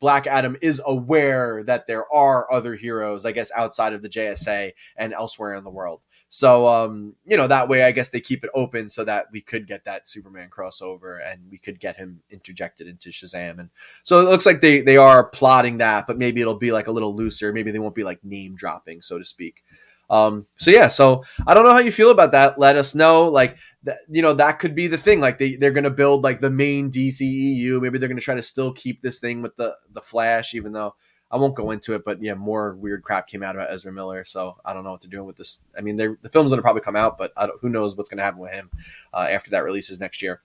Black 0.00 0.26
Adam 0.26 0.56
is 0.60 0.82
aware 0.84 1.62
that 1.64 1.86
there 1.86 2.12
are 2.12 2.52
other 2.52 2.74
heroes, 2.74 3.24
I 3.24 3.32
guess, 3.32 3.52
outside 3.54 3.92
of 3.92 4.02
the 4.02 4.08
JSA 4.08 4.72
and 4.96 5.12
elsewhere 5.12 5.54
in 5.54 5.62
the 5.62 5.70
world. 5.70 6.06
So, 6.30 6.66
um, 6.66 7.14
you 7.24 7.36
know, 7.36 7.46
that 7.46 7.68
way 7.68 7.84
I 7.84 7.92
guess 7.92 8.10
they 8.10 8.20
keep 8.20 8.44
it 8.44 8.50
open 8.54 8.88
so 8.88 9.04
that 9.04 9.26
we 9.32 9.40
could 9.40 9.66
get 9.66 9.84
that 9.84 10.06
Superman 10.06 10.50
crossover 10.50 11.18
and 11.26 11.40
we 11.50 11.58
could 11.58 11.80
get 11.80 11.96
him 11.96 12.20
interjected 12.30 12.86
into 12.86 13.08
Shazam. 13.08 13.58
And 13.58 13.70
so 14.02 14.20
it 14.20 14.24
looks 14.24 14.44
like 14.44 14.60
they 14.60 14.80
they 14.80 14.98
are 14.98 15.24
plotting 15.30 15.78
that, 15.78 16.06
but 16.06 16.18
maybe 16.18 16.40
it'll 16.40 16.54
be 16.54 16.72
like 16.72 16.86
a 16.86 16.92
little 16.92 17.14
looser. 17.14 17.52
Maybe 17.52 17.70
they 17.70 17.78
won't 17.78 17.94
be 17.94 18.04
like 18.04 18.22
name 18.22 18.56
dropping, 18.56 19.00
so 19.00 19.18
to 19.18 19.24
speak. 19.24 19.62
Um, 20.10 20.46
so 20.56 20.70
yeah, 20.70 20.88
so 20.88 21.24
I 21.46 21.54
don't 21.54 21.64
know 21.64 21.72
how 21.72 21.80
you 21.80 21.92
feel 21.92 22.10
about 22.10 22.32
that. 22.32 22.58
Let 22.58 22.76
us 22.76 22.94
know. 22.94 23.28
Like 23.28 23.58
that, 23.82 23.98
you 24.08 24.22
know, 24.22 24.32
that 24.34 24.58
could 24.58 24.74
be 24.74 24.86
the 24.86 24.96
thing. 24.96 25.20
Like 25.20 25.38
they 25.38 25.56
they're 25.56 25.70
gonna 25.70 25.90
build 25.90 26.24
like 26.24 26.40
the 26.40 26.50
main 26.50 26.90
DCEU. 26.90 27.80
Maybe 27.80 27.98
they're 27.98 28.08
gonna 28.08 28.20
try 28.20 28.34
to 28.34 28.42
still 28.42 28.72
keep 28.72 29.02
this 29.02 29.20
thing 29.20 29.42
with 29.42 29.56
the 29.56 29.76
the 29.92 30.00
Flash, 30.00 30.54
even 30.54 30.72
though 30.72 30.94
I 31.30 31.36
won't 31.36 31.54
go 31.54 31.70
into 31.70 31.94
it. 31.94 32.04
But 32.04 32.22
yeah, 32.22 32.34
more 32.34 32.74
weird 32.74 33.02
crap 33.02 33.26
came 33.26 33.42
out 33.42 33.54
about 33.54 33.72
Ezra 33.72 33.92
Miller. 33.92 34.24
So 34.24 34.56
I 34.64 34.72
don't 34.72 34.84
know 34.84 34.92
what 34.92 35.00
they're 35.00 35.10
doing 35.10 35.26
with 35.26 35.36
this. 35.36 35.60
I 35.76 35.80
mean, 35.80 35.96
the 35.96 36.16
film's 36.30 36.50
gonna 36.50 36.62
probably 36.62 36.82
come 36.82 36.96
out, 36.96 37.18
but 37.18 37.32
who 37.60 37.68
knows 37.68 37.96
what's 37.96 38.10
gonna 38.10 38.22
happen 38.22 38.40
with 38.40 38.52
him 38.52 38.70
uh, 39.12 39.28
after 39.30 39.50
that 39.50 39.64
releases 39.64 40.00
next 40.00 40.22
year. 40.22 40.40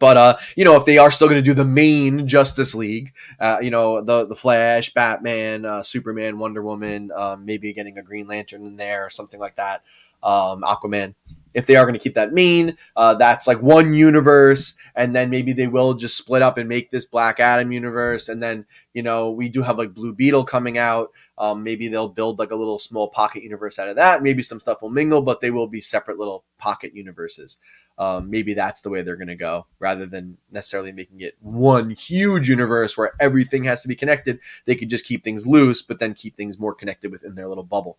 But 0.00 0.16
uh, 0.16 0.36
you 0.56 0.64
know, 0.64 0.74
if 0.76 0.84
they 0.84 0.98
are 0.98 1.12
still 1.12 1.28
going 1.28 1.38
to 1.38 1.48
do 1.48 1.54
the 1.54 1.64
main 1.64 2.26
Justice 2.26 2.74
League, 2.74 3.14
uh, 3.38 3.58
you 3.62 3.70
know, 3.70 4.00
the 4.00 4.26
the 4.26 4.34
Flash, 4.34 4.92
Batman, 4.92 5.64
uh, 5.64 5.84
Superman, 5.84 6.40
Wonder 6.40 6.60
Woman, 6.60 7.12
um, 7.14 7.44
maybe 7.44 7.72
getting 7.72 7.96
a 7.96 8.02
Green 8.02 8.26
Lantern 8.26 8.66
in 8.66 8.76
there 8.76 9.06
or 9.06 9.10
something 9.10 9.38
like 9.38 9.54
that, 9.56 9.84
um, 10.22 10.62
Aquaman. 10.62 11.14
If 11.54 11.64
they 11.64 11.76
are 11.76 11.84
going 11.84 11.94
to 11.94 12.02
keep 12.02 12.16
that 12.16 12.34
main, 12.34 12.76
uh, 12.96 13.14
that's 13.14 13.46
like 13.46 13.62
one 13.62 13.94
universe, 13.94 14.74
and 14.94 15.16
then 15.16 15.30
maybe 15.30 15.54
they 15.54 15.68
will 15.68 15.94
just 15.94 16.18
split 16.18 16.42
up 16.42 16.58
and 16.58 16.68
make 16.68 16.90
this 16.90 17.06
Black 17.06 17.40
Adam 17.40 17.72
universe, 17.72 18.28
and 18.28 18.42
then 18.42 18.66
you 18.92 19.02
know 19.02 19.30
we 19.30 19.48
do 19.48 19.62
have 19.62 19.78
like 19.78 19.94
Blue 19.94 20.12
Beetle 20.12 20.44
coming 20.44 20.76
out. 20.76 21.12
Um, 21.38 21.64
maybe 21.64 21.88
they'll 21.88 22.10
build 22.10 22.38
like 22.38 22.50
a 22.50 22.56
little 22.56 22.78
small 22.78 23.08
pocket 23.08 23.42
universe 23.42 23.78
out 23.78 23.88
of 23.88 23.96
that. 23.96 24.22
Maybe 24.22 24.42
some 24.42 24.60
stuff 24.60 24.82
will 24.82 24.90
mingle, 24.90 25.22
but 25.22 25.40
they 25.40 25.50
will 25.50 25.66
be 25.66 25.80
separate 25.80 26.18
little 26.18 26.44
pocket 26.58 26.94
universes 26.94 27.56
um, 27.98 28.30
maybe 28.30 28.54
that's 28.54 28.82
the 28.82 28.90
way 28.90 29.02
they're 29.02 29.16
going 29.16 29.28
to 29.28 29.36
go 29.36 29.66
rather 29.78 30.06
than 30.06 30.36
necessarily 30.50 30.92
making 30.92 31.20
it 31.20 31.36
one 31.40 31.90
huge 31.90 32.48
universe 32.48 32.96
where 32.96 33.12
everything 33.18 33.64
has 33.64 33.82
to 33.82 33.88
be 33.88 33.96
connected. 33.96 34.38
They 34.66 34.74
could 34.74 34.90
just 34.90 35.06
keep 35.06 35.24
things 35.24 35.46
loose, 35.46 35.82
but 35.82 35.98
then 35.98 36.14
keep 36.14 36.36
things 36.36 36.58
more 36.58 36.74
connected 36.74 37.10
within 37.10 37.34
their 37.34 37.48
little 37.48 37.64
bubble. 37.64 37.98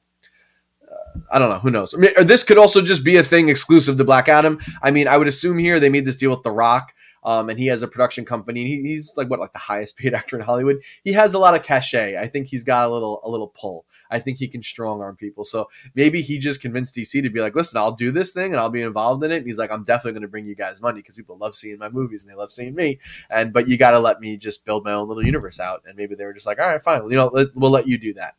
I 1.31 1.39
don't 1.39 1.49
know. 1.49 1.59
Who 1.59 1.71
knows? 1.71 1.93
I 1.93 1.97
mean, 1.97 2.11
this 2.23 2.43
could 2.43 2.57
also 2.57 2.81
just 2.81 3.03
be 3.03 3.17
a 3.17 3.23
thing 3.23 3.49
exclusive 3.49 3.97
to 3.97 4.03
Black 4.03 4.27
Adam. 4.29 4.59
I 4.81 4.91
mean, 4.91 5.07
I 5.07 5.17
would 5.17 5.27
assume 5.27 5.57
here 5.57 5.79
they 5.79 5.89
made 5.89 6.05
this 6.05 6.15
deal 6.15 6.31
with 6.31 6.43
The 6.43 6.51
Rock, 6.51 6.93
um, 7.23 7.49
and 7.49 7.59
he 7.59 7.67
has 7.67 7.83
a 7.83 7.87
production 7.87 8.25
company. 8.25 8.65
He, 8.65 8.81
he's 8.81 9.13
like 9.17 9.29
what, 9.29 9.39
like 9.39 9.53
the 9.53 9.59
highest 9.59 9.97
paid 9.97 10.13
actor 10.15 10.37
in 10.37 10.43
Hollywood. 10.43 10.81
He 11.03 11.13
has 11.13 11.33
a 11.33 11.39
lot 11.39 11.55
of 11.55 11.63
cachet. 11.63 12.17
I 12.17 12.27
think 12.27 12.47
he's 12.47 12.63
got 12.63 12.87
a 12.87 12.91
little 12.91 13.19
a 13.23 13.29
little 13.29 13.49
pull. 13.49 13.85
I 14.09 14.19
think 14.19 14.37
he 14.37 14.47
can 14.47 14.63
strong 14.63 15.01
arm 15.01 15.17
people. 15.17 15.43
So 15.43 15.69
maybe 15.93 16.21
he 16.21 16.37
just 16.37 16.61
convinced 16.61 16.95
DC 16.95 17.21
to 17.21 17.29
be 17.29 17.41
like, 17.41 17.55
listen, 17.55 17.77
I'll 17.77 17.91
do 17.91 18.11
this 18.11 18.31
thing 18.31 18.53
and 18.53 18.55
I'll 18.55 18.69
be 18.69 18.81
involved 18.81 19.23
in 19.23 19.31
it. 19.31 19.37
And 19.37 19.45
he's 19.45 19.57
like, 19.57 19.71
I'm 19.71 19.83
definitely 19.83 20.13
going 20.13 20.21
to 20.21 20.27
bring 20.29 20.45
you 20.45 20.55
guys 20.55 20.81
money 20.81 21.01
because 21.01 21.15
people 21.15 21.37
love 21.37 21.55
seeing 21.55 21.77
my 21.77 21.89
movies 21.89 22.23
and 22.23 22.31
they 22.31 22.35
love 22.35 22.51
seeing 22.51 22.75
me. 22.75 22.99
And 23.29 23.51
but 23.51 23.67
you 23.67 23.77
got 23.77 23.91
to 23.91 23.99
let 23.99 24.21
me 24.21 24.37
just 24.37 24.65
build 24.65 24.85
my 24.85 24.93
own 24.93 25.07
little 25.07 25.25
universe 25.25 25.59
out. 25.59 25.83
And 25.85 25.97
maybe 25.97 26.15
they 26.15 26.25
were 26.25 26.33
just 26.33 26.47
like, 26.47 26.59
all 26.59 26.67
right, 26.67 26.81
fine, 26.81 27.09
you 27.09 27.17
know, 27.17 27.27
let, 27.27 27.47
we'll 27.55 27.71
let 27.71 27.87
you 27.87 27.97
do 27.97 28.13
that. 28.13 28.35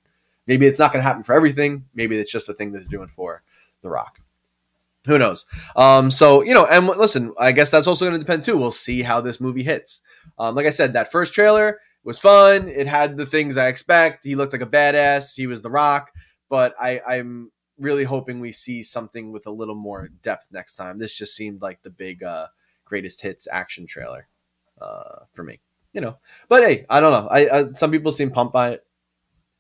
Maybe 0.49 0.67
it's 0.67 0.79
not 0.79 0.93
going 0.93 1.03
to 1.03 1.07
happen 1.07 1.23
for 1.23 1.35
everything. 1.35 1.85
Maybe 1.95 2.19
it's 2.19 2.33
just 2.33 2.49
a 2.49 2.55
thing 2.55 2.73
that 2.73 2.81
they're 2.81 2.89
doing 2.89 3.09
for 3.09 3.43
The 3.83 3.91
Rock 3.91 4.21
who 5.07 5.17
knows 5.17 5.47
um 5.77 6.11
so 6.11 6.43
you 6.43 6.53
know 6.53 6.67
and 6.67 6.87
listen 6.87 7.33
i 7.39 7.53
guess 7.53 7.71
that's 7.71 7.87
also 7.87 8.05
going 8.05 8.19
to 8.19 8.19
depend 8.19 8.43
too 8.43 8.59
we'll 8.59 8.73
see 8.73 9.01
how 9.01 9.21
this 9.21 9.41
movie 9.41 9.63
hits 9.63 10.03
um 10.41 10.57
like 10.57 10.67
i 10.67 10.71
said 10.71 10.93
that 10.93 11.11
first 11.11 11.33
trailer 11.33 11.79
was 12.09 12.19
fun. 12.19 12.69
It 12.69 12.87
had 12.87 13.19
the 13.19 13.27
things 13.27 13.59
I 13.59 13.69
expect. 13.69 14.25
He 14.25 14.35
looked 14.35 14.55
like 14.55 14.63
a 14.63 14.67
badass. 14.67 15.37
He 15.37 15.47
was 15.47 15.61
the 15.61 15.71
Rock, 15.71 16.11
but 16.49 16.75
I, 16.81 17.03
I'm 17.07 17.53
really 17.79 18.05
hoping 18.05 18.41
we 18.41 18.51
see 18.51 18.83
something 18.83 19.31
with 19.31 19.47
a 19.47 19.51
little 19.51 19.75
more 19.75 20.09
depth 20.23 20.49
next 20.51 20.77
time. 20.77 20.99
This 20.99 21.13
just 21.13 21.37
seemed 21.37 21.61
like 21.61 21.83
the 21.83 21.91
big 21.91 22.23
uh, 22.23 22.47
greatest 22.87 23.21
hits 23.21 23.47
action 23.51 23.87
trailer 23.87 24.27
uh, 24.81 25.25
for 25.33 25.43
me, 25.43 25.61
you 25.93 26.01
know. 26.01 26.17
But 26.49 26.65
hey, 26.65 26.87
I 26.89 27.01
don't 27.01 27.13
know. 27.13 27.29
I, 27.29 27.49
I 27.59 27.73
some 27.75 27.91
people 27.91 28.11
seem 28.11 28.31
pumped 28.31 28.55
by 28.55 28.71
it, 28.71 28.87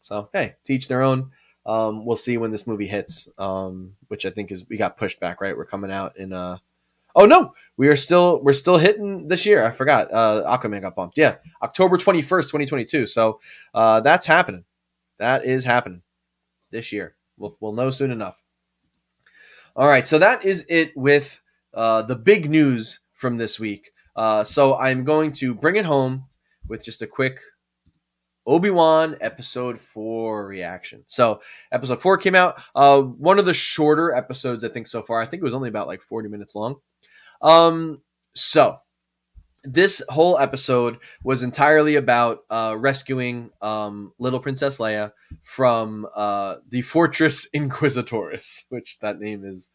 so 0.08 0.30
hey, 0.32 0.56
teach 0.64 0.88
their 0.88 1.02
own. 1.02 1.30
Um, 1.66 2.06
we'll 2.06 2.16
see 2.16 2.38
when 2.38 2.50
this 2.50 2.66
movie 2.66 2.86
hits, 2.86 3.28
um, 3.36 3.92
which 4.08 4.24
I 4.24 4.30
think 4.30 4.50
is 4.50 4.66
we 4.68 4.78
got 4.78 4.96
pushed 4.96 5.20
back. 5.20 5.42
Right, 5.42 5.56
we're 5.56 5.66
coming 5.66 5.92
out 5.92 6.16
in 6.16 6.32
uh, 6.32 6.56
Oh 7.14 7.26
no, 7.26 7.52
we 7.76 7.88
are 7.88 7.96
still 7.96 8.40
we're 8.42 8.52
still 8.54 8.78
hitting 8.78 9.28
this 9.28 9.44
year. 9.44 9.64
I 9.64 9.70
forgot. 9.70 10.08
Uh, 10.12 10.44
Aquaman 10.46 10.80
got 10.80 10.96
bumped. 10.96 11.18
Yeah, 11.18 11.36
October 11.62 11.98
twenty 11.98 12.22
first, 12.22 12.48
twenty 12.48 12.64
twenty 12.64 12.86
two. 12.86 13.06
So 13.06 13.40
uh, 13.74 14.00
that's 14.00 14.26
happening. 14.26 14.64
That 15.18 15.44
is 15.44 15.64
happening 15.64 16.02
this 16.70 16.90
year. 16.90 17.16
We'll 17.36 17.54
we'll 17.60 17.72
know 17.72 17.90
soon 17.90 18.10
enough. 18.10 18.42
All 19.76 19.86
right, 19.86 20.08
so 20.08 20.18
that 20.18 20.44
is 20.44 20.64
it 20.68 20.96
with 20.96 21.42
uh, 21.74 22.02
the 22.02 22.16
big 22.16 22.50
news 22.50 23.00
from 23.12 23.36
this 23.36 23.60
week. 23.60 23.90
Uh, 24.16 24.42
so 24.42 24.76
I'm 24.76 25.04
going 25.04 25.32
to 25.34 25.54
bring 25.54 25.76
it 25.76 25.84
home 25.84 26.24
with 26.66 26.84
just 26.84 27.02
a 27.02 27.06
quick 27.06 27.40
Obi 28.48 28.70
Wan 28.70 29.16
episode 29.20 29.78
four 29.78 30.46
reaction. 30.46 31.04
So 31.06 31.42
episode 31.70 32.00
four 32.00 32.16
came 32.16 32.34
out. 32.34 32.62
Uh, 32.74 33.02
one 33.02 33.38
of 33.38 33.44
the 33.44 33.54
shorter 33.54 34.14
episodes 34.14 34.64
I 34.64 34.68
think 34.68 34.88
so 34.88 35.02
far. 35.02 35.20
I 35.20 35.26
think 35.26 35.42
it 35.42 35.44
was 35.44 35.54
only 35.54 35.68
about 35.68 35.86
like 35.86 36.02
40 36.02 36.28
minutes 36.28 36.54
long. 36.54 36.76
Um, 37.42 38.00
so 38.34 38.78
this 39.64 40.02
whole 40.08 40.38
episode 40.38 40.98
was 41.22 41.42
entirely 41.42 41.96
about 41.96 42.40
uh, 42.48 42.74
rescuing 42.78 43.50
um, 43.60 44.12
little 44.18 44.40
Princess 44.40 44.78
Leia 44.78 45.12
from 45.42 46.06
uh, 46.14 46.56
the 46.68 46.80
Fortress 46.82 47.48
Inquisitoris, 47.54 48.64
which 48.70 48.98
that 49.00 49.18
name 49.18 49.44
is 49.44 49.72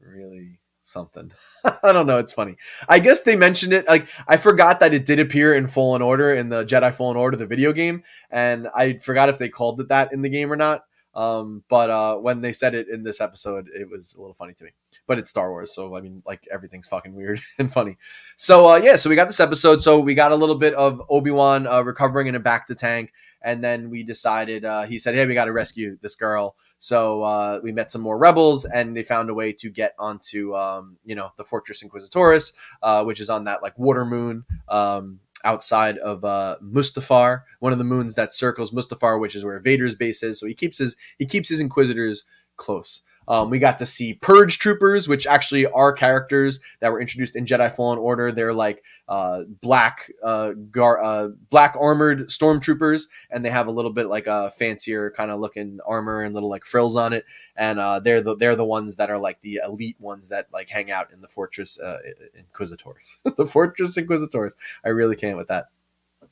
really 0.00 0.60
something. 0.84 1.32
I 1.82 1.92
don't 1.92 2.06
know. 2.06 2.18
It's 2.18 2.32
funny. 2.32 2.56
I 2.88 2.98
guess 2.98 3.22
they 3.22 3.36
mentioned 3.36 3.72
it. 3.72 3.88
Like 3.88 4.08
I 4.28 4.36
forgot 4.36 4.80
that 4.80 4.94
it 4.94 5.06
did 5.06 5.20
appear 5.20 5.54
in 5.54 5.66
Fallen 5.66 6.02
Order 6.02 6.32
in 6.32 6.48
the 6.48 6.64
Jedi 6.64 6.94
Fallen 6.94 7.16
Order, 7.16 7.36
the 7.36 7.46
video 7.46 7.72
game, 7.72 8.02
and 8.30 8.68
I 8.74 8.94
forgot 8.98 9.28
if 9.28 9.38
they 9.38 9.48
called 9.48 9.80
it 9.80 9.88
that 9.88 10.12
in 10.12 10.22
the 10.22 10.28
game 10.28 10.52
or 10.52 10.56
not. 10.56 10.84
Um, 11.14 11.62
but 11.68 11.90
uh, 11.90 12.16
when 12.16 12.40
they 12.40 12.52
said 12.52 12.74
it 12.74 12.88
in 12.88 13.04
this 13.04 13.20
episode, 13.20 13.68
it 13.72 13.88
was 13.88 14.14
a 14.14 14.20
little 14.20 14.34
funny 14.34 14.52
to 14.54 14.64
me 14.64 14.70
but 15.06 15.18
it's 15.18 15.30
Star 15.30 15.50
Wars, 15.50 15.72
so 15.74 15.94
I 15.96 16.00
mean, 16.00 16.22
like 16.26 16.46
everything's 16.50 16.88
fucking 16.88 17.14
weird 17.14 17.40
and 17.58 17.72
funny. 17.72 17.96
So 18.36 18.68
uh, 18.68 18.76
yeah, 18.76 18.96
so 18.96 19.10
we 19.10 19.16
got 19.16 19.26
this 19.26 19.40
episode. 19.40 19.82
So 19.82 20.00
we 20.00 20.14
got 20.14 20.32
a 20.32 20.36
little 20.36 20.54
bit 20.54 20.74
of 20.74 21.02
Obi 21.08 21.30
Wan 21.30 21.66
uh, 21.66 21.82
recovering 21.82 22.26
in 22.26 22.34
a 22.34 22.40
bacta 22.40 22.76
tank, 22.76 23.12
and 23.42 23.62
then 23.62 23.90
we 23.90 24.02
decided 24.02 24.64
uh, 24.64 24.82
he 24.82 24.98
said, 24.98 25.14
"Hey, 25.14 25.26
we 25.26 25.34
got 25.34 25.46
to 25.46 25.52
rescue 25.52 25.98
this 26.00 26.14
girl." 26.14 26.56
So 26.78 27.22
uh, 27.22 27.60
we 27.62 27.72
met 27.72 27.90
some 27.90 28.02
more 28.02 28.18
rebels, 28.18 28.64
and 28.64 28.96
they 28.96 29.02
found 29.02 29.30
a 29.30 29.34
way 29.34 29.52
to 29.54 29.70
get 29.70 29.94
onto 29.98 30.54
um, 30.54 30.96
you 31.04 31.14
know 31.14 31.30
the 31.36 31.44
Fortress 31.44 31.82
Inquisitoris, 31.82 32.52
uh, 32.82 33.04
which 33.04 33.20
is 33.20 33.30
on 33.30 33.44
that 33.44 33.62
like 33.62 33.78
water 33.78 34.04
moon. 34.04 34.44
Um, 34.68 35.20
outside 35.44 35.98
of 35.98 36.24
uh, 36.24 36.56
Mustafar, 36.62 37.42
one 37.60 37.72
of 37.72 37.78
the 37.78 37.84
moons 37.84 38.14
that 38.14 38.34
circles 38.34 38.70
Mustafar, 38.70 39.20
which 39.20 39.34
is 39.34 39.44
where 39.44 39.60
Vader's 39.60 39.94
base 39.94 40.22
is. 40.22 40.40
So 40.40 40.46
he 40.46 40.54
keeps 40.54 40.78
his 40.78 40.96
he 41.18 41.26
keeps 41.26 41.48
his 41.48 41.60
Inquisitors 41.60 42.24
close. 42.56 43.02
Um, 43.28 43.50
we 43.50 43.58
got 43.58 43.78
to 43.78 43.86
see 43.86 44.14
Purge 44.14 44.58
Troopers, 44.58 45.08
which 45.08 45.26
actually 45.26 45.66
are 45.66 45.92
characters 45.92 46.60
that 46.80 46.92
were 46.92 47.00
introduced 47.00 47.36
in 47.36 47.44
Jedi 47.44 47.74
Fallen 47.74 47.98
Order. 47.98 48.32
They're 48.32 48.52
like 48.52 48.84
uh, 49.08 49.44
black, 49.60 50.10
uh, 50.22 50.52
gar- 50.70 51.02
uh, 51.02 51.28
black 51.50 51.74
armored 51.78 52.28
stormtroopers, 52.28 53.08
and 53.30 53.44
they 53.44 53.50
have 53.50 53.66
a 53.66 53.70
little 53.70 53.92
bit 53.92 54.06
like 54.06 54.26
a 54.26 54.50
fancier 54.50 55.10
kind 55.10 55.30
of 55.30 55.40
looking 55.40 55.78
armor 55.86 56.22
and 56.22 56.34
little 56.34 56.50
like 56.50 56.64
frills 56.64 56.96
on 56.96 57.12
it. 57.12 57.24
And 57.56 57.78
uh, 57.78 58.00
they're 58.00 58.20
the 58.20 58.36
they're 58.36 58.56
the 58.56 58.64
ones 58.64 58.96
that 58.96 59.10
are 59.10 59.18
like 59.18 59.40
the 59.40 59.60
elite 59.64 59.96
ones 59.98 60.28
that 60.28 60.48
like 60.52 60.68
hang 60.68 60.90
out 60.90 61.12
in 61.12 61.20
the 61.20 61.28
Fortress 61.28 61.78
uh, 61.80 61.98
Inquisitors. 62.34 63.18
the 63.36 63.46
Fortress 63.46 63.96
Inquisitors. 63.96 64.56
I 64.84 64.90
really 64.90 65.16
can't 65.16 65.36
with 65.36 65.48
that. 65.48 65.66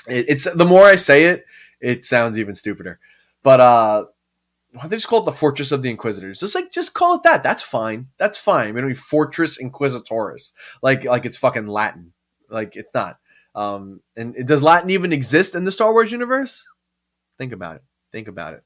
It, 0.07 0.26
it's 0.28 0.53
the 0.53 0.64
more 0.64 0.84
I 0.84 0.97
say 0.97 1.24
it, 1.24 1.47
it 1.80 2.05
sounds 2.05 2.38
even 2.38 2.55
stupider. 2.55 2.99
But 3.43 3.61
uh 3.61 4.05
why 4.72 4.86
they 4.86 4.96
just 4.96 5.08
call 5.08 5.20
it 5.20 5.24
the 5.26 5.32
Fortress 5.32 5.72
of 5.72 5.82
the 5.82 5.90
Inquisitors? 5.90 6.40
Just 6.40 6.54
like 6.54 6.72
just 6.72 6.94
call 6.94 7.16
it 7.16 7.22
that. 7.24 7.42
That's 7.42 7.62
fine. 7.62 8.08
That's 8.18 8.38
fine. 8.38 8.74
We 8.74 8.80
don't 8.80 8.88
need 8.88 8.98
Fortress 8.98 9.60
Inquisitoris. 9.60 10.52
Like 10.82 11.04
like 11.04 11.24
it's 11.24 11.36
fucking 11.36 11.66
Latin. 11.66 12.12
Like 12.48 12.76
it's 12.76 12.94
not. 12.94 13.18
Um, 13.54 14.00
and 14.16 14.34
does 14.46 14.62
Latin 14.62 14.90
even 14.90 15.12
exist 15.12 15.54
in 15.54 15.64
the 15.64 15.72
Star 15.72 15.92
Wars 15.92 16.10
universe? 16.10 16.66
Think 17.36 17.52
about 17.52 17.76
it. 17.76 17.82
Think 18.10 18.28
about 18.28 18.54
it. 18.54 18.62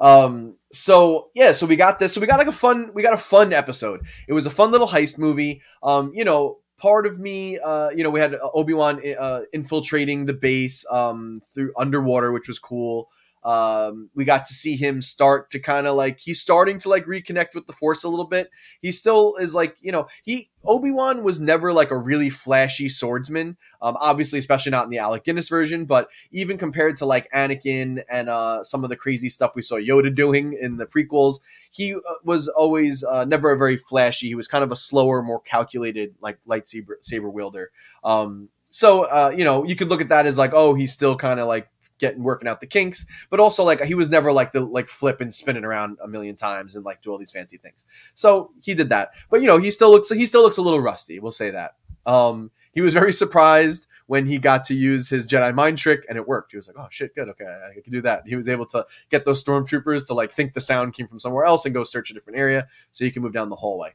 Um, 0.00 0.56
so 0.72 1.30
yeah, 1.34 1.52
so 1.52 1.66
we 1.66 1.76
got 1.76 1.98
this. 1.98 2.12
So 2.12 2.20
we 2.20 2.26
got 2.26 2.38
like 2.38 2.46
a 2.46 2.52
fun, 2.52 2.92
we 2.94 3.02
got 3.02 3.14
a 3.14 3.18
fun 3.18 3.52
episode. 3.52 4.02
It 4.28 4.32
was 4.32 4.46
a 4.46 4.50
fun 4.50 4.70
little 4.70 4.86
heist 4.86 5.18
movie. 5.18 5.60
Um, 5.82 6.12
you 6.14 6.24
know, 6.24 6.58
part 6.78 7.06
of 7.06 7.18
me, 7.18 7.58
uh, 7.58 7.90
you 7.90 8.04
know, 8.04 8.10
we 8.10 8.20
had 8.20 8.36
Obi 8.54 8.74
Wan 8.74 9.00
uh, 9.18 9.40
infiltrating 9.52 10.26
the 10.26 10.34
base 10.34 10.84
um, 10.90 11.40
through 11.52 11.72
underwater, 11.76 12.32
which 12.32 12.48
was 12.48 12.58
cool. 12.58 13.08
Um, 13.44 14.10
we 14.14 14.24
got 14.24 14.46
to 14.46 14.54
see 14.54 14.76
him 14.76 15.02
start 15.02 15.50
to 15.52 15.58
kind 15.58 15.86
of 15.86 15.94
like 15.94 16.20
he's 16.20 16.40
starting 16.40 16.78
to 16.80 16.88
like 16.88 17.06
reconnect 17.06 17.54
with 17.54 17.66
the 17.66 17.72
Force 17.72 18.04
a 18.04 18.08
little 18.08 18.26
bit. 18.26 18.50
He 18.80 18.92
still 18.92 19.36
is 19.36 19.54
like 19.54 19.76
you 19.80 19.92
know 19.92 20.08
he 20.22 20.50
Obi 20.64 20.90
Wan 20.90 21.22
was 21.22 21.40
never 21.40 21.72
like 21.72 21.90
a 21.90 21.96
really 21.96 22.30
flashy 22.30 22.88
swordsman. 22.88 23.56
Um, 23.80 23.96
obviously, 24.00 24.38
especially 24.38 24.70
not 24.70 24.84
in 24.84 24.90
the 24.90 24.98
Alec 24.98 25.24
Guinness 25.24 25.48
version, 25.48 25.84
but 25.84 26.08
even 26.32 26.58
compared 26.58 26.96
to 26.96 27.06
like 27.06 27.30
Anakin 27.32 28.02
and 28.10 28.28
uh, 28.28 28.64
some 28.64 28.84
of 28.84 28.90
the 28.90 28.96
crazy 28.96 29.28
stuff 29.28 29.52
we 29.54 29.62
saw 29.62 29.76
Yoda 29.76 30.14
doing 30.14 30.52
in 30.60 30.76
the 30.76 30.86
prequels, 30.86 31.40
he 31.70 31.94
uh, 31.94 31.98
was 32.24 32.48
always 32.48 33.04
uh, 33.04 33.24
never 33.24 33.52
a 33.52 33.58
very 33.58 33.76
flashy. 33.76 34.28
He 34.28 34.34
was 34.34 34.48
kind 34.48 34.64
of 34.64 34.72
a 34.72 34.76
slower, 34.76 35.22
more 35.22 35.40
calculated 35.40 36.14
like 36.20 36.38
lightsaber 36.48 36.96
saber 37.02 37.30
wielder. 37.30 37.70
Um, 38.02 38.48
so 38.70 39.04
uh, 39.04 39.32
you 39.34 39.44
know 39.44 39.64
you 39.64 39.76
could 39.76 39.88
look 39.88 40.00
at 40.00 40.10
that 40.10 40.26
as 40.26 40.38
like 40.38 40.52
oh 40.54 40.74
he's 40.74 40.92
still 40.92 41.16
kind 41.16 41.40
of 41.40 41.46
like 41.46 41.68
getting 41.98 42.22
working 42.22 42.48
out 42.48 42.60
the 42.60 42.66
kinks, 42.66 43.06
but 43.30 43.40
also 43.40 43.64
like 43.64 43.80
he 43.82 43.94
was 43.94 44.08
never 44.08 44.32
like 44.32 44.52
the 44.52 44.60
like 44.60 44.88
flip 44.88 45.20
and 45.20 45.34
spinning 45.34 45.64
around 45.64 45.98
a 46.02 46.08
million 46.08 46.36
times 46.36 46.76
and 46.76 46.84
like 46.84 47.02
do 47.02 47.10
all 47.10 47.18
these 47.18 47.32
fancy 47.32 47.56
things. 47.56 47.84
So 48.14 48.50
he 48.62 48.74
did 48.74 48.88
that, 48.90 49.10
but 49.30 49.40
you 49.40 49.46
know 49.46 49.58
he 49.58 49.70
still 49.70 49.90
looks 49.90 50.08
he 50.10 50.26
still 50.26 50.42
looks 50.42 50.56
a 50.56 50.62
little 50.62 50.80
rusty. 50.80 51.18
We'll 51.18 51.32
say 51.32 51.50
that. 51.50 51.76
Um, 52.06 52.50
he 52.72 52.80
was 52.80 52.94
very 52.94 53.12
surprised 53.24 53.86
when 54.06 54.24
he 54.24 54.38
got 54.38 54.64
to 54.64 54.74
use 54.74 55.08
his 55.10 55.28
Jedi 55.28 55.54
mind 55.54 55.76
trick 55.76 56.06
and 56.08 56.16
it 56.16 56.26
worked. 56.26 56.52
He 56.52 56.56
was 56.56 56.66
like, 56.66 56.76
"Oh 56.78 56.88
shit, 56.90 57.14
good, 57.14 57.28
okay, 57.28 57.44
I 57.44 57.80
can 57.80 57.92
do 57.92 58.00
that." 58.02 58.22
He 58.26 58.36
was 58.36 58.48
able 58.48 58.66
to 58.66 58.86
get 59.10 59.24
those 59.24 59.42
stormtroopers 59.42 60.06
to 60.06 60.14
like 60.14 60.32
think 60.32 60.54
the 60.54 60.60
sound 60.60 60.94
came 60.94 61.08
from 61.08 61.20
somewhere 61.20 61.44
else 61.44 61.64
and 61.64 61.74
go 61.74 61.84
search 61.84 62.10
a 62.10 62.14
different 62.14 62.38
area 62.38 62.66
so 62.92 63.04
he 63.04 63.10
can 63.10 63.22
move 63.22 63.32
down 63.32 63.50
the 63.50 63.56
hallway. 63.56 63.94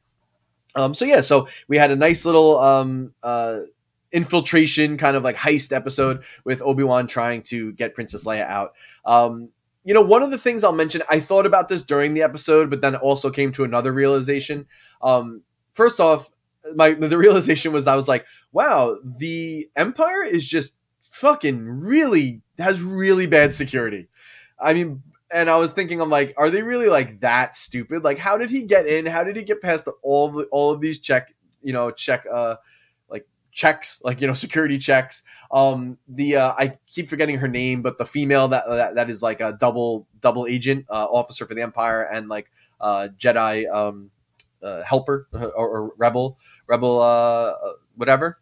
Um, 0.75 0.93
so 0.93 1.05
yeah, 1.05 1.21
so 1.21 1.47
we 1.67 1.77
had 1.77 1.91
a 1.91 1.95
nice 1.95 2.25
little 2.25 2.59
um, 2.59 3.13
uh, 3.21 3.59
infiltration 4.13 4.95
kind 4.95 5.17
of 5.17 5.23
like 5.23 5.35
heist 5.35 5.75
episode 5.75 6.23
with 6.45 6.61
Obi-Wan 6.61 7.07
trying 7.07 7.41
to 7.43 7.73
get 7.73 7.95
Princess 7.95 8.25
Leia 8.25 8.47
out. 8.47 8.73
Um, 9.05 9.49
you 9.83 9.93
know, 9.93 10.01
one 10.01 10.23
of 10.23 10.31
the 10.31 10.37
things 10.37 10.63
I'll 10.63 10.71
mention, 10.71 11.03
I 11.09 11.19
thought 11.19 11.45
about 11.45 11.67
this 11.67 11.83
during 11.83 12.13
the 12.13 12.21
episode, 12.21 12.69
but 12.69 12.79
then 12.79 12.95
also 12.95 13.29
came 13.29 13.51
to 13.53 13.65
another 13.65 13.91
realization. 13.91 14.65
Um, 15.01 15.41
first 15.73 15.99
off, 15.99 16.29
my 16.75 16.93
the 16.93 17.17
realization 17.17 17.73
was 17.73 17.87
I 17.87 17.95
was 17.95 18.07
like, 18.07 18.25
wow, 18.51 18.97
the 19.03 19.69
Empire 19.75 20.23
is 20.23 20.47
just 20.47 20.75
fucking 21.01 21.65
really 21.65 22.41
has 22.59 22.81
really 22.81 23.27
bad 23.27 23.53
security. 23.53 24.07
I 24.59 24.73
mean, 24.73 25.03
and 25.33 25.49
I 25.49 25.57
was 25.57 25.71
thinking, 25.71 25.99
I'm 25.99 26.11
like, 26.11 26.33
are 26.37 26.49
they 26.49 26.61
really 26.61 26.87
like 26.87 27.19
that 27.21 27.55
stupid? 27.55 28.03
Like, 28.03 28.19
how 28.19 28.37
did 28.37 28.51
he 28.51 28.63
get 28.63 28.87
in? 28.87 29.05
How 29.05 29.23
did 29.23 29.35
he 29.35 29.43
get 29.43 29.61
past 29.61 29.85
the, 29.85 29.93
all 30.03 30.29
the, 30.29 30.45
all 30.45 30.71
of 30.71 30.79
these 30.79 30.99
check, 30.99 31.33
you 31.61 31.73
know, 31.73 31.91
check 31.91 32.25
uh 32.31 32.55
checks, 33.53 34.01
like 34.03 34.19
you 34.19 34.27
know, 34.27 34.33
security 34.45 34.77
checks. 34.77 35.23
Um, 35.51 35.97
the 36.07 36.37
uh, 36.37 36.53
I 36.57 36.77
keep 36.87 37.07
forgetting 37.09 37.37
her 37.37 37.47
name, 37.47 37.81
but 37.81 37.97
the 37.97 38.05
female 38.05 38.49
that 38.49 38.65
that, 38.67 38.95
that 38.95 39.09
is 39.09 39.23
like 39.23 39.39
a 39.39 39.53
double 39.53 40.07
double 40.19 40.45
agent 40.45 40.85
uh, 40.89 41.05
officer 41.05 41.45
for 41.45 41.53
the 41.53 41.61
Empire 41.61 42.01
and 42.01 42.27
like 42.27 42.51
uh, 42.81 43.07
Jedi 43.17 43.71
um, 43.73 44.11
uh, 44.61 44.83
helper 44.83 45.27
or, 45.33 45.51
or, 45.51 45.93
rebel 45.97 46.37
rebel 46.67 47.01
uh, 47.01 47.51
uh 47.51 47.73
whatever 47.95 48.39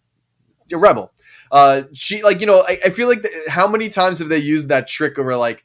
rebel. 0.72 1.12
Uh, 1.52 1.84
she 1.94 2.24
like 2.24 2.40
you 2.40 2.48
know 2.48 2.64
I, 2.66 2.80
I 2.86 2.90
feel 2.90 3.08
like 3.08 3.22
the, 3.22 3.30
how 3.50 3.68
many 3.68 3.90
times 3.90 4.20
have 4.20 4.30
they 4.30 4.38
used 4.38 4.70
that 4.70 4.88
trick 4.88 5.20
over 5.20 5.36
like 5.36 5.64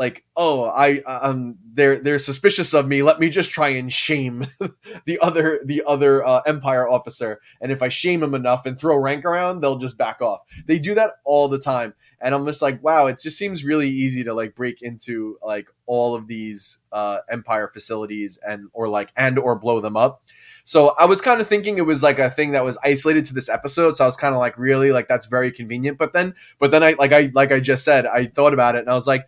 like 0.00 0.24
oh 0.34 0.64
i 0.64 1.00
um 1.02 1.58
they're 1.74 2.00
they're 2.00 2.18
suspicious 2.18 2.74
of 2.74 2.88
me. 2.88 3.02
Let 3.02 3.20
me 3.20 3.28
just 3.28 3.50
try 3.50 3.68
and 3.68 3.92
shame 3.92 4.46
the 5.04 5.18
other 5.20 5.60
the 5.64 5.82
other 5.86 6.24
uh, 6.26 6.40
empire 6.46 6.88
officer. 6.88 7.40
And 7.60 7.70
if 7.70 7.82
i 7.82 7.88
shame 7.88 8.22
him 8.22 8.34
enough 8.34 8.66
and 8.66 8.78
throw 8.78 8.96
rank 8.96 9.24
around 9.24 9.60
they'll 9.60 9.78
just 9.78 9.98
back 9.98 10.20
off. 10.20 10.40
They 10.66 10.78
do 10.78 10.94
that 10.94 11.12
all 11.24 11.48
the 11.48 11.58
time. 11.58 11.94
And 12.20 12.34
i'm 12.34 12.46
just 12.46 12.62
like 12.62 12.82
wow 12.82 13.06
it 13.06 13.20
just 13.22 13.38
seems 13.38 13.64
really 13.64 13.88
easy 13.88 14.24
to 14.24 14.34
like 14.34 14.54
break 14.54 14.82
into 14.82 15.38
like 15.42 15.68
all 15.86 16.14
of 16.14 16.26
these 16.26 16.78
uh 16.92 17.18
empire 17.30 17.68
facilities 17.72 18.38
and 18.46 18.68
or 18.72 18.88
like 18.88 19.10
and 19.16 19.38
or 19.38 19.54
blow 19.54 19.80
them 19.80 19.96
up. 19.96 20.22
So 20.64 20.94
I 20.98 21.06
was 21.06 21.20
kind 21.20 21.40
of 21.40 21.46
thinking 21.46 21.78
it 21.78 21.86
was 21.86 22.02
like 22.02 22.18
a 22.18 22.30
thing 22.30 22.52
that 22.52 22.64
was 22.64 22.78
isolated 22.84 23.24
to 23.26 23.34
this 23.34 23.48
episode. 23.48 23.96
So 23.96 24.04
I 24.04 24.06
was 24.06 24.16
kind 24.16 24.34
of 24.34 24.40
like, 24.40 24.56
really, 24.58 24.92
like 24.92 25.08
that's 25.08 25.26
very 25.26 25.50
convenient. 25.50 25.98
But 25.98 26.12
then, 26.12 26.34
but 26.58 26.70
then 26.70 26.82
I 26.82 26.94
like 26.98 27.12
I 27.12 27.32
like 27.34 27.50
I 27.50 27.58
just 27.58 27.82
said, 27.82 28.06
I 28.06 28.26
thought 28.26 28.54
about 28.54 28.76
it 28.76 28.80
and 28.80 28.90
I 28.90 28.94
was 28.94 29.06
like, 29.06 29.26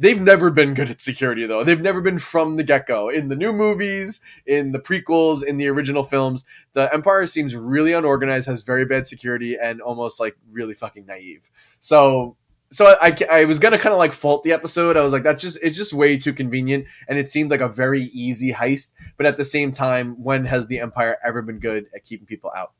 They've 0.00 0.20
never 0.20 0.50
been 0.50 0.72
good 0.72 0.88
at 0.88 1.02
security 1.02 1.46
though. 1.46 1.62
They've 1.62 1.78
never 1.78 2.00
been 2.00 2.18
from 2.18 2.56
the 2.56 2.64
get-go. 2.64 3.10
In 3.10 3.28
the 3.28 3.36
new 3.36 3.52
movies, 3.52 4.22
in 4.46 4.72
the 4.72 4.80
prequels, 4.80 5.44
in 5.44 5.58
the 5.58 5.68
original 5.68 6.04
films, 6.04 6.46
the 6.72 6.92
Empire 6.92 7.26
seems 7.26 7.54
really 7.54 7.92
unorganized, 7.92 8.48
has 8.48 8.62
very 8.62 8.86
bad 8.86 9.06
security, 9.06 9.58
and 9.58 9.82
almost 9.82 10.18
like 10.18 10.38
really 10.50 10.72
fucking 10.72 11.04
naive. 11.04 11.50
So 11.80 12.38
so 12.70 12.86
I, 12.86 13.14
I 13.30 13.44
was 13.44 13.58
gonna 13.58 13.76
kind 13.76 13.92
of 13.92 13.98
like 13.98 14.12
fault 14.12 14.42
the 14.42 14.52
episode. 14.52 14.96
I 14.96 15.04
was 15.04 15.12
like, 15.12 15.22
that's 15.22 15.42
just 15.42 15.58
it's 15.60 15.76
just 15.76 15.92
way 15.92 16.16
too 16.16 16.32
convenient, 16.32 16.86
and 17.06 17.18
it 17.18 17.28
seemed 17.28 17.50
like 17.50 17.60
a 17.60 17.68
very 17.68 18.04
easy 18.04 18.52
heist. 18.52 18.92
But 19.18 19.26
at 19.26 19.36
the 19.36 19.44
same 19.44 19.70
time, 19.70 20.22
when 20.22 20.46
has 20.46 20.66
the 20.66 20.80
Empire 20.80 21.18
ever 21.22 21.42
been 21.42 21.58
good 21.58 21.88
at 21.94 22.04
keeping 22.04 22.26
people 22.26 22.50
out? 22.56 22.72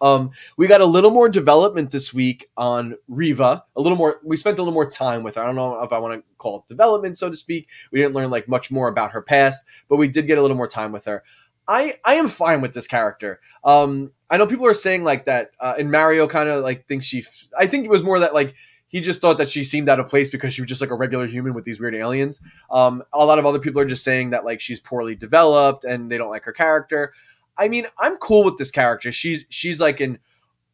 Um, 0.00 0.30
we 0.56 0.68
got 0.68 0.80
a 0.80 0.86
little 0.86 1.10
more 1.10 1.28
development 1.28 1.90
this 1.90 2.14
week 2.14 2.46
on 2.56 2.96
Reva. 3.08 3.64
A 3.76 3.80
little 3.80 3.98
more. 3.98 4.20
We 4.24 4.36
spent 4.36 4.58
a 4.58 4.62
little 4.62 4.74
more 4.74 4.88
time 4.88 5.22
with 5.22 5.36
her. 5.36 5.42
I 5.42 5.46
don't 5.46 5.56
know 5.56 5.82
if 5.82 5.92
I 5.92 5.98
want 5.98 6.20
to 6.20 6.24
call 6.38 6.58
it 6.58 6.66
development, 6.68 7.18
so 7.18 7.28
to 7.28 7.36
speak. 7.36 7.68
We 7.90 8.00
didn't 8.00 8.14
learn 8.14 8.30
like 8.30 8.48
much 8.48 8.70
more 8.70 8.88
about 8.88 9.12
her 9.12 9.22
past, 9.22 9.64
but 9.88 9.96
we 9.96 10.08
did 10.08 10.26
get 10.26 10.38
a 10.38 10.42
little 10.42 10.56
more 10.56 10.68
time 10.68 10.92
with 10.92 11.04
her. 11.06 11.22
I 11.66 11.94
I 12.04 12.14
am 12.14 12.28
fine 12.28 12.60
with 12.60 12.74
this 12.74 12.86
character. 12.86 13.40
Um, 13.64 14.12
I 14.30 14.38
know 14.38 14.46
people 14.46 14.66
are 14.66 14.74
saying 14.74 15.04
like 15.04 15.26
that, 15.26 15.50
uh, 15.60 15.74
and 15.78 15.90
Mario 15.90 16.26
kind 16.26 16.48
of 16.48 16.62
like 16.62 16.86
thinks 16.86 17.06
she. 17.06 17.18
F- 17.18 17.48
I 17.58 17.66
think 17.66 17.84
it 17.84 17.90
was 17.90 18.02
more 18.02 18.18
that 18.20 18.34
like 18.34 18.54
he 18.88 19.00
just 19.00 19.20
thought 19.20 19.38
that 19.38 19.50
she 19.50 19.62
seemed 19.62 19.88
out 19.88 20.00
of 20.00 20.08
place 20.08 20.30
because 20.30 20.54
she 20.54 20.62
was 20.62 20.68
just 20.68 20.80
like 20.80 20.90
a 20.90 20.94
regular 20.94 21.26
human 21.26 21.54
with 21.54 21.64
these 21.64 21.78
weird 21.78 21.94
aliens. 21.94 22.40
Um, 22.70 23.02
a 23.12 23.24
lot 23.24 23.38
of 23.38 23.44
other 23.44 23.58
people 23.58 23.80
are 23.80 23.86
just 23.86 24.02
saying 24.02 24.30
that 24.30 24.44
like 24.44 24.60
she's 24.60 24.80
poorly 24.80 25.14
developed 25.14 25.84
and 25.84 26.10
they 26.10 26.16
don't 26.16 26.30
like 26.30 26.44
her 26.44 26.52
character. 26.52 27.12
I 27.58 27.68
mean, 27.68 27.86
I'm 27.98 28.16
cool 28.16 28.44
with 28.44 28.58
this 28.58 28.70
character. 28.70 29.12
She's 29.12 29.44
she's 29.48 29.80
like 29.80 30.00
an 30.00 30.18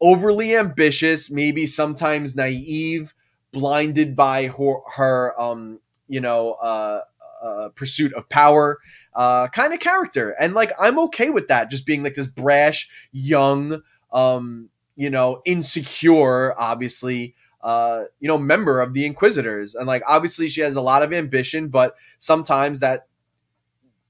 overly 0.01 0.55
ambitious, 0.55 1.31
maybe 1.31 1.65
sometimes 1.65 2.35
naive, 2.35 3.13
blinded 3.51 4.15
by 4.15 4.47
her, 4.47 4.75
her 4.95 5.41
um, 5.41 5.79
you 6.07 6.19
know, 6.19 6.53
uh, 6.53 7.01
uh, 7.43 7.69
pursuit 7.69 8.13
of 8.13 8.27
power 8.29 8.79
uh, 9.13 9.47
kind 9.47 9.73
of 9.73 9.79
character. 9.79 10.35
And 10.39 10.53
like, 10.53 10.71
I'm 10.81 10.99
okay 10.99 11.29
with 11.29 11.47
that, 11.47 11.69
just 11.69 11.85
being 11.85 12.03
like 12.03 12.15
this 12.15 12.27
brash, 12.27 12.89
young, 13.11 13.81
um, 14.11 14.69
you 14.95 15.09
know, 15.09 15.41
insecure, 15.45 16.59
obviously, 16.59 17.35
uh, 17.61 18.03
you 18.19 18.27
know, 18.27 18.37
member 18.37 18.81
of 18.81 18.93
the 18.93 19.05
Inquisitors. 19.05 19.75
And 19.75 19.87
like, 19.87 20.03
obviously, 20.07 20.47
she 20.47 20.61
has 20.61 20.75
a 20.75 20.81
lot 20.81 21.03
of 21.03 21.13
ambition, 21.13 21.69
but 21.69 21.95
sometimes 22.17 22.79
that 22.79 23.07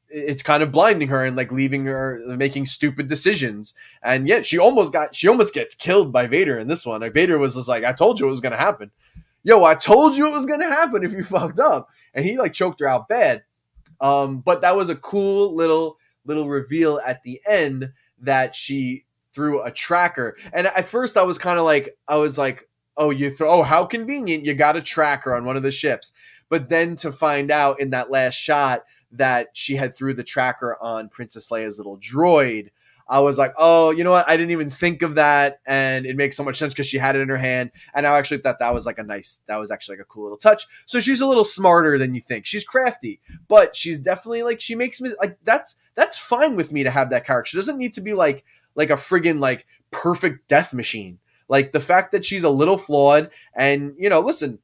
it's 0.09 0.43
kind 0.43 0.63
of 0.63 0.71
blinding 0.71 1.07
her 1.09 1.23
and 1.23 1.35
like 1.35 1.51
leaving 1.51 1.85
her 1.85 2.19
making 2.37 2.65
stupid 2.65 3.07
decisions. 3.07 3.73
And 4.03 4.27
yet 4.27 4.45
she 4.45 4.57
almost 4.57 4.93
got 4.93 5.15
she 5.15 5.27
almost 5.27 5.53
gets 5.53 5.75
killed 5.75 6.11
by 6.11 6.27
Vader 6.27 6.57
in 6.57 6.67
this 6.67 6.85
one. 6.85 7.01
Like 7.01 7.13
Vader 7.13 7.37
was 7.37 7.55
just 7.55 7.67
like, 7.67 7.83
I 7.83 7.93
told 7.93 8.19
you 8.19 8.27
it 8.27 8.31
was 8.31 8.41
gonna 8.41 8.57
happen. 8.57 8.91
Yo, 9.43 9.63
I 9.63 9.75
told 9.75 10.15
you 10.15 10.27
it 10.27 10.33
was 10.33 10.45
gonna 10.45 10.69
happen 10.69 11.03
if 11.03 11.11
you 11.11 11.23
fucked 11.25 11.59
up. 11.59 11.89
And 12.13 12.25
he 12.25 12.37
like 12.37 12.53
choked 12.53 12.79
her 12.79 12.87
out 12.87 13.07
bad. 13.07 13.43
Um, 14.01 14.39
but 14.39 14.61
that 14.61 14.75
was 14.75 14.89
a 14.89 14.95
cool 14.95 15.55
little 15.55 15.97
little 16.25 16.49
reveal 16.49 16.99
at 17.05 17.23
the 17.23 17.39
end 17.47 17.91
that 18.19 18.55
she 18.55 19.03
threw 19.31 19.61
a 19.61 19.71
tracker. 19.71 20.37
And 20.53 20.67
at 20.67 20.85
first 20.85 21.17
I 21.17 21.23
was 21.23 21.37
kind 21.37 21.59
of 21.59 21.65
like, 21.65 21.97
I 22.07 22.15
was 22.15 22.37
like, 22.37 22.69
oh, 22.97 23.09
you 23.09 23.29
throw 23.29 23.49
oh, 23.49 23.63
how 23.63 23.85
convenient, 23.85 24.45
you 24.45 24.53
got 24.53 24.77
a 24.77 24.81
tracker 24.81 25.35
on 25.35 25.45
one 25.45 25.57
of 25.57 25.63
the 25.63 25.71
ships. 25.71 26.13
But 26.49 26.69
then 26.69 26.95
to 26.97 27.11
find 27.11 27.51
out 27.51 27.79
in 27.79 27.89
that 27.89 28.09
last 28.09 28.35
shot 28.35 28.83
that 29.17 29.49
she 29.53 29.75
had 29.75 29.95
threw 29.95 30.13
the 30.13 30.23
tracker 30.23 30.77
on 30.81 31.09
Princess 31.09 31.49
Leia's 31.49 31.77
little 31.77 31.97
droid. 31.97 32.69
I 33.07 33.19
was 33.19 33.37
like, 33.37 33.53
oh, 33.57 33.91
you 33.91 34.03
know 34.03 34.11
what? 34.11 34.27
I 34.27 34.35
didn't 34.35 34.51
even 34.51 34.71
think 34.71 35.03
of 35.03 35.15
that, 35.15 35.59
and 35.67 36.07
it 36.07 36.15
makes 36.15 36.35
so 36.35 36.43
much 36.43 36.57
sense 36.57 36.73
because 36.73 36.87
she 36.87 36.97
had 36.97 37.15
it 37.15 37.21
in 37.21 37.29
her 37.29 37.37
hand. 37.37 37.69
And 37.93 38.07
I 38.07 38.17
actually 38.17 38.39
thought 38.39 38.57
that 38.59 38.73
was 38.73 38.87
like 38.87 38.97
a 38.97 39.03
nice, 39.03 39.43
that 39.45 39.57
was 39.57 39.69
actually 39.69 39.97
like 39.97 40.05
a 40.05 40.09
cool 40.09 40.23
little 40.23 40.37
touch. 40.37 40.65
So 40.87 40.99
she's 40.99 41.21
a 41.21 41.27
little 41.27 41.43
smarter 41.43 41.99
than 41.99 42.15
you 42.15 42.21
think. 42.21 42.47
She's 42.47 42.63
crafty, 42.63 43.19
but 43.47 43.75
she's 43.75 43.99
definitely 43.99 44.41
like 44.41 44.59
she 44.59 44.73
makes 44.73 45.01
me 45.01 45.11
like 45.19 45.37
that's 45.43 45.75
that's 45.93 46.17
fine 46.17 46.55
with 46.55 46.71
me 46.73 46.83
to 46.83 46.89
have 46.89 47.11
that 47.11 47.25
character. 47.27 47.49
She 47.49 47.57
doesn't 47.57 47.77
need 47.77 47.93
to 47.93 48.01
be 48.01 48.15
like 48.15 48.43
like 48.73 48.89
a 48.89 48.95
friggin' 48.95 49.39
like 49.39 49.67
perfect 49.91 50.47
death 50.47 50.73
machine. 50.73 51.19
Like 51.47 51.73
the 51.73 51.79
fact 51.79 52.11
that 52.11 52.25
she's 52.25 52.43
a 52.43 52.49
little 52.49 52.77
flawed, 52.77 53.29
and 53.53 53.93
you 53.99 54.09
know, 54.09 54.19
listen, 54.19 54.57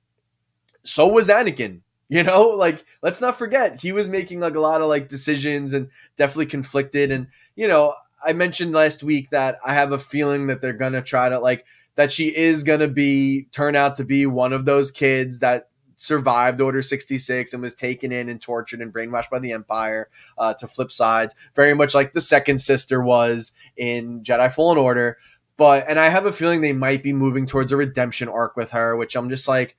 so 0.84 1.08
was 1.08 1.30
Anakin. 1.30 1.82
You 2.12 2.24
know, 2.24 2.50
like 2.50 2.84
let's 3.02 3.22
not 3.22 3.38
forget 3.38 3.80
he 3.80 3.94
was 3.94 4.10
making 4.10 4.42
like 4.42 4.56
a 4.56 4.60
lot 4.60 4.82
of 4.82 4.90
like 4.90 5.08
decisions 5.08 5.72
and 5.72 5.88
definitely 6.18 6.48
conflicted. 6.48 7.10
And 7.10 7.28
you 7.56 7.70
know, 7.70 7.96
I 8.22 8.34
mentioned 8.34 8.74
last 8.74 9.02
week 9.02 9.30
that 9.30 9.60
I 9.64 9.74
have 9.74 9.94
a 9.94 9.98
feeling 9.98 10.48
that 10.48 10.60
they're 10.60 10.74
gonna 10.74 11.02
try 11.02 11.30
to 11.30 11.40
like 11.40 11.66
that 11.96 12.12
she 12.12 12.36
is 12.36 12.66
gonna 12.66 12.90
be 12.90 13.48
turn 13.54 13.78
out 13.78 13.96
to 13.96 14.04
be 14.04 14.26
one 14.26 14.52
of 14.52 14.66
those 14.66 14.92
kids 14.92 15.40
that 15.40 15.70
survived 15.96 16.60
Order 16.60 16.82
66 16.82 17.54
and 17.54 17.62
was 17.62 17.74
taken 17.74 18.12
in 18.12 18.28
and 18.28 18.42
tortured 18.42 18.82
and 18.82 18.92
brainwashed 18.94 19.30
by 19.30 19.40
the 19.40 19.54
Empire 19.54 20.10
uh, 20.38 20.54
to 20.56 20.68
flip 20.68 20.92
sides, 20.92 21.34
very 21.56 21.74
much 21.74 21.96
like 21.96 22.12
the 22.12 22.20
second 22.20 22.60
sister 22.60 23.02
was 23.02 23.54
in 23.78 24.22
Jedi 24.22 24.52
Fallen 24.52 24.78
Order. 24.78 25.18
But, 25.56 25.86
and 25.88 25.98
I 25.98 26.10
have 26.10 26.26
a 26.26 26.34
feeling 26.34 26.60
they 26.60 26.74
might 26.74 27.04
be 27.04 27.14
moving 27.14 27.46
towards 27.46 27.72
a 27.72 27.78
redemption 27.78 28.28
arc 28.28 28.58
with 28.58 28.72
her, 28.72 28.98
which 28.98 29.16
I'm 29.16 29.30
just 29.30 29.48
like, 29.48 29.78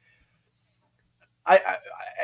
I, 1.45 1.77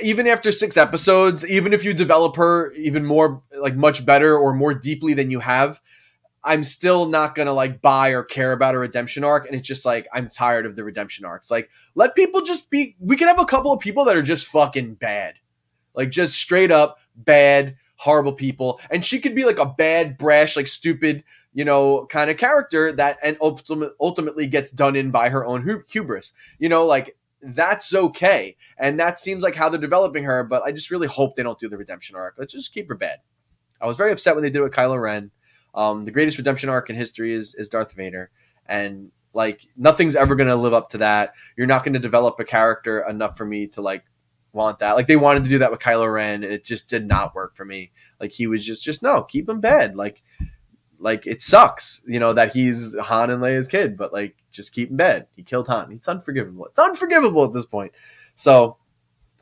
even 0.02 0.26
after 0.26 0.52
six 0.52 0.76
episodes, 0.76 1.48
even 1.48 1.72
if 1.72 1.84
you 1.84 1.94
develop 1.94 2.36
her 2.36 2.72
even 2.72 3.04
more, 3.04 3.42
like 3.58 3.76
much 3.76 4.04
better 4.04 4.36
or 4.36 4.54
more 4.54 4.74
deeply 4.74 5.14
than 5.14 5.30
you 5.30 5.40
have, 5.40 5.80
I'm 6.44 6.64
still 6.64 7.06
not 7.06 7.34
gonna 7.34 7.52
like 7.52 7.82
buy 7.82 8.10
or 8.10 8.22
care 8.22 8.52
about 8.52 8.74
a 8.74 8.78
redemption 8.78 9.24
arc. 9.24 9.46
And 9.46 9.54
it's 9.56 9.66
just 9.66 9.84
like 9.84 10.06
I'm 10.12 10.28
tired 10.28 10.66
of 10.66 10.76
the 10.76 10.84
redemption 10.84 11.24
arcs. 11.24 11.50
Like, 11.50 11.70
let 11.94 12.14
people 12.14 12.40
just 12.40 12.70
be. 12.70 12.96
We 13.00 13.16
can 13.16 13.28
have 13.28 13.40
a 13.40 13.44
couple 13.44 13.72
of 13.72 13.80
people 13.80 14.04
that 14.04 14.16
are 14.16 14.22
just 14.22 14.46
fucking 14.46 14.94
bad, 14.94 15.34
like 15.94 16.10
just 16.10 16.34
straight 16.34 16.70
up 16.70 16.98
bad, 17.16 17.76
horrible 17.96 18.32
people. 18.32 18.80
And 18.90 19.04
she 19.04 19.18
could 19.20 19.34
be 19.34 19.44
like 19.44 19.58
a 19.58 19.66
bad, 19.66 20.16
brash, 20.16 20.56
like 20.56 20.68
stupid, 20.68 21.24
you 21.52 21.64
know, 21.64 22.06
kind 22.06 22.30
of 22.30 22.36
character 22.36 22.92
that 22.92 23.18
and 23.22 23.36
ultimate, 23.40 23.92
ultimately 24.00 24.46
gets 24.46 24.70
done 24.70 24.96
in 24.96 25.10
by 25.10 25.28
her 25.28 25.44
own 25.44 25.82
hubris. 25.88 26.32
You 26.58 26.68
know, 26.68 26.86
like 26.86 27.17
that's 27.40 27.94
okay. 27.94 28.56
And 28.78 28.98
that 28.98 29.18
seems 29.18 29.42
like 29.42 29.54
how 29.54 29.68
they're 29.68 29.80
developing 29.80 30.24
her, 30.24 30.44
but 30.44 30.62
I 30.62 30.72
just 30.72 30.90
really 30.90 31.06
hope 31.06 31.36
they 31.36 31.42
don't 31.42 31.58
do 31.58 31.68
the 31.68 31.76
redemption 31.76 32.16
arc. 32.16 32.34
Let's 32.38 32.52
just 32.52 32.72
keep 32.72 32.88
her 32.88 32.94
bad. 32.94 33.18
I 33.80 33.86
was 33.86 33.96
very 33.96 34.12
upset 34.12 34.34
when 34.34 34.42
they 34.42 34.50
did 34.50 34.58
it 34.58 34.64
with 34.64 34.72
Kylo 34.72 35.00
Ren. 35.00 35.30
Um, 35.74 36.04
the 36.04 36.10
greatest 36.10 36.38
redemption 36.38 36.68
arc 36.68 36.90
in 36.90 36.96
history 36.96 37.32
is 37.32 37.54
is 37.54 37.68
Darth 37.68 37.92
Vader, 37.92 38.30
and 38.66 39.12
like 39.32 39.66
nothing's 39.76 40.16
ever 40.16 40.34
going 40.34 40.48
to 40.48 40.56
live 40.56 40.72
up 40.72 40.88
to 40.90 40.98
that. 40.98 41.34
You're 41.56 41.66
not 41.66 41.84
going 41.84 41.92
to 41.92 42.00
develop 42.00 42.40
a 42.40 42.44
character 42.44 43.04
enough 43.08 43.36
for 43.36 43.44
me 43.44 43.68
to 43.68 43.82
like 43.82 44.04
want 44.52 44.80
that. 44.80 44.96
Like 44.96 45.06
they 45.06 45.16
wanted 45.16 45.44
to 45.44 45.50
do 45.50 45.58
that 45.58 45.70
with 45.70 45.80
Kylo 45.80 46.12
Ren, 46.12 46.42
and 46.42 46.52
it 46.52 46.64
just 46.64 46.88
did 46.88 47.06
not 47.06 47.34
work 47.34 47.54
for 47.54 47.64
me. 47.64 47.92
Like 48.18 48.32
he 48.32 48.46
was 48.46 48.64
just 48.64 48.84
just 48.84 49.02
no, 49.02 49.22
keep 49.22 49.48
him 49.48 49.60
bad. 49.60 49.94
Like 49.94 50.22
like 50.98 51.26
it 51.26 51.42
sucks, 51.42 52.02
you 52.06 52.18
know, 52.18 52.32
that 52.32 52.52
he's 52.52 52.98
Han 52.98 53.30
and 53.30 53.42
Leia's 53.42 53.68
kid, 53.68 53.96
but 53.96 54.12
like 54.12 54.36
just 54.50 54.72
keep 54.72 54.90
in 54.90 54.96
bed. 54.96 55.26
He 55.36 55.42
killed 55.42 55.68
Han. 55.68 55.92
It's 55.92 56.08
unforgivable. 56.08 56.66
It's 56.66 56.78
unforgivable 56.78 57.44
at 57.44 57.52
this 57.52 57.66
point. 57.66 57.92
So 58.34 58.76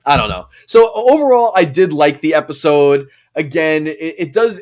I 0.05 0.17
don't 0.17 0.29
know. 0.29 0.49
So 0.67 0.93
overall, 0.95 1.53
I 1.57 1.65
did 1.65 1.93
like 1.93 2.21
the 2.21 2.35
episode. 2.35 3.09
Again, 3.35 3.87
it, 3.87 3.97
it 4.19 4.33
does 4.33 4.61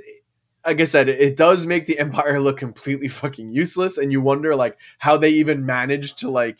like 0.67 0.81
I 0.81 0.85
said, 0.85 1.09
it 1.09 1.37
does 1.37 1.67
make 1.67 1.87
the 1.87 1.99
Empire 1.99 2.41
look 2.41 2.59
completely 2.59 3.09
fucking 3.09 3.53
useless, 3.53 3.99
and 3.99 4.11
you 4.11 4.21
wonder 4.21 4.57
like 4.57 4.79
how 4.99 5.17
they 5.17 5.31
even 5.31 5.67
managed 5.67 6.19
to 6.19 6.31
like 6.31 6.59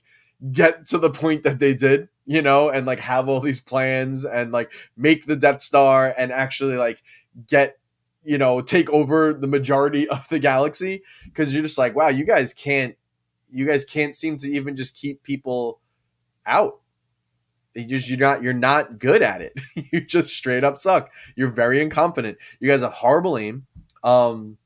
get 0.53 0.87
to 0.87 0.99
the 0.99 1.11
point 1.11 1.43
that 1.45 1.59
they 1.59 1.75
did, 1.75 2.09
you 2.27 2.43
know, 2.43 2.69
and 2.69 2.87
like 2.87 3.01
have 3.01 3.29
all 3.29 3.41
these 3.41 3.61
plans 3.61 4.25
and 4.25 4.53
like 4.53 4.73
make 4.97 5.27
the 5.27 5.37
Death 5.37 5.63
Star 5.63 6.15
and 6.19 6.33
actually 6.33 6.77
like 6.77 7.03
get 7.49 7.79
you 8.25 8.39
know 8.39 8.61
take 8.61 8.91
over 8.91 9.33
the 9.33 9.49
majority 9.49 10.09
of 10.11 10.29
the 10.29 10.39
galaxy 10.39 11.03
because 11.25 11.53
you're 11.53 11.63
just 11.63 11.79
like 11.79 11.95
wow 11.95 12.09
you 12.09 12.25
guys 12.25 12.53
can't 12.53 12.97
you 13.55 13.67
guys 13.67 13.85
can't 13.85 14.15
seem 14.15 14.37
to 14.39 14.51
even 14.51 14.75
just 14.75 14.97
keep 14.97 15.23
people 15.23 15.81
out. 16.45 16.81
You 17.75 17.85
just 17.85 18.09
you're 18.09 18.19
not 18.19 18.43
you're 18.43 18.53
not 18.53 18.99
good 18.99 19.23
at 19.23 19.41
it. 19.41 19.59
You 19.93 20.01
just 20.01 20.35
straight 20.35 20.65
up 20.65 20.79
suck. 20.79 21.13
You're 21.37 21.51
very 21.51 21.81
incompetent. 21.81 22.39
You 22.59 22.69
guys 22.69 22.83
have 22.83 22.93
horrible 22.93 23.39
aim. 23.39 23.67
Um 24.03 24.59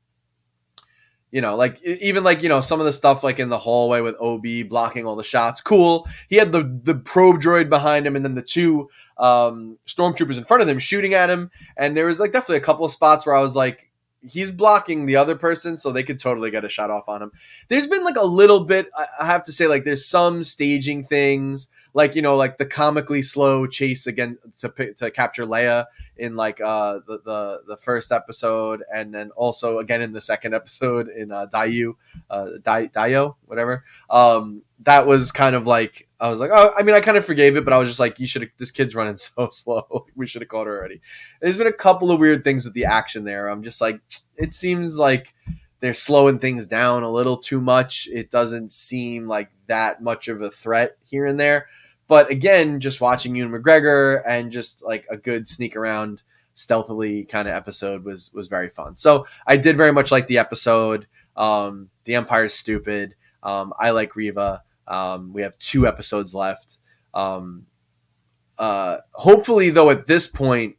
you 1.31 1.41
know, 1.41 1.55
like 1.55 1.81
even 1.83 2.23
like 2.23 2.41
you 2.41 2.49
know 2.49 2.59
some 2.59 2.79
of 2.79 2.85
the 2.85 2.93
stuff 2.93 3.23
like 3.23 3.39
in 3.39 3.49
the 3.49 3.57
hallway 3.57 4.01
with 4.01 4.15
Ob 4.19 4.45
blocking 4.67 5.05
all 5.05 5.15
the 5.15 5.23
shots, 5.23 5.61
cool. 5.61 6.07
He 6.27 6.37
had 6.37 6.51
the 6.51 6.79
the 6.83 6.95
probe 6.95 7.39
droid 7.39 7.69
behind 7.69 8.07
him, 8.07 8.15
and 8.15 8.25
then 8.25 8.33
the 8.33 8.41
two 8.41 8.89
um, 9.17 9.77
stormtroopers 9.87 10.37
in 10.37 10.43
front 10.43 10.61
of 10.61 10.67
them 10.67 10.79
shooting 10.79 11.13
at 11.13 11.29
him. 11.29 11.51
And 11.77 11.95
there 11.95 12.07
was 12.07 12.19
like 12.19 12.31
definitely 12.31 12.57
a 12.57 12.61
couple 12.61 12.85
of 12.85 12.91
spots 12.91 13.25
where 13.25 13.35
I 13.35 13.41
was 13.41 13.55
like, 13.55 13.91
he's 14.27 14.49
blocking 14.49 15.05
the 15.05 15.17
other 15.17 15.35
person, 15.35 15.77
so 15.77 15.91
they 15.91 16.03
could 16.03 16.19
totally 16.19 16.49
get 16.49 16.65
a 16.65 16.69
shot 16.69 16.89
off 16.89 17.07
on 17.07 17.21
him. 17.21 17.31
There's 17.67 17.85
been 17.85 18.03
like 18.03 18.17
a 18.17 18.25
little 18.25 18.65
bit, 18.65 18.87
I 19.19 19.25
have 19.25 19.43
to 19.43 19.51
say, 19.51 19.67
like 19.67 19.83
there's 19.83 20.07
some 20.07 20.43
staging 20.43 21.03
things, 21.03 21.67
like 21.93 22.15
you 22.15 22.23
know, 22.23 22.35
like 22.35 22.57
the 22.57 22.65
comically 22.65 23.21
slow 23.21 23.67
chase 23.67 24.07
again 24.07 24.39
to 24.59 24.69
to 24.97 25.11
capture 25.11 25.45
Leia 25.45 25.85
in 26.19 26.35
like 26.35 26.61
uh 26.61 26.99
the 27.07 27.19
the, 27.23 27.61
the 27.67 27.77
first 27.77 28.11
episode, 28.11 28.83
and 28.93 29.13
then 29.13 29.31
also 29.31 29.79
again 29.79 30.01
in 30.01 30.11
the 30.11 30.21
second 30.21 30.53
episode 30.53 31.09
in 31.09 31.31
uh, 31.31 31.47
Daiyu, 31.51 31.93
uh, 32.29 32.47
Dayo, 32.61 33.35
whatever. 33.45 33.83
Um, 34.09 34.63
that 34.83 35.05
was 35.07 35.31
kind 35.31 35.55
of 35.55 35.67
like 35.67 36.07
I 36.19 36.29
was 36.29 36.39
like, 36.39 36.51
oh, 36.53 36.71
I 36.77 36.83
mean, 36.83 36.95
I 36.95 37.01
kind 37.01 37.17
of 37.17 37.25
forgave 37.25 37.57
it, 37.57 37.63
but 37.63 37.73
I 37.73 37.77
was 37.77 37.89
just 37.89 37.99
like, 37.99 38.19
you 38.19 38.27
should. 38.27 38.49
This 38.57 38.71
kid's 38.71 38.95
running 38.95 39.17
so 39.17 39.49
slow. 39.49 40.05
we 40.15 40.27
should 40.27 40.41
have 40.41 40.49
caught 40.49 40.67
her 40.67 40.77
already. 40.77 41.01
There's 41.41 41.57
been 41.57 41.67
a 41.67 41.73
couple 41.73 42.11
of 42.11 42.19
weird 42.19 42.43
things 42.43 42.65
with 42.65 42.73
the 42.73 42.85
action 42.85 43.23
there. 43.23 43.47
I'm 43.47 43.63
just 43.63 43.81
like, 43.81 44.01
it 44.37 44.53
seems 44.53 44.97
like 44.97 45.33
they're 45.79 45.93
slowing 45.93 46.39
things 46.39 46.67
down 46.67 47.03
a 47.03 47.11
little 47.11 47.37
too 47.37 47.61
much. 47.61 48.07
It 48.11 48.29
doesn't 48.29 48.71
seem 48.71 49.27
like 49.27 49.49
that 49.67 50.01
much 50.01 50.27
of 50.27 50.41
a 50.41 50.49
threat 50.49 50.97
here 51.03 51.25
and 51.25 51.39
there. 51.39 51.67
But 52.09 52.31
again, 52.31 52.79
just 52.79 53.01
watching 53.01 53.35
Ewan 53.35 53.53
McGregor 53.53 54.23
and 54.27 54.51
just 54.51 54.83
like 54.83 55.05
a 55.11 55.15
good 55.15 55.47
sneak 55.47 55.75
around 55.75 56.23
stealthily 56.55 57.23
kind 57.23 57.47
of 57.47 57.53
episode 57.53 58.03
was 58.03 58.31
was 58.33 58.47
very 58.47 58.67
fun. 58.67 58.97
So 58.97 59.27
I 59.45 59.57
did 59.57 59.77
very 59.77 59.93
much 59.93 60.11
like 60.11 60.25
the 60.25 60.39
episode. 60.39 61.05
Um, 61.37 61.89
the 62.05 62.15
Empire's 62.15 62.55
stupid. 62.55 63.13
Um, 63.43 63.73
I 63.79 63.91
like 63.91 64.15
Reva. 64.15 64.63
Um, 64.87 65.33
we 65.33 65.43
have 65.43 65.57
two 65.59 65.85
episodes 65.85 66.33
left. 66.33 66.77
Um, 67.13 67.67
uh, 68.57 68.97
hopefully, 69.11 69.69
though, 69.69 69.91
at 69.91 70.07
this 70.07 70.25
point, 70.25 70.77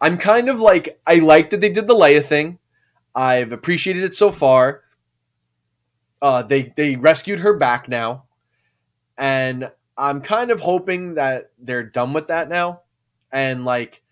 I'm 0.00 0.18
kind 0.18 0.48
of 0.48 0.58
like 0.58 1.00
I 1.06 1.20
like 1.20 1.50
that 1.50 1.60
they 1.60 1.70
did 1.70 1.86
the 1.86 1.94
Leia 1.94 2.24
thing. 2.24 2.58
I've 3.14 3.52
appreciated 3.52 4.02
it 4.02 4.16
so 4.16 4.32
far. 4.32 4.82
Uh, 6.20 6.42
they 6.42 6.72
they 6.76 6.96
rescued 6.96 7.38
her 7.38 7.56
back 7.56 7.88
now, 7.88 8.24
and 9.16 9.70
I'm 9.98 10.20
kind 10.20 10.50
of 10.50 10.60
hoping 10.60 11.14
that 11.14 11.50
they're 11.58 11.82
done 11.82 12.12
with 12.12 12.28
that 12.28 12.48
now, 12.48 12.82
and 13.32 13.64
like 13.64 14.02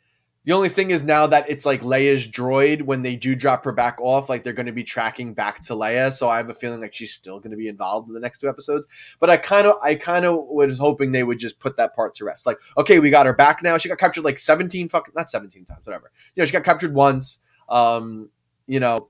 the 0.47 0.53
only 0.53 0.69
thing 0.69 0.93
is 0.93 1.03
now 1.03 1.27
that 1.27 1.51
it's 1.51 1.67
like 1.67 1.81
Leia's 1.83 2.29
droid, 2.29 2.83
when 2.83 3.03
they 3.03 3.17
do 3.17 3.35
drop 3.35 3.65
her 3.65 3.73
back 3.73 3.97
off, 4.01 4.29
like 4.29 4.45
they're 4.45 4.53
going 4.53 4.67
to 4.67 4.73
be 4.73 4.85
tracking 4.85 5.35
back 5.35 5.61
to 5.63 5.73
Leia. 5.73 6.13
So 6.13 6.29
I 6.29 6.37
have 6.37 6.49
a 6.49 6.55
feeling 6.55 6.81
like 6.81 6.95
she's 6.95 7.13
still 7.13 7.41
going 7.41 7.51
to 7.51 7.57
be 7.57 7.67
involved 7.67 8.07
in 8.07 8.15
the 8.15 8.21
next 8.21 8.39
two 8.39 8.49
episodes. 8.49 8.87
But 9.19 9.29
I 9.29 9.39
kind 9.39 9.67
of, 9.67 9.75
I 9.83 9.97
kind 9.97 10.25
of 10.25 10.45
was 10.47 10.79
hoping 10.79 11.11
they 11.11 11.25
would 11.25 11.41
just 11.41 11.59
put 11.59 11.77
that 11.79 11.97
part 11.97 12.15
to 12.17 12.25
rest. 12.25 12.47
Like, 12.47 12.59
okay, 12.79 13.01
we 13.01 13.11
got 13.11 13.27
her 13.27 13.33
back 13.33 13.61
now. 13.61 13.77
She 13.77 13.89
got 13.89 13.99
captured 13.99 14.25
like 14.25 14.39
17 14.39 14.89
fucking, 14.89 15.15
not 15.17 15.29
17 15.29 15.65
times, 15.65 15.85
whatever. 15.85 16.13
You 16.37 16.43
know, 16.43 16.45
she 16.45 16.53
got 16.53 16.63
captured 16.63 16.95
once. 16.95 17.41
Um, 17.69 18.31
you 18.69 18.79
know, 18.79 19.09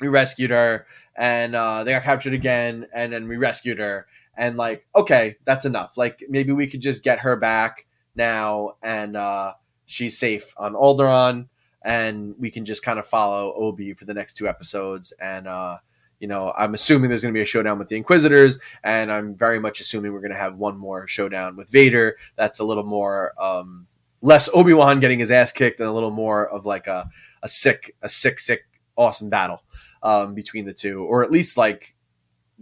we 0.00 0.08
rescued 0.08 0.50
her 0.50 0.88
and 1.14 1.54
uh, 1.54 1.84
they 1.84 1.92
got 1.92 2.02
captured 2.02 2.32
again 2.32 2.88
and 2.92 3.12
then 3.12 3.28
we 3.28 3.36
rescued 3.36 3.78
her. 3.78 4.08
And 4.36 4.56
like, 4.56 4.86
okay, 4.94 5.36
that's 5.44 5.64
enough. 5.64 5.96
Like 5.96 6.24
maybe 6.28 6.52
we 6.52 6.66
could 6.66 6.80
just 6.80 7.02
get 7.02 7.20
her 7.20 7.36
back 7.36 7.86
now 8.16 8.72
and, 8.82 9.16
uh, 9.16 9.54
she's 9.86 10.18
safe 10.18 10.54
on 10.56 10.74
Alderaan, 10.74 11.48
and 11.82 12.34
we 12.38 12.50
can 12.50 12.64
just 12.64 12.82
kind 12.82 12.98
of 12.98 13.06
follow 13.06 13.52
Obi 13.54 13.94
for 13.94 14.04
the 14.04 14.14
next 14.14 14.34
two 14.34 14.48
episodes. 14.48 15.12
And 15.20 15.46
uh, 15.46 15.78
you 16.18 16.28
know, 16.28 16.52
I'm 16.56 16.74
assuming 16.74 17.08
there's 17.08 17.22
going 17.22 17.34
to 17.34 17.38
be 17.38 17.42
a 17.42 17.46
showdown 17.46 17.78
with 17.78 17.88
the 17.88 17.96
Inquisitors, 17.96 18.58
and 18.82 19.12
I'm 19.12 19.34
very 19.34 19.58
much 19.58 19.80
assuming 19.80 20.12
we're 20.12 20.20
going 20.20 20.32
to 20.32 20.38
have 20.38 20.56
one 20.56 20.76
more 20.76 21.06
showdown 21.06 21.56
with 21.56 21.68
Vader. 21.68 22.16
That's 22.36 22.60
a 22.60 22.64
little 22.64 22.84
more 22.84 23.32
um, 23.40 23.86
less 24.22 24.48
Obi 24.54 24.72
Wan 24.72 25.00
getting 25.00 25.18
his 25.18 25.30
ass 25.30 25.52
kicked, 25.52 25.80
and 25.80 25.88
a 25.88 25.92
little 25.92 26.10
more 26.10 26.48
of 26.48 26.66
like 26.66 26.86
a 26.86 27.08
a 27.42 27.48
sick, 27.48 27.94
a 28.00 28.08
sick, 28.08 28.40
sick, 28.40 28.64
awesome 28.96 29.28
battle 29.28 29.62
um, 30.02 30.34
between 30.34 30.64
the 30.64 30.72
two, 30.72 31.04
or 31.04 31.22
at 31.22 31.30
least 31.30 31.58
like 31.58 31.93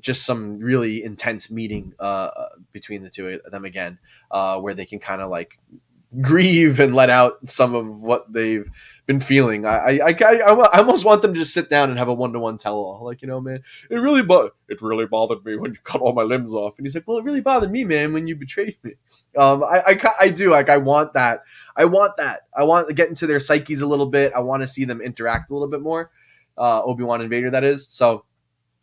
just 0.00 0.24
some 0.24 0.58
really 0.58 1.02
intense 1.02 1.50
meeting 1.50 1.94
uh, 1.98 2.30
between 2.72 3.02
the 3.02 3.10
two 3.10 3.40
of 3.44 3.50
them 3.50 3.64
again, 3.64 3.98
uh, 4.30 4.60
where 4.60 4.74
they 4.74 4.86
can 4.86 4.98
kind 4.98 5.22
of 5.22 5.30
like 5.30 5.58
grieve 6.20 6.78
and 6.78 6.94
let 6.94 7.08
out 7.08 7.48
some 7.48 7.74
of 7.74 8.02
what 8.02 8.30
they've 8.32 8.68
been 9.06 9.20
feeling. 9.20 9.64
I 9.66 9.98
I, 9.98 10.14
I, 10.20 10.40
I 10.74 10.78
almost 10.78 11.04
want 11.04 11.22
them 11.22 11.34
to 11.34 11.40
just 11.40 11.54
sit 11.54 11.68
down 11.70 11.90
and 11.90 11.98
have 11.98 12.08
a 12.08 12.14
one 12.14 12.32
to 12.32 12.38
one 12.38 12.58
tell 12.58 12.76
all. 12.76 13.04
Like 13.04 13.22
you 13.22 13.28
know, 13.28 13.40
man, 13.40 13.62
it 13.90 13.96
really 13.96 14.22
bo- 14.22 14.50
it 14.68 14.80
really 14.82 15.06
bothered 15.06 15.44
me 15.44 15.56
when 15.56 15.72
you 15.72 15.78
cut 15.84 16.00
all 16.00 16.12
my 16.12 16.22
limbs 16.22 16.52
off. 16.52 16.78
And 16.78 16.86
he's 16.86 16.94
like, 16.94 17.04
well, 17.06 17.18
it 17.18 17.24
really 17.24 17.40
bothered 17.40 17.70
me, 17.70 17.84
man, 17.84 18.12
when 18.12 18.26
you 18.26 18.36
betrayed 18.36 18.76
me. 18.82 18.92
Um, 19.36 19.62
I, 19.64 19.80
I 19.86 20.08
I 20.20 20.28
do 20.28 20.50
like 20.50 20.68
I 20.68 20.76
want 20.76 21.14
that. 21.14 21.42
I 21.76 21.84
want 21.86 22.16
that. 22.18 22.42
I 22.56 22.64
want 22.64 22.88
to 22.88 22.94
get 22.94 23.08
into 23.08 23.26
their 23.26 23.40
psyches 23.40 23.80
a 23.80 23.86
little 23.86 24.06
bit. 24.06 24.32
I 24.34 24.40
want 24.40 24.62
to 24.62 24.68
see 24.68 24.84
them 24.84 25.00
interact 25.00 25.50
a 25.50 25.54
little 25.54 25.68
bit 25.68 25.80
more. 25.80 26.10
Uh, 26.56 26.82
Obi 26.82 27.02
Wan 27.02 27.22
and 27.22 27.30
Vader, 27.30 27.50
that 27.50 27.64
is. 27.64 27.88
So 27.88 28.24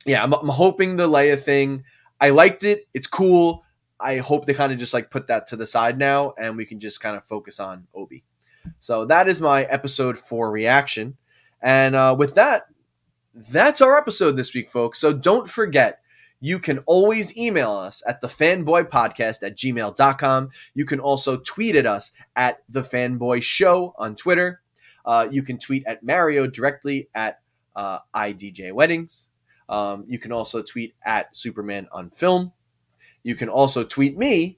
yeah, 0.06 0.24
I'm, 0.24 0.34
I'm 0.34 0.50
hoping 0.50 0.96
the 0.96 1.08
Leia 1.08 1.40
thing. 1.40 1.84
I 2.20 2.30
liked 2.30 2.64
it. 2.64 2.88
It's 2.94 3.08
cool. 3.08 3.64
I 4.00 4.18
hope 4.18 4.46
they 4.46 4.54
kind 4.54 4.72
of 4.72 4.80
just 4.80 4.94
like 4.94 5.12
put 5.12 5.28
that 5.28 5.48
to 5.48 5.56
the 5.56 5.66
side 5.66 5.98
now 5.98 6.34
and 6.38 6.56
we 6.56 6.66
can 6.66 6.80
just 6.80 7.02
kind 7.02 7.18
of 7.18 7.26
focus 7.26 7.60
on 7.60 7.88
Obi. 7.94 8.24
So 8.80 9.06
that 9.06 9.28
is 9.28 9.42
my 9.42 9.64
episode 9.64 10.18
four 10.18 10.52
reaction. 10.52 11.18
And 11.62 11.96
uh, 11.96 12.16
with 12.18 12.36
that, 12.36 12.64
that's 13.34 13.82
our 13.82 13.98
episode 13.98 14.38
this 14.38 14.54
week, 14.54 14.70
folks. 14.70 15.00
So 15.00 15.14
don't 15.14 15.50
forget, 15.50 16.02
you 16.42 16.60
can 16.60 16.80
always 16.86 17.38
email 17.38 17.72
us 17.72 18.02
at 18.08 18.22
the 18.22 18.28
fanboy 18.28 18.90
podcast 18.90 19.46
at 19.46 19.58
gmail.com. 19.58 20.50
You 20.74 20.86
can 20.86 21.00
also 21.00 21.38
tweet 21.38 21.76
at 21.76 21.86
us 21.86 22.12
at 22.36 22.60
the 22.70 22.82
fanboy 22.82 23.44
show 23.44 23.94
on 23.98 24.16
Twitter. 24.16 24.62
Uh, 25.06 25.28
you 25.30 25.44
can 25.44 25.58
tweet 25.58 25.84
at 25.86 26.04
Mario 26.04 26.48
directly 26.48 27.10
at 27.14 27.42
uh, 27.76 28.00
IDJ 28.16 28.72
Weddings. 28.74 29.29
Um, 29.70 30.04
you 30.08 30.20
can 30.20 30.32
also 30.32 30.62
tweet 30.62 30.96
at 31.06 31.36
Superman 31.36 31.88
on 31.92 32.10
Film. 32.10 32.52
You 33.24 33.36
can 33.36 33.48
also 33.48 33.84
tweet 33.84 34.18
me 34.18 34.58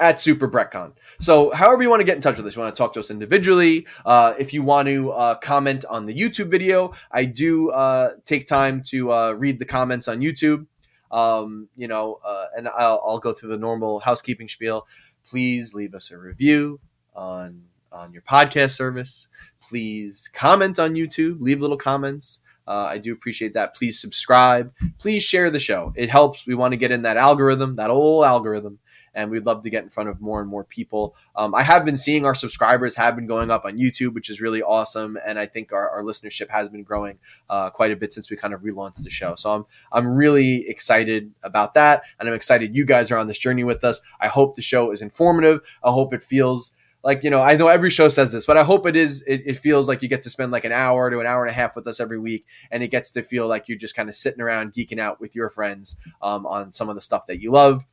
at 0.00 0.20
Super 0.20 0.48
Brettcon. 0.48 0.92
So, 1.18 1.50
however 1.50 1.82
you 1.82 1.90
want 1.90 2.00
to 2.00 2.04
get 2.04 2.16
in 2.16 2.22
touch 2.22 2.36
with 2.36 2.46
us, 2.46 2.54
you 2.54 2.62
want 2.62 2.74
to 2.74 2.80
talk 2.80 2.92
to 2.92 3.00
us 3.00 3.10
individually. 3.10 3.86
Uh, 4.04 4.34
if 4.38 4.52
you 4.52 4.62
want 4.62 4.86
to 4.88 5.10
uh, 5.10 5.34
comment 5.36 5.84
on 5.88 6.06
the 6.06 6.14
YouTube 6.14 6.50
video, 6.50 6.92
I 7.10 7.24
do 7.24 7.70
uh, 7.70 8.10
take 8.24 8.46
time 8.46 8.82
to 8.88 9.10
uh, 9.12 9.32
read 9.32 9.58
the 9.58 9.64
comments 9.64 10.06
on 10.06 10.20
YouTube. 10.20 10.66
Um, 11.10 11.68
you 11.76 11.88
know, 11.88 12.20
uh, 12.24 12.46
and 12.56 12.68
I'll, 12.68 13.02
I'll 13.04 13.18
go 13.18 13.32
through 13.32 13.50
the 13.50 13.58
normal 13.58 13.98
housekeeping 13.98 14.48
spiel. 14.48 14.86
Please 15.24 15.74
leave 15.74 15.94
us 15.94 16.10
a 16.10 16.18
review 16.18 16.80
on 17.14 17.62
on 17.90 18.12
your 18.12 18.22
podcast 18.22 18.72
service. 18.72 19.28
Please 19.62 20.28
comment 20.32 20.78
on 20.78 20.94
YouTube. 20.94 21.40
Leave 21.40 21.60
little 21.60 21.78
comments. 21.78 22.40
Uh, 22.68 22.86
I 22.90 22.98
do 22.98 23.14
appreciate 23.14 23.54
that. 23.54 23.74
Please 23.74 23.98
subscribe. 23.98 24.74
Please 24.98 25.22
share 25.22 25.48
the 25.48 25.58
show. 25.58 25.94
It 25.96 26.10
helps. 26.10 26.46
We 26.46 26.54
want 26.54 26.72
to 26.72 26.76
get 26.76 26.90
in 26.90 27.02
that 27.02 27.16
algorithm, 27.16 27.76
that 27.76 27.88
old 27.88 28.26
algorithm, 28.26 28.78
and 29.14 29.30
we'd 29.30 29.46
love 29.46 29.62
to 29.62 29.70
get 29.70 29.84
in 29.84 29.88
front 29.88 30.10
of 30.10 30.20
more 30.20 30.38
and 30.40 30.50
more 30.50 30.64
people. 30.64 31.16
Um, 31.34 31.54
I 31.54 31.62
have 31.62 31.86
been 31.86 31.96
seeing 31.96 32.26
our 32.26 32.34
subscribers 32.34 32.94
have 32.96 33.16
been 33.16 33.26
going 33.26 33.50
up 33.50 33.64
on 33.64 33.78
YouTube, 33.78 34.12
which 34.12 34.28
is 34.28 34.42
really 34.42 34.62
awesome, 34.62 35.16
and 35.26 35.38
I 35.38 35.46
think 35.46 35.72
our, 35.72 35.88
our 35.88 36.02
listenership 36.02 36.50
has 36.50 36.68
been 36.68 36.82
growing 36.82 37.18
uh, 37.48 37.70
quite 37.70 37.90
a 37.90 37.96
bit 37.96 38.12
since 38.12 38.30
we 38.30 38.36
kind 38.36 38.52
of 38.52 38.60
relaunched 38.60 39.02
the 39.02 39.10
show. 39.10 39.34
So 39.34 39.54
I'm 39.54 39.64
I'm 39.90 40.06
really 40.06 40.68
excited 40.68 41.32
about 41.42 41.72
that, 41.72 42.02
and 42.20 42.28
I'm 42.28 42.34
excited 42.34 42.76
you 42.76 42.84
guys 42.84 43.10
are 43.10 43.16
on 43.16 43.28
this 43.28 43.38
journey 43.38 43.64
with 43.64 43.82
us. 43.82 44.02
I 44.20 44.28
hope 44.28 44.56
the 44.56 44.62
show 44.62 44.90
is 44.90 45.00
informative. 45.00 45.60
I 45.82 45.90
hope 45.90 46.12
it 46.12 46.22
feels 46.22 46.74
like 47.04 47.22
you 47.22 47.30
know 47.30 47.40
i 47.40 47.56
know 47.56 47.68
every 47.68 47.90
show 47.90 48.08
says 48.08 48.32
this 48.32 48.46
but 48.46 48.56
i 48.56 48.62
hope 48.62 48.86
it 48.86 48.96
is 48.96 49.22
it, 49.26 49.42
it, 49.46 49.56
feels 49.56 49.88
like 49.88 50.02
you 50.02 50.08
get 50.08 50.22
to 50.22 50.30
spend 50.30 50.52
like 50.52 50.64
an 50.64 50.72
hour 50.72 51.10
to 51.10 51.20
an 51.20 51.26
hour 51.26 51.42
and 51.42 51.50
a 51.50 51.54
half 51.54 51.76
with 51.76 51.86
us 51.86 52.00
every 52.00 52.18
week 52.18 52.44
and 52.70 52.82
it 52.82 52.88
gets 52.88 53.10
to 53.10 53.22
feel 53.22 53.46
like 53.46 53.68
you're 53.68 53.78
just 53.78 53.94
kind 53.94 54.08
of 54.08 54.16
sitting 54.16 54.40
around 54.40 54.72
geeking 54.72 54.98
out 54.98 55.20
with 55.20 55.34
your 55.34 55.50
friends 55.50 55.96
um, 56.22 56.46
on 56.46 56.72
some 56.72 56.88
of 56.88 56.94
the 56.94 57.00
stuff 57.00 57.26
that 57.26 57.40
you 57.40 57.50
love. 57.50 57.86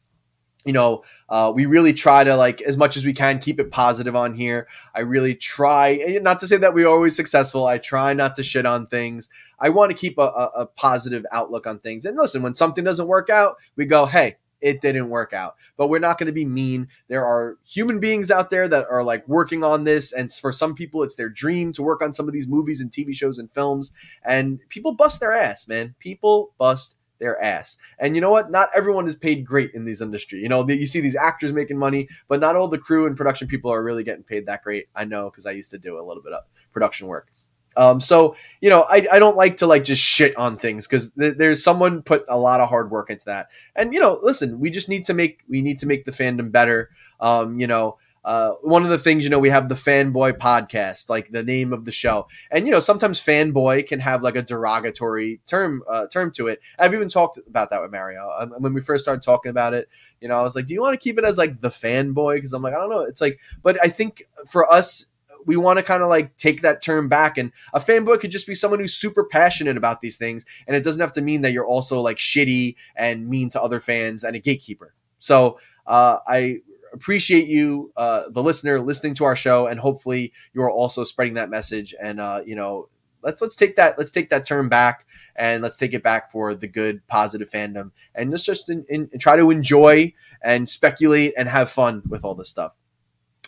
You 0.66 0.74
know 0.74 1.04
uh, 1.30 1.52
we 1.54 1.68
really 1.68 1.94
try 1.94 2.24
to 2.24 2.36
like 2.36 2.60
as 2.64 2.76
much 2.76 2.98
as 2.98 3.06
we 3.06 3.14
can 3.14 3.38
keep 3.38 3.60
it 3.60 3.70
positive 3.70 4.16
on 4.16 4.34
here. 4.34 4.68
I 4.96 5.02
really 5.02 5.36
try 5.36 6.18
not 6.24 6.40
to 6.40 6.48
say 6.48 6.58
that 6.58 6.74
we're 6.74 6.88
always 6.88 7.16
successful 7.16 7.68
i 7.68 7.78
try 7.78 8.14
not 8.14 8.36
to 8.38 8.44
shit 8.44 8.66
on 8.66 8.88
things. 8.88 9.30
I 9.60 9.70
want 9.70 9.92
to 9.92 9.98
keep 9.98 10.18
a, 10.18 10.24
a, 10.24 10.52
a 10.56 10.66
positive 10.66 11.24
outlook 11.32 11.68
on 11.68 11.78
things. 11.78 12.04
And 12.04 12.18
listen 12.18 12.42
when 12.42 12.56
something 12.56 12.84
doesn't 12.84 13.08
work 13.08 13.30
out 13.30 13.58
we 13.76 13.86
go 13.86 14.08
hey 14.08 14.38
it 14.62 14.82
didn't 14.82 15.10
work 15.10 15.34
out. 15.34 15.56
But 15.78 15.90
we're 15.90 16.00
not 16.00 16.18
going 16.18 16.28
to 16.28 16.34
be 16.34 16.46
mean. 16.46 16.88
There 17.08 17.26
are 17.26 17.58
human 17.66 18.00
beings 18.00 18.32
out 18.32 18.50
there 18.50 18.68
that 18.68 18.88
are 18.90 19.04
like 19.04 19.28
working 19.28 19.64
on 19.64 19.84
this. 19.84 20.12
And 20.12 20.32
for 20.32 20.52
some 20.52 20.76
people, 20.76 21.04
it's 21.04 21.16
their 21.16 21.30
dream 21.30 21.74
to 21.74 21.84
work 21.84 22.02
on 22.02 22.14
some 22.14 22.28
of 22.28 22.34
these 22.34 22.48
movies 22.48 22.82
and 22.82 22.92
TV 22.92 23.16
shows 23.16 23.38
and 23.38 23.52
films. 23.52 23.92
And 24.24 24.60
people 24.70 24.94
bust 24.94 25.20
their 25.20 25.34
ass, 25.34 25.68
man. 25.68 25.96
People 26.00 26.54
bust 26.58 26.98
their 27.20 27.42
ass. 27.42 27.78
And 28.00 28.16
you 28.16 28.22
know 28.22 28.32
what? 28.32 28.52
Not 28.52 28.70
everyone 28.76 29.08
is 29.08 29.16
paid 29.16 29.46
great 29.46 29.72
in 29.74 29.86
this 29.86 30.02
industry. 30.02 30.40
You 30.40 30.50
know, 30.50 30.68
you 30.68 30.86
see 30.86 31.00
these 31.00 31.16
actors 31.16 31.54
making 31.54 31.78
money, 31.78 32.10
but 32.28 32.40
not 32.40 32.56
all 32.56 32.68
the 32.68 32.78
crew 32.78 33.08
and 33.08 33.16
production 33.16 33.48
people 33.48 33.72
are 33.72 33.84
really 33.84 34.04
getting 34.04 34.24
paid 34.24 34.48
that 34.48 34.64
great. 34.64 34.88
I 34.96 35.06
know 35.06 35.30
because 35.30 35.46
I 35.46 35.52
used 35.52 35.72
to 35.72 35.78
do 35.78 35.98
a 35.98 36.04
little 36.04 36.24
bit 36.24 36.34
of 36.34 36.44
production 36.74 37.08
work. 37.08 37.32
Um, 37.78 38.00
so 38.02 38.36
you 38.62 38.70
know, 38.70 38.86
I, 38.90 39.08
I 39.12 39.20
don't 39.20 39.38
like 39.38 39.58
to 39.58 39.68
like 39.68 39.84
just 39.84 40.02
shit 40.02 40.36
on 40.38 40.58
things 40.58 40.88
because 40.88 41.12
th- 41.12 41.36
there's 41.38 41.64
someone 41.64 42.02
put 42.02 42.26
a 42.28 42.38
lot 42.38 42.60
of 42.60 42.70
hard 42.70 42.92
work 42.92 43.10
into 43.10 43.26
that. 43.26 43.50
And 43.76 43.94
you 43.94 44.00
know, 44.00 44.20
listen, 44.22 44.60
we 44.60 44.70
just 44.70 44.90
need 44.90 45.06
to 45.06 45.14
make 45.14 45.40
we 45.48 45.62
need 45.62 45.80
to 45.80 45.86
make 45.86 46.06
the 46.06 46.12
fandom 46.12 46.52
better. 46.52 46.90
Um, 47.20 47.60
you 47.60 47.68
know, 47.68 47.98
uh, 48.26 48.54
one 48.64 48.82
of 48.82 48.90
the 48.90 48.98
things 48.98 49.24
you 49.24 49.30
know 49.30 49.38
we 49.38 49.52
have 49.52 49.70
the 49.70 49.76
fanboy 49.76 50.34
podcast, 50.34 51.10
like 51.10 51.30
the 51.30 51.44
name 51.44 51.72
of 51.72 51.86
the 51.86 51.92
show, 51.92 52.28
and 52.50 52.66
you 52.66 52.74
know 52.74 52.80
sometimes 52.80 53.22
fanboy 53.22 53.88
can 53.88 54.00
have 54.00 54.24
like 54.24 54.36
a 54.36 54.42
derogatory 54.42 55.40
term 55.46 55.84
uh, 55.88 56.08
term 56.08 56.32
to 56.32 56.48
it. 56.48 56.60
I've 56.80 56.96
even 56.96 57.08
talked 57.08 57.38
about 57.48 57.70
that 57.70 57.84
with 57.84 57.92
Mario 57.92 58.32
um, 58.36 58.54
when 58.58 58.74
we 58.74 58.82
first 58.82 59.06
started 59.06 59.22
talking 59.22 59.52
about 59.52 59.76
it. 59.76 59.88
You 60.22 60.28
know, 60.28 60.36
I 60.36 60.42
was 60.42 60.56
like, 60.56 60.66
do 60.66 60.74
you 60.74 60.82
want 60.82 61.00
to 61.00 61.04
keep 61.04 61.20
it 61.20 61.24
as 61.24 61.38
like 61.38 61.62
the 61.62 61.70
fanboy? 61.70 62.38
Because 62.38 62.52
I'm 62.54 62.64
like, 62.64 62.74
I 62.74 62.78
don't 62.78 62.90
know. 62.90 63.02
It's 63.02 63.22
like, 63.22 63.40
but 63.62 63.78
I 63.84 63.90
think 63.90 64.24
for 64.48 64.70
us 64.72 65.06
we 65.46 65.58
want 65.58 65.78
to 65.78 65.84
kind 65.84 66.04
of 66.04 66.10
like 66.10 66.36
take 66.36 66.62
that 66.62 66.84
term 66.84 67.08
back. 67.08 67.38
And 67.38 67.52
a 67.74 67.80
fanboy 67.80 68.20
could 68.20 68.32
just 68.32 68.48
be 68.48 68.56
someone 68.56 68.80
who's 68.80 68.96
super 68.96 69.24
passionate 69.24 69.78
about 69.78 70.02
these 70.02 70.18
things. 70.18 70.46
And 70.68 70.76
it 70.76 70.84
doesn't 70.84 71.02
have 71.02 71.14
to 71.14 71.22
mean 71.22 71.42
that 71.42 71.52
you're 71.52 71.68
also 71.68 72.02
like 72.02 72.18
shitty 72.18 72.76
and 72.96 73.28
mean 73.28 73.50
to 73.52 73.62
other 73.62 73.80
fans 73.80 74.24
and 74.24 74.36
a 74.36 74.40
gatekeeper. 74.40 74.94
So 75.20 75.60
uh, 75.88 76.20
I 76.28 76.62
appreciate 76.94 77.48
you, 77.48 77.92
uh, 77.98 78.24
the 78.30 78.42
listener, 78.42 78.80
listening 78.80 79.14
to 79.16 79.26
our 79.26 79.36
show, 79.36 79.68
and 79.68 79.80
hopefully 79.80 80.34
you 80.54 80.62
are 80.62 80.72
also 80.72 81.04
spreading 81.04 81.36
that 81.36 81.50
message. 81.50 81.94
And 82.02 82.20
uh, 82.20 82.42
you 82.46 82.56
know, 82.56 82.90
let's 83.22 83.42
let's 83.42 83.56
take 83.56 83.76
that 83.76 83.98
let's 83.98 84.12
take 84.12 84.30
that 84.30 84.46
term 84.46 84.70
back 84.70 85.06
and 85.36 85.62
let's 85.62 85.78
take 85.78 85.94
it 85.94 86.04
back 86.04 86.32
for 86.32 86.56
the 86.56 86.68
good, 86.68 87.06
positive 87.08 87.50
fandom, 87.50 87.92
and 88.16 88.32
let's 88.32 88.46
just 88.46 88.70
in, 88.70 88.86
in, 88.90 89.10
try 89.20 89.36
to 89.36 89.52
enjoy 89.52 90.14
and 90.42 90.68
speculate 90.68 91.34
and 91.38 91.50
have 91.50 91.70
fun 91.70 92.02
with 92.08 92.24
all 92.24 92.34
this 92.34 92.50
stuff. 92.50 92.74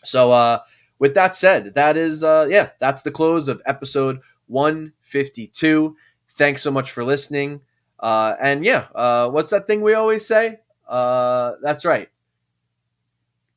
So 0.03 0.31
uh, 0.31 0.59
with 0.99 1.13
that 1.15 1.35
said, 1.35 1.73
that 1.75 1.97
is 1.97 2.23
uh 2.23 2.47
yeah, 2.49 2.69
that's 2.79 3.01
the 3.01 3.11
close 3.11 3.47
of 3.47 3.61
episode 3.65 4.19
152. 4.47 5.95
Thanks 6.29 6.61
so 6.61 6.71
much 6.71 6.91
for 6.91 7.03
listening. 7.03 7.61
Uh 7.99 8.35
and 8.41 8.65
yeah, 8.65 8.87
uh 8.95 9.29
what's 9.29 9.51
that 9.51 9.67
thing 9.67 9.81
we 9.81 9.93
always 9.93 10.25
say? 10.25 10.59
Uh 10.87 11.53
that's 11.61 11.85
right. 11.85 12.09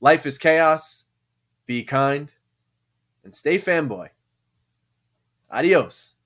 Life 0.00 0.26
is 0.26 0.38
chaos. 0.38 1.06
Be 1.66 1.84
kind 1.84 2.32
and 3.24 3.34
stay 3.34 3.58
fanboy. 3.58 4.08
Adios. 5.50 6.16